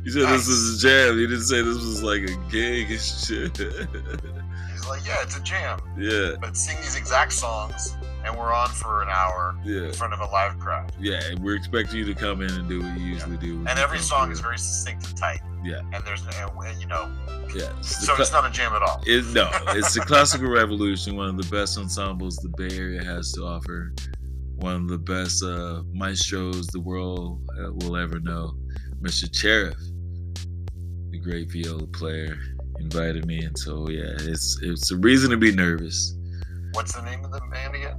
you 0.04 0.10
said 0.12 0.28
this 0.28 0.46
is 0.46 0.82
a 0.84 0.88
jam. 0.88 1.18
You 1.18 1.26
didn't 1.26 1.44
say 1.44 1.60
this 1.60 1.76
was 1.76 2.02
like 2.02 2.22
a 2.22 2.36
gig 2.50 2.90
and 2.90 3.00
shit. 3.00 3.56
He's 3.56 4.86
like, 4.86 5.04
yeah, 5.04 5.22
it's 5.22 5.36
a 5.36 5.42
jam, 5.42 5.80
yeah, 5.98 6.32
but 6.40 6.56
sing 6.56 6.76
these 6.76 6.96
exact 6.96 7.32
songs, 7.32 7.96
and 8.24 8.36
we're 8.36 8.52
on 8.52 8.68
for 8.68 9.02
an 9.02 9.08
hour 9.08 9.54
yeah, 9.64 9.86
in 9.86 9.92
front 9.92 10.12
of 10.12 10.20
a 10.20 10.26
live 10.26 10.58
crowd. 10.58 10.92
yeah. 10.98 11.20
And 11.24 11.38
we're 11.40 11.56
expecting 11.56 11.98
you 11.98 12.04
to 12.06 12.14
come 12.14 12.40
in 12.40 12.50
and 12.50 12.68
do 12.68 12.82
what 12.82 12.98
you 12.98 13.04
usually 13.04 13.36
do. 13.36 13.58
And 13.68 13.78
every 13.78 13.98
song 13.98 14.30
is 14.32 14.40
very 14.40 14.58
succinct 14.58 15.06
and 15.06 15.16
tight. 15.16 15.40
Yeah. 15.62 15.80
And 15.92 16.04
there's, 16.04 16.22
and, 16.26 16.80
you 16.80 16.86
know, 16.86 17.10
yeah. 17.54 17.70
It's 17.78 18.04
so 18.06 18.14
cla- 18.14 18.22
it's 18.22 18.32
not 18.32 18.46
a 18.46 18.50
jam 18.50 18.72
at 18.72 18.82
all. 18.82 19.02
It, 19.06 19.24
no, 19.34 19.48
it's 19.68 19.94
the 19.94 20.00
classical 20.00 20.48
revolution, 20.48 21.16
one 21.16 21.28
of 21.28 21.36
the 21.36 21.56
best 21.56 21.78
ensembles 21.78 22.36
the 22.36 22.48
Bay 22.56 22.76
Area 22.76 23.04
has 23.04 23.32
to 23.32 23.42
offer, 23.42 23.92
one 24.56 24.74
of 24.76 24.88
the 24.88 24.98
best 24.98 25.42
uh, 25.42 25.82
maestros 25.92 26.66
the 26.68 26.80
world 26.80 27.40
uh, 27.58 27.72
will 27.72 27.96
ever 27.96 28.20
know. 28.20 28.54
Mr. 29.02 29.28
Cherif, 29.30 29.76
the 31.10 31.18
great 31.18 31.50
viola 31.50 31.86
player, 31.88 32.38
invited 32.80 33.26
me, 33.26 33.44
and 33.44 33.56
so 33.58 33.88
yeah, 33.88 34.14
it's 34.20 34.58
it's 34.62 34.90
a 34.90 34.96
reason 34.96 35.30
to 35.30 35.36
be 35.36 35.52
nervous. 35.54 36.16
What's 36.74 36.92
the 36.94 37.02
name 37.02 37.24
of 37.24 37.30
the 37.30 37.40
band 37.50 37.74
again? 37.74 37.98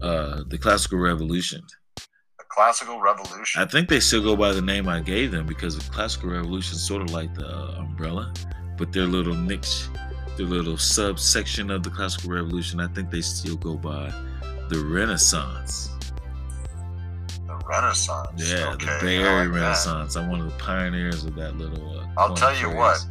Uh, 0.00 0.42
the 0.48 0.58
classical 0.58 0.98
revolution. 0.98 1.62
The 1.96 2.44
Classical 2.48 3.00
Revolution. 3.00 3.60
I 3.60 3.66
think 3.66 3.88
they 3.88 3.98
still 4.00 4.22
go 4.22 4.36
by 4.36 4.52
the 4.52 4.62
name 4.62 4.88
I 4.88 5.00
gave 5.00 5.32
them 5.32 5.44
because 5.46 5.76
the 5.76 5.90
classical 5.92 6.30
revolution 6.30 6.76
is 6.76 6.86
sort 6.86 7.02
of 7.02 7.10
like 7.10 7.34
the 7.34 7.46
uh, 7.48 7.76
umbrella, 7.78 8.32
but 8.76 8.92
their 8.92 9.06
little 9.06 9.34
niche, 9.34 9.88
their 10.36 10.46
little 10.46 10.76
subsection 10.78 11.70
of 11.72 11.82
the 11.82 11.90
classical 11.90 12.30
revolution. 12.30 12.78
I 12.80 12.86
think 12.88 13.10
they 13.10 13.22
still 13.22 13.56
go 13.56 13.74
by 13.76 14.12
the 14.68 14.78
Renaissance. 14.88 15.90
the 17.46 17.56
Renaissance. 17.66 18.28
Yeah, 18.52 18.72
okay, 18.74 18.86
the 18.86 18.98
Bay 19.04 19.16
Area 19.16 19.44
like 19.48 19.52
that. 19.54 19.60
Renaissance. 19.60 20.14
I'm 20.16 20.30
one 20.30 20.40
of 20.40 20.46
the 20.46 20.58
pioneers 20.58 21.24
of 21.24 21.34
that 21.34 21.56
little. 21.58 21.98
Uh, 21.98 22.06
I'll 22.16 22.34
tell 22.36 22.54
you 22.54 22.70
phrase. 22.70 22.76
what, 22.76 23.06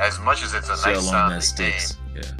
As 0.00 0.20
much 0.20 0.44
as 0.44 0.54
it's 0.54 0.68
a 0.68 0.76
See 0.76 0.92
nice 0.92 1.08
sounding 1.08 1.38
that 1.38 1.42
sticks. 1.42 1.96
name, 2.14 2.22
Yeah. 2.22 2.30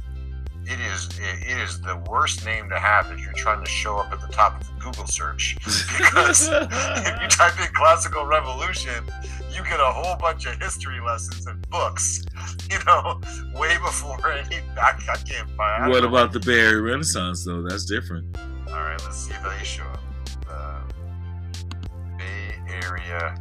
It 0.67 0.81
is 0.93 1.09
it, 1.19 1.51
it 1.51 1.59
is 1.63 1.81
the 1.81 1.97
worst 2.11 2.45
name 2.45 2.69
to 2.71 2.79
have 2.79 3.11
if 3.13 3.21
you're 3.21 3.33
trying 3.35 3.63
to 3.65 3.71
show 3.71 3.97
up 3.99 4.13
at 4.13 4.21
the 4.21 4.29
top 4.29 4.61
of 4.61 4.69
a 4.69 4.81
Google 4.81 5.07
search. 5.07 5.57
Because 5.99 6.49
if 6.49 7.23
you 7.23 7.29
type 7.29 7.59
in 7.61 7.73
classical 7.75 8.25
revolution, 8.27 9.05
you 9.51 9.63
get 9.65 9.79
a 9.81 9.85
whole 9.85 10.17
bunch 10.17 10.47
of 10.47 10.61
history 10.61 11.01
lessons 11.01 11.47
and 11.47 11.69
books. 11.71 12.23
You 12.71 12.79
know, 12.87 13.21
way 13.55 13.77
before 13.79 14.19
any 14.33 14.57
I, 14.77 14.91
I 15.11 15.17
can't 15.17 15.49
find. 15.51 15.85
I 15.85 15.89
What 15.89 16.01
don't 16.03 16.13
know. 16.13 16.19
about 16.19 16.33
the 16.33 16.41
Bay 16.41 16.61
Area 16.61 16.81
Renaissance 16.83 17.45
though? 17.45 17.63
That's 17.63 17.85
different. 17.85 18.37
All 18.69 18.75
right, 18.75 19.01
let's 19.05 19.17
see 19.17 19.33
if 19.33 19.43
they 19.43 19.65
show 19.65 19.85
up. 19.85 20.01
The 20.49 22.17
Bay 22.19 22.59
Area 22.83 23.35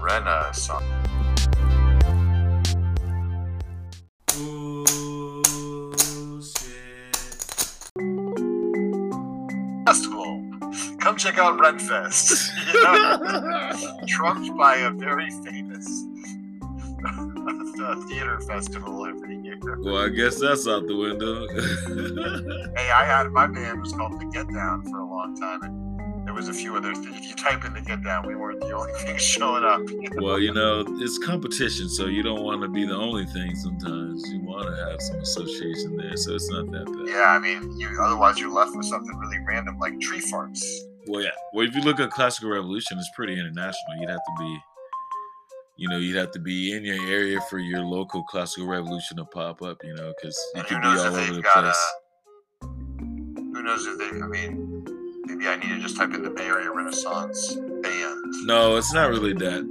Renaissance. 0.00 0.84
Festival. 4.28 5.03
Come 11.00 11.16
check 11.16 11.38
out 11.38 11.58
Renfest. 11.58 12.50
You 12.74 12.82
know? 12.82 13.96
Trumped 14.06 14.56
by 14.56 14.76
a 14.76 14.90
very 14.90 15.30
famous 15.44 16.04
uh, 17.82 17.94
theater 18.08 18.40
festival 18.40 19.06
every 19.06 19.36
year. 19.40 19.58
Well, 19.80 19.98
I 19.98 20.08
guess 20.08 20.40
that's 20.40 20.66
out 20.66 20.86
the 20.86 20.96
window. 20.96 21.46
Hey, 22.76 22.90
I 22.90 23.04
had 23.04 23.30
my 23.30 23.46
band 23.46 23.80
was 23.80 23.92
called 23.92 24.20
The 24.20 24.26
Get 24.26 24.48
Down 24.52 24.82
for 24.90 24.98
a 24.98 25.06
long 25.06 25.36
time, 25.36 25.62
and 25.62 25.83
there 26.34 26.42
was 26.42 26.48
a 26.48 26.52
few 26.52 26.76
other. 26.76 26.92
Th- 26.92 27.14
if 27.14 27.28
you 27.28 27.34
type 27.34 27.64
in 27.64 27.74
The 27.74 27.80
Get 27.80 28.02
Down, 28.02 28.26
we 28.26 28.34
weren't 28.34 28.60
the 28.60 28.72
only 28.76 28.92
thing 28.94 29.16
showing 29.18 29.64
up. 29.64 29.82
well, 30.16 30.38
you 30.38 30.52
know, 30.52 30.84
it's 30.98 31.16
competition, 31.18 31.88
so 31.88 32.06
you 32.06 32.22
don't 32.22 32.42
want 32.42 32.60
to 32.62 32.68
be 32.68 32.84
the 32.84 32.96
only 32.96 33.24
thing. 33.26 33.54
Sometimes 33.54 34.28
you 34.32 34.40
want 34.40 34.66
to 34.66 34.76
have 34.90 35.00
some 35.00 35.18
association 35.18 35.96
there, 35.96 36.16
so 36.16 36.34
it's 36.34 36.50
not 36.50 36.70
that 36.72 36.86
bad. 36.86 37.08
Yeah, 37.08 37.26
I 37.28 37.38
mean, 37.38 37.78
you 37.78 38.00
otherwise 38.02 38.38
you're 38.40 38.52
left 38.52 38.76
with 38.76 38.86
something 38.86 39.16
really 39.16 39.38
random 39.46 39.78
like 39.78 40.00
tree 40.00 40.20
farts. 40.20 40.60
Well, 41.06 41.22
yeah. 41.22 41.30
Well, 41.52 41.66
if 41.66 41.74
you 41.74 41.82
look 41.82 42.00
at 42.00 42.10
classical 42.10 42.50
revolution, 42.50 42.98
it's 42.98 43.10
pretty 43.14 43.38
international. 43.38 43.96
You'd 44.00 44.10
have 44.10 44.24
to 44.24 44.32
be, 44.40 44.58
you 45.76 45.88
know, 45.88 45.98
you'd 45.98 46.16
have 46.16 46.32
to 46.32 46.40
be 46.40 46.74
in 46.74 46.82
your 46.84 47.00
area 47.06 47.40
for 47.42 47.58
your 47.58 47.82
local 47.82 48.24
classical 48.24 48.66
revolution 48.66 49.18
to 49.18 49.24
pop 49.24 49.62
up. 49.62 49.84
You 49.84 49.94
know, 49.94 50.12
because 50.16 50.36
you 50.56 50.64
could 50.64 50.80
be 50.82 50.88
all 50.88 50.98
over 50.98 51.32
the 51.32 51.42
place. 51.42 51.94
a. 52.62 52.66
Who 52.66 53.62
knows 53.62 53.86
if 53.86 53.98
they? 53.98 54.20
I 54.20 54.26
mean, 54.26 54.73
maybe 55.44 55.48
I 55.54 55.56
need 55.68 55.74
to 55.74 55.80
just 55.80 55.96
type 55.96 56.14
in 56.14 56.22
the 56.22 56.30
Bay 56.30 56.46
Area 56.46 56.70
Renaissance 56.70 57.54
band. 57.54 58.24
No, 58.44 58.76
it's 58.76 58.92
not 58.92 59.10
really 59.10 59.32
that 59.34 59.64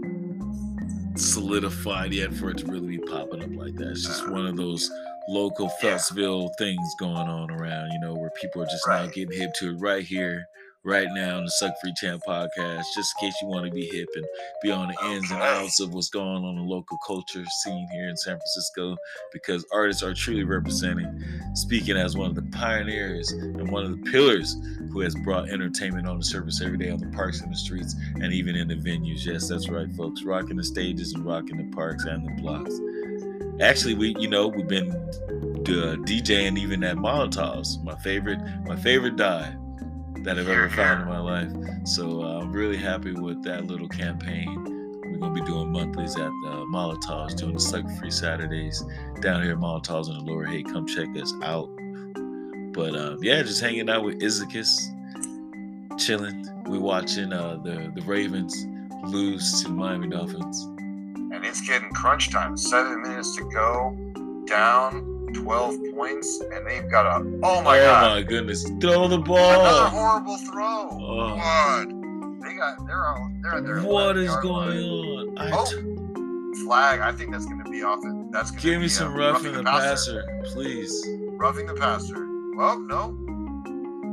solidified 1.15 2.13
yet 2.13 2.34
for 2.34 2.49
it 2.49 2.57
to 2.59 2.65
really 2.65 2.97
be 2.97 2.99
popping 2.99 3.43
up 3.43 3.49
like 3.55 3.76
that. 3.76 3.91
It's 3.91 4.05
just 4.05 4.24
uh, 4.24 4.32
one 4.32 4.45
of 4.47 4.57
those 4.57 4.89
local 5.30 5.71
Yeah. 5.82 5.95
Phelpsville 5.95 6.49
things 6.57 6.95
going 6.99 7.15
on 7.15 7.51
around, 7.51 7.91
you 7.91 7.99
know, 7.99 8.13
where 8.15 8.32
people 8.41 8.61
are 8.61 8.67
just 8.67 8.88
now 8.88 9.05
getting 9.07 9.38
hip 9.39 9.51
to 9.59 9.69
it 9.69 9.80
right 9.80 10.03
here, 10.03 10.45
right 10.86 11.07
now 11.11 11.38
on 11.38 11.45
the 11.45 11.51
Suck 11.51 11.73
Free 11.81 11.93
Champ 11.95 12.21
podcast, 12.27 12.84
just 12.93 13.13
in 13.15 13.27
case 13.27 13.36
you 13.41 13.47
want 13.47 13.65
to 13.65 13.71
be 13.71 13.86
hip 13.86 14.09
and 14.15 14.25
be 14.61 14.69
on 14.69 14.89
the 14.89 15.11
ins 15.11 15.31
and 15.31 15.41
outs 15.41 15.79
of 15.79 15.93
what's 15.93 16.09
going 16.09 16.43
on 16.43 16.43
in 16.43 16.55
the 16.57 16.61
local 16.61 16.97
culture 17.05 17.45
scene 17.63 17.88
here 17.93 18.09
in 18.09 18.17
San 18.17 18.38
Francisco, 18.38 18.97
because 19.31 19.65
artists 19.71 20.03
are 20.03 20.13
truly 20.13 20.43
representing, 20.43 21.23
speaking 21.53 21.95
as 21.95 22.17
one 22.17 22.29
of 22.29 22.36
the 22.36 22.57
pioneers 22.57 23.31
and 23.31 23.69
one 23.71 23.86
of 23.86 23.91
the 23.91 24.11
pillars 24.11 24.57
who 24.91 24.99
has 24.99 25.15
brought 25.15 25.49
entertainment 25.49 26.07
on 26.07 26.17
the 26.17 26.25
surface 26.25 26.61
every 26.61 26.77
day 26.77 26.89
on 26.89 26.99
the 26.99 27.07
parks 27.15 27.41
and 27.41 27.51
the 27.51 27.57
streets 27.57 27.95
and 28.15 28.34
even 28.34 28.55
in 28.55 28.67
the 28.67 28.75
venues. 28.75 29.25
Yes, 29.25 29.47
that's 29.47 29.69
right, 29.69 29.91
folks. 29.93 30.23
Rocking 30.23 30.57
the 30.57 30.63
stages 30.63 31.13
and 31.13 31.25
rocking 31.25 31.57
the 31.57 31.75
parks 31.75 32.03
and 32.03 32.25
the 32.25 32.41
blocks. 32.41 32.77
Actually, 33.61 33.93
we 33.93 34.15
you 34.19 34.27
know 34.27 34.47
we've 34.47 34.67
been 34.67 34.91
uh, 34.91 35.95
DJing 36.03 36.57
even 36.57 36.84
at 36.84 36.97
Molotovs, 36.97 37.81
my 37.84 37.95
favorite 37.99 38.39
my 38.65 38.75
favorite 38.75 39.15
dive 39.15 39.62
that 40.24 40.39
I've 40.39 40.47
ever 40.49 40.69
found 40.69 41.01
in 41.03 41.07
my 41.07 41.19
life. 41.19 41.51
So 41.86 42.24
uh, 42.24 42.39
I'm 42.41 42.51
really 42.51 42.78
happy 42.78 43.13
with 43.13 43.43
that 43.43 43.65
little 43.67 43.88
campaign. 43.89 45.01
We're 45.05 45.17
gonna 45.17 45.34
be 45.34 45.41
doing 45.41 45.71
monthlies 45.71 46.15
at 46.15 46.28
uh, 46.28 46.65
Molotovs, 46.71 47.36
doing 47.36 47.53
the 47.53 47.59
Suck 47.59 47.86
Free 47.99 48.09
Saturdays 48.11 48.84
down 49.21 49.43
here 49.43 49.51
at 49.51 49.57
Molotovs 49.59 50.07
in 50.09 50.13
the 50.26 50.32
Lower 50.32 50.45
Haight. 50.45 50.65
Come 50.65 50.88
check 50.88 51.09
us 51.17 51.34
out. 51.43 51.69
But 52.74 52.95
um, 52.95 53.19
yeah, 53.21 53.41
just 53.43 53.61
hanging 53.61 53.89
out 53.89 54.03
with 54.03 54.19
Izakis, 54.21 54.71
chilling. 55.99 56.47
We're 56.65 56.80
watching 56.80 57.32
uh, 57.34 57.57
the 57.63 57.91
the 57.93 58.01
Ravens 58.03 58.65
lose 59.05 59.61
to 59.61 59.67
the 59.67 59.74
Miami 59.74 60.07
Dolphins. 60.07 60.63
and 60.63 61.43
it's 61.45 61.61
getting 61.67 61.89
crunch 61.89 62.30
time. 62.32 62.55
Seven 62.57 63.01
minutes 63.01 63.36
to 63.36 63.43
go, 63.51 63.95
down 64.47 65.12
12 65.34 65.75
points, 65.95 66.41
and 66.41 66.65
they've 66.67 66.89
got 66.89 67.05
a 67.05 67.19
oh 67.43 67.61
my 67.61 67.79
oh 67.79 67.84
god, 67.84 68.15
my 68.15 68.21
goodness! 68.23 68.63
Throw 68.81 69.07
the 69.07 69.17
ball, 69.17 69.59
another 69.61 69.89
horrible 69.89 70.38
throw. 70.38 70.89
Oh. 70.91 71.36
What? 71.36 71.89
They 72.41 72.55
got 72.55 72.86
they're 72.88 73.05
all 73.07 73.31
they're 73.41 73.55
at 73.55 73.65
their 73.65 73.81
What 73.81 74.17
11 74.17 74.23
is 74.23 74.36
going 74.38 74.69
line. 74.69 75.38
on? 75.38 75.38
I 75.38 75.49
Oh, 75.53 75.65
t- 75.65 76.63
Flag. 76.65 76.99
I 76.99 77.11
think 77.11 77.31
that's 77.31 77.45
going 77.45 77.63
to 77.63 77.69
be 77.69 77.81
off. 77.84 78.01
The, 78.01 78.27
that's 78.31 78.51
going 78.51 78.61
to 78.61 78.67
give 78.67 78.79
be 78.79 78.84
me 78.84 78.88
some 78.89 79.13
uh, 79.13 79.17
roughing 79.17 79.53
the 79.53 79.63
passer, 79.63 80.23
please. 80.45 81.05
Roughing 81.31 81.65
the 81.65 81.73
passer. 81.73 82.27
Well, 82.55 82.79
no. 82.79 83.17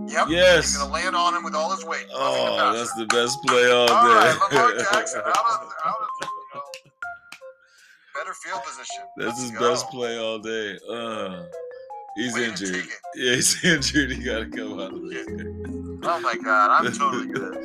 Yep. 0.08 0.26
Yes. 0.30 0.64
He's 0.70 0.78
going 0.78 0.88
to 0.88 0.92
land 0.94 1.14
on 1.14 1.34
him 1.36 1.44
with 1.44 1.54
all 1.54 1.70
his 1.70 1.84
weight. 1.84 2.06
Roughing 2.18 2.44
the 2.56 2.62
Oh, 2.62 2.72
that's 2.72 2.92
the 2.94 3.06
best 3.06 3.38
play 3.46 3.70
all 3.70 3.88
All 3.90 4.08
right, 4.08 4.32
day. 4.50 4.56
Lamar 4.56 4.72
Jackson 4.78 5.20
out 5.26 5.36
of 5.36 5.72
out 5.84 5.94
of 6.00 6.08
better 8.20 8.34
field 8.34 8.62
position. 8.64 9.04
That's 9.16 9.28
Let's 9.28 9.42
his 9.42 9.50
go. 9.52 9.70
best 9.70 9.88
play 9.90 10.18
all 10.18 10.38
day. 10.38 10.78
Uh, 10.88 11.44
he's 12.16 12.36
injured. 12.36 12.84
Yeah, 13.14 13.34
he's 13.34 13.64
injured. 13.64 14.12
He 14.12 14.22
gotta 14.22 14.46
come 14.46 14.78
out 14.78 14.92
of 14.92 15.08
this. 15.08 15.26
Oh 16.02 16.20
my 16.20 16.34
god, 16.36 16.70
I'm 16.70 16.92
totally 16.92 17.26
good. 17.32 17.56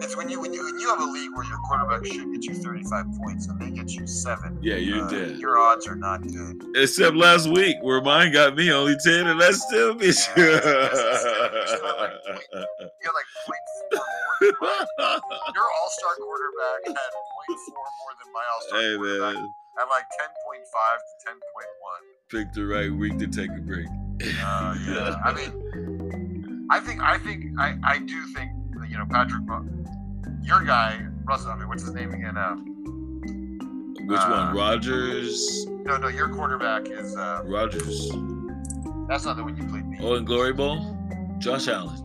It's 0.00 0.16
when 0.16 0.28
you 0.28 0.40
when 0.40 0.52
you 0.54 0.64
when 0.64 0.78
you 0.78 0.88
have 0.88 1.00
a 1.00 1.04
league 1.04 1.30
where 1.34 1.44
your 1.44 1.58
quarterback 1.66 2.06
should 2.06 2.32
get 2.32 2.44
you 2.44 2.54
35 2.54 3.06
points 3.20 3.48
and 3.48 3.60
they 3.60 3.70
get 3.70 3.90
you 3.90 4.06
seven. 4.06 4.56
Yeah, 4.62 4.76
you're 4.76 5.04
uh, 5.04 5.10
dead. 5.10 5.38
Your 5.38 5.58
odds 5.58 5.88
are 5.88 5.96
not 5.96 6.22
good. 6.22 6.64
Except 6.76 7.16
last 7.16 7.48
week 7.48 7.76
where 7.82 8.00
mine 8.00 8.32
got 8.32 8.54
me 8.56 8.70
only 8.72 8.96
ten, 9.02 9.26
and 9.26 9.40
that 9.40 9.54
still 9.54 9.94
beat 9.94 10.14
you. 10.36 10.44
Yeah, 10.44 11.90
like. 11.94 12.12
You 13.00 13.06
got 13.06 13.14
like 13.14 13.30
0.4 13.46 13.98
more 13.98 14.38
than 14.40 14.54
mine. 14.60 15.52
Your 15.54 15.66
all-star 15.82 16.14
quarterback 16.16 16.86
had 16.86 16.94
0.4 16.94 17.74
more 17.74 18.14
than 18.18 18.28
my 18.32 18.44
all-star 18.54 18.80
hey 18.80 18.96
quarterback 18.96 19.34
man, 19.34 19.54
at 19.80 19.88
like 19.88 20.04
10.5 20.04 20.98
to 21.24 21.30
10.1. 21.30 21.36
pick 22.30 22.52
the 22.52 22.64
right 22.66 22.92
week 22.92 23.18
to 23.18 23.26
take 23.26 23.50
a 23.50 23.60
break. 23.60 23.86
Uh, 24.42 24.74
yeah, 24.86 25.14
I 25.24 25.32
mean, 25.32 26.66
I 26.70 26.80
think, 26.80 27.00
I 27.00 27.18
think, 27.18 27.44
I, 27.58 27.76
I 27.84 27.98
do 27.98 28.26
think, 28.34 28.50
that, 28.80 28.88
you 28.90 28.98
know, 28.98 29.06
Patrick, 29.10 29.42
your 30.42 30.64
guy, 30.64 31.00
Russell. 31.24 31.50
I 31.50 31.56
mean, 31.56 31.68
what's 31.68 31.84
his 31.84 31.94
name 31.94 32.12
again? 32.12 32.36
Uh, 32.36 32.54
Which 34.06 34.20
Uh, 34.20 34.50
one? 34.52 34.56
Rodgers. 34.56 35.66
no, 35.84 35.96
no, 35.96 36.08
your 36.08 36.28
quarterback 36.28 36.88
is. 36.88 37.14
Uh, 37.16 37.42
Rodgers. 37.44 38.08
that's 39.08 39.24
not 39.24 39.36
the 39.36 39.44
one 39.44 39.56
you 39.56 39.64
played. 39.64 39.86
Me. 39.86 39.98
Oh, 40.00 40.14
in 40.14 40.24
Glory 40.24 40.52
Bowl, 40.52 40.96
Josh 41.38 41.68
Allen. 41.68 42.04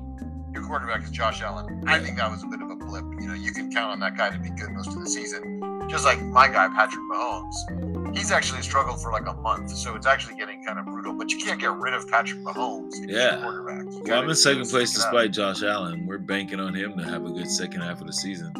Your 0.54 0.64
quarterback 0.64 1.04
is 1.04 1.10
Josh 1.10 1.42
Allen. 1.42 1.84
I 1.88 1.98
think 2.00 2.18
that 2.18 2.30
was 2.30 2.44
a 2.44 2.48
bit 2.48 2.62
of 2.62 2.70
a 2.70 2.76
blip. 2.76 3.04
You 3.20 3.28
know, 3.28 3.34
you 3.34 3.52
can 3.52 3.72
count 3.72 3.92
on 3.92 4.00
that 4.02 4.16
guy 4.16 4.30
to 4.30 4.38
be 4.38 4.50
good 4.52 4.70
most 4.72 4.90
of 4.90 5.00
the 5.00 5.10
season. 5.10 5.60
Just 5.94 6.06
like 6.06 6.20
my 6.24 6.48
guy, 6.48 6.68
Patrick 6.70 7.04
Mahomes. 7.12 8.18
He's 8.18 8.32
actually 8.32 8.64
struggled 8.64 9.00
for 9.00 9.12
like 9.12 9.28
a 9.28 9.34
month, 9.34 9.70
so 9.70 9.96
it's 9.96 10.08
actually 10.08 10.36
getting 10.36 10.64
kind 10.66 10.80
of 10.80 10.86
brutal. 10.86 11.14
But 11.14 11.30
you 11.32 11.38
can't 11.38 11.60
get 11.60 11.72
rid 11.78 11.94
of 11.94 12.08
Patrick 12.10 12.42
Mahomes 12.42 12.94
Yeah. 13.08 13.42
quarterback. 13.44 13.84
You 13.94 14.02
Well, 14.08 14.24
I'm 14.24 14.28
in 14.30 14.36
second 14.36 14.68
place 14.70 14.92
despite 14.92 15.32
Josh 15.34 15.62
Allen. 15.62 16.08
We're 16.08 16.18
banking 16.18 16.60
on 16.60 16.74
him 16.74 16.98
to 16.98 17.04
have 17.04 17.24
a 17.26 17.30
good 17.30 17.48
second 17.48 17.82
half 17.82 18.02
of 18.02 18.08
the 18.08 18.14
season. 18.14 18.52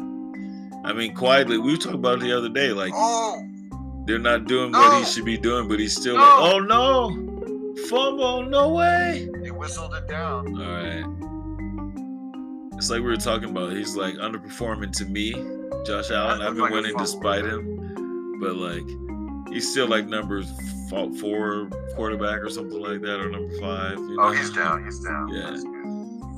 I 0.84 0.92
mean, 0.92 1.12
quietly, 1.12 1.58
we 1.58 1.76
talked 1.76 1.96
about 1.96 2.18
it 2.18 2.20
the 2.20 2.38
other 2.38 2.48
day. 2.50 2.70
Like, 2.72 2.92
Oh, 2.94 3.42
they're 4.06 4.20
not 4.20 4.44
doing 4.46 4.70
what 4.70 4.98
he 5.00 5.04
should 5.04 5.24
be 5.24 5.36
doing, 5.36 5.66
but 5.66 5.80
he's 5.80 5.96
still 5.96 6.14
No. 6.16 6.20
like, 6.22 6.54
oh 6.54 6.58
no, 6.60 7.74
fumble, 7.88 8.44
no 8.44 8.68
way. 8.74 9.28
they 9.42 9.50
whistled 9.50 9.92
it 9.94 10.06
down. 10.06 10.56
All 10.60 10.70
right. 10.70 11.04
It's 12.76 12.90
like 12.90 13.00
we 13.00 13.06
were 13.06 13.16
talking 13.16 13.50
about. 13.50 13.72
He's 13.72 13.96
like 13.96 14.14
underperforming 14.16 14.92
to 14.98 15.04
me, 15.06 15.32
Josh 15.84 16.10
Allen. 16.10 16.42
I've 16.42 16.54
been 16.54 16.62
like 16.64 16.72
winning 16.72 16.96
despite 16.96 17.44
him, 17.44 18.38
but 18.40 18.56
like 18.56 18.84
he's 19.52 19.70
still 19.70 19.86
like 19.88 20.06
number 20.06 20.42
four 21.20 21.68
quarterback 21.94 22.40
or 22.40 22.50
something 22.50 22.80
like 22.80 23.00
that, 23.02 23.20
or 23.20 23.30
number 23.30 23.54
five. 23.60 23.98
You 23.98 24.16
Oh, 24.20 24.32
he's 24.32 24.50
down. 24.50 24.84
He's 24.84 25.00
down. 25.00 25.28
Yeah. 25.28 25.56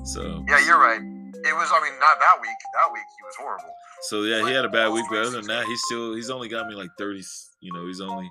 So, 0.05 0.44
Yeah, 0.48 0.64
you're 0.64 0.78
right. 0.81 1.01
It 1.01 1.55
was. 1.55 1.68
I 1.73 1.81
mean, 1.82 1.98
not 2.01 2.18
that 2.18 2.39
week. 2.40 2.56
That 2.74 2.93
week 2.93 3.02
he 3.16 3.23
was 3.24 3.35
horrible. 3.39 3.74
so 4.02 4.23
yeah, 4.23 4.47
he 4.47 4.52
had 4.55 4.64
a 4.64 4.68
bad 4.68 4.89
week, 4.89 5.05
but 5.10 5.18
other 5.18 5.31
than 5.31 5.47
that, 5.47 5.64
he's 5.66 5.81
still 5.86 6.14
he's 6.14 6.31
only 6.31 6.48
got 6.48 6.68
me 6.68 6.74
like 6.74 6.90
thirty. 6.98 7.23
You 7.60 7.73
know, 7.73 7.86
he's 7.86 8.01
only 8.01 8.31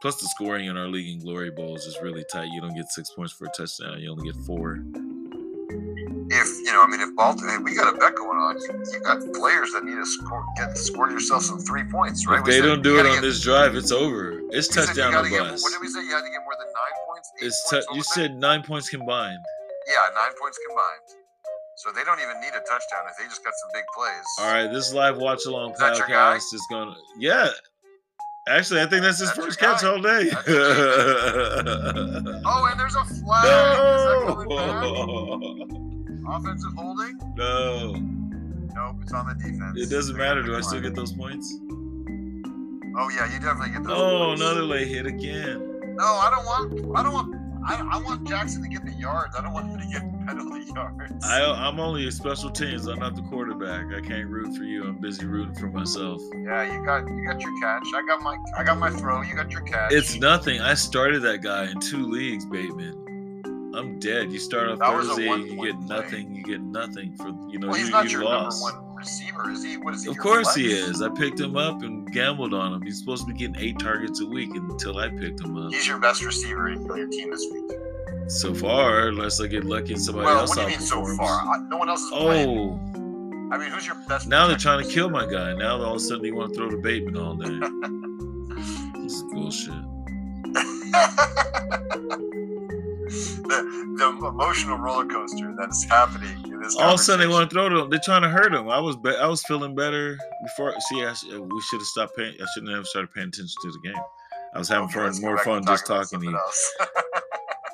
plus 0.00 0.16
the 0.20 0.26
scoring 0.28 0.66
in 0.66 0.76
our 0.76 0.88
league 0.88 1.08
in 1.08 1.20
Glory 1.20 1.50
Bowls 1.50 1.84
is 1.86 1.96
really 2.02 2.24
tight. 2.32 2.48
You 2.52 2.60
don't 2.60 2.74
get 2.74 2.88
six 2.88 3.10
points 3.10 3.32
for 3.32 3.46
a 3.46 3.50
touchdown. 3.56 4.00
You 4.00 4.10
only 4.10 4.30
get 4.30 4.36
four. 4.44 4.78
If 6.34 6.48
you 6.64 6.72
know, 6.72 6.82
I 6.82 6.86
mean, 6.88 7.00
if 7.00 7.14
Baltimore, 7.14 7.60
we 7.60 7.74
got 7.76 7.92
a 7.94 7.98
bet 7.98 8.14
going 8.16 8.38
on. 8.38 8.56
You, 8.56 8.72
you 8.92 9.00
got 9.04 9.20
players 9.34 9.72
that 9.72 9.84
need 9.84 9.96
to 9.96 10.06
score, 10.06 10.44
get 10.56 10.78
score 10.78 11.10
yourself 11.10 11.42
some 11.42 11.58
three 11.60 11.84
points, 11.84 12.26
right? 12.26 12.40
If 12.40 12.44
We 12.46 12.52
they 12.52 12.60
said 12.60 12.66
don't 12.66 12.82
do 12.82 12.96
it 12.98 13.04
on 13.06 13.12
get- 13.16 13.22
this 13.22 13.40
drive, 13.42 13.76
it's 13.76 13.92
over. 13.92 14.40
It's 14.48 14.68
we 14.68 14.82
said 14.82 14.96
you 14.96 15.02
touchdown 15.02 15.14
or 15.14 15.28
bust. 15.28 15.62
What 15.62 15.72
did 15.72 15.80
we 15.82 15.88
say? 15.88 16.00
You 16.00 16.10
had 16.16 16.22
to 16.24 16.30
get 16.32 16.40
more 16.44 16.56
than 16.58 16.68
nine 16.72 16.96
points. 17.06 17.28
It's 17.38 17.70
points. 17.70 17.86
you 17.92 18.00
it? 18.00 18.06
said 18.06 18.34
nine 18.38 18.62
points 18.62 18.88
combined. 18.88 19.38
Yeah, 19.86 19.94
nine 20.14 20.32
points 20.40 20.58
combined. 20.68 21.20
So 21.76 21.90
they 21.92 22.04
don't 22.04 22.20
even 22.20 22.40
need 22.40 22.50
a 22.56 22.60
touchdown 22.64 23.04
if 23.10 23.16
they 23.18 23.24
just 23.24 23.42
got 23.44 23.52
some 23.60 23.70
big 23.74 23.84
plays. 23.94 24.24
All 24.40 24.52
right, 24.52 24.72
this 24.72 24.92
live 24.94 25.18
watch 25.18 25.44
along 25.46 25.72
Is 25.72 25.78
that 25.80 25.98
your 25.98 26.06
guy? 26.08 26.36
podcast 26.38 26.54
is 26.54 26.66
gonna. 26.70 26.94
Yeah, 27.18 27.48
actually, 28.48 28.80
I 28.82 28.86
think 28.86 29.02
that's 29.02 29.18
his 29.18 29.28
That's 29.34 29.56
first 29.56 29.58
catch 29.58 29.84
all 29.84 30.00
day. 30.00 30.30
Oh, 32.44 32.68
and 32.70 32.78
there's 32.80 32.94
a 32.94 33.04
flag. 33.04 33.44
Is 33.44 33.50
that 33.50 34.46
no, 34.48 35.66
Offensive 36.28 36.72
holding? 36.76 37.18
no, 37.36 37.94
Nope, 38.74 38.96
it's 39.02 39.12
on 39.12 39.26
the 39.28 39.34
defense. 39.34 39.76
it 39.78 39.90
doesn't 39.90 40.14
They 40.16 40.22
got 40.22 40.28
matter. 40.36 40.42
Do 40.42 40.56
I 40.56 40.60
still 40.62 40.80
get 40.80 40.94
those 40.94 41.12
points? 41.12 41.52
Oh 42.96 43.08
yeah, 43.10 43.32
you 43.32 43.38
definitely 43.40 43.70
get 43.70 43.84
those. 43.84 43.92
Oh, 43.98 44.26
points. 44.28 44.40
another 44.40 44.62
late 44.62 44.88
hit 44.88 45.06
again. 45.06 45.80
No, 45.96 46.04
I 46.04 46.30
don't 46.30 46.44
want. 46.44 46.96
I 46.98 47.02
don't 47.02 47.12
want. 47.12 47.36
I, 47.64 47.76
I 47.92 48.02
want 48.02 48.26
Jackson 48.26 48.60
to 48.62 48.68
get 48.68 48.84
the 48.84 48.92
yards. 48.94 49.36
I 49.36 49.42
don't 49.42 49.52
want 49.52 49.66
him 49.70 49.78
to 49.78 49.86
get 49.86 50.26
penalty 50.26 50.64
yards. 50.74 51.24
I, 51.24 51.44
I'm 51.44 51.78
only 51.78 52.08
a 52.08 52.10
special 52.12 52.50
teams. 52.50 52.86
I'm 52.88 52.98
not 52.98 53.14
the 53.14 53.22
quarterback. 53.22 53.86
I 53.94 54.00
can't 54.00 54.26
root 54.28 54.56
for 54.56 54.64
you. 54.64 54.84
I'm 54.84 54.98
busy 54.98 55.26
rooting 55.26 55.54
for 55.54 55.68
myself. 55.68 56.20
yeah, 56.44 56.64
you 56.74 56.84
got 56.84 57.06
you 57.08 57.24
got 57.26 57.40
your 57.40 57.52
catch. 57.60 57.86
I 57.94 58.02
got 58.06 58.20
my 58.22 58.36
I 58.58 58.64
got 58.64 58.78
my 58.78 58.90
throw. 58.90 59.22
You 59.22 59.34
got 59.36 59.50
your 59.52 59.62
catch. 59.62 59.92
It's 59.92 60.16
nothing. 60.16 60.60
I 60.60 60.74
started 60.74 61.20
that 61.22 61.42
guy 61.42 61.70
in 61.70 61.78
two 61.78 62.08
leagues, 62.10 62.44
Bateman. 62.46 63.01
I'm 63.74 63.98
dead. 63.98 64.32
You 64.32 64.38
start 64.38 64.68
off 64.68 64.78
That 64.78 64.88
Thursday, 64.88 65.24
you 65.24 65.56
get 65.56 65.56
play. 65.56 65.96
nothing. 65.96 66.34
You 66.34 66.42
get 66.42 66.60
nothing 66.60 67.14
for 67.16 67.28
you 67.48 67.58
know 67.58 67.68
well, 67.68 67.76
he's 67.76 67.86
you, 67.86 67.92
not 67.92 68.04
you 68.04 68.10
your 68.10 68.24
lost. 68.24 68.62
number 68.62 68.80
one 68.82 68.94
receiver, 68.96 69.50
is 69.50 69.64
he? 69.64 69.76
What 69.76 69.94
is 69.94 70.04
he? 70.04 70.10
Of 70.10 70.18
course 70.18 70.54
he 70.54 70.72
is. 70.72 71.02
I 71.02 71.08
picked 71.08 71.40
him 71.40 71.56
up 71.56 71.82
and 71.82 72.10
gambled 72.12 72.54
on 72.54 72.74
him. 72.74 72.82
He's 72.82 72.98
supposed 72.98 73.26
to 73.26 73.32
be 73.32 73.38
getting 73.38 73.56
eight 73.56 73.78
targets 73.78 74.20
a 74.20 74.26
week 74.26 74.54
until 74.54 74.98
I 74.98 75.08
picked 75.08 75.40
him 75.40 75.56
up. 75.56 75.72
He's 75.72 75.86
your 75.86 75.98
best 75.98 76.24
receiver 76.24 76.68
in 76.70 76.84
your 76.84 77.08
team 77.08 77.30
this 77.30 77.46
week. 77.50 77.70
So 78.28 78.54
far, 78.54 79.08
unless 79.08 79.40
I 79.40 79.46
get 79.46 79.64
lucky 79.64 79.94
and 79.94 80.02
somebody 80.02 80.26
well, 80.26 80.40
else 80.40 80.50
what 80.50 80.56
do 80.56 80.62
you 80.62 80.68
mean 80.68 80.80
so 80.80 81.04
far? 81.16 81.40
I, 81.40 81.58
no 81.68 81.76
one 81.76 81.88
else 81.88 82.02
is 82.02 82.10
oh. 82.12 82.20
playing. 82.20 82.48
Oh, 82.48 82.78
I 83.52 83.58
mean, 83.58 83.70
who's 83.70 83.86
your 83.86 83.96
best? 84.08 84.26
now 84.28 84.46
they're 84.46 84.56
trying 84.56 84.82
to 84.84 84.90
kill 84.90 85.10
my 85.10 85.26
guy. 85.26 85.54
Now 85.54 85.82
all 85.82 85.90
of 85.90 85.96
a 85.96 86.00
sudden 86.00 86.24
you 86.24 86.34
want 86.34 86.54
to 86.54 86.58
throw 86.58 86.70
the 86.70 86.76
Bateman 86.78 87.16
all 87.16 87.34
day. 87.34 87.58
this 89.02 89.14
is 89.14 89.22
bullshit. 89.24 89.74
the, 93.52 93.96
the 94.20 94.26
emotional 94.28 94.78
roller 94.78 95.06
coaster 95.06 95.54
that 95.58 95.68
is 95.70 95.84
happening 95.84 96.44
in 96.50 96.60
this. 96.60 96.76
All 96.76 96.94
of 96.94 97.00
a 97.00 97.02
sudden 97.02 97.26
they 97.26 97.32
want 97.32 97.48
to 97.50 97.54
throw 97.54 97.68
to 97.68 97.80
him. 97.80 97.90
They're 97.90 98.00
trying 98.04 98.22
to 98.22 98.28
hurt 98.28 98.54
him. 98.54 98.68
I 98.68 98.78
was 98.80 98.96
be- 98.96 99.16
I 99.16 99.26
was 99.26 99.42
feeling 99.44 99.74
better 99.74 100.18
before. 100.42 100.74
See, 100.90 101.04
I 101.04 101.12
sh- 101.12 101.24
we 101.24 101.60
should 101.70 101.80
have 101.80 101.86
stopped 101.86 102.16
paying. 102.16 102.34
I 102.40 102.46
shouldn't 102.54 102.74
have 102.74 102.86
started 102.86 103.12
paying 103.12 103.28
attention 103.28 103.54
to 103.62 103.70
the 103.72 103.78
game. 103.84 104.02
I 104.54 104.58
was 104.58 104.68
having 104.68 104.84
Okay, 104.84 104.94
fun, 105.10 105.20
more 105.22 105.38
fun 105.38 105.64
just 105.64 105.86
talking 105.86 106.20
to 106.20 106.26
you. 106.26 106.38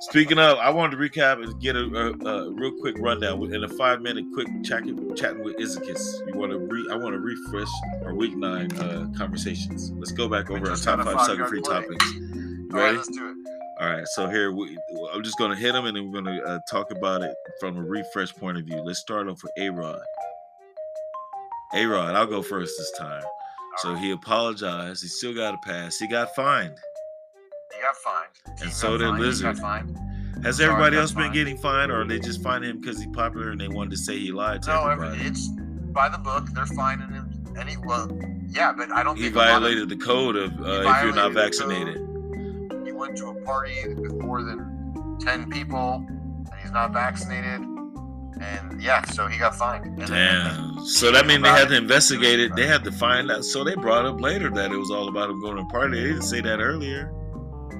Speaking 0.00 0.38
of, 0.38 0.58
I 0.58 0.70
wanted 0.70 0.96
to 0.96 1.02
recap 1.02 1.42
and 1.42 1.60
get 1.60 1.74
a, 1.74 1.80
a, 1.80 2.12
a 2.46 2.52
real 2.52 2.70
quick 2.80 2.94
rundown 3.00 3.52
in 3.52 3.64
a 3.64 3.68
five 3.68 4.00
minute 4.00 4.24
quick 4.32 4.46
chatting 4.62 5.14
chatting 5.16 5.42
with 5.42 5.56
Izakis. 5.58 6.24
You 6.28 6.38
want 6.38 6.52
to 6.52 6.58
re? 6.58 6.86
I 6.92 6.96
want 6.96 7.14
to 7.14 7.18
refresh 7.18 7.68
our 8.04 8.14
week 8.14 8.36
nine 8.36 8.70
uh, 8.78 9.08
conversations. 9.16 9.90
Let's 9.96 10.12
go 10.12 10.28
back 10.28 10.50
over 10.50 10.70
our 10.70 10.76
top 10.76 11.02
five 11.04 11.26
sucker 11.26 11.46
free 11.46 11.62
topics. 11.62 12.04
All 12.14 12.20
right, 12.78 12.84
Ready? 12.84 12.96
let's 12.98 13.08
do 13.08 13.28
it. 13.28 13.34
All 13.80 13.88
right, 13.88 14.06
so 14.08 14.28
here 14.28 14.50
we, 14.50 14.76
I'm 15.12 15.22
just 15.22 15.38
gonna 15.38 15.54
hit 15.54 15.72
them 15.72 15.86
and 15.86 15.96
then 15.96 16.10
we're 16.10 16.20
gonna 16.20 16.40
uh, 16.42 16.58
talk 16.68 16.90
about 16.90 17.22
it 17.22 17.32
from 17.60 17.76
a 17.76 17.82
refresh 17.82 18.34
point 18.34 18.58
of 18.58 18.64
view. 18.64 18.80
Let's 18.82 18.98
start 18.98 19.28
off 19.28 19.40
with 19.42 19.52
A 19.56 19.70
Rod. 19.70 20.00
A 21.74 21.84
Rod, 21.86 22.14
I'll 22.16 22.26
go 22.26 22.42
first 22.42 22.74
this 22.76 22.90
time. 22.98 23.22
So 23.78 23.94
he 23.94 24.10
apologized. 24.10 25.02
He 25.02 25.08
still 25.08 25.32
got 25.34 25.54
a 25.54 25.58
pass. 25.58 25.96
He 25.98 26.08
got 26.08 26.34
fined. 26.34 26.74
He 27.76 27.80
got 27.80 27.94
fined. 27.96 28.60
And 28.62 28.72
so 28.72 28.98
got 28.98 28.98
did 28.98 29.04
fined. 29.10 29.18
He 29.18 29.24
Lizard. 29.26 29.58
fined. 29.58 29.98
Has 30.42 30.60
everybody 30.60 30.96
else 30.96 31.12
been 31.12 31.24
fined. 31.24 31.34
getting 31.34 31.56
fined, 31.56 31.92
or 31.92 32.04
they 32.04 32.18
just 32.18 32.42
find 32.42 32.64
him 32.64 32.80
because 32.80 32.98
he's 32.98 33.14
popular 33.14 33.50
and 33.50 33.60
they 33.60 33.68
wanted 33.68 33.90
to 33.90 33.96
say 33.96 34.18
he 34.18 34.32
lied 34.32 34.62
to 34.64 34.70
No, 34.70 34.88
every, 34.88 35.06
everybody? 35.06 35.28
it's 35.30 35.48
by 35.92 36.08
the 36.08 36.18
book. 36.18 36.46
They're 36.52 36.66
fining 36.66 37.10
him. 37.10 37.32
Any 37.56 37.76
well, 37.76 38.10
yeah, 38.48 38.72
but 38.72 38.90
I 38.90 39.04
don't 39.04 39.16
he 39.16 39.24
think 39.24 39.36
a 39.36 39.40
of- 39.40 39.44
violated 39.46 39.88
the 39.88 39.96
code 39.96 40.34
of 40.36 40.52
uh, 40.60 40.88
if 40.90 41.04
you're 41.04 41.14
not 41.14 41.32
vaccinated. 41.32 42.07
Went 42.98 43.16
to 43.18 43.28
a 43.28 43.34
party 43.42 43.94
with 43.94 44.14
more 44.20 44.42
than 44.42 45.16
ten 45.20 45.48
people, 45.50 46.04
and 46.08 46.48
he's 46.60 46.72
not 46.72 46.92
vaccinated. 46.92 47.60
And 48.40 48.80
yeah, 48.82 49.04
so 49.04 49.26
he 49.28 49.38
got 49.38 49.54
fined. 49.56 49.86
And 49.86 49.98
then- 49.98 50.08
Damn. 50.08 50.84
So 50.84 51.10
that 51.12 51.26
means 51.26 51.42
they 51.42 51.48
had 51.48 51.68
to 51.68 51.76
investigate 51.76 52.40
it. 52.40 52.54
They 52.56 52.66
had 52.66 52.82
to 52.84 52.92
find 52.92 53.30
out. 53.30 53.44
So 53.44 53.62
they 53.64 53.74
brought 53.74 54.04
up 54.06 54.20
later 54.20 54.50
that 54.50 54.70
it 54.72 54.76
was 54.76 54.90
all 54.90 55.08
about 55.08 55.30
him 55.30 55.40
going 55.40 55.56
to 55.56 55.62
a 55.62 55.66
party. 55.66 56.00
They 56.00 56.08
didn't 56.08 56.22
say 56.22 56.40
that 56.40 56.60
earlier. 56.60 57.12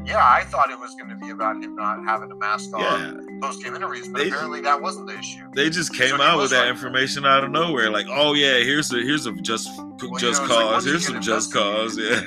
Yeah, 0.09 0.25
I 0.27 0.43
thought 0.45 0.71
it 0.71 0.79
was 0.81 0.95
going 0.95 1.11
to 1.11 1.17
be 1.17 1.31
about 1.31 1.57
him 1.63 1.77
not 1.77 2.03
having 2.05 2.31
a 2.33 2.35
mask 2.35 2.75
on 2.75 2.81
Yeah. 2.81 3.39
post 3.43 3.63
game 3.63 3.75
interviews, 3.77 4.09
but 4.09 4.23
They- 4.23 4.29
apparently 4.29 4.61
that 4.63 4.81
wasn't 4.81 5.07
the 5.09 5.19
issue. 5.19 5.45
They 5.55 5.69
just 5.69 5.95
came 5.95 6.17
So 6.17 6.23
out 6.23 6.39
with 6.39 6.51
that 6.51 6.67
information 6.69 7.27
out 7.27 7.45
of 7.45 7.51
nowhere, 7.51 7.91
like, 7.91 8.07
"Oh 8.11 8.33
yeah, 8.33 8.55
here's 8.59 8.91
a 8.93 8.97
here's 8.97 9.27
a 9.27 9.33
just 9.33 9.69
you 10.01 10.17
just 10.19 10.41
know, 10.41 10.47
it's 10.47 10.55
like, 10.57 10.71
cause. 10.71 10.85
here's 10.87 11.07
some 11.07 11.21
just 11.21 11.53
cause. 11.53 11.99
Yeah, 11.99 12.21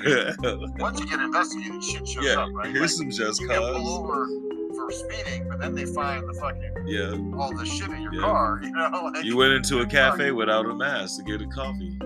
Once 0.78 1.00
you 1.00 1.08
get 1.08 1.20
investigated, 1.22 1.84
shit 1.84 2.08
shows 2.08 2.24
yeah. 2.24 2.42
up, 2.44 2.50
right? 2.54 2.68
Here's 2.68 3.00
Like, 3.00 3.12
some 3.14 3.26
just 3.26 3.42
you 3.42 3.48
get 3.48 3.58
pulled 3.60 3.76
cause. 3.78 4.00
over 4.00 4.28
for 4.76 4.92
speeding, 4.92 5.48
but 5.50 5.60
then 5.60 5.74
they 5.76 5.86
find 5.86 6.28
the 6.30 6.34
fucking 6.40 6.88
Yeah, 6.88 7.16
all 7.38 7.52
the 7.56 7.66
shit 7.66 7.90
in 7.90 8.02
your 8.02 8.14
Yeah. 8.14 8.22
car. 8.22 8.60
You 8.64 8.72
know, 8.72 9.12
like, 9.14 9.24
you 9.26 9.36
went 9.38 9.54
into 9.54 9.80
a 9.80 9.84
uh, 9.84 9.86
cafe 9.88 10.32
without 10.32 10.66
a 10.68 10.76
mask 10.76 11.18
to 11.18 11.24
get 11.24 11.42
a 11.42 11.48
coffee. 11.48 11.98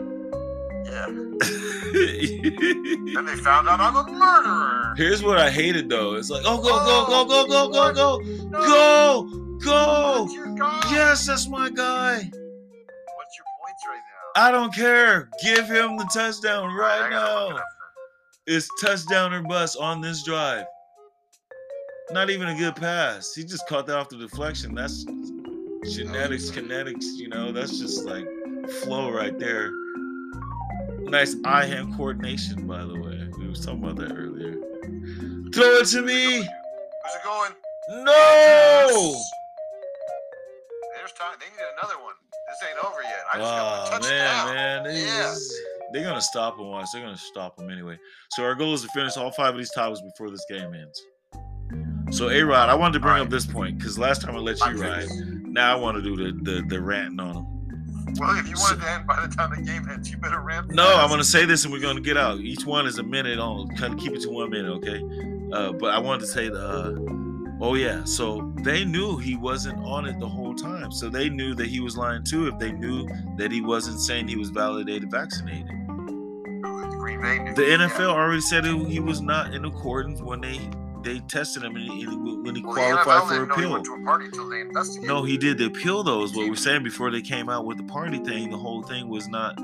Yeah. 0.95 1.05
Then 3.13 3.25
they 3.25 3.35
found 3.35 3.67
out 3.67 3.79
I'm 3.79 3.95
a 3.95 4.11
murderer. 4.11 4.93
Here's 4.97 5.23
what 5.23 5.37
I 5.37 5.49
hated 5.49 5.89
though. 5.89 6.15
It's 6.15 6.29
like, 6.29 6.43
oh, 6.45 6.57
go, 6.57 6.69
go, 6.69 7.05
oh, 7.07 7.25
go, 7.25 7.47
go, 7.47 7.69
go, 7.69 7.93
go, 7.93 7.93
go, 7.93 8.19
No, 8.49 9.23
go, 9.59 10.27
go. 10.27 10.27
That's. 10.55 10.91
Yes, 10.91 11.27
that's 11.27 11.47
my 11.47 11.69
guy. 11.69 12.15
What's 12.15 12.31
your 12.31 13.45
points 13.59 13.83
right 13.87 13.97
now? 13.97 14.41
I 14.47 14.51
don't 14.51 14.73
care. 14.73 15.29
Give 15.43 15.67
him 15.67 15.97
the 15.97 16.09
touchdown 16.13 16.73
right 16.73 17.07
it 17.07 17.11
now. 17.11 17.59
It's 18.47 18.69
touchdown 18.81 19.33
or 19.33 19.41
bust 19.41 19.77
on 19.79 20.01
this 20.01 20.23
drive. 20.23 20.65
Not 22.11 22.29
even 22.29 22.49
a 22.49 22.55
good 22.55 22.75
pass. 22.75 23.33
He 23.33 23.43
just 23.43 23.67
caught 23.67 23.87
that 23.87 23.97
off 23.97 24.09
the 24.09 24.17
deflection. 24.17 24.75
That's 24.75 25.03
genetics, 25.89 26.51
kinetics, 26.51 27.05
you 27.15 27.27
know, 27.27 27.51
that's 27.51 27.79
just 27.79 28.05
like 28.05 28.27
flow 28.83 29.11
right 29.11 29.37
there. 29.39 29.71
Nice 31.09 31.35
eye 31.45 31.65
hand 31.65 31.95
coordination, 31.95 32.67
by 32.67 32.83
the 32.83 32.99
way. 32.99 33.27
We 33.39 33.47
was 33.47 33.65
talking 33.65 33.83
about 33.83 33.97
that 33.97 34.11
earlier. 34.15 34.53
Throw 35.53 35.77
it 35.77 35.85
to 35.87 36.01
me. 36.01 36.37
Who's 36.37 36.45
it 36.45 37.23
going? 37.23 37.51
No. 38.05 39.15
There's 40.95 41.11
time. 41.13 41.35
They 41.39 41.45
needed 41.51 41.65
another 41.79 42.01
one. 42.03 42.13
This 42.49 42.69
ain't 42.69 42.83
over 42.85 43.01
yet. 43.03 43.23
I 43.31 43.37
just 43.37 43.51
got 43.51 43.61
Oh 43.61 43.83
my 43.83 43.89
touchdown. 43.99 44.55
man, 44.55 44.83
man, 44.83 44.95
Yeah. 44.95 45.35
they're 45.93 46.03
gonna 46.03 46.21
stop 46.21 46.57
him. 46.59 46.67
once. 46.67 46.91
they're 46.91 47.01
gonna 47.01 47.17
stop 47.17 47.59
him 47.59 47.69
anyway. 47.69 47.97
So 48.31 48.43
our 48.43 48.55
goal 48.55 48.73
is 48.73 48.81
to 48.81 48.87
finish 48.89 49.15
all 49.17 49.31
five 49.31 49.53
of 49.53 49.57
these 49.57 49.71
topics 49.71 50.01
before 50.01 50.29
this 50.31 50.45
game 50.49 50.73
ends. 50.73 51.01
So 52.17 52.29
A 52.29 52.41
Rod, 52.43 52.69
I 52.69 52.75
wanted 52.75 52.93
to 52.93 52.99
bring 52.99 53.15
All 53.15 53.21
up 53.23 53.29
this 53.29 53.45
point 53.45 53.77
because 53.77 53.97
last 53.99 54.21
time 54.21 54.35
I 54.35 54.39
let 54.39 54.59
you 54.65 54.81
ride. 54.81 55.07
Now 55.43 55.75
I 55.77 55.79
want 55.79 55.95
to 55.97 56.01
do 56.03 56.15
the, 56.15 56.31
the 56.51 56.61
the 56.67 56.81
ranting 56.81 57.19
on 57.19 57.35
him. 57.37 57.45
Well, 58.19 58.37
if 58.39 58.47
you 58.47 58.55
want 58.57 58.77
it 58.77 58.81
to 58.85 58.91
end 58.91 59.07
by 59.07 59.25
the 59.25 59.33
time 59.35 59.51
the 59.55 59.61
game 59.61 59.87
ends, 59.89 60.09
you 60.11 60.17
better 60.17 60.39
ramp. 60.41 60.71
No, 60.71 60.85
I'm 60.95 61.09
gonna 61.09 61.23
say 61.23 61.45
this 61.45 61.63
and 61.65 61.73
we're 61.73 61.81
gonna 61.81 62.01
get 62.01 62.17
out. 62.17 62.39
Each 62.39 62.65
one 62.65 62.85
is 62.87 62.97
a 62.99 63.03
minute 63.03 63.39
on. 63.39 63.67
Kind 63.75 63.93
of 63.93 63.99
keep 63.99 64.13
it 64.13 64.21
to 64.21 64.29
one 64.29 64.49
minute, 64.49 64.71
okay? 64.77 65.03
Uh, 65.53 65.71
but 65.73 65.93
I 65.93 65.99
wanted 65.99 66.21
to 66.21 66.27
say 66.27 66.49
the. 66.49 66.59
Uh, 66.59 67.63
oh 67.63 67.75
yeah, 67.75 68.03
so 68.03 68.51
they 68.63 68.83
knew 68.85 69.17
he 69.17 69.35
wasn't 69.35 69.77
on 69.79 70.05
it 70.05 70.19
the 70.19 70.27
whole 70.27 70.53
time. 70.55 70.91
So 70.91 71.09
they 71.09 71.29
knew 71.29 71.53
that 71.55 71.67
he 71.67 71.79
was 71.79 71.97
lying 71.97 72.23
too. 72.23 72.47
If 72.47 72.57
they 72.59 72.71
knew 72.71 73.07
that 73.37 73.51
he 73.51 73.61
wasn't 73.61 73.99
saying 73.99 74.27
he 74.27 74.35
was 74.37 74.49
validated, 74.49 75.11
vaccinated. 75.11 75.67
The 75.67 76.95
Green 76.97 77.21
Bay. 77.21 77.39
knew- 77.39 77.53
The 77.55 77.63
yeah. 77.67 77.77
NFL 77.89 78.09
already 78.09 78.41
said 78.41 78.65
it, 78.65 78.87
he 78.87 78.99
was 78.99 79.21
not 79.21 79.53
in 79.53 79.65
accordance 79.65 80.21
when 80.21 80.41
they 80.41 80.59
they 81.05 81.19
tested 81.21 81.63
him 81.63 81.75
and 81.75 81.85
he, 81.89 82.05
when 82.07 82.55
he 82.55 82.61
Well, 82.63 82.73
qualified 82.73 83.27
for 83.29 83.35
he 83.35 83.41
appeal. 83.51 83.71
went 83.71 83.85
to 83.85 83.93
a 83.93 84.03
party 84.03 84.25
until 84.25 84.49
they 84.49 84.61
investigated. 84.61 85.07
No, 85.07 85.23
he 85.23 85.37
did 85.37 85.57
the 85.57 85.67
appeal 85.67 86.03
though, 86.03 86.23
is 86.23 86.35
what 86.35 86.49
we're 86.49 86.55
saying 86.55 86.83
before 86.83 87.11
they 87.11 87.21
came 87.21 87.47
out 87.49 87.65
with 87.65 87.77
the 87.77 87.83
party 87.83 88.17
thing. 88.19 88.49
The 88.49 88.57
whole 88.57 88.81
thing 88.83 89.07
was 89.07 89.27
not 89.29 89.57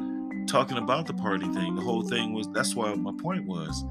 talking 0.47 0.77
about 0.77 1.07
the 1.07 1.13
party 1.13 1.47
thing. 1.53 1.76
The 1.76 1.81
whole 1.81 2.03
thing 2.03 2.34
was 2.34 2.47
that's 2.53 2.76
why 2.76 2.93
my 2.95 3.11
point 3.22 3.45
was. 3.45 3.84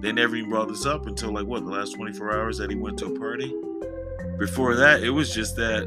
They 0.00 0.12
never 0.12 0.34
even 0.36 0.50
brought 0.50 0.68
this 0.68 0.86
up 0.86 1.06
until 1.06 1.32
like 1.32 1.46
what, 1.46 1.64
the 1.64 1.70
last 1.70 1.94
24 1.94 2.32
hours 2.36 2.58
that 2.58 2.70
he 2.70 2.76
went 2.76 2.98
to 2.98 3.06
a 3.06 3.18
party? 3.18 3.54
Before 4.38 4.74
that, 4.74 5.02
it 5.02 5.10
was 5.10 5.32
just 5.34 5.56
that 5.56 5.84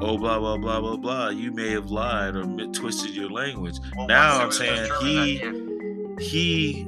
oh 0.00 0.18
blah 0.18 0.38
blah 0.38 0.56
blah 0.56 0.80
blah 0.80 0.96
blah. 0.96 1.28
You 1.28 1.52
may 1.52 1.70
have 1.70 1.90
lied 1.90 2.34
or 2.34 2.44
twisted 2.72 3.14
your 3.14 3.30
language. 3.30 3.78
Well, 3.96 4.06
now 4.08 4.34
I'm 4.36 4.40
once 4.46 4.60
it 4.60 4.70
was 4.70 4.88
saying 5.00 5.38
he- 6.18 6.24
He 6.24 6.86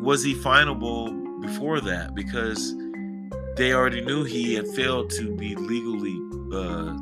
was 0.00 0.22
he 0.22 0.34
finable 0.34 1.10
before 1.40 1.80
that 1.80 2.14
because 2.14 2.74
they 3.56 3.72
already 3.72 4.00
knew 4.00 4.24
he 4.24 4.54
had 4.54 4.66
failed 4.68 5.10
to 5.10 5.34
be 5.36 5.54
legally 5.54 6.18
uh, 6.52 6.96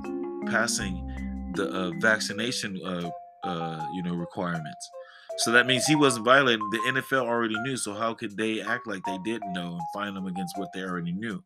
passing 0.51 1.09
the 1.55 1.69
uh, 1.71 1.91
vaccination 2.01 2.81
uh, 2.85 3.11
uh, 3.45 3.87
you 3.95 4.03
know 4.03 4.15
requirements. 4.15 4.91
So 5.39 5.51
that 5.53 5.67
means 5.67 5.87
he 5.87 5.97
wasn't 5.97 6.27
violating. 6.27 6.69
The 6.71 7.01
NFL 7.01 7.27
already 7.27 7.59
knew. 7.61 7.77
So 7.77 7.95
how 7.95 8.13
could 8.15 8.37
they 8.37 8.61
act 8.61 8.87
like 8.87 9.03
they 9.05 9.19
didn't 9.25 9.53
know 9.55 9.73
and 9.73 9.83
fine 9.95 10.15
him 10.15 10.27
against 10.27 10.59
what 10.59 10.73
they 10.75 10.83
already 10.83 11.13
knew? 11.13 11.43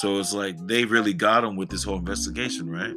So 0.00 0.18
it's 0.18 0.32
like 0.32 0.56
they 0.66 0.86
really 0.86 1.12
got 1.12 1.44
him 1.44 1.54
with 1.54 1.68
this 1.68 1.84
whole 1.84 1.98
investigation, 1.98 2.70
right? 2.70 2.94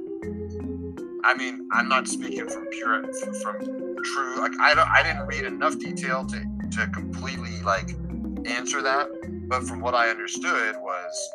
I 1.26 1.34
mean, 1.36 1.68
I'm 1.74 1.90
not 1.90 2.08
speaking 2.08 2.48
from 2.48 2.68
pure 2.68 3.04
from 3.42 3.60
true. 4.04 4.38
Like 4.40 4.54
I 4.62 4.74
don't, 4.74 4.88
I 4.88 5.04
didn't 5.04 5.28
read 5.28 5.44
enough 5.44 5.78
detail 5.78 6.26
to 6.28 6.46
to 6.72 6.88
completely 6.88 7.62
like 7.62 7.90
answer 8.48 8.82
that. 8.82 9.08
But 9.48 9.64
from 9.64 9.82
what 9.82 9.94
I 9.94 10.10
understood 10.10 10.76
was, 10.78 11.32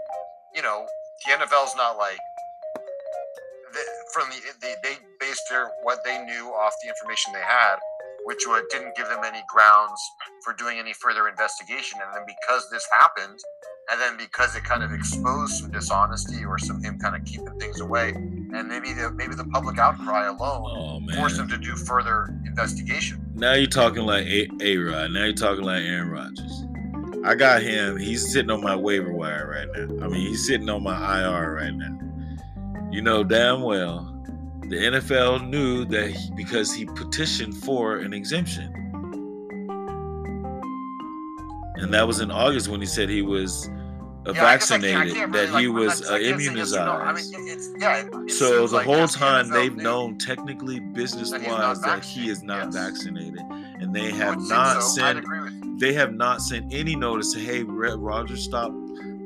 you 0.54 0.62
know, 0.62 0.86
the 1.26 1.32
NFL's 1.32 1.74
not 1.76 1.96
like 1.96 2.18
the, 3.72 3.80
from 4.12 4.28
the 4.30 4.40
they, 4.60 4.74
they 4.82 4.96
based 5.20 5.42
their 5.50 5.70
what 5.82 5.98
they 6.04 6.22
knew 6.24 6.48
off 6.48 6.72
the 6.82 6.88
information 6.88 7.32
they 7.32 7.40
had, 7.40 7.76
which 8.24 8.44
would, 8.46 8.64
didn't 8.70 8.96
give 8.96 9.06
them 9.08 9.20
any 9.24 9.42
grounds 9.48 10.00
for 10.44 10.52
doing 10.54 10.78
any 10.78 10.92
further 10.92 11.28
investigation. 11.28 11.98
And 12.04 12.14
then 12.14 12.24
because 12.26 12.68
this 12.70 12.86
happened, 12.98 13.38
and 13.90 14.00
then 14.00 14.16
because 14.16 14.56
it 14.56 14.64
kind 14.64 14.82
of 14.82 14.92
exposed 14.92 15.54
some 15.54 15.70
dishonesty 15.70 16.44
or 16.44 16.58
some 16.58 16.82
him 16.82 16.98
kind 16.98 17.16
of 17.16 17.24
keeping 17.24 17.58
things 17.58 17.80
away, 17.80 18.10
and 18.10 18.68
maybe 18.68 18.92
the 18.92 19.10
maybe 19.12 19.34
the 19.34 19.44
public 19.44 19.78
outcry 19.78 20.26
alone 20.26 21.00
Oh 21.10 21.14
forced 21.16 21.36
them 21.36 21.48
to 21.48 21.58
do 21.58 21.76
further 21.76 22.28
investigation. 22.46 23.24
Now 23.34 23.54
you're 23.54 23.68
talking 23.68 24.04
like 24.04 24.26
A 24.26 24.76
Rod. 24.76 25.10
Now 25.12 25.24
you're 25.24 25.32
talking 25.32 25.64
like 25.64 25.82
Aaron 25.82 26.08
Rodgers. 26.10 26.64
I 27.24 27.34
got 27.34 27.62
him. 27.62 27.96
He's 27.98 28.32
sitting 28.32 28.50
on 28.50 28.62
my 28.62 28.74
waiver 28.74 29.12
wire 29.12 29.46
right 29.50 29.68
now. 29.88 30.04
I 30.04 30.08
mean, 30.08 30.20
he's 30.26 30.46
sitting 30.46 30.68
on 30.70 30.82
my 30.82 31.20
IR 31.22 31.54
right 31.54 31.74
now. 31.74 31.98
You 32.90 33.02
know 33.02 33.22
damn 33.22 33.62
well 33.62 34.06
the 34.62 34.76
NFL 34.76 35.48
knew 35.48 35.84
that 35.86 36.10
he, 36.10 36.30
because 36.36 36.72
he 36.72 36.84
petitioned 36.86 37.56
for 37.56 37.96
an 37.98 38.12
exemption. 38.12 38.72
And 41.76 41.92
that 41.94 42.06
was 42.06 42.20
in 42.20 42.30
August 42.30 42.68
when 42.68 42.80
he 42.80 42.86
said 42.86 43.08
he 43.08 43.22
was 43.22 43.68
uh, 44.26 44.32
Yeah, 44.34 44.46
I 44.46 44.56
guess 44.58 44.70
I 44.70 44.78
can't- 44.78 44.84
I 44.84 44.88
vaccinated, 45.06 45.14
can't 45.14 45.32
that 45.32 45.48
he 45.60 45.66
like, 45.68 45.76
was 45.86 46.10
uh, 46.10 46.14
yes 46.16 46.46
or 46.76 46.84
no. 46.84 46.92
I 46.92 47.10
immunized. 47.10 47.32
mean, 47.34 47.48
it's 47.48 47.68
yeah. 47.80 48.04
So 48.28 48.66
the 48.66 48.76
like 48.76 48.86
whole 48.86 49.08
time 49.08 49.48
they've 49.48 49.74
knew. 49.74 49.82
known 49.82 50.18
technically 50.18 50.78
business 50.78 51.30
That 51.30 51.40
he's 51.40 51.48
not 51.50 51.60
wise 51.60 51.80
that 51.82 52.04
he 52.04 52.28
is 52.28 52.42
not 52.42 52.72
vaccinated. 52.72 53.40
And 53.40 53.94
they 53.94 54.10
have 54.10 54.38
not 54.42 54.82
so. 54.82 54.88
Sent 55.00 55.24
you. 55.24 55.59
They 55.80 55.92
have 55.94 56.12
not 56.14 56.42
sent 56.42 56.72
any 56.72 56.94
notice 56.94 57.32
to 57.32 57.40
hey 57.40 57.62
Roger, 57.62 58.36
stop 58.36 58.72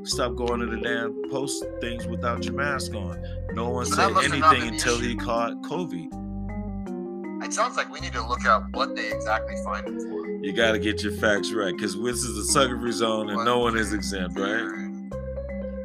stop 0.05 0.35
going 0.37 0.61
to 0.61 0.67
the 0.67 0.77
damn 0.77 1.31
post 1.31 1.65
things 1.81 2.07
without 2.07 2.45
your 2.45 2.55
mask 2.55 2.95
on. 2.95 3.23
No 3.55 3.71
one 3.71 3.87
So 3.87 3.95
said 3.97 4.09
must 4.13 4.27
have 4.29 4.39
not 4.39 4.53
anything 4.55 4.75
until 4.75 4.97
issue. 4.99 5.09
he 5.09 5.17
caught 5.17 5.61
COVID. 5.63 7.45
It 7.45 7.53
sounds 7.53 7.77
like 7.77 7.91
we 7.93 8.01
need 8.01 8.13
to 8.15 8.27
look 8.27 8.45
at 8.47 8.63
what 8.73 8.97
they 8.97 9.11
exactly 9.13 9.55
find 9.65 9.87
him 9.87 10.01
for. 10.01 10.27
You 10.43 10.53
got 10.53 10.73
to 10.73 10.79
get 10.79 11.03
your 11.03 11.13
facts 11.13 11.53
right 11.53 11.75
because 11.75 11.95
this 11.95 12.23
is 12.25 12.39
a 12.39 12.45
sucker 12.45 12.79
free 12.79 12.93
zone 12.93 13.31
and 13.31 13.45
no 13.45 13.59
one 13.59 13.77
is 13.77 13.93
exempt, 13.93 14.39
right? 14.39 14.67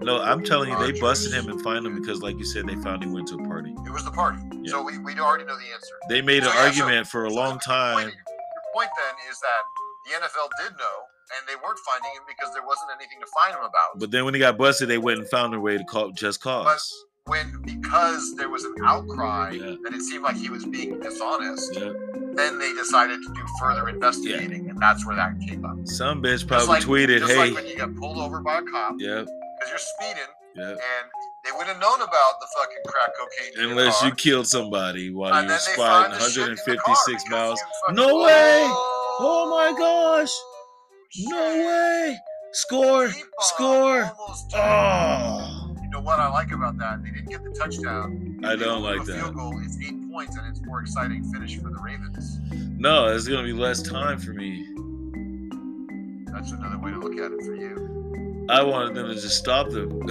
No, 0.02 0.22
I'm 0.22 0.42
telling 0.44 0.70
you, 0.70 0.78
they 0.92 0.98
busted 1.00 1.34
him 1.34 1.50
and 1.50 1.62
fined 1.62 1.86
him 1.86 2.00
because, 2.00 2.22
like 2.22 2.38
you 2.38 2.46
said, 2.46 2.66
they 2.68 2.76
found 2.76 3.04
he 3.04 3.10
went 3.10 3.28
to 3.30 3.36
a 3.36 3.44
party. 3.46 3.72
It 3.86 3.92
was 3.92 4.06
the 4.06 4.12
party. 4.12 4.40
Yeah. 4.62 4.72
So 4.72 4.84
we, 4.84 4.98
we 5.00 5.14
already 5.20 5.44
know 5.44 5.58
the 5.58 5.74
answer. 5.74 5.94
They 6.08 6.22
made 6.22 6.44
an 6.44 6.50
So, 6.50 6.50
yeah, 6.56 6.72
so- 6.72 6.82
argument 6.84 7.08
for 7.08 7.26
a 7.26 7.30
so 7.30 7.36
long 7.36 7.52
your 7.52 7.60
time. 7.60 7.94
Point, 7.96 8.16
your 8.16 8.64
point 8.74 8.90
then 8.98 9.16
is 9.30 9.40
that 9.42 9.62
the 10.10 10.16
NFL 10.26 10.50
did 10.64 10.74
know, 10.78 10.98
and 11.38 11.48
they 11.48 11.56
weren't 11.64 11.80
finding 11.86 12.12
him 12.18 12.24
because 12.28 12.52
there 12.54 12.66
wasn't 12.66 12.90
anything 12.96 13.20
to 13.22 13.28
find 13.38 13.54
him 13.54 13.62
about. 13.64 14.00
But 14.00 14.10
then 14.12 14.26
when 14.26 14.34
he 14.34 14.40
got 14.40 14.58
busted, 14.58 14.90
they 14.90 14.98
went 14.98 15.20
and 15.20 15.30
found 15.30 15.54
a 15.54 15.60
way 15.60 15.78
to 15.78 15.84
call 15.84 16.12
just 16.12 16.42
cause. 16.42 17.06
when 17.26 17.62
because 17.62 18.36
there 18.38 18.50
was 18.50 18.64
an 18.66 18.74
outcry 18.84 19.52
Yeah. 19.52 19.76
that 19.84 19.94
it 19.94 20.02
seemed 20.02 20.24
like 20.24 20.36
he 20.36 20.50
was 20.50 20.66
being 20.66 21.00
dishonest, 21.00 21.76
Yeah. 21.76 21.92
then 22.34 22.58
they 22.58 22.74
decided 22.74 23.22
to 23.22 23.34
do 23.34 23.42
further 23.60 23.88
investigating, 23.88 24.68
and 24.72 24.80
that's 24.80 25.06
where 25.06 25.16
that 25.16 25.40
came 25.48 25.64
up. 25.64 25.78
Some 25.86 26.24
bitch 26.24 26.48
probably 26.48 26.68
like, 26.68 26.84
tweeted, 26.84 27.20
just 27.20 27.32
hey, 27.32 27.38
like 27.38 27.54
when 27.54 27.68
you 27.68 27.76
get 27.76 27.96
pulled 27.98 28.18
over 28.18 28.42
by 28.42 28.58
a 28.58 28.62
cop 28.64 28.96
yeah, 28.98 29.22
because 29.26 29.70
you're 29.70 29.78
speeding, 29.78 30.32
yeah. 30.56 30.70
and 30.72 31.06
they 31.46 31.52
would 31.52 31.68
have 31.68 31.80
known 31.80 32.02
about 32.02 32.40
the 32.42 32.48
fucking 32.58 32.84
crack 32.88 33.12
cocaine. 33.16 33.70
Unless 33.70 34.02
you 34.04 34.12
killed 34.12 34.48
somebody 34.48 35.12
while 35.12 35.34
and 35.34 35.44
you 35.46 35.50
were 35.50 35.54
was 35.54 35.66
they 35.68 35.76
fighting 35.76 36.12
find 36.12 36.22
the 36.22 36.30
shit 36.32 36.50
in 36.50 36.56
the 36.56 36.78
car 36.82 36.96
156 36.96 37.30
miles. 37.30 37.60
No 37.92 38.24
way! 38.24 38.64
Oh, 38.66 38.99
Oh 39.22 39.50
my 39.50 39.78
gosh! 39.78 40.32
No 41.18 41.38
way! 41.38 42.18
Score! 42.54 43.08
Uh, 43.08 43.12
Score! 43.42 44.12
Oh! 44.54 45.76
You 45.84 45.90
know 45.90 46.00
what 46.00 46.20
I 46.20 46.30
like 46.30 46.54
about 46.54 46.78
that? 46.78 47.04
They 47.04 47.10
didn't 47.10 47.28
get 47.28 47.44
the 47.44 47.50
touchdown. 47.52 48.40
I 48.46 48.56
don't 48.56 48.60
go 48.60 48.76
to 48.76 48.80
like 48.80 49.02
a 49.02 49.04
that. 49.12 49.20
Field 49.20 49.36
goal, 49.36 49.60
it's 49.62 49.78
eight 49.86 50.10
points, 50.10 50.38
and 50.38 50.48
it's 50.48 50.62
more 50.62 50.80
exciting 50.82 51.26
finish 51.34 51.58
for 51.58 51.70
the 51.70 51.82
Ravens. 51.84 52.40
No, 52.80 53.08
it's 53.08 53.28
gonna 53.28 53.44
be 53.44 53.52
less 53.52 53.82
time 53.82 54.20
for 54.20 54.32
me. 54.32 54.66
That's 56.32 56.52
another 56.52 56.78
way 56.78 56.92
to 56.92 57.00
look 57.00 57.18
at 57.18 57.34
it 57.34 57.44
for 57.44 57.56
you. 57.56 58.46
I 58.50 58.64
wanted 58.64 58.96
them 58.96 59.08
to 59.08 59.16
just 59.16 59.38
stop 59.38 59.70
them. 59.70 60.02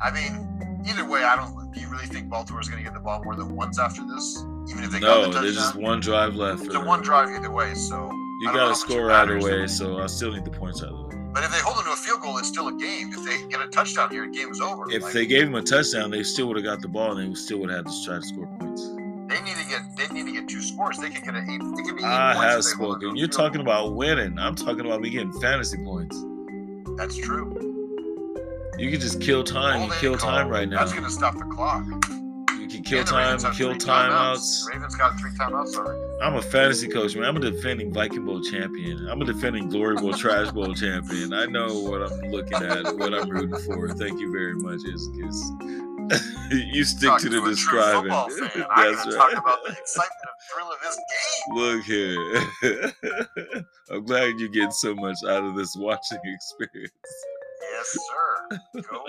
I 0.00 0.10
mean, 0.14 0.82
either 0.86 1.04
way, 1.04 1.24
I 1.24 1.34
don't. 1.34 1.72
Do 1.72 1.80
you 1.80 1.88
really 1.90 2.06
think 2.06 2.30
Baltimore's 2.30 2.68
going 2.68 2.78
to 2.78 2.88
get 2.88 2.94
the 2.94 3.00
ball 3.00 3.24
more 3.24 3.34
than 3.34 3.56
once 3.56 3.80
after 3.80 4.06
this? 4.06 4.44
Even 4.70 4.84
if 4.84 4.90
they 4.90 5.00
no, 5.00 5.24
got 5.26 5.34
the 5.34 5.40
there's 5.40 5.54
just 5.56 5.74
one 5.76 6.00
drive 6.00 6.34
left. 6.36 6.60
For 6.60 6.66
it's 6.66 6.74
a 6.74 6.78
them. 6.78 6.86
one 6.86 7.02
drive 7.02 7.30
either 7.30 7.50
way. 7.50 7.74
So 7.74 7.94
You 7.96 8.00
I 8.00 8.08
don't 8.08 8.44
know 8.44 8.52
gotta 8.52 8.58
how 8.60 8.66
much 8.68 8.76
it 8.76 8.80
score 8.80 9.10
either 9.10 9.40
way, 9.40 9.66
so 9.66 9.98
I 9.98 10.06
still 10.06 10.32
need 10.32 10.44
the 10.44 10.50
points 10.50 10.82
out 10.82 10.90
of 10.92 11.12
it. 11.12 11.18
But 11.34 11.44
if 11.44 11.50
they 11.52 11.58
hold 11.58 11.76
them 11.78 11.84
to 11.84 11.92
a 11.92 11.96
field 11.96 12.20
goal, 12.22 12.38
it's 12.38 12.48
still 12.48 12.68
a 12.68 12.72
game. 12.76 13.10
If 13.12 13.24
they 13.24 13.48
get 13.48 13.60
a 13.64 13.68
touchdown 13.68 14.10
here, 14.10 14.26
game 14.26 14.50
is 14.50 14.60
over. 14.60 14.90
If 14.90 15.02
Like, 15.02 15.12
they 15.12 15.26
gave 15.26 15.44
him 15.44 15.54
a 15.54 15.62
touchdown, 15.62 16.10
they 16.10 16.22
still 16.22 16.48
would 16.48 16.56
have 16.56 16.64
got 16.64 16.80
the 16.80 16.88
ball, 16.88 17.16
and 17.16 17.30
they 17.30 17.34
still 17.34 17.58
would 17.58 17.70
have 17.70 17.84
had 17.84 17.92
to 17.92 18.04
try 18.04 18.16
to 18.16 18.22
score 18.22 18.46
points. 18.58 18.88
they 19.28 19.40
need 19.42 19.56
to 19.56 19.68
get, 19.68 19.82
they 19.96 20.12
need 20.14 20.26
to 20.26 20.32
get 20.32 20.48
two 20.48 20.62
scores. 20.62 20.98
They 20.98 21.10
can 21.10 21.22
get 21.22 21.34
an 21.34 21.48
eight. 21.50 21.60
They 21.76 21.82
can 21.82 21.96
be 21.96 22.02
eight 22.02 22.06
I 22.06 22.32
points 22.34 22.44
have 22.44 22.58
if 22.60 22.64
they 22.64 22.70
hold 22.84 22.96
it 22.96 23.00
to 23.00 23.06
spoken. 23.06 23.16
You're 23.16 23.28
talking 23.28 23.62
goal. 23.64 23.72
about 23.74 23.94
winning. 23.94 24.38
I'm 24.38 24.54
talking 24.54 24.80
about 24.86 25.00
me 25.02 25.10
getting 25.10 25.32
fantasy 25.40 25.76
points. 25.84 26.16
That's 26.96 27.14
true. 27.16 27.54
You 28.78 28.90
can 28.90 29.00
just 29.00 29.20
kill 29.20 29.44
time. 29.44 29.82
You 29.82 29.92
kill 30.00 30.16
call, 30.16 30.30
time 30.30 30.48
right 30.48 30.68
now. 30.68 30.78
That's 30.78 30.92
going 30.92 31.04
to 31.04 31.10
stop 31.10 31.34
the 31.36 31.44
clock. 31.44 31.84
You 32.68 32.74
can 32.74 32.82
kill 32.82 32.98
the 32.98 33.10
time, 33.10 33.38
kill 33.54 33.74
timeouts. 33.76 34.68
Ravens 34.68 34.94
got 34.96 35.18
three 35.18 35.30
timeouts 35.30 35.74
already. 35.74 35.98
I'm 36.20 36.34
a 36.34 36.42
fantasy 36.42 36.86
coach, 36.86 37.16
man. 37.16 37.24
I'm 37.24 37.36
a 37.38 37.40
defending 37.40 37.94
Viking 37.94 38.26
Bowl 38.26 38.42
champion. 38.42 39.08
I'm 39.08 39.22
a 39.22 39.24
defending 39.24 39.70
Glory 39.70 39.96
Bowl 39.96 40.12
Trash 40.12 40.50
Bowl 40.50 40.74
champion. 40.74 41.32
I 41.32 41.46
know 41.46 41.80
what 41.80 42.02
I'm 42.02 42.20
looking 42.30 42.62
at, 42.62 42.94
what 42.94 43.14
I'm 43.14 43.30
rooting 43.30 43.58
for. 43.60 43.88
Thank 43.94 44.20
you 44.20 44.30
very 44.30 44.54
much, 44.54 44.80
Iskis. 44.80 45.88
you 46.50 46.84
stick 46.84 47.08
Talking 47.08 47.30
to 47.30 47.36
the 47.36 47.40
true 47.40 47.50
describing. 47.54 48.10
That's 48.10 48.56
right. 48.58 49.14
talk 49.14 49.32
about 49.32 49.64
the 49.64 49.72
excitement 49.72 50.28
and 50.28 50.36
thrill 50.52 50.70
of 50.70 50.78
this 50.82 50.96
game. 51.08 51.56
Look 51.56 51.84
here. 51.84 53.64
I'm 53.90 54.04
glad 54.04 54.38
you're 54.38 54.50
getting 54.50 54.72
so 54.72 54.94
much 54.94 55.16
out 55.26 55.42
of 55.42 55.54
this 55.54 55.74
watching 55.74 56.18
experience. 56.22 56.92
Yes, 57.72 57.96
sir. 58.10 58.82
Go, 58.90 59.04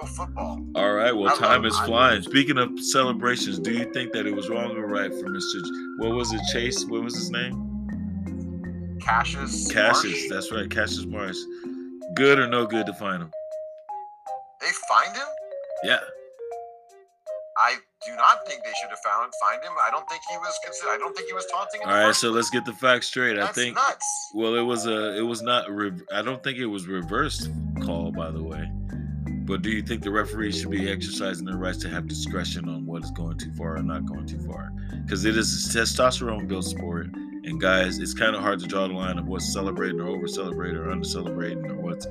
go 0.00 0.06
football. 0.06 0.64
All 0.74 0.92
right, 0.92 1.14
well, 1.14 1.32
I 1.32 1.36
time 1.36 1.62
love- 1.62 1.66
is 1.66 1.76
I- 1.78 1.86
flying. 1.86 2.22
Speaking 2.22 2.58
of 2.58 2.78
celebrations, 2.80 3.58
do 3.58 3.72
you 3.72 3.90
think 3.92 4.12
that 4.12 4.26
it 4.26 4.34
was 4.34 4.48
wrong 4.48 4.76
or 4.76 4.86
right 4.86 5.10
for 5.10 5.26
Mr. 5.28 5.98
What 5.98 6.14
was 6.14 6.32
it, 6.32 6.40
Chase? 6.52 6.84
What 6.86 7.02
was 7.02 7.14
his 7.14 7.30
name? 7.30 8.98
Cassius. 9.00 9.70
Cassius. 9.70 10.12
Marsh. 10.14 10.28
That's 10.30 10.52
right, 10.52 10.70
Cassius 10.70 11.04
Marsh. 11.06 11.36
Good 12.14 12.38
or 12.38 12.46
no 12.46 12.66
good 12.66 12.86
to 12.86 12.94
find 12.94 13.22
him? 13.22 13.30
They 14.60 14.70
find 14.88 15.14
him? 15.14 15.26
Yeah. 15.84 16.00
I 17.58 17.76
do 18.06 18.16
not 18.16 18.46
think 18.48 18.64
they 18.64 18.72
should 18.80 18.90
have 18.90 18.98
found 19.00 19.32
find 19.40 19.62
him. 19.62 19.72
I 19.80 19.90
don't 19.90 20.08
think 20.08 20.22
he 20.28 20.36
was 20.38 20.58
considered. 20.64 20.92
I 20.92 20.98
don't 20.98 21.14
think 21.14 21.28
he 21.28 21.34
was 21.34 21.46
taunting. 21.46 21.82
In 21.82 21.88
All 21.88 21.94
right, 21.94 22.14
so 22.14 22.30
let's 22.30 22.50
get 22.50 22.64
the 22.64 22.72
facts 22.72 23.06
straight. 23.08 23.38
I 23.38 23.46
think 23.48 23.76
nuts. 23.76 24.30
well, 24.34 24.54
it 24.56 24.62
was 24.62 24.86
a 24.86 25.16
it 25.16 25.22
was 25.22 25.40
not 25.42 25.70
re- 25.70 25.92
I 26.12 26.22
don't 26.22 26.42
think 26.42 26.58
it 26.58 26.66
was 26.66 26.88
reversed 26.88 27.48
call 27.84 28.10
by 28.10 28.30
the 28.30 28.42
way. 28.42 28.68
But 29.44 29.60
do 29.60 29.70
you 29.70 29.82
think 29.82 30.02
the 30.02 30.10
referees 30.10 30.58
should 30.58 30.70
be 30.70 30.90
exercising 30.90 31.44
their 31.44 31.58
rights 31.58 31.76
to 31.78 31.88
have 31.90 32.08
discretion 32.08 32.66
on 32.66 32.86
what 32.86 33.04
is 33.04 33.10
going 33.10 33.36
too 33.36 33.52
far 33.52 33.76
or 33.76 33.82
not 33.82 34.06
going 34.06 34.26
too 34.26 34.38
far? 34.38 34.72
Because 35.02 35.26
it 35.26 35.36
is 35.36 35.52
a 35.66 35.78
testosterone 35.78 36.48
built 36.48 36.64
sport, 36.64 37.08
and 37.44 37.60
guys, 37.60 37.98
it's 37.98 38.14
kind 38.14 38.34
of 38.34 38.40
hard 38.40 38.58
to 38.60 38.66
draw 38.66 38.88
the 38.88 38.94
line 38.94 39.18
of 39.18 39.26
what's 39.26 39.52
celebrating 39.52 40.00
or 40.00 40.08
over 40.08 40.26
celebrating 40.26 40.78
or 40.78 40.90
under 40.90 41.06
celebrating 41.06 41.66
or 41.66 41.74
what's 41.74 42.06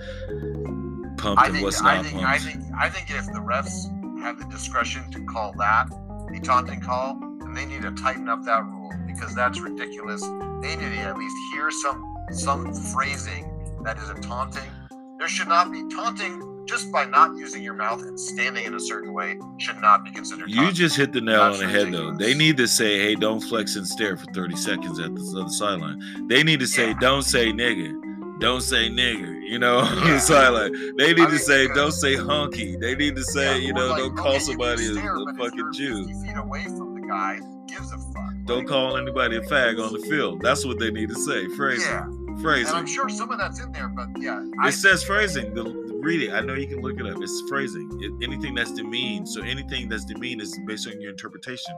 pumped 1.18 1.42
I 1.42 1.46
and 1.46 1.54
think, 1.54 1.66
what's 1.66 1.82
I 1.82 1.96
not 1.96 2.06
think, 2.06 2.22
pumped. 2.22 2.30
I 2.30 2.38
think, 2.38 2.64
I 2.80 2.90
think 2.90 3.10
if 3.10 3.26
the 3.26 3.40
refs 3.40 4.22
have 4.22 4.38
the 4.38 4.46
discretion 4.46 5.10
to 5.10 5.26
call 5.26 5.54
that 5.58 5.90
a 6.36 6.40
taunting 6.40 6.82
call, 6.82 7.20
then 7.40 7.56
they 7.56 7.66
need 7.66 7.82
to 7.82 7.92
tighten 7.92 8.30
up 8.30 8.44
that 8.44 8.64
rule 8.64 8.92
because 9.08 9.34
that's 9.34 9.60
ridiculous. 9.60 10.22
They 10.22 10.76
need 10.76 10.92
to 10.92 10.98
at 11.00 11.18
least 11.18 11.36
hear 11.52 11.72
some 11.72 12.16
some 12.32 12.74
phrasing 12.74 13.50
that 13.84 13.98
is 13.98 14.10
a 14.10 14.16
taunting. 14.16 14.70
There 15.18 15.28
should 15.28 15.48
not 15.48 15.72
be 15.72 15.84
taunting 15.90 16.53
just 16.66 16.92
by 16.92 17.06
not 17.06 17.36
using 17.38 17.62
your 17.64 17.74
mouth 17.74 18.02
and 18.04 18.20
standing 18.20 18.66
in 18.66 18.74
a 18.76 18.80
certain 18.80 19.14
way 19.14 19.38
should 19.58 19.80
not 19.82 20.04
be 20.04 20.12
considered. 20.12 20.50
You 20.50 20.72
just 20.72 20.96
hit 20.96 21.12
the 21.14 21.22
nail 21.22 21.42
on 21.42 21.58
the 21.58 21.68
head, 21.68 21.92
though. 21.92 22.12
They 22.14 22.34
need 22.34 22.58
to 22.58 22.68
say, 22.68 23.00
"Hey, 23.00 23.16
don't 23.16 23.42
flex 23.42 23.76
and 23.76 23.88
stare 23.88 24.16
for 24.18 24.26
30 24.34 24.56
seconds 24.56 25.00
at 25.00 25.14
the 25.16 25.40
other 25.40 25.50
sideline." 25.50 26.00
They 26.28 26.44
need 26.44 26.60
to 26.62 26.68
say, 26.68 26.90
Yeah. 26.90 27.00
"Don't 27.00 27.24
say 27.24 27.52
nigga, 27.52 28.40
don't 28.40 28.62
say 28.62 28.90
nigger." 28.90 29.42
You 29.44 29.60
know, 29.60 29.78
on 29.80 29.98
Yeah. 29.98 30.14
the 30.14 30.20
sideline. 30.20 30.72
They 30.98 31.14
need 31.14 31.22
I 31.22 31.26
to 31.26 31.32
mean, 31.32 31.40
say, 31.40 31.68
"Don't 31.74 31.92
say 31.92 32.16
hunky." 32.16 32.76
They 32.78 32.96
need 32.96 33.16
to 33.18 33.24
say, 33.24 33.60
Yeah, 33.60 33.68
you 33.68 33.74
know, 33.74 33.88
like, 33.88 33.98
don't 34.00 34.16
call 34.16 34.32
can 34.34 34.42
somebody 34.42 34.86
a, 34.88 34.94
stare, 34.94 35.16
a 35.16 35.30
if 35.30 35.38
fucking 35.38 35.74
Jew. 35.74 36.06
feet 36.06 36.38
away 36.38 36.64
from 36.64 36.96
the 36.96 37.02
guy, 37.08 37.40
gives 37.68 37.92
a 37.92 37.98
fuck. 37.98 38.34
Don't 38.46 38.60
Like, 38.60 38.68
call 38.68 38.98
anybody 38.98 39.38
a 39.38 39.42
fag 39.42 39.84
on 39.86 39.94
the 39.94 40.00
field. 40.08 40.42
That's 40.42 40.66
what 40.66 40.80
they 40.80 40.92
need 40.92 41.10
to 41.10 41.16
say. 41.16 41.48
Phrasing, 41.56 41.88
Yeah, 41.92 42.06
and 42.06 42.68
I'm 42.70 42.86
sure 42.88 43.08
some 43.10 43.32
of 43.32 43.38
that's 43.38 43.60
in 43.64 43.72
there, 43.72 43.88
but 43.90 44.08
yeah, 44.18 44.42
It 44.42 44.50
I, 44.60 44.70
says 44.70 45.04
phrasing. 45.04 45.54
The, 45.54 45.64
read 46.04 46.22
it. 46.22 46.34
I 46.34 46.42
know 46.42 46.54
you 46.54 46.68
can 46.68 46.82
look 46.82 47.00
it 47.00 47.06
up. 47.06 47.22
It's 47.22 47.44
phrasing. 47.50 47.90
It, 48.02 48.24
anything 48.24 48.54
that's 48.54 48.72
demeaned. 48.72 49.28
So 49.28 49.42
anything 49.42 49.90
that's 49.90 50.06
demeaned 50.06 50.42
is 50.42 50.58
based 50.68 50.88
on 50.88 51.00
your 51.02 51.12
interpretation. 51.12 51.74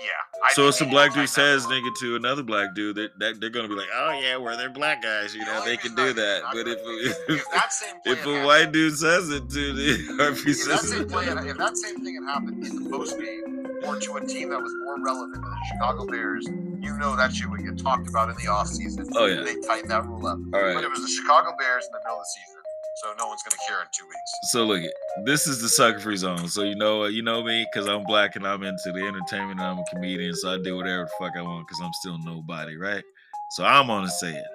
yeah. 0.00 0.10
I 0.44 0.52
So 0.52 0.68
if 0.68 0.76
some 0.76 0.90
black 0.90 1.14
dude 1.14 1.28
says 1.28 1.66
nigga 1.66 1.94
to 2.00 2.16
another 2.16 2.42
black 2.42 2.74
dude, 2.74 2.96
that, 2.96 3.18
that 3.18 3.40
they're 3.40 3.50
gonna 3.50 3.68
be 3.68 3.74
like, 3.74 3.88
oh 3.94 4.18
yeah, 4.20 4.36
well 4.36 4.56
they're 4.56 4.70
black 4.70 5.02
guys, 5.02 5.34
you 5.34 5.44
know, 5.44 5.58
only 5.58 5.72
they 5.72 5.76
can 5.76 5.94
do 5.94 6.12
that. 6.12 6.42
But 6.52 6.68
if 6.68 6.78
if, 6.78 7.16
if 7.28 7.44
that 7.52 7.72
same 7.72 8.00
play 8.04 8.12
if 8.12 8.26
a 8.26 8.44
white 8.44 8.72
dude 8.72 8.96
says 8.96 9.30
it 9.30 9.48
to 9.50 9.72
the 9.72 9.96
RP 10.20 10.46
if 10.46 10.64
that 10.66 10.80
same 10.80 11.08
play, 11.08 11.26
if 11.26 11.56
that 11.56 11.76
same 11.76 12.04
thing 12.04 12.14
had 12.16 12.24
happened 12.24 12.64
in 12.64 12.84
the 12.84 12.90
post 12.90 13.18
game 13.18 13.55
or 13.86 13.98
to 13.98 14.16
a 14.16 14.26
team 14.26 14.50
that 14.50 14.60
was 14.60 14.72
more 14.84 15.02
relevant 15.02 15.34
than 15.34 15.42
the 15.42 15.56
Chicago 15.72 16.06
Bears, 16.06 16.46
you 16.46 16.96
know 16.98 17.16
that 17.16 17.32
shit 17.32 17.48
would 17.48 17.64
get 17.64 17.78
talked 17.78 18.08
about 18.08 18.28
in 18.28 18.36
the 18.36 18.42
offseason. 18.42 19.08
Oh, 19.14 19.26
yeah. 19.26 19.42
They 19.42 19.60
tighten 19.60 19.88
that 19.88 20.06
rule 20.06 20.26
up. 20.26 20.38
all 20.38 20.50
But 20.50 20.84
it 20.84 20.90
was 20.90 21.00
the 21.00 21.08
Chicago 21.08 21.54
Bears 21.58 21.86
in 21.86 21.92
the 21.92 21.98
middle 21.98 22.18
of 22.18 22.22
the 22.22 22.40
season, 22.40 22.62
so 23.02 23.08
no 23.18 23.28
one's 23.28 23.42
gonna 23.42 23.60
care 23.68 23.80
in 23.80 23.88
two 23.92 24.04
weeks. 24.04 24.32
So 24.50 24.64
look, 24.64 24.82
it. 24.82 24.92
this 25.24 25.46
is 25.46 25.60
the 25.60 25.68
sucker 25.68 26.00
free 26.00 26.16
zone. 26.16 26.48
So 26.48 26.62
you 26.62 26.76
know, 26.76 27.04
you 27.04 27.22
know 27.22 27.42
me 27.42 27.66
because 27.72 27.88
I'm 27.88 28.04
black 28.04 28.36
and 28.36 28.46
I'm 28.46 28.62
into 28.62 28.92
the 28.92 29.06
entertainment. 29.06 29.60
and 29.60 29.68
I'm 29.68 29.78
a 29.78 29.84
comedian, 29.92 30.34
so 30.34 30.52
I 30.52 30.58
do 30.62 30.76
whatever 30.76 31.04
the 31.04 31.10
fuck 31.18 31.36
I 31.36 31.42
want 31.42 31.66
because 31.66 31.80
I'm 31.82 31.92
still 32.00 32.18
nobody, 32.24 32.76
right? 32.76 33.04
So 33.52 33.64
I'm 33.64 33.86
gonna 33.86 34.08
say 34.08 34.32
it. 34.32 34.46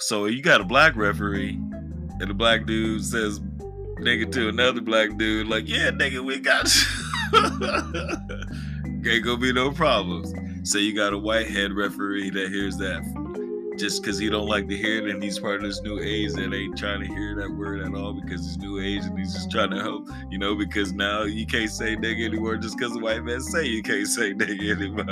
So 0.00 0.26
you 0.26 0.42
got 0.42 0.60
a 0.60 0.64
black 0.64 0.96
referee, 0.96 1.54
and 1.54 2.28
the 2.28 2.34
black 2.34 2.66
dude 2.66 3.04
says 3.04 3.40
nigga 4.02 4.30
to 4.32 4.48
another 4.48 4.80
black 4.80 5.16
dude, 5.16 5.46
like, 5.46 5.68
yeah, 5.68 5.90
nigga, 5.90 6.24
we 6.24 6.40
got 6.40 6.64
you. 6.74 7.01
Ain't 9.04 9.24
gonna 9.24 9.38
be 9.38 9.52
no 9.52 9.70
problems. 9.70 10.32
So 10.68 10.78
you 10.78 10.94
got 10.94 11.12
a 11.12 11.18
white 11.18 11.48
head 11.48 11.72
referee 11.72 12.30
that 12.30 12.48
hears 12.48 12.76
that 12.76 13.02
just 13.78 14.02
because 14.02 14.18
he 14.18 14.28
don't 14.28 14.46
like 14.46 14.68
to 14.68 14.76
hear 14.76 14.98
it 14.98 15.10
and 15.10 15.22
he's 15.22 15.38
part 15.38 15.56
of 15.56 15.62
this 15.62 15.80
new 15.82 15.98
age 16.00 16.32
that 16.34 16.52
ain't 16.54 16.76
trying 16.76 17.00
to 17.00 17.06
hear 17.06 17.34
that 17.34 17.50
word 17.50 17.80
at 17.80 17.94
all 17.94 18.12
because 18.12 18.44
he's 18.44 18.58
new 18.58 18.80
age 18.80 19.02
and 19.04 19.18
he's 19.18 19.32
just 19.32 19.50
trying 19.50 19.70
to 19.70 19.80
help, 19.80 20.08
you 20.30 20.38
know, 20.38 20.54
because 20.54 20.92
now 20.92 21.22
you 21.22 21.46
can't 21.46 21.70
say 21.70 21.96
nigga 21.96 22.26
anymore 22.26 22.56
just 22.56 22.76
because 22.76 22.92
the 22.92 23.00
white 23.00 23.24
man 23.24 23.40
say 23.40 23.64
you 23.64 23.82
can't 23.82 24.06
say 24.06 24.34
nigga 24.34 24.76
anymore. 24.76 25.04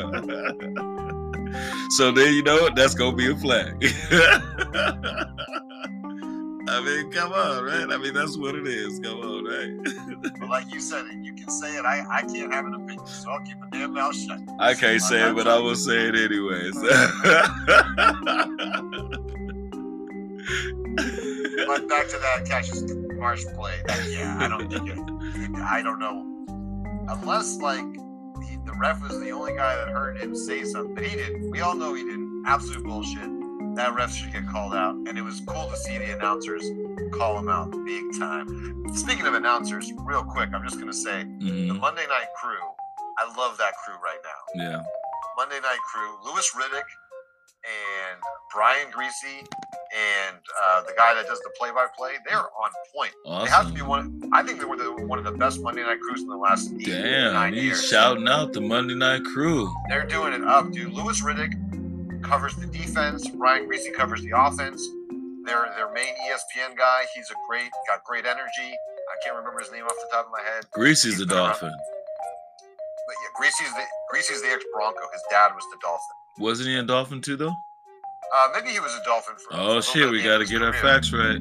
so 1.91 2.13
then 2.13 2.35
you 2.35 2.43
know? 2.43 2.69
That's 2.75 2.95
gonna 2.95 3.17
be 3.17 3.31
a 3.31 3.37
flag. 3.37 3.83
I 6.73 6.81
mean, 6.85 7.11
come 7.11 7.33
on, 7.33 7.65
right? 7.65 7.91
I 7.91 7.97
mean, 7.99 8.15
that's 8.15 8.39
what 8.39 8.55
it 8.55 8.67
is. 8.67 9.01
Come 9.01 9.19
on, 9.21 9.45
right? 9.45 9.77
But 10.39 10.49
like 10.49 10.73
you 10.73 10.81
said, 10.81 11.05
you 11.23 11.35
can 11.35 11.51
say 11.51 11.77
it. 11.77 11.85
I, 11.85 12.05
I 12.09 12.23
can't 12.23 12.53
have 12.53 12.65
an 12.65 12.75
opinion, 12.75 13.07
so 13.07 13.31
I'll 13.31 13.41
keep 13.41 13.57
a 13.57 13.69
damn 13.73 13.93
mouth 13.95 14.15
shut. 14.15 14.39
I 14.59 14.75
can't 14.75 15.03
say 15.03 15.29
it, 15.29 15.35
but 15.35 15.49
I 15.49 15.59
will 15.59 15.75
say 15.75 16.09
it 16.09 16.15
anyways. 16.15 16.77
But 21.67 21.89
back 21.89 22.09
to 22.09 22.19
that 22.19 22.45
Cassius 22.47 22.83
Marsh 23.15 23.45
play. 23.55 23.81
That, 23.87 24.05
yeah, 24.11 24.37
I 24.41 24.49
don't 24.49 24.69
think 24.69 24.89
it. 24.89 24.99
I 25.63 25.83
don't 25.83 26.01
know. 26.01 26.27
Unless 27.09 27.59
like 27.59 27.85
he, 28.45 28.57
the 28.65 28.73
ref 28.77 29.01
was 29.03 29.21
the 29.21 29.31
only 29.31 29.55
guy 29.55 29.77
that 29.77 29.89
heard 29.89 30.19
him 30.19 30.35
say 30.35 30.65
something, 30.65 31.05
he 31.05 31.17
didn't. 31.17 31.51
We 31.51 31.61
all 31.61 31.77
know 31.77 31.95
he 31.95 32.03
didn't. 32.03 32.43
Absolute 32.47 32.83
bullshit. 32.85 33.31
That 33.81 33.95
ref 33.95 34.13
should 34.15 34.31
get 34.31 34.47
called 34.47 34.75
out, 34.75 34.93
and 35.09 35.17
it 35.17 35.23
was 35.23 35.41
cool 35.47 35.67
to 35.71 35.75
see 35.75 35.97
the 35.97 36.13
announcers 36.13 36.63
call 37.15 37.39
him 37.39 37.49
out 37.49 37.71
big 37.87 38.03
time. 38.19 38.85
Speaking 38.95 39.25
of 39.25 39.33
announcers, 39.33 39.91
real 40.05 40.23
quick, 40.23 40.51
I'm 40.53 40.63
just 40.63 40.79
gonna 40.79 40.93
say 40.93 41.23
the 41.39 41.51
Mhm, 41.73 41.81
Monday 41.81 42.07
Night 42.07 42.29
Crew. 42.43 42.61
I 43.17 43.25
love 43.39 43.57
that 43.57 43.73
crew 43.79 43.95
right 44.05 44.19
now. 44.23 44.63
Yeah. 44.63 44.83
Monday 45.39 45.61
Night 45.61 45.79
Crew, 45.91 46.11
Louis 46.27 46.47
Riddick 46.55 46.85
and 47.65 48.21
Brian 48.53 48.93
Griese 48.93 49.49
and 49.97 50.37
uh, 50.63 50.83
the 50.83 50.93
guy 50.99 51.15
that 51.15 51.27
does 51.27 51.41
the 51.41 51.51
play-by-play, 51.59 52.13
they're 52.29 52.39
on 52.39 52.71
point. 52.95 53.13
Awesome. 53.25 53.45
They 53.47 53.51
have 53.51 53.67
to 53.69 53.73
be 53.73 53.81
one. 53.83 54.31
I 54.35 54.43
think 54.43 54.59
they 54.59 54.67
were 54.67 54.77
the, 54.77 54.93
one 55.07 55.19
of 55.19 55.25
the 55.25 55.33
best 55.33 55.63
Monday 55.63 55.83
Night 55.83 56.01
Crews 56.01 56.21
in 56.21 56.29
the 56.29 56.37
last 56.37 56.71
eight, 56.79 56.85
Damn, 56.85 57.33
nine 57.33 57.55
he's 57.55 57.63
years. 57.65 57.89
shouting 57.89 58.29
out 58.29 58.53
the 58.53 58.61
Monday 58.61 58.95
Night 58.95 59.25
Crew. 59.25 59.73
They're 59.89 60.05
doing 60.07 60.35
it 60.35 60.45
up, 60.45 60.71
dude. 60.71 60.93
Louis 60.93 61.19
Riddick 61.23 61.55
covers 62.31 62.55
the 62.55 62.67
defense. 62.67 63.29
Ryan 63.35 63.69
Griese 63.69 63.93
covers 63.95 64.23
the 64.23 64.31
offense. 64.35 64.81
Their 65.45 65.67
their 65.77 65.93
main 65.93 66.15
ESPN 66.31 66.77
guy. 66.77 67.03
He's 67.15 67.29
a 67.31 67.35
great, 67.49 67.71
got 67.89 68.05
great 68.05 68.25
energy. 68.25 68.71
I 69.11 69.15
can't 69.25 69.37
remember 69.37 69.59
his 69.61 69.73
name 69.73 69.85
off 69.85 69.95
the 70.01 70.09
top 70.17 70.27
of 70.27 70.33
my 70.33 70.41
head. 70.43 70.65
Griese's 70.73 71.19
the 71.19 71.25
around- 71.25 71.49
dolphin. 71.49 71.73
But 73.07 73.17
yeah, 73.23 73.31
Griese's 73.47 73.75
the 73.75 73.83
Griese's 74.13 74.43
the 74.43 74.49
ex 74.49 74.65
Bronco. 74.73 75.01
His 75.13 75.23
dad 75.31 75.49
was 75.55 75.65
the 75.73 75.79
Dolphin. 75.83 76.17
Wasn't 76.39 76.69
he 76.69 76.77
a 76.79 76.83
dolphin 76.85 77.21
too, 77.21 77.37
though? 77.37 77.53
Uh, 78.33 78.49
maybe 78.55 78.69
he 78.71 78.79
was 78.79 78.95
a 78.95 79.03
Dolphin 79.05 79.35
for. 79.37 79.49
Oh 79.57 79.81
shit, 79.81 80.09
we 80.09 80.23
got 80.23 80.39
to 80.39 80.45
get 80.45 80.63
our 80.63 80.71
career. 80.71 80.83
facts 80.83 81.13
right. 81.13 81.41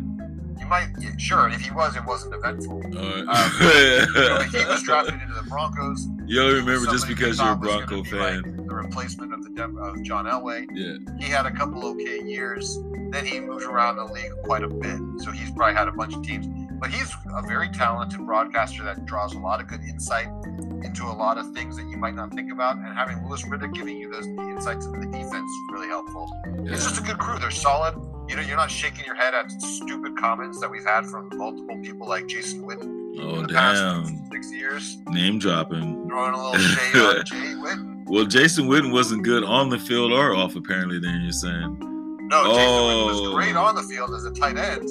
You 0.59 0.65
might, 0.67 0.89
yeah, 0.99 1.11
sure. 1.17 1.47
If 1.49 1.61
he 1.61 1.71
was, 1.71 1.95
it 1.95 2.03
wasn't 2.05 2.33
eventful. 2.33 2.73
All 2.73 2.81
You 2.81 3.25
know, 3.25 4.39
he 4.51 4.65
was 4.65 4.81
drafted 4.83 5.21
into 5.21 5.33
the 5.35 5.45
Broncos. 5.47 6.07
you 6.25 6.41
only 6.41 6.55
remember 6.55 6.89
just 6.91 7.07
because 7.07 7.37
you're 7.39 7.51
a 7.51 7.55
Bronco 7.55 8.03
be, 8.03 8.11
like, 8.11 8.43
fan. 8.43 8.55
the 8.57 8.63
replacement 8.83 9.33
of 9.33 9.43
the 9.43 9.49
Dem- 9.51 9.77
of 9.77 10.01
John 10.03 10.25
Elway. 10.25 10.65
Yeah. 10.73 10.97
He 11.19 11.31
had 11.31 11.45
a 11.45 11.51
couple 11.51 11.85
okay 11.87 12.21
years. 12.25 12.79
Then 13.11 13.25
he 13.25 13.39
moved 13.39 13.65
around 13.65 13.97
the 13.97 14.05
league 14.05 14.31
quite 14.43 14.63
a 14.63 14.67
bit. 14.67 14.99
So 15.19 15.31
he's 15.31 15.51
probably 15.51 15.75
had 15.75 15.87
a 15.87 15.91
bunch 15.91 16.15
of 16.15 16.23
teams. 16.23 16.47
But 16.79 16.91
he's 16.91 17.13
a 17.35 17.41
very 17.41 17.67
talented 17.69 18.25
broadcaster 18.25 18.83
that 18.83 19.05
draws 19.05 19.33
a 19.33 19.39
lot 19.39 19.59
of 19.59 19.67
good 19.67 19.81
insight 19.83 20.27
into 20.81 21.03
a 21.03 21.11
lot 21.11 21.37
of 21.37 21.51
things 21.53 21.75
that 21.75 21.89
you 21.89 21.97
might 21.97 22.15
not 22.15 22.33
think 22.33 22.51
about. 22.53 22.77
And 22.77 22.85
having 22.97 23.27
Louis 23.27 23.43
Riddick 23.43 23.73
giving 23.73 23.97
you 23.97 24.09
those 24.11 24.23
the 24.25 24.41
insights 24.49 24.85
into 24.85 24.99
the 25.01 25.07
defense 25.07 25.33
is 25.51 25.59
really 25.73 25.87
helpful. 25.87 26.31
It's 26.65 26.85
just 26.85 26.99
a 26.99 27.03
good 27.03 27.17
crew. 27.17 27.37
They're 27.37 27.51
solid. 27.51 27.95
You 28.29 28.35
know, 28.35 28.41
you're 28.43 28.55
not 28.57 28.71
shaking 28.71 29.03
your 29.05 29.15
head 29.15 29.33
at 29.33 29.51
stupid 29.51 30.15
comments 30.17 30.59
that 30.61 30.69
we've 30.71 30.85
had 30.85 31.05
from 31.07 31.29
multiple 31.33 31.77
people 31.81 32.07
like 32.07 32.27
Jason 32.27 32.61
Witten 32.61 32.95
Oh 33.19 33.35
in 33.39 33.47
the 33.47 33.53
past 33.53 33.81
damn. 34.07 34.29
six 34.31 34.53
years, 34.53 34.97
Name 35.09 35.39
dropping. 35.39 36.07
throwing 36.07 36.33
a 36.35 36.37
little 36.37 36.59
shade 36.61 36.95
on 36.95 37.25
Jay 37.25 37.35
Witten. 37.57 37.98
Well, 38.09 38.25
Jason 38.25 38.67
Witten 38.67 38.91
wasn't 38.91 39.23
good 39.23 39.43
on 39.43 39.69
the 39.69 39.77
field 39.79 40.11
or 40.11 40.35
off. 40.35 40.55
Apparently, 40.55 40.99
then 40.99 41.21
you're 41.21 41.31
saying. 41.31 41.77
No, 42.29 42.43
Jason 42.45 42.59
Witten 42.59 43.05
was 43.05 43.19
Oh. 43.21 43.33
great 43.33 43.55
on 43.55 43.75
the 43.75 43.83
field 43.83 44.13
as 44.15 44.25
a 44.25 44.31
tight 44.31 44.57
end. 44.57 44.87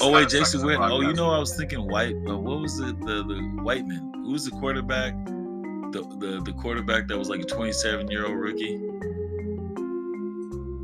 Oh 0.00 0.10
wait, 0.12 0.28
Jason 0.28 0.60
as 0.60 0.64
Witten. 0.66 0.88
Oh, 0.90 1.00
you 1.00 1.12
know, 1.14 1.30
I 1.30 1.38
was 1.38 1.56
thinking 1.56 1.88
White. 1.88 2.14
Uh, 2.28 2.38
what 2.38 2.60
was 2.60 2.78
it? 2.78 2.98
The 3.00 3.24
the 3.24 3.40
white 3.62 3.86
man. 3.86 4.12
Who 4.24 4.30
was 4.32 4.44
the 4.44 4.52
quarterback? 4.52 5.14
The 5.26 6.02
the 6.20 6.40
the 6.44 6.52
quarterback 6.52 7.08
that 7.08 7.18
was 7.18 7.28
like 7.28 7.40
a 7.40 7.44
27 7.44 8.08
year 8.10 8.24
old 8.26 8.36
rookie. 8.36 8.80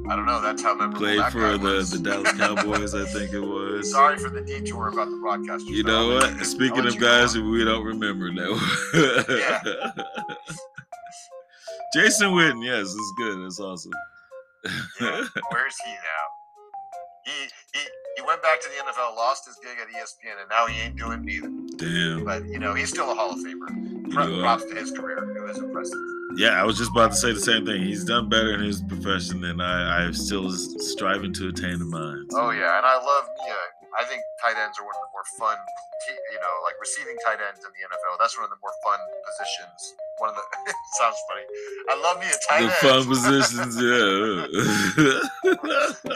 I 0.08 0.16
don't 0.16 0.26
know. 0.26 0.40
That's 0.42 0.60
how 0.60 0.74
memorable 0.74 0.98
Played 0.98 1.20
that 1.20 1.30
for 1.30 1.56
the 1.56 1.58
was. 1.64 1.90
the 1.92 1.98
Dallas 2.00 2.32
Cowboys, 2.32 2.94
I 2.96 3.04
think 3.04 3.32
it 3.32 3.38
was. 3.54 3.92
Sorry 3.92 4.18
for 4.18 4.28
the 4.28 4.40
detour 4.40 4.88
about 4.88 5.08
the 5.08 5.16
broadcaster. 5.18 5.70
You 5.70 5.84
know 5.84 6.14
what? 6.14 6.44
Speaking 6.44 6.84
of 6.84 6.98
guys 6.98 7.32
who 7.32 7.48
we 7.48 7.64
don't 7.64 7.84
remember 7.84 8.32
now. 8.32 8.58
Jason 11.94 12.28
Witten, 12.30 12.64
yes, 12.64 12.94
it's 12.94 13.12
good. 13.18 13.44
It's 13.46 13.58
awesome. 13.60 13.92
Yeah. 15.00 15.24
Where's 15.50 15.76
he 15.84 15.90
now? 15.90 16.26
He, 17.24 17.48
he 17.72 17.80
he 18.16 18.22
went 18.26 18.42
back 18.42 18.60
to 18.60 18.68
the 18.68 18.74
NFL, 18.84 19.16
lost 19.16 19.46
his 19.46 19.56
gig 19.62 19.78
at 19.80 19.88
ESPN, 19.88 20.40
and 20.40 20.48
now 20.50 20.66
he 20.66 20.80
ain't 20.82 20.96
doing 20.96 21.24
neither. 21.24 21.48
Damn. 21.76 22.24
But 22.24 22.44
you 22.46 22.58
know, 22.58 22.74
he's 22.74 22.90
still 22.90 23.10
a 23.10 23.14
Hall 23.14 23.30
of 23.32 23.38
Famer. 23.38 24.12
Pro- 24.12 24.28
know, 24.28 24.40
Props 24.42 24.64
to 24.66 24.74
his 24.74 24.90
career. 24.90 25.18
It 25.36 25.40
was 25.42 25.58
impressive. 25.58 25.98
yeah, 26.36 26.60
I 26.60 26.64
was 26.64 26.76
just 26.76 26.90
about 26.90 27.12
to 27.12 27.16
say 27.16 27.32
the 27.32 27.40
same 27.40 27.64
thing. 27.64 27.82
He's 27.82 28.04
done 28.04 28.28
better 28.28 28.52
in 28.54 28.60
his 28.60 28.82
profession 28.82 29.40
than 29.40 29.60
I. 29.60 30.04
I'm 30.04 30.14
still 30.14 30.50
striving 30.52 31.32
to 31.34 31.48
attain 31.48 31.74
in 31.74 31.88
mine. 31.90 32.26
Oh 32.34 32.50
yeah, 32.50 32.76
and 32.76 32.86
I 32.86 32.96
love 32.96 33.24
Mia. 33.46 33.54
I 33.98 34.04
think 34.04 34.22
tight 34.40 34.54
ends 34.54 34.78
are 34.78 34.86
one 34.86 34.94
of 34.94 35.02
the 35.02 35.12
more 35.12 35.26
fun, 35.38 35.56
you 36.32 36.38
know, 36.38 36.54
like 36.64 36.78
receiving 36.80 37.16
tight 37.26 37.42
ends 37.42 37.58
in 37.64 37.70
the 37.74 37.82
NFL. 37.82 38.18
That's 38.20 38.36
one 38.38 38.44
of 38.44 38.50
the 38.50 38.60
more 38.62 38.72
fun 38.86 38.98
positions. 39.26 39.94
One 40.18 40.30
of 40.30 40.36
the 40.36 40.44
sounds 41.00 41.18
funny. 41.26 41.42
I 41.90 41.94
love 41.98 42.20
me 42.22 42.26
a 42.30 42.38
tight 42.46 42.70
the 42.70 42.70
end. 42.70 42.86
fun 42.86 43.02
positions, 43.10 43.74
yeah. 43.82 44.46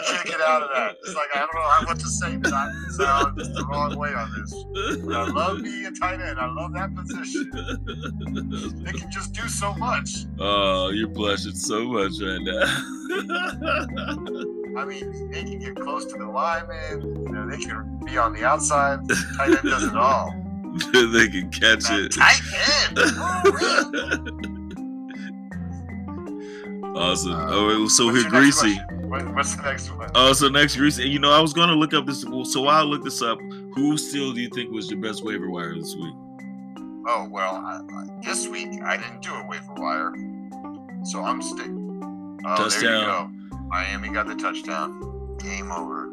Can't 0.06 0.26
get 0.26 0.40
out 0.40 0.62
of 0.62 0.70
that. 0.70 0.96
It's 1.02 1.14
like 1.14 1.30
I 1.34 1.38
don't 1.40 1.54
know 1.54 1.66
how 1.66 1.84
what 1.86 1.98
to 1.98 2.08
say, 2.08 2.36
but 2.36 2.52
I 2.52 2.70
sound 2.96 3.38
just 3.38 3.54
the 3.54 3.64
wrong 3.66 3.96
way 3.98 4.14
on 4.14 4.30
this. 4.38 4.54
But 5.04 5.14
I 5.14 5.26
love 5.30 5.60
me 5.60 5.84
a 5.86 5.90
tight 5.90 6.20
end. 6.20 6.38
I 6.38 6.46
love 6.46 6.72
that 6.74 6.94
position. 6.94 7.50
They 8.84 8.92
can 8.92 9.10
just 9.10 9.32
do 9.32 9.48
so 9.48 9.74
much. 9.74 10.10
oh, 10.38 10.90
you're 10.90 11.08
blushing 11.08 11.54
so 11.54 11.84
much 11.84 12.12
right 12.22 12.40
now. 12.40 12.64
I 14.76 14.84
mean, 14.84 15.30
they 15.30 15.42
can 15.44 15.58
get 15.58 15.76
close 15.76 16.04
to 16.06 16.18
the 16.18 16.26
lineman. 16.26 17.00
You 17.26 17.32
know, 17.32 17.46
they 17.48 17.58
can 17.58 17.98
be 18.04 18.18
on 18.18 18.32
the 18.32 18.44
outside. 18.44 19.00
Tight 19.36 19.50
end 19.50 19.62
does 19.62 19.84
it 19.84 19.96
all. 19.96 20.32
they 20.92 21.28
can 21.28 21.50
catch 21.50 21.84
That 21.84 22.00
it. 22.00 22.12
tight 22.12 22.40
end. 22.88 22.98
awesome. 26.96 27.32
Uh, 27.32 27.46
oh, 27.50 27.88
so 27.88 28.08
here, 28.10 28.28
greasy. 28.28 28.74
What- 28.74 29.32
What's 29.34 29.54
the 29.54 29.62
next 29.62 29.90
one? 29.96 30.10
Oh, 30.16 30.32
so 30.32 30.48
next 30.48 30.76
greasy. 30.76 31.08
You 31.08 31.18
know, 31.20 31.30
I 31.30 31.38
was 31.40 31.52
gonna 31.52 31.74
look 31.74 31.94
up 31.94 32.06
this. 32.06 32.22
So 32.22 32.62
while 32.62 32.80
I 32.80 32.82
look 32.82 33.04
this 33.04 33.22
up, 33.22 33.38
who 33.74 33.96
still 33.96 34.32
do 34.32 34.40
you 34.40 34.48
think 34.48 34.72
was 34.72 34.90
your 34.90 35.00
best 35.00 35.24
waiver 35.24 35.48
wire 35.50 35.74
this 35.78 35.94
week? 35.94 36.14
Oh 37.06 37.28
well, 37.30 37.56
I, 37.56 37.80
I, 37.94 38.06
this 38.24 38.48
week 38.48 38.68
I 38.82 38.96
didn't 38.96 39.22
do 39.22 39.32
a 39.32 39.46
waiver 39.46 39.74
wire, 39.76 40.12
so 41.04 41.22
I'm 41.22 41.40
stick. 41.42 41.68
Oh, 41.68 42.40
there 42.46 42.56
Touchdown. 42.56 43.43
Miami 43.68 44.08
got 44.10 44.26
the 44.26 44.34
touchdown. 44.34 45.36
Game 45.38 45.70
over. 45.72 46.06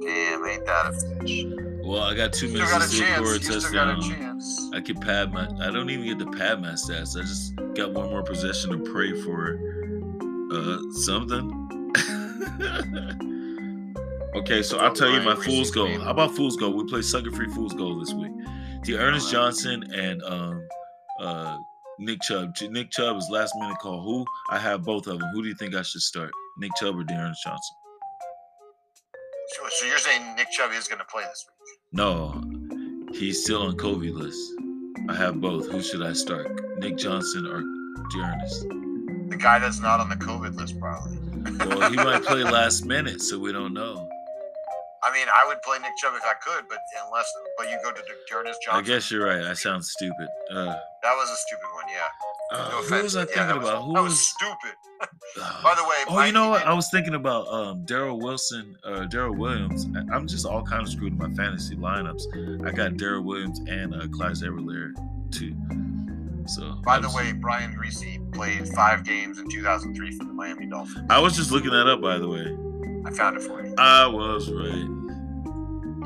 Damn, 0.00 0.44
ain't 0.46 0.64
that 0.66 0.86
a 0.86 0.90
bitch? 0.90 1.84
Well, 1.84 2.02
I 2.02 2.14
got 2.14 2.32
two 2.32 2.48
minutes 2.48 2.70
got 2.70 2.82
to 2.82 2.88
score 2.88 3.06
a 3.06 3.38
chance. 3.38 3.48
You 3.48 3.60
still 3.60 3.72
got 3.72 3.88
a 3.88 3.94
touchdown. 3.94 4.20
chance. 4.20 4.70
I 4.74 4.80
can 4.80 4.98
pad 5.00 5.32
my. 5.32 5.48
I 5.60 5.70
don't 5.70 5.88
even 5.90 6.06
get 6.06 6.18
to 6.18 6.30
pad 6.38 6.60
my 6.60 6.72
stats. 6.72 7.16
I 7.18 7.22
just 7.22 7.54
got 7.74 7.92
one 7.92 8.10
more 8.10 8.22
possession 8.22 8.70
to 8.70 8.92
pray 8.92 9.12
for 9.22 9.58
uh 10.52 10.78
something. 10.92 11.54
okay, 14.36 14.62
so 14.62 14.78
I'll 14.78 14.92
tell 14.92 15.10
you 15.10 15.20
my 15.22 15.34
fool's 15.34 15.70
goal. 15.70 15.88
How 16.00 16.10
about 16.10 16.34
fool's 16.34 16.56
goal? 16.56 16.72
We 16.72 16.84
play 16.84 17.02
sucker 17.02 17.30
free 17.30 17.48
fool's 17.48 17.74
goal 17.74 17.98
this 17.98 18.12
week. 18.12 18.32
The 18.84 18.96
Ernest 18.98 19.30
Johnson 19.30 19.84
and 19.92 20.22
um 20.24 20.66
uh 21.20 21.56
Nick 21.98 22.20
Chubb. 22.22 22.54
Nick 22.70 22.90
Chubb 22.90 23.16
is 23.16 23.28
last 23.30 23.54
minute 23.56 23.78
call. 23.78 24.02
Who? 24.02 24.24
I 24.50 24.58
have 24.58 24.84
both 24.84 25.06
of 25.08 25.18
them. 25.18 25.28
Who 25.32 25.42
do 25.42 25.48
you 25.48 25.54
think 25.54 25.74
I 25.74 25.82
should 25.82 26.00
start? 26.00 26.30
Nick 26.58 26.70
Chubb 26.76 26.96
or 26.96 27.00
Ernest 27.00 27.42
Johnson? 27.44 27.76
So, 29.48 29.62
so 29.68 29.86
you're 29.86 29.98
saying 29.98 30.36
Nick 30.36 30.50
Chubb 30.50 30.70
is 30.72 30.86
going 30.86 31.00
to 31.00 31.04
play 31.06 31.24
this 31.24 31.46
week? 31.48 31.78
No, 31.92 32.42
he's 33.12 33.42
still 33.42 33.62
on 33.62 33.76
COVID 33.76 34.14
list. 34.14 34.40
I 35.08 35.14
have 35.14 35.40
both. 35.40 35.70
Who 35.70 35.82
should 35.82 36.02
I 36.02 36.12
start? 36.12 36.78
Nick 36.78 36.98
Johnson 36.98 37.46
or 37.46 37.62
D'Ernest? 38.10 38.68
The 39.30 39.36
guy 39.36 39.58
that's 39.58 39.80
not 39.80 40.00
on 40.00 40.08
the 40.08 40.16
COVID 40.16 40.54
list, 40.56 40.78
probably. 40.78 41.18
Well, 41.66 41.90
he 41.90 41.96
might 41.96 42.22
play 42.22 42.44
last 42.44 42.84
minute, 42.84 43.22
so 43.22 43.38
we 43.38 43.52
don't 43.52 43.72
know. 43.72 44.08
I 45.02 45.12
mean, 45.12 45.26
I 45.34 45.46
would 45.46 45.62
play 45.62 45.78
Nick 45.78 45.96
Chubb 45.96 46.14
if 46.16 46.22
I 46.24 46.34
could, 46.42 46.64
but 46.68 46.78
unless, 47.06 47.32
but 47.56 47.70
you 47.70 47.78
go 47.84 47.92
to 47.92 48.02
D'Ernest 48.28 48.58
Johnson. 48.64 48.84
I 48.84 48.86
guess 48.86 49.10
you're 49.10 49.24
right. 49.26 49.42
I 49.44 49.52
sound 49.54 49.84
stupid. 49.84 50.28
Uh, 50.50 50.74
That 51.02 51.14
was 51.14 51.30
a 51.30 51.36
stupid 51.36 51.66
one, 51.74 51.84
yeah. 51.88 52.58
uh, 52.58 52.68
No 52.70 52.82
who 52.82 53.02
was 53.04 53.14
I 53.16 53.20
Yeah, 53.20 53.24
thinking 53.26 53.46
that 53.46 53.58
was, 53.60 53.68
about? 53.68 53.82
Who 53.84 53.94
that 53.94 54.02
was, 54.02 54.12
was? 54.12 54.28
stupid. 54.28 54.74
uh, 55.40 55.62
By 55.62 55.74
the 55.76 55.84
way, 55.84 55.96
oh, 56.08 56.14
Mike, 56.16 56.26
you 56.26 56.32
know 56.32 56.48
what? 56.50 56.66
I 56.66 56.72
was 56.74 56.90
thinking 56.90 57.14
about 57.14 57.46
um, 57.48 57.86
Daryl 57.86 58.20
Wilson, 58.20 58.76
uh, 58.84 59.06
Darrel 59.06 59.36
Williams. 59.36 59.86
I- 59.96 60.14
I'm 60.14 60.26
just 60.26 60.44
all 60.44 60.62
kind 60.64 60.82
of 60.82 60.88
screwed 60.88 61.12
in 61.12 61.18
my 61.18 61.30
fantasy 61.34 61.76
lineups. 61.76 62.66
I 62.66 62.72
got 62.72 62.96
Darrel 62.96 63.22
Williams 63.22 63.60
and 63.68 63.94
uh, 63.94 64.08
Clyde 64.08 64.32
Edwards-Helaire 64.42 64.92
too. 65.30 65.54
So 66.48 66.72
By 66.84 66.98
the 66.98 67.10
way, 67.10 67.32
Brian 67.32 67.74
Griese 67.76 68.32
played 68.32 68.66
five 68.70 69.04
games 69.04 69.38
in 69.38 69.48
2003 69.50 70.10
for 70.16 70.24
the 70.24 70.32
Miami 70.32 70.66
Dolphins. 70.66 71.06
I 71.10 71.18
was 71.20 71.36
just 71.36 71.52
looking 71.52 71.70
that 71.70 71.86
up. 71.86 72.00
By 72.00 72.18
the 72.18 72.26
way, 72.28 72.56
I 73.04 73.10
found 73.10 73.36
it 73.36 73.42
for 73.42 73.64
you. 73.64 73.74
I 73.78 74.06
was 74.06 74.50
right. 74.50 74.88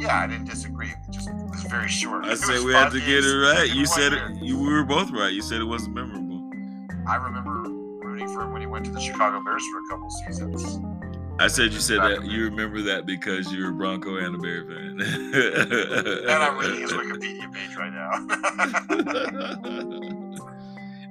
Yeah, 0.01 0.21
I 0.21 0.27
didn't 0.27 0.47
disagree. 0.47 0.89
It 0.89 0.97
just 1.11 1.29
it 1.29 1.35
was 1.51 1.63
very 1.65 1.89
short. 1.89 2.25
I 2.25 2.35
said 2.35 2.65
we 2.65 2.73
had 2.73 2.91
to 2.93 3.01
get 3.01 3.25
it 3.25 3.37
right. 3.37 3.69
You 3.69 3.87
said 3.87 4.13
it. 4.13 4.43
You 4.43 4.59
we 4.59 4.73
were 4.73 4.85
both 4.85 5.11
right. 5.11 5.33
You 5.33 5.43
said 5.43 5.61
it 5.61 5.65
wasn't 5.65 5.95
memorable. 5.95 6.51
I 7.07 7.17
remember 7.17 7.71
rooting 8.07 8.29
for 8.29 8.43
him 8.43 8.53
when 8.53 8.61
he 8.63 8.67
went 8.67 8.85
to 8.87 8.91
the 8.91 9.01
Chicago 9.01 9.43
Bears 9.45 9.65
for 9.71 9.79
a 9.79 9.89
couple 9.89 10.11
seasons. 10.11 10.81
I 11.39 11.49
said 11.49 11.73
you 11.73 11.81
said 11.81 12.01
that 12.01 12.25
you 12.25 12.45
remember 12.45 12.83
that 12.83 13.07
because 13.07 13.53
you're 13.53 13.71
a 13.71 13.73
Bronco 13.73 14.17
and 14.17 14.35
a 14.35 14.39
Bear 14.39 14.65
fan. 14.65 15.01
And 16.23 16.43
I'm 16.43 16.59
reading 16.59 16.83
his 16.83 16.93
Wikipedia 16.93 17.53
page 17.53 17.75
right 17.77 17.93
now. 17.93 18.11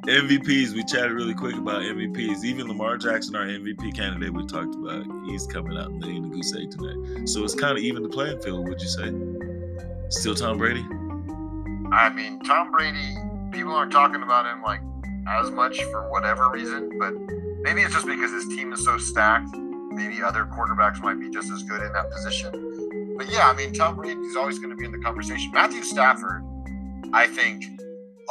MVPs. 0.07 0.73
We 0.73 0.83
chatted 0.83 1.11
really 1.11 1.35
quick 1.35 1.55
about 1.55 1.81
MVPs. 1.83 2.43
Even 2.43 2.67
Lamar 2.67 2.97
Jackson, 2.97 3.35
our 3.35 3.45
MVP 3.45 3.95
candidate, 3.95 4.33
we 4.33 4.45
talked 4.47 4.73
about. 4.73 5.05
He's 5.27 5.45
coming 5.45 5.77
out 5.77 5.91
and 5.91 6.03
laying 6.03 6.23
the 6.23 6.29
goose 6.29 6.55
egg 6.55 6.71
tonight. 6.71 7.29
So 7.29 7.43
it's 7.43 7.53
kind 7.53 7.77
of 7.77 7.83
even 7.83 8.01
the 8.01 8.09
playing 8.09 8.41
field. 8.41 8.67
Would 8.67 8.81
you 8.81 8.87
say? 8.87 9.13
Still 10.09 10.33
Tom 10.33 10.57
Brady? 10.57 10.83
I 11.91 12.11
mean, 12.15 12.39
Tom 12.39 12.71
Brady, 12.71 13.15
people 13.51 13.73
aren't 13.75 13.91
talking 13.91 14.23
about 14.23 14.47
him 14.47 14.63
like 14.63 14.81
as 15.27 15.51
much 15.51 15.79
for 15.83 16.09
whatever 16.09 16.49
reason, 16.49 16.97
but 16.97 17.13
maybe 17.61 17.81
it's 17.81 17.93
just 17.93 18.07
because 18.07 18.31
his 18.31 18.47
team 18.47 18.73
is 18.73 18.83
so 18.83 18.97
stacked. 18.97 19.55
Maybe 19.91 20.23
other 20.23 20.45
quarterbacks 20.45 20.99
might 21.01 21.19
be 21.19 21.29
just 21.29 21.51
as 21.51 21.61
good 21.61 21.81
in 21.83 21.93
that 21.93 22.09
position. 22.09 23.15
But 23.17 23.31
yeah, 23.31 23.47
I 23.47 23.53
mean, 23.53 23.71
Tom 23.71 23.97
Brady 23.97 24.19
is 24.19 24.35
always 24.35 24.57
going 24.57 24.71
to 24.71 24.75
be 24.75 24.85
in 24.85 24.91
the 24.91 24.99
conversation. 24.99 25.51
Matthew 25.51 25.83
Stafford, 25.83 26.43
I 27.13 27.27
think, 27.27 27.65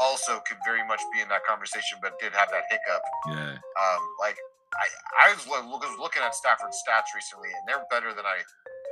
also 0.00 0.40
could 0.48 0.56
very 0.64 0.84
much 0.88 1.00
be 1.12 1.20
in 1.20 1.28
that 1.28 1.44
conversation, 1.44 1.98
but 2.00 2.18
did 2.18 2.32
have 2.32 2.48
that 2.50 2.64
hiccup. 2.70 3.02
Yeah. 3.28 3.52
Um, 3.76 4.02
like 4.18 4.36
I, 4.74 5.28
I 5.28 5.34
was, 5.34 5.46
was 5.46 5.98
looking 6.00 6.22
at 6.22 6.34
Stafford's 6.34 6.80
stats 6.86 7.14
recently, 7.14 7.48
and 7.48 7.68
they're 7.68 7.84
better 7.90 8.14
than 8.14 8.24
I 8.24 8.38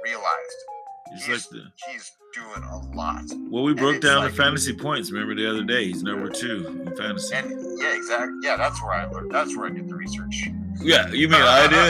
realized. 0.05 0.59
It's 1.13 1.25
He's, 1.25 1.51
like 1.53 1.63
the 1.65 1.73
he's 1.91 2.13
doing 2.35 2.63
a 2.71 2.79
lot. 2.95 3.23
well, 3.49 3.63
we 3.65 3.73
broke 3.73 4.03
down 4.03 4.19
like- 4.25 4.33
the 4.33 4.37
fantasy 4.37 4.75
points. 4.75 5.11
Remember 5.11 5.35
the 5.35 5.49
other 5.49 5.65
day? 5.65 5.87
He's 5.87 6.03
number 6.03 6.29
two 6.29 6.67
in 6.87 6.95
fantasy. 6.97 7.35
And 7.35 7.51
yeah, 7.81 7.97
exactly. 7.97 8.37
Yeah, 8.43 8.57
that's 8.57 8.83
where 8.83 8.93
I 8.93 9.07
learned. 9.07 9.31
That's 9.31 9.57
where 9.57 9.67
I 9.67 9.71
did 9.71 9.89
the 9.89 9.95
research. 9.95 10.49
Yeah, 10.81 11.09
you 11.09 11.29
mean 11.29 11.43
I 11.43 11.67
did? 11.67 11.79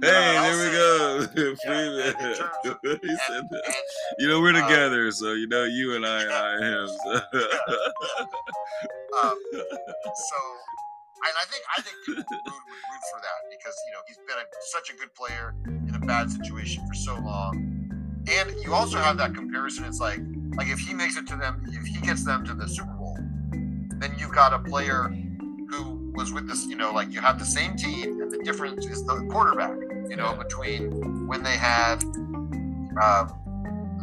hey, 0.02 0.02
there 0.02 0.58
we 0.58 0.68
go. 0.74 1.26
Freeman. 1.64 2.06
in 2.06 2.12
terms 2.34 2.40
of- 2.64 2.78
he 3.02 3.16
said 3.28 3.44
that. 3.50 3.74
You 4.18 4.26
know, 4.28 4.40
we're 4.40 4.56
uh, 4.56 4.60
together, 4.66 5.10
so 5.12 5.32
you 5.32 5.46
know, 5.46 5.62
you 5.64 5.94
and 5.94 6.04
I, 6.04 6.24
I 6.24 6.54
am. 6.56 6.88
um, 6.88 6.96
so, 9.22 10.38
and 11.22 11.36
I 11.36 11.44
think 11.48 11.62
I 11.76 11.82
think 11.82 11.96
people 12.06 12.24
would 12.24 12.30
root, 12.30 12.42
would 12.46 12.66
root 12.66 13.04
for 13.12 13.20
that 13.20 13.50
because 13.50 13.76
you 13.86 13.92
know 13.92 14.00
he's 14.08 14.16
been 14.18 14.38
a, 14.38 14.44
such 14.72 14.90
a 14.90 14.94
good 14.96 15.14
player 15.14 15.54
in 15.66 15.94
a 15.94 15.98
bad 16.00 16.30
situation 16.30 16.86
for 16.88 16.94
so 16.94 17.14
long, 17.20 17.54
and 18.30 18.50
you 18.64 18.72
also 18.74 18.98
have 18.98 19.16
that 19.18 19.34
comparison. 19.34 19.84
It's 19.84 20.00
like 20.00 20.20
like 20.56 20.68
if 20.68 20.78
he 20.80 20.94
makes 20.94 21.16
it 21.16 21.26
to 21.28 21.36
them, 21.36 21.64
if 21.68 21.84
he 21.86 22.00
gets 22.00 22.24
them 22.24 22.44
to 22.46 22.54
the 22.54 22.66
Super 22.68 22.92
Bowl, 22.94 23.16
then 23.52 24.14
you've 24.18 24.32
got 24.34 24.52
a 24.52 24.58
player 24.58 25.08
was 26.12 26.32
with 26.32 26.48
this. 26.48 26.66
You 26.66 26.76
know, 26.76 26.92
like 26.92 27.12
you 27.12 27.20
have 27.20 27.38
the 27.38 27.44
same 27.44 27.76
team, 27.76 28.20
and 28.20 28.30
the 28.30 28.38
difference 28.38 28.86
is 28.86 29.04
the 29.04 29.26
quarterback. 29.30 29.76
You 30.08 30.16
know, 30.16 30.34
between 30.34 31.26
when 31.26 31.42
they 31.42 31.56
had. 31.56 32.02
Um, 33.02 33.36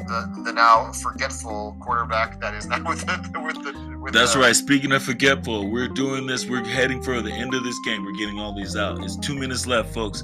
the, 0.07 0.41
the 0.45 0.53
now 0.53 0.91
forgetful 0.91 1.75
quarterback 1.79 2.39
that 2.39 2.53
is 2.53 2.67
now 2.67 2.81
with 2.88 3.05
the 3.05 3.41
with 3.41 3.55
the 3.63 3.97
with 3.99 4.13
That's 4.13 4.34
the, 4.34 4.39
right. 4.39 4.55
Speaking 4.55 4.91
of 4.91 5.03
forgetful, 5.03 5.69
we're 5.69 5.88
doing 5.88 6.25
this. 6.25 6.47
We're 6.47 6.63
heading 6.63 7.01
for 7.01 7.21
the 7.21 7.31
end 7.31 7.53
of 7.53 7.63
this 7.63 7.77
game. 7.85 8.03
We're 8.05 8.17
getting 8.17 8.39
all 8.39 8.53
these 8.53 8.75
out. 8.75 9.03
It's 9.03 9.17
two 9.17 9.35
minutes 9.35 9.67
left, 9.67 9.93
folks. 9.93 10.23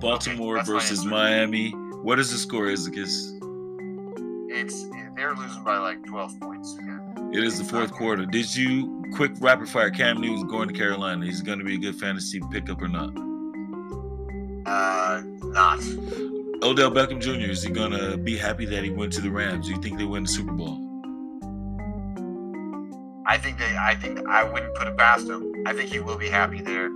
Baltimore 0.00 0.56
my 0.56 0.62
versus. 0.62 1.04
Miami. 1.04 1.70
What 2.02 2.18
is 2.18 2.30
the 2.30 2.38
score, 2.38 2.70
Isaacus? 2.70 3.32
It's 4.48 4.86
they're 5.16 5.34
losing 5.34 5.64
by 5.64 5.78
like 5.78 6.04
twelve 6.04 6.38
points. 6.40 6.76
again. 6.78 7.03
It 7.34 7.42
is 7.42 7.58
the 7.58 7.64
fourth 7.64 7.90
quarter. 7.90 8.24
Did 8.24 8.54
you 8.54 9.04
quick 9.12 9.32
rapid 9.40 9.68
fire? 9.68 9.90
Cam 9.90 10.20
Newton 10.20 10.46
going 10.46 10.68
to 10.68 10.74
Carolina. 10.74 11.26
He's 11.26 11.42
going 11.42 11.58
to 11.58 11.64
be 11.64 11.74
a 11.74 11.78
good 11.78 11.96
fantasy 11.96 12.40
pickup 12.52 12.80
or 12.80 12.86
not? 12.86 13.10
Uh, 14.64 15.20
not. 15.42 15.80
Odell 16.62 16.92
Beckham 16.92 17.20
Jr. 17.20 17.50
Is 17.50 17.64
he 17.64 17.70
going 17.70 17.90
to 17.90 18.16
be 18.16 18.36
happy 18.36 18.66
that 18.66 18.84
he 18.84 18.90
went 18.90 19.12
to 19.14 19.20
the 19.20 19.32
Rams? 19.32 19.66
Do 19.66 19.72
you 19.72 19.80
think 19.82 19.98
they 19.98 20.04
win 20.04 20.22
the 20.22 20.28
Super 20.28 20.52
Bowl? 20.52 20.78
I 23.26 23.36
think 23.36 23.58
they. 23.58 23.76
I 23.76 23.96
think 23.96 24.24
I 24.28 24.44
wouldn't 24.44 24.72
put 24.76 24.86
it 24.86 24.96
past 24.96 25.28
him. 25.28 25.52
I 25.66 25.72
think 25.72 25.90
he 25.90 25.98
will 25.98 26.16
be 26.16 26.28
happy 26.28 26.60
there. 26.60 26.88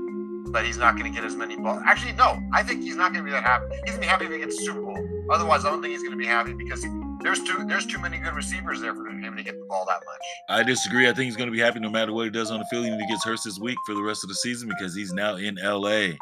but 0.50 0.64
he's 0.64 0.78
not 0.78 0.96
going 0.96 1.12
to 1.12 1.14
get 1.14 1.26
as 1.26 1.36
many 1.36 1.56
balls. 1.56 1.82
Actually, 1.84 2.12
no, 2.12 2.40
I 2.52 2.62
think 2.62 2.82
he's 2.82 2.96
not 2.96 3.12
going 3.12 3.24
to 3.24 3.28
be 3.28 3.32
that 3.32 3.42
happy. 3.42 3.66
He's 3.84 3.96
going 3.96 3.96
to 3.96 4.00
be 4.00 4.06
happy 4.06 4.24
if 4.26 4.32
he 4.32 4.38
gets 4.38 4.56
the 4.56 4.64
Super 4.64 4.82
Bowl. 4.82 5.26
Otherwise, 5.30 5.64
I 5.64 5.70
don't 5.70 5.82
think 5.82 5.92
he's 5.92 6.02
going 6.02 6.12
to 6.12 6.18
be 6.18 6.26
happy 6.26 6.52
because 6.52 6.84
there's 7.22 7.42
too 7.42 7.64
there's 7.66 7.86
too 7.86 7.98
many 7.98 8.18
good 8.18 8.34
receivers 8.34 8.80
there 8.80 8.94
for 8.94 9.08
him 9.08 9.36
to 9.36 9.42
get 9.42 9.58
the 9.58 9.66
ball 9.66 9.84
that 9.86 10.00
much. 10.04 10.20
I 10.48 10.62
disagree. 10.62 11.08
I 11.08 11.12
think 11.12 11.26
he's 11.26 11.36
going 11.36 11.48
to 11.48 11.52
be 11.52 11.60
happy 11.60 11.80
no 11.80 11.90
matter 11.90 12.12
what 12.12 12.24
he 12.24 12.30
does 12.30 12.50
on 12.50 12.58
the 12.58 12.66
field. 12.70 12.86
Even 12.86 12.98
if 12.98 13.06
he 13.06 13.12
gets 13.12 13.24
hurt 13.24 13.40
this 13.44 13.58
week 13.58 13.78
for 13.86 13.94
the 13.94 14.02
rest 14.02 14.24
of 14.24 14.28
the 14.28 14.34
season 14.36 14.68
because 14.68 14.94
he's 14.94 15.12
now 15.12 15.36
in 15.36 15.56
LA 15.56 16.14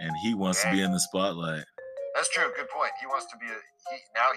and 0.00 0.12
he 0.22 0.34
wants 0.34 0.62
to 0.62 0.70
be 0.70 0.82
in 0.82 0.92
the 0.92 1.00
spotlight. 1.00 1.64
That's 2.14 2.28
true. 2.30 2.50
Good 2.56 2.68
point. 2.68 2.92
He 3.00 3.06
wants 3.06 3.26
to 3.32 3.36
be 3.38 3.46
a 3.46 3.71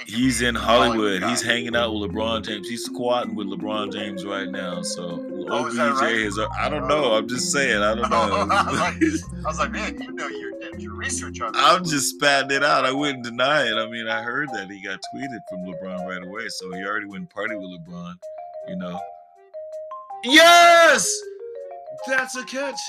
he, 0.06 0.16
He's 0.16 0.42
in 0.42 0.56
a 0.56 0.60
Hollywood. 0.60 1.24
He's 1.24 1.42
hanging 1.42 1.76
out 1.76 1.94
with 1.94 2.12
LeBron 2.12 2.46
James. 2.46 2.68
He's 2.68 2.84
squatting 2.86 3.36
with 3.36 3.48
LeBron 3.48 3.92
James 3.94 4.26
right 4.26 4.50
now. 4.50 4.82
So 4.82 5.24
Oh, 5.50 5.68
is 5.68 5.78
OBJ 5.78 6.02
right? 6.02 6.16
is. 6.16 6.38
Uh, 6.40 6.48
I 6.60 6.70
don't 6.70 6.88
know. 6.88 7.14
I'm 7.14 7.28
just 7.28 7.52
saying. 7.52 7.82
I 7.82 7.96
don't 7.96 8.10
know. 8.10 8.48
I 8.52 8.98
was 9.46 9.60
like, 9.60 9.72
man, 9.72 10.02
you 10.02 10.12
know, 10.12 10.28
you 10.28 10.60
did 10.60 10.82
your 10.82 10.96
research 10.96 11.40
on. 11.42 11.52
I'm 11.56 11.84
just 11.86 12.16
spatting 12.20 12.52
it 12.52 12.64
out. 12.64 12.86
I 12.86 12.92
wouldn't 12.92 13.24
deny 13.24 13.64
it. 13.68 13.76
I 13.76 13.88
mean, 13.90 14.08
I 14.08 14.22
heard 14.24 14.50
that 14.54 14.70
he 14.72 14.82
got 14.84 15.00
tweeted 15.16 15.40
from 15.50 15.60
LeBron 15.62 16.06
right 16.08 16.24
away, 16.28 16.48
so 16.50 16.72
he 16.74 16.84
already 16.84 17.06
went 17.08 17.30
party 17.30 17.56
with 17.56 17.70
LeBron. 17.80 18.14
You 18.68 18.76
know. 18.78 19.00
Yes, 20.24 21.12
that's 22.08 22.36
a 22.36 22.44
catch. 22.46 22.80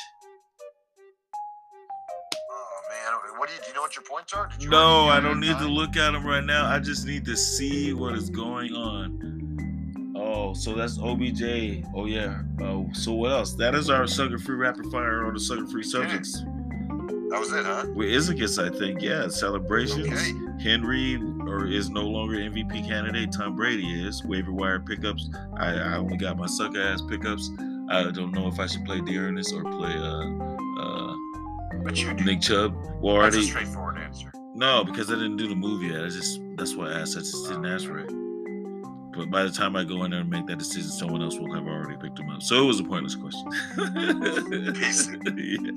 What 3.36 3.48
do 3.48 3.54
you 3.54 3.60
do? 3.60 3.68
You 3.68 3.74
know 3.74 3.80
what 3.82 3.96
your 3.96 4.02
points 4.02 4.32
are? 4.32 4.48
No, 4.68 5.08
I 5.08 5.20
do 5.20 5.28
don't 5.28 5.40
need 5.40 5.58
to 5.58 5.68
look 5.68 5.96
at 5.96 6.12
them 6.12 6.26
right 6.26 6.44
now. 6.44 6.66
I 6.66 6.78
just 6.78 7.06
need 7.06 7.24
to 7.26 7.36
see 7.36 7.92
what 7.92 8.14
is 8.14 8.30
going 8.30 8.74
on. 8.74 10.14
Oh, 10.16 10.54
so 10.54 10.74
that's 10.74 10.98
OBJ. 10.98 11.84
Oh 11.94 12.06
yeah. 12.06 12.40
Oh, 12.62 12.88
so 12.92 13.12
what 13.12 13.32
else? 13.32 13.54
That 13.54 13.74
is 13.74 13.90
our 13.90 14.06
sucker 14.06 14.38
free 14.38 14.56
rapid 14.56 14.86
fire 14.90 15.24
or 15.24 15.32
the 15.32 15.40
sucker 15.40 15.66
free 15.66 15.82
subjects. 15.82 16.42
That 17.28 17.40
was 17.40 17.52
it, 17.52 17.66
huh? 17.66 17.86
With 17.94 18.08
Izakis, 18.08 18.64
I 18.64 18.76
think. 18.78 19.02
Yeah, 19.02 19.28
celebrations. 19.28 20.06
Okay. 20.06 20.32
Henry 20.62 21.16
or 21.40 21.66
is 21.66 21.90
no 21.90 22.02
longer 22.02 22.36
MVP 22.36 22.88
candidate. 22.88 23.32
Tom 23.32 23.56
Brady 23.56 24.06
is. 24.06 24.24
Waiver 24.24 24.52
wire 24.52 24.80
pickups. 24.80 25.28
I, 25.58 25.74
I 25.74 25.96
only 25.96 26.16
got 26.16 26.38
my 26.38 26.46
sucker 26.46 26.80
ass 26.80 27.02
pickups. 27.02 27.50
I 27.90 28.10
don't 28.10 28.32
know 28.32 28.48
if 28.48 28.58
I 28.58 28.66
should 28.66 28.84
play 28.84 29.00
D'Ernest 29.00 29.52
or 29.52 29.62
play 29.64 29.92
uh 29.92 30.45
But 31.86 31.96
you 31.96 32.12
do. 32.14 32.24
Nick 32.24 32.40
Chubb. 32.40 32.74
Well, 33.00 33.16
That's 33.20 33.36
a 33.36 33.38
already 33.38 33.42
straightforward 33.42 33.98
answer. 33.98 34.30
no, 34.54 34.84
because 34.84 35.10
I 35.10 35.14
didn't 35.14 35.36
do 35.36 35.48
the 35.48 35.54
movie 35.54 35.86
yet. 35.88 36.04
I 36.04 36.08
just 36.08 36.40
that's 36.56 36.74
why 36.74 36.90
I 36.90 37.00
asked. 37.00 37.16
I 37.16 37.20
just 37.20 37.48
didn't 37.48 37.66
ask 37.66 37.86
for 37.86 37.98
it. 37.98 38.10
But 39.16 39.30
by 39.30 39.44
the 39.44 39.50
time 39.50 39.76
I 39.76 39.84
go 39.84 40.04
in 40.04 40.10
there 40.10 40.20
and 40.20 40.28
make 40.28 40.46
that 40.48 40.58
decision, 40.58 40.90
someone 40.90 41.22
else 41.22 41.38
will 41.38 41.54
have 41.54 41.66
already 41.66 41.96
picked 41.96 42.18
him 42.18 42.28
up. 42.28 42.42
So 42.42 42.62
it 42.62 42.66
was 42.66 42.80
a 42.80 42.84
pointless 42.84 43.14
question. 43.14 43.50
Yeah. 45.36 45.70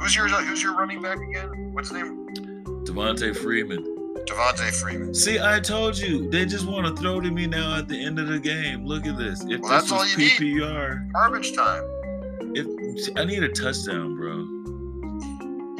Who's 0.00 0.14
your 0.14 0.26
uh, 0.28 0.42
Who's 0.42 0.62
your 0.62 0.76
running 0.76 1.02
back 1.02 1.18
again? 1.18 1.72
What's 1.72 1.88
his 1.90 1.98
name? 2.02 2.28
Devonta 2.84 3.36
Freeman. 3.36 3.84
Devonta 4.26 4.70
Freeman. 4.80 5.12
See, 5.14 5.40
I 5.40 5.58
told 5.58 5.98
you 5.98 6.30
they 6.30 6.46
just 6.46 6.66
want 6.66 6.86
to 6.86 6.94
throw 7.02 7.20
to 7.20 7.30
me 7.30 7.46
now 7.48 7.76
at 7.76 7.88
the 7.88 8.00
end 8.02 8.18
of 8.20 8.28
the 8.28 8.38
game. 8.38 8.84
Look 8.86 9.06
at 9.06 9.18
this. 9.18 9.42
If 9.44 9.60
Well, 9.60 9.72
this 9.80 9.90
that's 9.90 9.92
all 9.92 10.06
you 10.06 10.16
need. 10.16 10.30
PPR, 10.30 11.12
Garbage 11.12 11.52
time. 11.56 11.82
if 12.54 13.16
I 13.18 13.24
need 13.24 13.42
a 13.42 13.48
touchdown, 13.48 14.14
bro. 14.16 14.46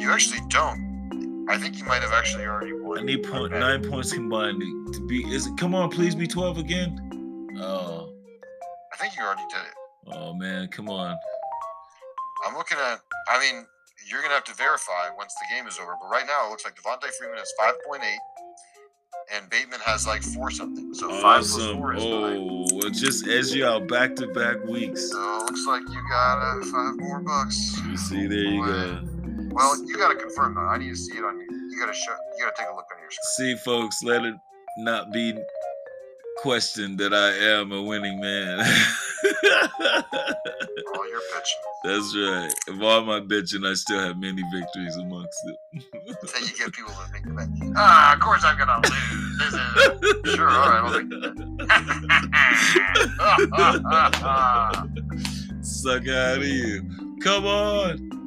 You 0.09 0.15
actually 0.15 0.39
don't. 0.49 1.45
I 1.47 1.59
think 1.59 1.77
you 1.77 1.85
might 1.85 2.01
have 2.01 2.13
actually 2.13 2.43
already 2.47 2.73
won. 2.73 2.97
I 2.97 3.03
need 3.03 3.21
point 3.21 3.53
Okay. 3.53 3.59
nine 3.59 3.87
points 3.87 4.11
combined 4.11 4.59
to, 4.91 5.05
be. 5.05 5.21
Is 5.31 5.45
it? 5.45 5.55
Come 5.55 5.75
on, 5.75 5.91
please 5.91 6.15
be 6.15 6.25
twelve 6.25 6.57
again. 6.57 7.51
Oh, 7.61 8.11
I 8.91 8.97
think 8.97 9.15
you 9.15 9.21
already 9.23 9.43
did 9.51 9.59
it. 9.59 10.15
oh 10.15 10.33
man, 10.33 10.67
come 10.69 10.89
on. 10.89 11.15
I'm 12.43 12.55
looking 12.55 12.79
at. 12.79 13.01
I 13.27 13.39
mean, 13.39 13.67
you're 14.09 14.23
gonna 14.23 14.33
have 14.33 14.45
to 14.45 14.55
verify 14.55 15.11
once 15.15 15.31
the 15.35 15.55
game 15.55 15.67
is 15.67 15.77
over. 15.77 15.93
But 16.01 16.09
right 16.09 16.25
now, 16.25 16.47
it 16.47 16.49
looks 16.49 16.65
like 16.65 16.73
Devonta 16.73 17.11
Freeman 17.13 17.37
has 17.37 17.53
5.8, 17.59 18.01
and 19.35 19.47
Bateman 19.51 19.79
has 19.81 20.07
like 20.07 20.23
four 20.23 20.49
something. 20.49 20.91
So 20.95 21.09
five 21.21 21.43
plus 21.43 21.71
four 21.73 21.93
is 21.93 22.03
nine. 22.03 22.47
Oh, 22.49 22.65
well, 22.73 22.89
just 22.89 23.27
as 23.27 23.53
you 23.53 23.63
out 23.63 23.87
back 23.87 24.15
to 24.15 24.25
back 24.29 24.63
weeks. 24.65 25.11
So 25.11 25.21
it 25.21 25.43
looks 25.43 25.67
like 25.67 25.83
you 25.87 26.01
got 26.09 26.39
uh, 26.39 26.65
five 26.65 26.97
more 26.97 27.19
bucks. 27.19 27.79
You 27.87 27.95
see, 27.95 28.25
there 28.25 28.39
you 28.39 28.65
go. 28.65 29.18
Well, 29.59 29.77
you 29.85 29.97
gotta 29.97 30.15
confirm 30.15 30.55
though. 30.55 30.61
I 30.61 30.77
need 30.77 30.89
to 30.89 30.95
see 30.95 31.17
it 31.17 31.23
on 31.25 31.37
you. 31.37 31.45
You 31.69 31.77
gotta 31.79 31.93
show. 31.93 32.13
You 32.37 32.45
gotta 32.45 32.55
take 32.57 32.67
a 32.71 32.75
look 32.75 32.85
on 32.95 33.01
your 33.01 33.11
screen. 33.11 33.57
See, 33.57 33.63
folks, 33.63 34.01
let 34.03 34.23
it 34.23 34.35
not 34.79 35.11
be 35.11 35.37
questioned 36.37 36.97
that 36.99 37.13
I 37.13 37.31
am 37.59 37.71
a 37.73 37.81
winning 37.81 38.19
man. 38.21 38.65
Oh, 40.91 41.05
you're 41.05 41.21
pitching. 41.33 41.59
That's 41.83 42.15
right. 42.15 42.53
Of 42.75 42.81
all 42.81 43.03
my 43.03 43.19
bitching, 43.19 43.69
I 43.69 43.73
still 43.75 43.99
have 43.99 44.17
many 44.17 44.41
victories 44.51 44.95
amongst 44.95 45.37
it. 45.45 45.57
Then 46.33 46.41
you 46.43 46.57
get 46.57 46.73
people 46.73 46.91
to 46.93 47.11
think 47.11 47.25
that. 47.25 47.73
Ah, 47.77 48.13
of 48.15 48.19
course 48.21 48.43
I'm 48.43 48.57
gonna 48.57 48.81
lose. 48.83 49.37
This 49.39 49.53
is 49.53 50.35
sure. 50.35 50.49
All 50.49 50.69
right, 50.69 50.81
I'll. 54.23 54.89
Suck 55.61 56.07
out 56.07 56.37
of 56.39 56.43
you. 56.45 56.83
Come 57.21 57.45
on. 57.45 58.18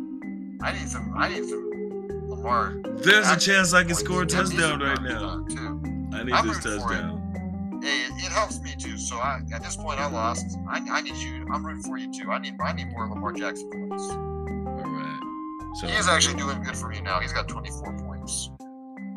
I 0.63 0.73
need 0.73 0.89
some. 0.89 1.13
I 1.17 1.29
need 1.29 1.45
some 1.49 1.71
Lamar. 2.29 2.75
There's 2.85 3.29
a 3.29 3.39
chance 3.39 3.73
I 3.75 3.85
can 3.85 3.95
score 3.95 4.23
a 4.23 4.27
touchdown 4.27 4.81
right 4.81 5.03
now. 5.03 5.45
I 6.17 6.23
need 6.25 6.33
I'm 6.33 6.47
this 6.49 6.59
it. 6.65 6.79
touchdown. 6.79 7.19
It, 7.83 8.13
it 8.25 8.33
helps 8.33 8.61
me 8.61 8.75
too. 8.79 8.97
So 8.97 9.17
I, 9.17 9.41
at 9.53 9.63
this 9.65 9.77
point, 9.77 9.99
I 9.99 10.07
lost. 10.07 10.57
I, 10.71 10.79
I 10.89 11.01
need 11.03 11.17
you. 11.17 11.47
I'm 11.53 11.67
rooting 11.67 11.83
for 11.83 11.99
you 11.99 12.13
too. 12.13 12.31
I 12.31 12.39
need. 12.39 12.55
I 12.61 12.73
need 12.73 12.91
more 12.93 13.09
Lamar 13.09 13.33
Jackson 13.33 13.69
points. 13.71 14.09
All 14.11 14.85
right. 14.85 15.21
So, 15.81 15.87
He 15.89 15.95
is 15.95 16.07
actually 16.09 16.37
doing 16.37 16.63
good 16.63 16.77
for 16.77 16.89
me 16.89 17.01
now. 17.01 17.19
He's 17.19 17.33
got 17.33 17.49
24 17.49 17.99
points. 17.99 18.51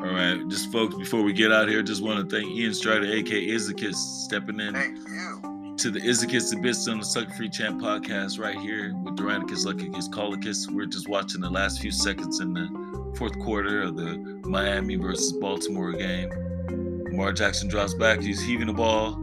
all 0.00 0.06
right. 0.06 0.40
Just 0.48 0.72
folks, 0.72 0.94
before 0.96 1.22
we 1.22 1.32
get 1.32 1.52
out 1.52 1.68
here, 1.68 1.82
just 1.82 2.02
want 2.02 2.28
to 2.28 2.36
thank 2.36 2.50
Ian 2.50 2.74
Strider, 2.74 3.06
aka 3.06 3.46
Izakis, 3.46 3.94
stepping 3.94 4.58
in. 4.58 4.74
Thank 4.74 4.98
you. 5.08 5.55
To 5.78 5.90
the 5.90 6.00
the 6.00 6.58
Bits 6.62 6.88
on 6.88 6.98
the 6.98 7.04
Sucker 7.04 7.32
Free 7.34 7.50
Champ 7.50 7.80
podcast 7.82 8.38
right 8.38 8.56
here 8.58 8.94
with 9.04 9.16
Duranicus 9.16 9.66
Luckicus 9.66 10.08
Colicus. 10.08 10.70
We're 10.70 10.86
just 10.86 11.06
watching 11.08 11.40
the 11.42 11.50
last 11.50 11.80
few 11.80 11.90
seconds 11.90 12.40
in 12.40 12.54
the 12.54 13.12
fourth 13.18 13.38
quarter 13.40 13.82
of 13.82 13.96
the 13.96 14.16
Miami 14.44 14.96
versus 14.96 15.32
Baltimore 15.32 15.92
game. 15.92 16.30
Lamar 17.10 17.32
Jackson 17.34 17.68
drops 17.68 17.92
back. 17.94 18.20
He's 18.20 18.40
heaving 18.42 18.68
the 18.68 18.72
ball. 18.72 19.16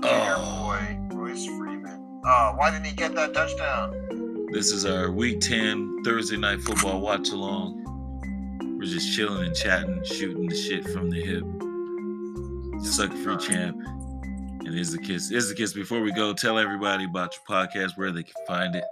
Dear 0.00 0.34
Oh, 0.36 0.76
boy, 1.10 1.16
Royce 1.16 1.44
Freeman. 1.46 2.20
Oh, 2.24 2.52
why 2.56 2.70
didn't 2.70 2.86
he 2.86 2.94
get 2.94 3.14
that 3.14 3.34
touchdown? 3.34 4.46
this 4.50 4.72
is 4.72 4.86
our 4.86 5.10
week 5.10 5.40
10 5.40 6.02
Thursday 6.04 6.38
night 6.38 6.62
football 6.62 7.00
watch 7.02 7.28
along. 7.30 7.84
We're 8.78 8.86
just 8.86 9.14
chilling 9.14 9.44
and 9.48 9.54
chatting, 9.54 10.02
shooting 10.04 10.48
the 10.48 10.56
shit 10.56 10.88
from 10.88 11.10
the 11.10 11.20
hip. 11.20 11.44
Sucker 12.86 13.16
Free 13.16 13.36
Champ 13.36 13.76
and 14.68 14.76
Izakis. 14.78 15.32
Izakis, 15.32 15.74
before 15.74 16.00
we 16.00 16.12
go, 16.12 16.32
tell 16.32 16.58
everybody 16.58 17.04
about 17.04 17.34
your 17.34 17.44
podcast, 17.58 17.96
where 17.96 18.12
they 18.12 18.22
can 18.22 18.34
find 18.46 18.74
it. 18.74 18.84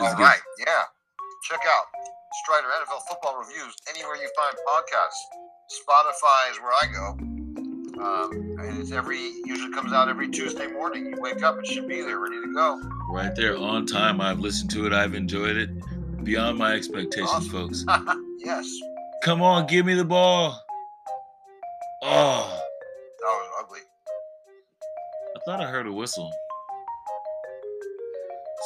All 0.00 0.08
Izakis. 0.08 0.18
right, 0.18 0.38
yeah. 0.66 0.82
Check 1.50 1.60
out 1.66 1.84
Strider 2.42 2.66
NFL 2.68 3.00
football 3.08 3.38
reviews 3.38 3.74
anywhere 3.94 4.16
you 4.16 4.28
find 4.36 4.56
podcasts. 4.66 5.20
Spotify 5.82 6.50
is 6.50 6.60
where 6.60 6.72
I 6.72 6.86
go. 6.92 7.18
Um, 8.02 8.56
and 8.58 8.78
it's 8.80 8.90
every 8.92 9.18
usually 9.44 9.72
comes 9.72 9.92
out 9.92 10.08
every 10.08 10.28
Tuesday 10.28 10.66
morning. 10.66 11.06
You 11.06 11.20
wake 11.20 11.42
up, 11.42 11.58
it 11.58 11.66
should 11.66 11.86
be 11.86 12.00
there, 12.02 12.18
ready 12.18 12.40
to 12.40 12.52
go. 12.54 12.80
Right 13.10 13.34
there 13.36 13.56
on 13.56 13.86
time. 13.86 14.20
I've 14.20 14.40
listened 14.40 14.70
to 14.72 14.86
it. 14.86 14.92
I've 14.92 15.14
enjoyed 15.14 15.56
it. 15.56 15.70
Beyond 16.24 16.58
my 16.58 16.72
expectations, 16.72 17.30
Awesome. 17.30 17.50
folks. 17.50 17.84
yes, 18.38 18.66
Come 19.22 19.42
on, 19.42 19.66
give 19.66 19.86
me 19.86 19.94
the 19.94 20.04
ball. 20.04 20.60
Oh, 22.02 22.53
thought 25.46 25.60
I 25.60 25.64
heard 25.66 25.86
a 25.86 25.92
whistle. 25.92 26.30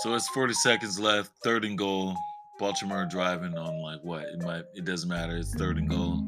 So 0.03 0.15
it's 0.15 0.29
40 0.29 0.55
seconds 0.55 0.99
left, 1.01 1.31
third 1.43 1.65
and 1.65 1.77
goal. 1.77 2.15
Baltimore 2.59 3.05
driving 3.05 3.57
on 3.57 3.81
like 3.83 4.01
what? 4.03 4.23
It 4.23 4.43
might 4.43 4.65
it 4.75 4.85
doesn't 4.85 5.09
matter. 5.09 5.37
It's 5.37 5.55
third 5.55 5.79
and 5.79 5.89
goal. 5.89 6.25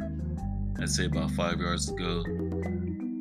I'd 0.80 0.88
say 0.88 1.06
about 1.06 1.30
five 1.32 1.60
yards 1.60 1.86
to 1.86 1.92
go. 1.94 2.24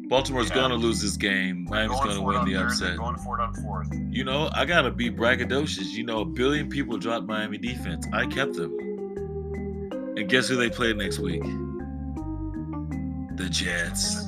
Baltimore's 0.08 0.50
Yeah. 0.50 0.56
gonna 0.56 0.76
lose 0.76 1.02
this 1.02 1.18
game. 1.18 1.66
Miami's 1.70 1.98
Going 2.00 2.10
gonna 2.10 2.22
win 2.22 2.46
the 2.46 2.54
third, 2.54 2.66
upset. 2.68 2.98
Going 2.98 3.18
for 3.18 3.40
it 3.40 3.44
on 3.44 3.54
fourth. 3.56 3.90
You 4.10 4.24
know, 4.24 4.50
I 4.54 4.66
gotta 4.66 4.90
be 4.92 5.10
braggadocious. 5.10 5.90
You 5.92 6.04
know, 6.04 6.22
a 6.22 6.26
billion 6.26 6.70
people 6.70 6.98
dropped 6.98 7.28
Miami 7.28 7.58
defense. 7.60 8.08
I 8.14 8.26
kept 8.26 8.54
them. 8.54 8.76
And 10.18 10.28
guess 10.30 10.48
who 10.48 10.56
they 10.56 10.70
play 10.70 10.94
next 10.94 11.20
week? 11.20 11.42
The 13.38 13.48
Jets. 13.50 14.26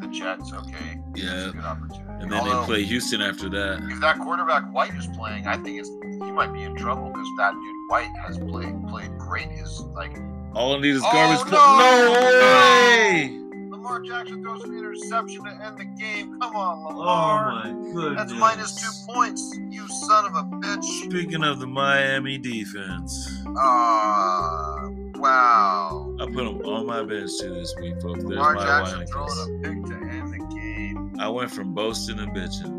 The 0.00 0.08
Jets, 0.12 0.52
okay. 0.52 0.98
That's 1.14 1.22
Yeah. 1.22 1.76
A 2.22 2.26
good 2.26 2.32
opportunity. 2.32 2.32
And 2.32 2.32
then 2.32 2.40
Although, 2.40 2.60
they 2.60 2.66
play 2.66 2.82
Houston 2.84 3.22
after 3.22 3.48
that. 3.50 3.82
If 3.90 4.00
that 4.00 4.18
quarterback 4.18 4.72
White 4.72 4.94
is 4.94 5.06
playing, 5.08 5.46
I 5.46 5.56
think 5.56 5.78
it's 5.80 5.88
he 6.24 6.30
might 6.32 6.52
be 6.52 6.62
in 6.62 6.74
trouble 6.76 7.08
because 7.08 7.28
that 7.38 7.52
dude 7.52 7.76
White 7.88 8.10
has 8.26 8.38
played 8.38 8.74
played 8.88 9.16
great. 9.18 9.48
His 9.50 9.80
like 9.94 10.16
All 10.54 10.76
I 10.76 10.80
need 10.80 10.94
is 10.94 11.02
Oh, 11.04 11.12
garbage. 11.12 11.52
no! 11.52 11.78
no 11.78 12.20
way! 12.20 13.38
Lamar 13.70 14.00
Jackson 14.00 14.42
throws 14.42 14.62
an 14.64 14.76
interception 14.78 15.44
to 15.44 15.50
end 15.64 15.76
the 15.78 15.84
game. 15.84 16.38
Come 16.40 16.54
on, 16.54 16.84
Lamar. 16.96 17.50
Oh 17.50 17.72
my 17.74 17.92
goodness. 17.92 18.16
That's 18.18 18.32
minus 18.38 18.74
two 18.80 19.12
points. 19.12 19.58
You 19.70 19.88
son 19.88 20.26
of 20.26 20.34
a 20.36 20.44
bitch. 20.56 20.84
Speaking 21.10 21.42
of 21.42 21.58
the 21.58 21.66
Miami 21.66 22.38
defense, 22.38 23.42
Ah, 23.58 24.88
wow. 25.16 26.14
I 26.20 26.26
put 26.26 26.34
them 26.44 26.60
on 26.64 26.86
my 26.86 27.02
bench 27.02 27.30
too 27.40 27.54
this 27.54 27.74
week, 27.80 28.00
folks. 28.00 28.20
There's 28.22 28.30
Lamar 28.36 28.54
my 28.54 28.64
Jackson 28.64 29.06
throwing 29.06 29.30
a 29.30 29.68
pick 29.68 29.84
to 29.86 29.94
end 29.94 30.02
the 30.04 30.08
game. 30.10 30.11
I 31.18 31.28
went 31.28 31.50
from 31.50 31.74
boasting 31.74 32.18
and 32.18 32.34
bitching. 32.34 32.78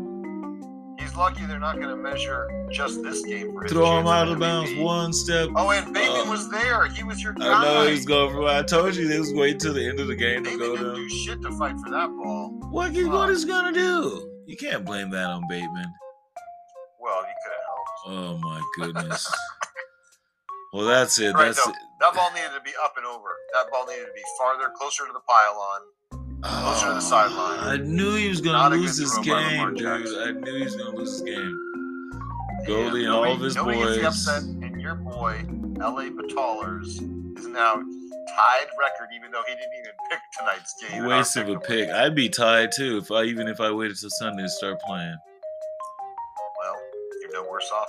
He's 1.00 1.14
lucky 1.16 1.44
they're 1.46 1.58
not 1.58 1.76
going 1.76 1.88
to 1.88 1.96
measure 1.96 2.48
just 2.72 3.02
this 3.02 3.22
game 3.24 3.52
for 3.52 3.62
his 3.64 3.72
Throw 3.72 3.98
him 4.00 4.06
out 4.06 4.28
of 4.28 4.38
bounds 4.38 4.74
one 4.76 5.12
step. 5.12 5.48
Oh, 5.56 5.70
and 5.70 5.92
Bateman 5.92 6.26
Uh, 6.28 6.30
was 6.30 6.50
there. 6.50 6.86
He 6.86 7.02
was 7.04 7.22
your 7.22 7.32
guy. 7.32 7.52
I 7.52 7.64
know 7.64 7.86
he's 7.88 8.06
going 8.06 8.32
for. 8.32 8.46
I 8.48 8.62
told 8.62 8.94
you 8.96 9.06
they 9.08 9.18
was 9.18 9.32
waiting 9.32 9.58
till 9.58 9.74
the 9.74 9.86
end 9.86 10.00
of 10.00 10.06
the 10.08 10.14
game 10.16 10.44
to 10.44 10.50
Bateman 10.50 10.58
go 10.68 10.76
didn't 10.76 10.86
down. 10.88 10.94
do 10.96 11.08
shit 11.08 11.42
to 11.42 11.50
fight 11.58 11.76
for 11.84 11.90
that 11.90 12.08
ball. 12.08 12.50
What 12.70 12.92
he, 12.92 13.04
what 13.04 13.30
is 13.30 13.44
gonna 13.44 13.72
do? 13.72 14.30
You 14.46 14.56
can't 14.56 14.84
blame 14.84 15.10
that 15.10 15.26
on 15.26 15.42
Bateman. 15.48 15.86
Well, 17.00 17.22
he 17.22 17.32
could 17.44 17.52
have 17.52 17.64
helped. 17.66 18.42
Oh 18.42 18.48
my 18.48 18.62
goodness. 18.78 19.32
well, 20.72 20.84
that's 20.86 21.18
it. 21.18 21.34
Right, 21.34 21.46
That's 21.46 21.66
no, 21.66 21.72
it. 21.72 21.78
that 22.00 22.14
ball 22.14 22.30
needed 22.34 22.50
to 22.56 22.60
be 22.62 22.72
up 22.82 22.94
and 22.96 23.06
over. 23.06 23.28
That 23.52 23.70
ball 23.70 23.86
needed 23.86 24.06
to 24.06 24.12
be 24.14 24.22
farther, 24.38 24.72
closer 24.76 25.06
to 25.06 25.12
the 25.12 25.20
pylon. 25.28 25.80
Closer 26.44 26.88
to 26.88 26.94
the 26.94 27.00
sideline. 27.00 27.58
I 27.60 27.76
knew 27.78 28.16
he 28.16 28.28
was 28.28 28.42
gonna 28.42 28.76
lose 28.76 28.98
this 28.98 29.14
throw 29.14 29.24
by 29.24 29.50
Lamar 29.50 29.72
game, 29.72 30.04
dude. 30.04 30.18
I 30.18 30.32
knew 30.32 30.56
he 30.58 30.64
was 30.64 30.76
gonna 30.76 30.96
lose 30.96 31.20
this 31.20 31.22
game. 31.22 31.60
Goldie 32.66 33.04
and 33.04 33.14
all 33.14 33.32
of 33.32 33.40
his 33.40 33.56
nobody 33.56 33.78
gets 33.78 33.96
the 33.96 34.02
boys. 34.02 34.04
upset, 34.04 34.42
and 34.42 34.80
your 34.80 34.94
boy, 34.94 35.42
LA 35.78 36.10
Batalers, 36.10 36.88
is 37.38 37.46
now 37.46 37.74
tied 37.74 38.66
record, 38.78 39.08
even 39.16 39.30
though 39.30 39.42
he 39.46 39.54
didn't 39.54 39.72
even 39.78 39.92
pick 40.10 40.18
tonight's 40.38 40.74
game. 40.82 41.06
Waste 41.06 41.36
of 41.36 41.48
a 41.48 41.58
pick. 41.58 41.88
I'd 41.88 42.14
be 42.14 42.28
tied 42.28 42.72
too 42.72 42.98
if 42.98 43.10
I 43.10 43.24
even 43.24 43.48
if 43.48 43.60
I 43.60 43.70
waited 43.70 43.98
till 43.98 44.10
Sunday 44.10 44.42
to 44.42 44.48
start 44.48 44.78
playing. 44.86 45.16
Well, 46.60 46.76
you're 47.22 47.32
no 47.42 47.50
worse 47.50 47.70
off 47.74 47.88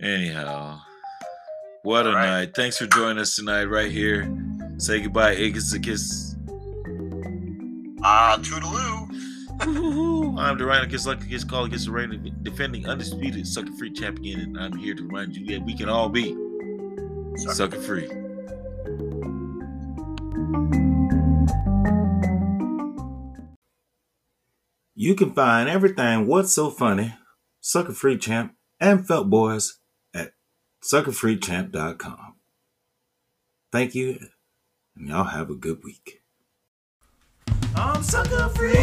then. 0.00 0.12
Anyhow, 0.12 0.80
what 1.82 2.06
a 2.06 2.12
right. 2.12 2.26
night! 2.26 2.54
Thanks 2.56 2.78
for 2.78 2.86
joining 2.86 3.18
us 3.18 3.36
tonight, 3.36 3.64
right 3.64 3.90
here. 3.90 4.34
Say 4.78 5.02
goodbye, 5.02 5.36
Aigus 5.36 5.74
a 5.74 5.78
kiss. 5.78 6.29
Ah, 8.02 8.38
toodaloo. 8.40 10.38
I'm 10.38 10.56
the 10.56 10.64
Ryan 10.64 10.84
against 10.84 11.06
Lucky 11.06 11.26
against 11.26 11.48
Call 11.48 11.64
against 11.64 11.84
the 11.84 11.92
reigning 11.92 12.34
defending 12.42 12.88
undisputed 12.88 13.46
sucker 13.46 13.72
free 13.78 13.92
champion, 13.92 14.40
and 14.40 14.58
I'm 14.58 14.76
here 14.76 14.94
to 14.94 15.02
remind 15.02 15.36
you 15.36 15.44
that 15.48 15.66
we 15.66 15.76
can 15.76 15.90
all 15.90 16.08
be 16.08 16.34
Sucker. 17.36 17.54
sucker 17.54 17.80
free. 17.80 18.08
You 24.94 25.14
can 25.14 25.32
find 25.34 25.68
everything 25.68 26.26
What's 26.26 26.52
So 26.52 26.70
Funny, 26.70 27.14
Sucker 27.60 27.92
Free 27.92 28.16
Champ, 28.16 28.54
and 28.78 29.06
Felt 29.06 29.28
Boys 29.28 29.78
at 30.14 30.32
suckerfreechamp.com. 30.82 32.34
Thank 33.72 33.94
you, 33.94 34.18
and 34.96 35.08
y'all 35.08 35.24
have 35.24 35.50
a 35.50 35.54
good 35.54 35.84
week. 35.84 36.19
I'm 37.76 38.02
sucker 38.02 38.48
free. 38.50 38.76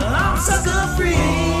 I'm 0.00 0.36
sucker 0.38 0.96
free. 0.96 1.53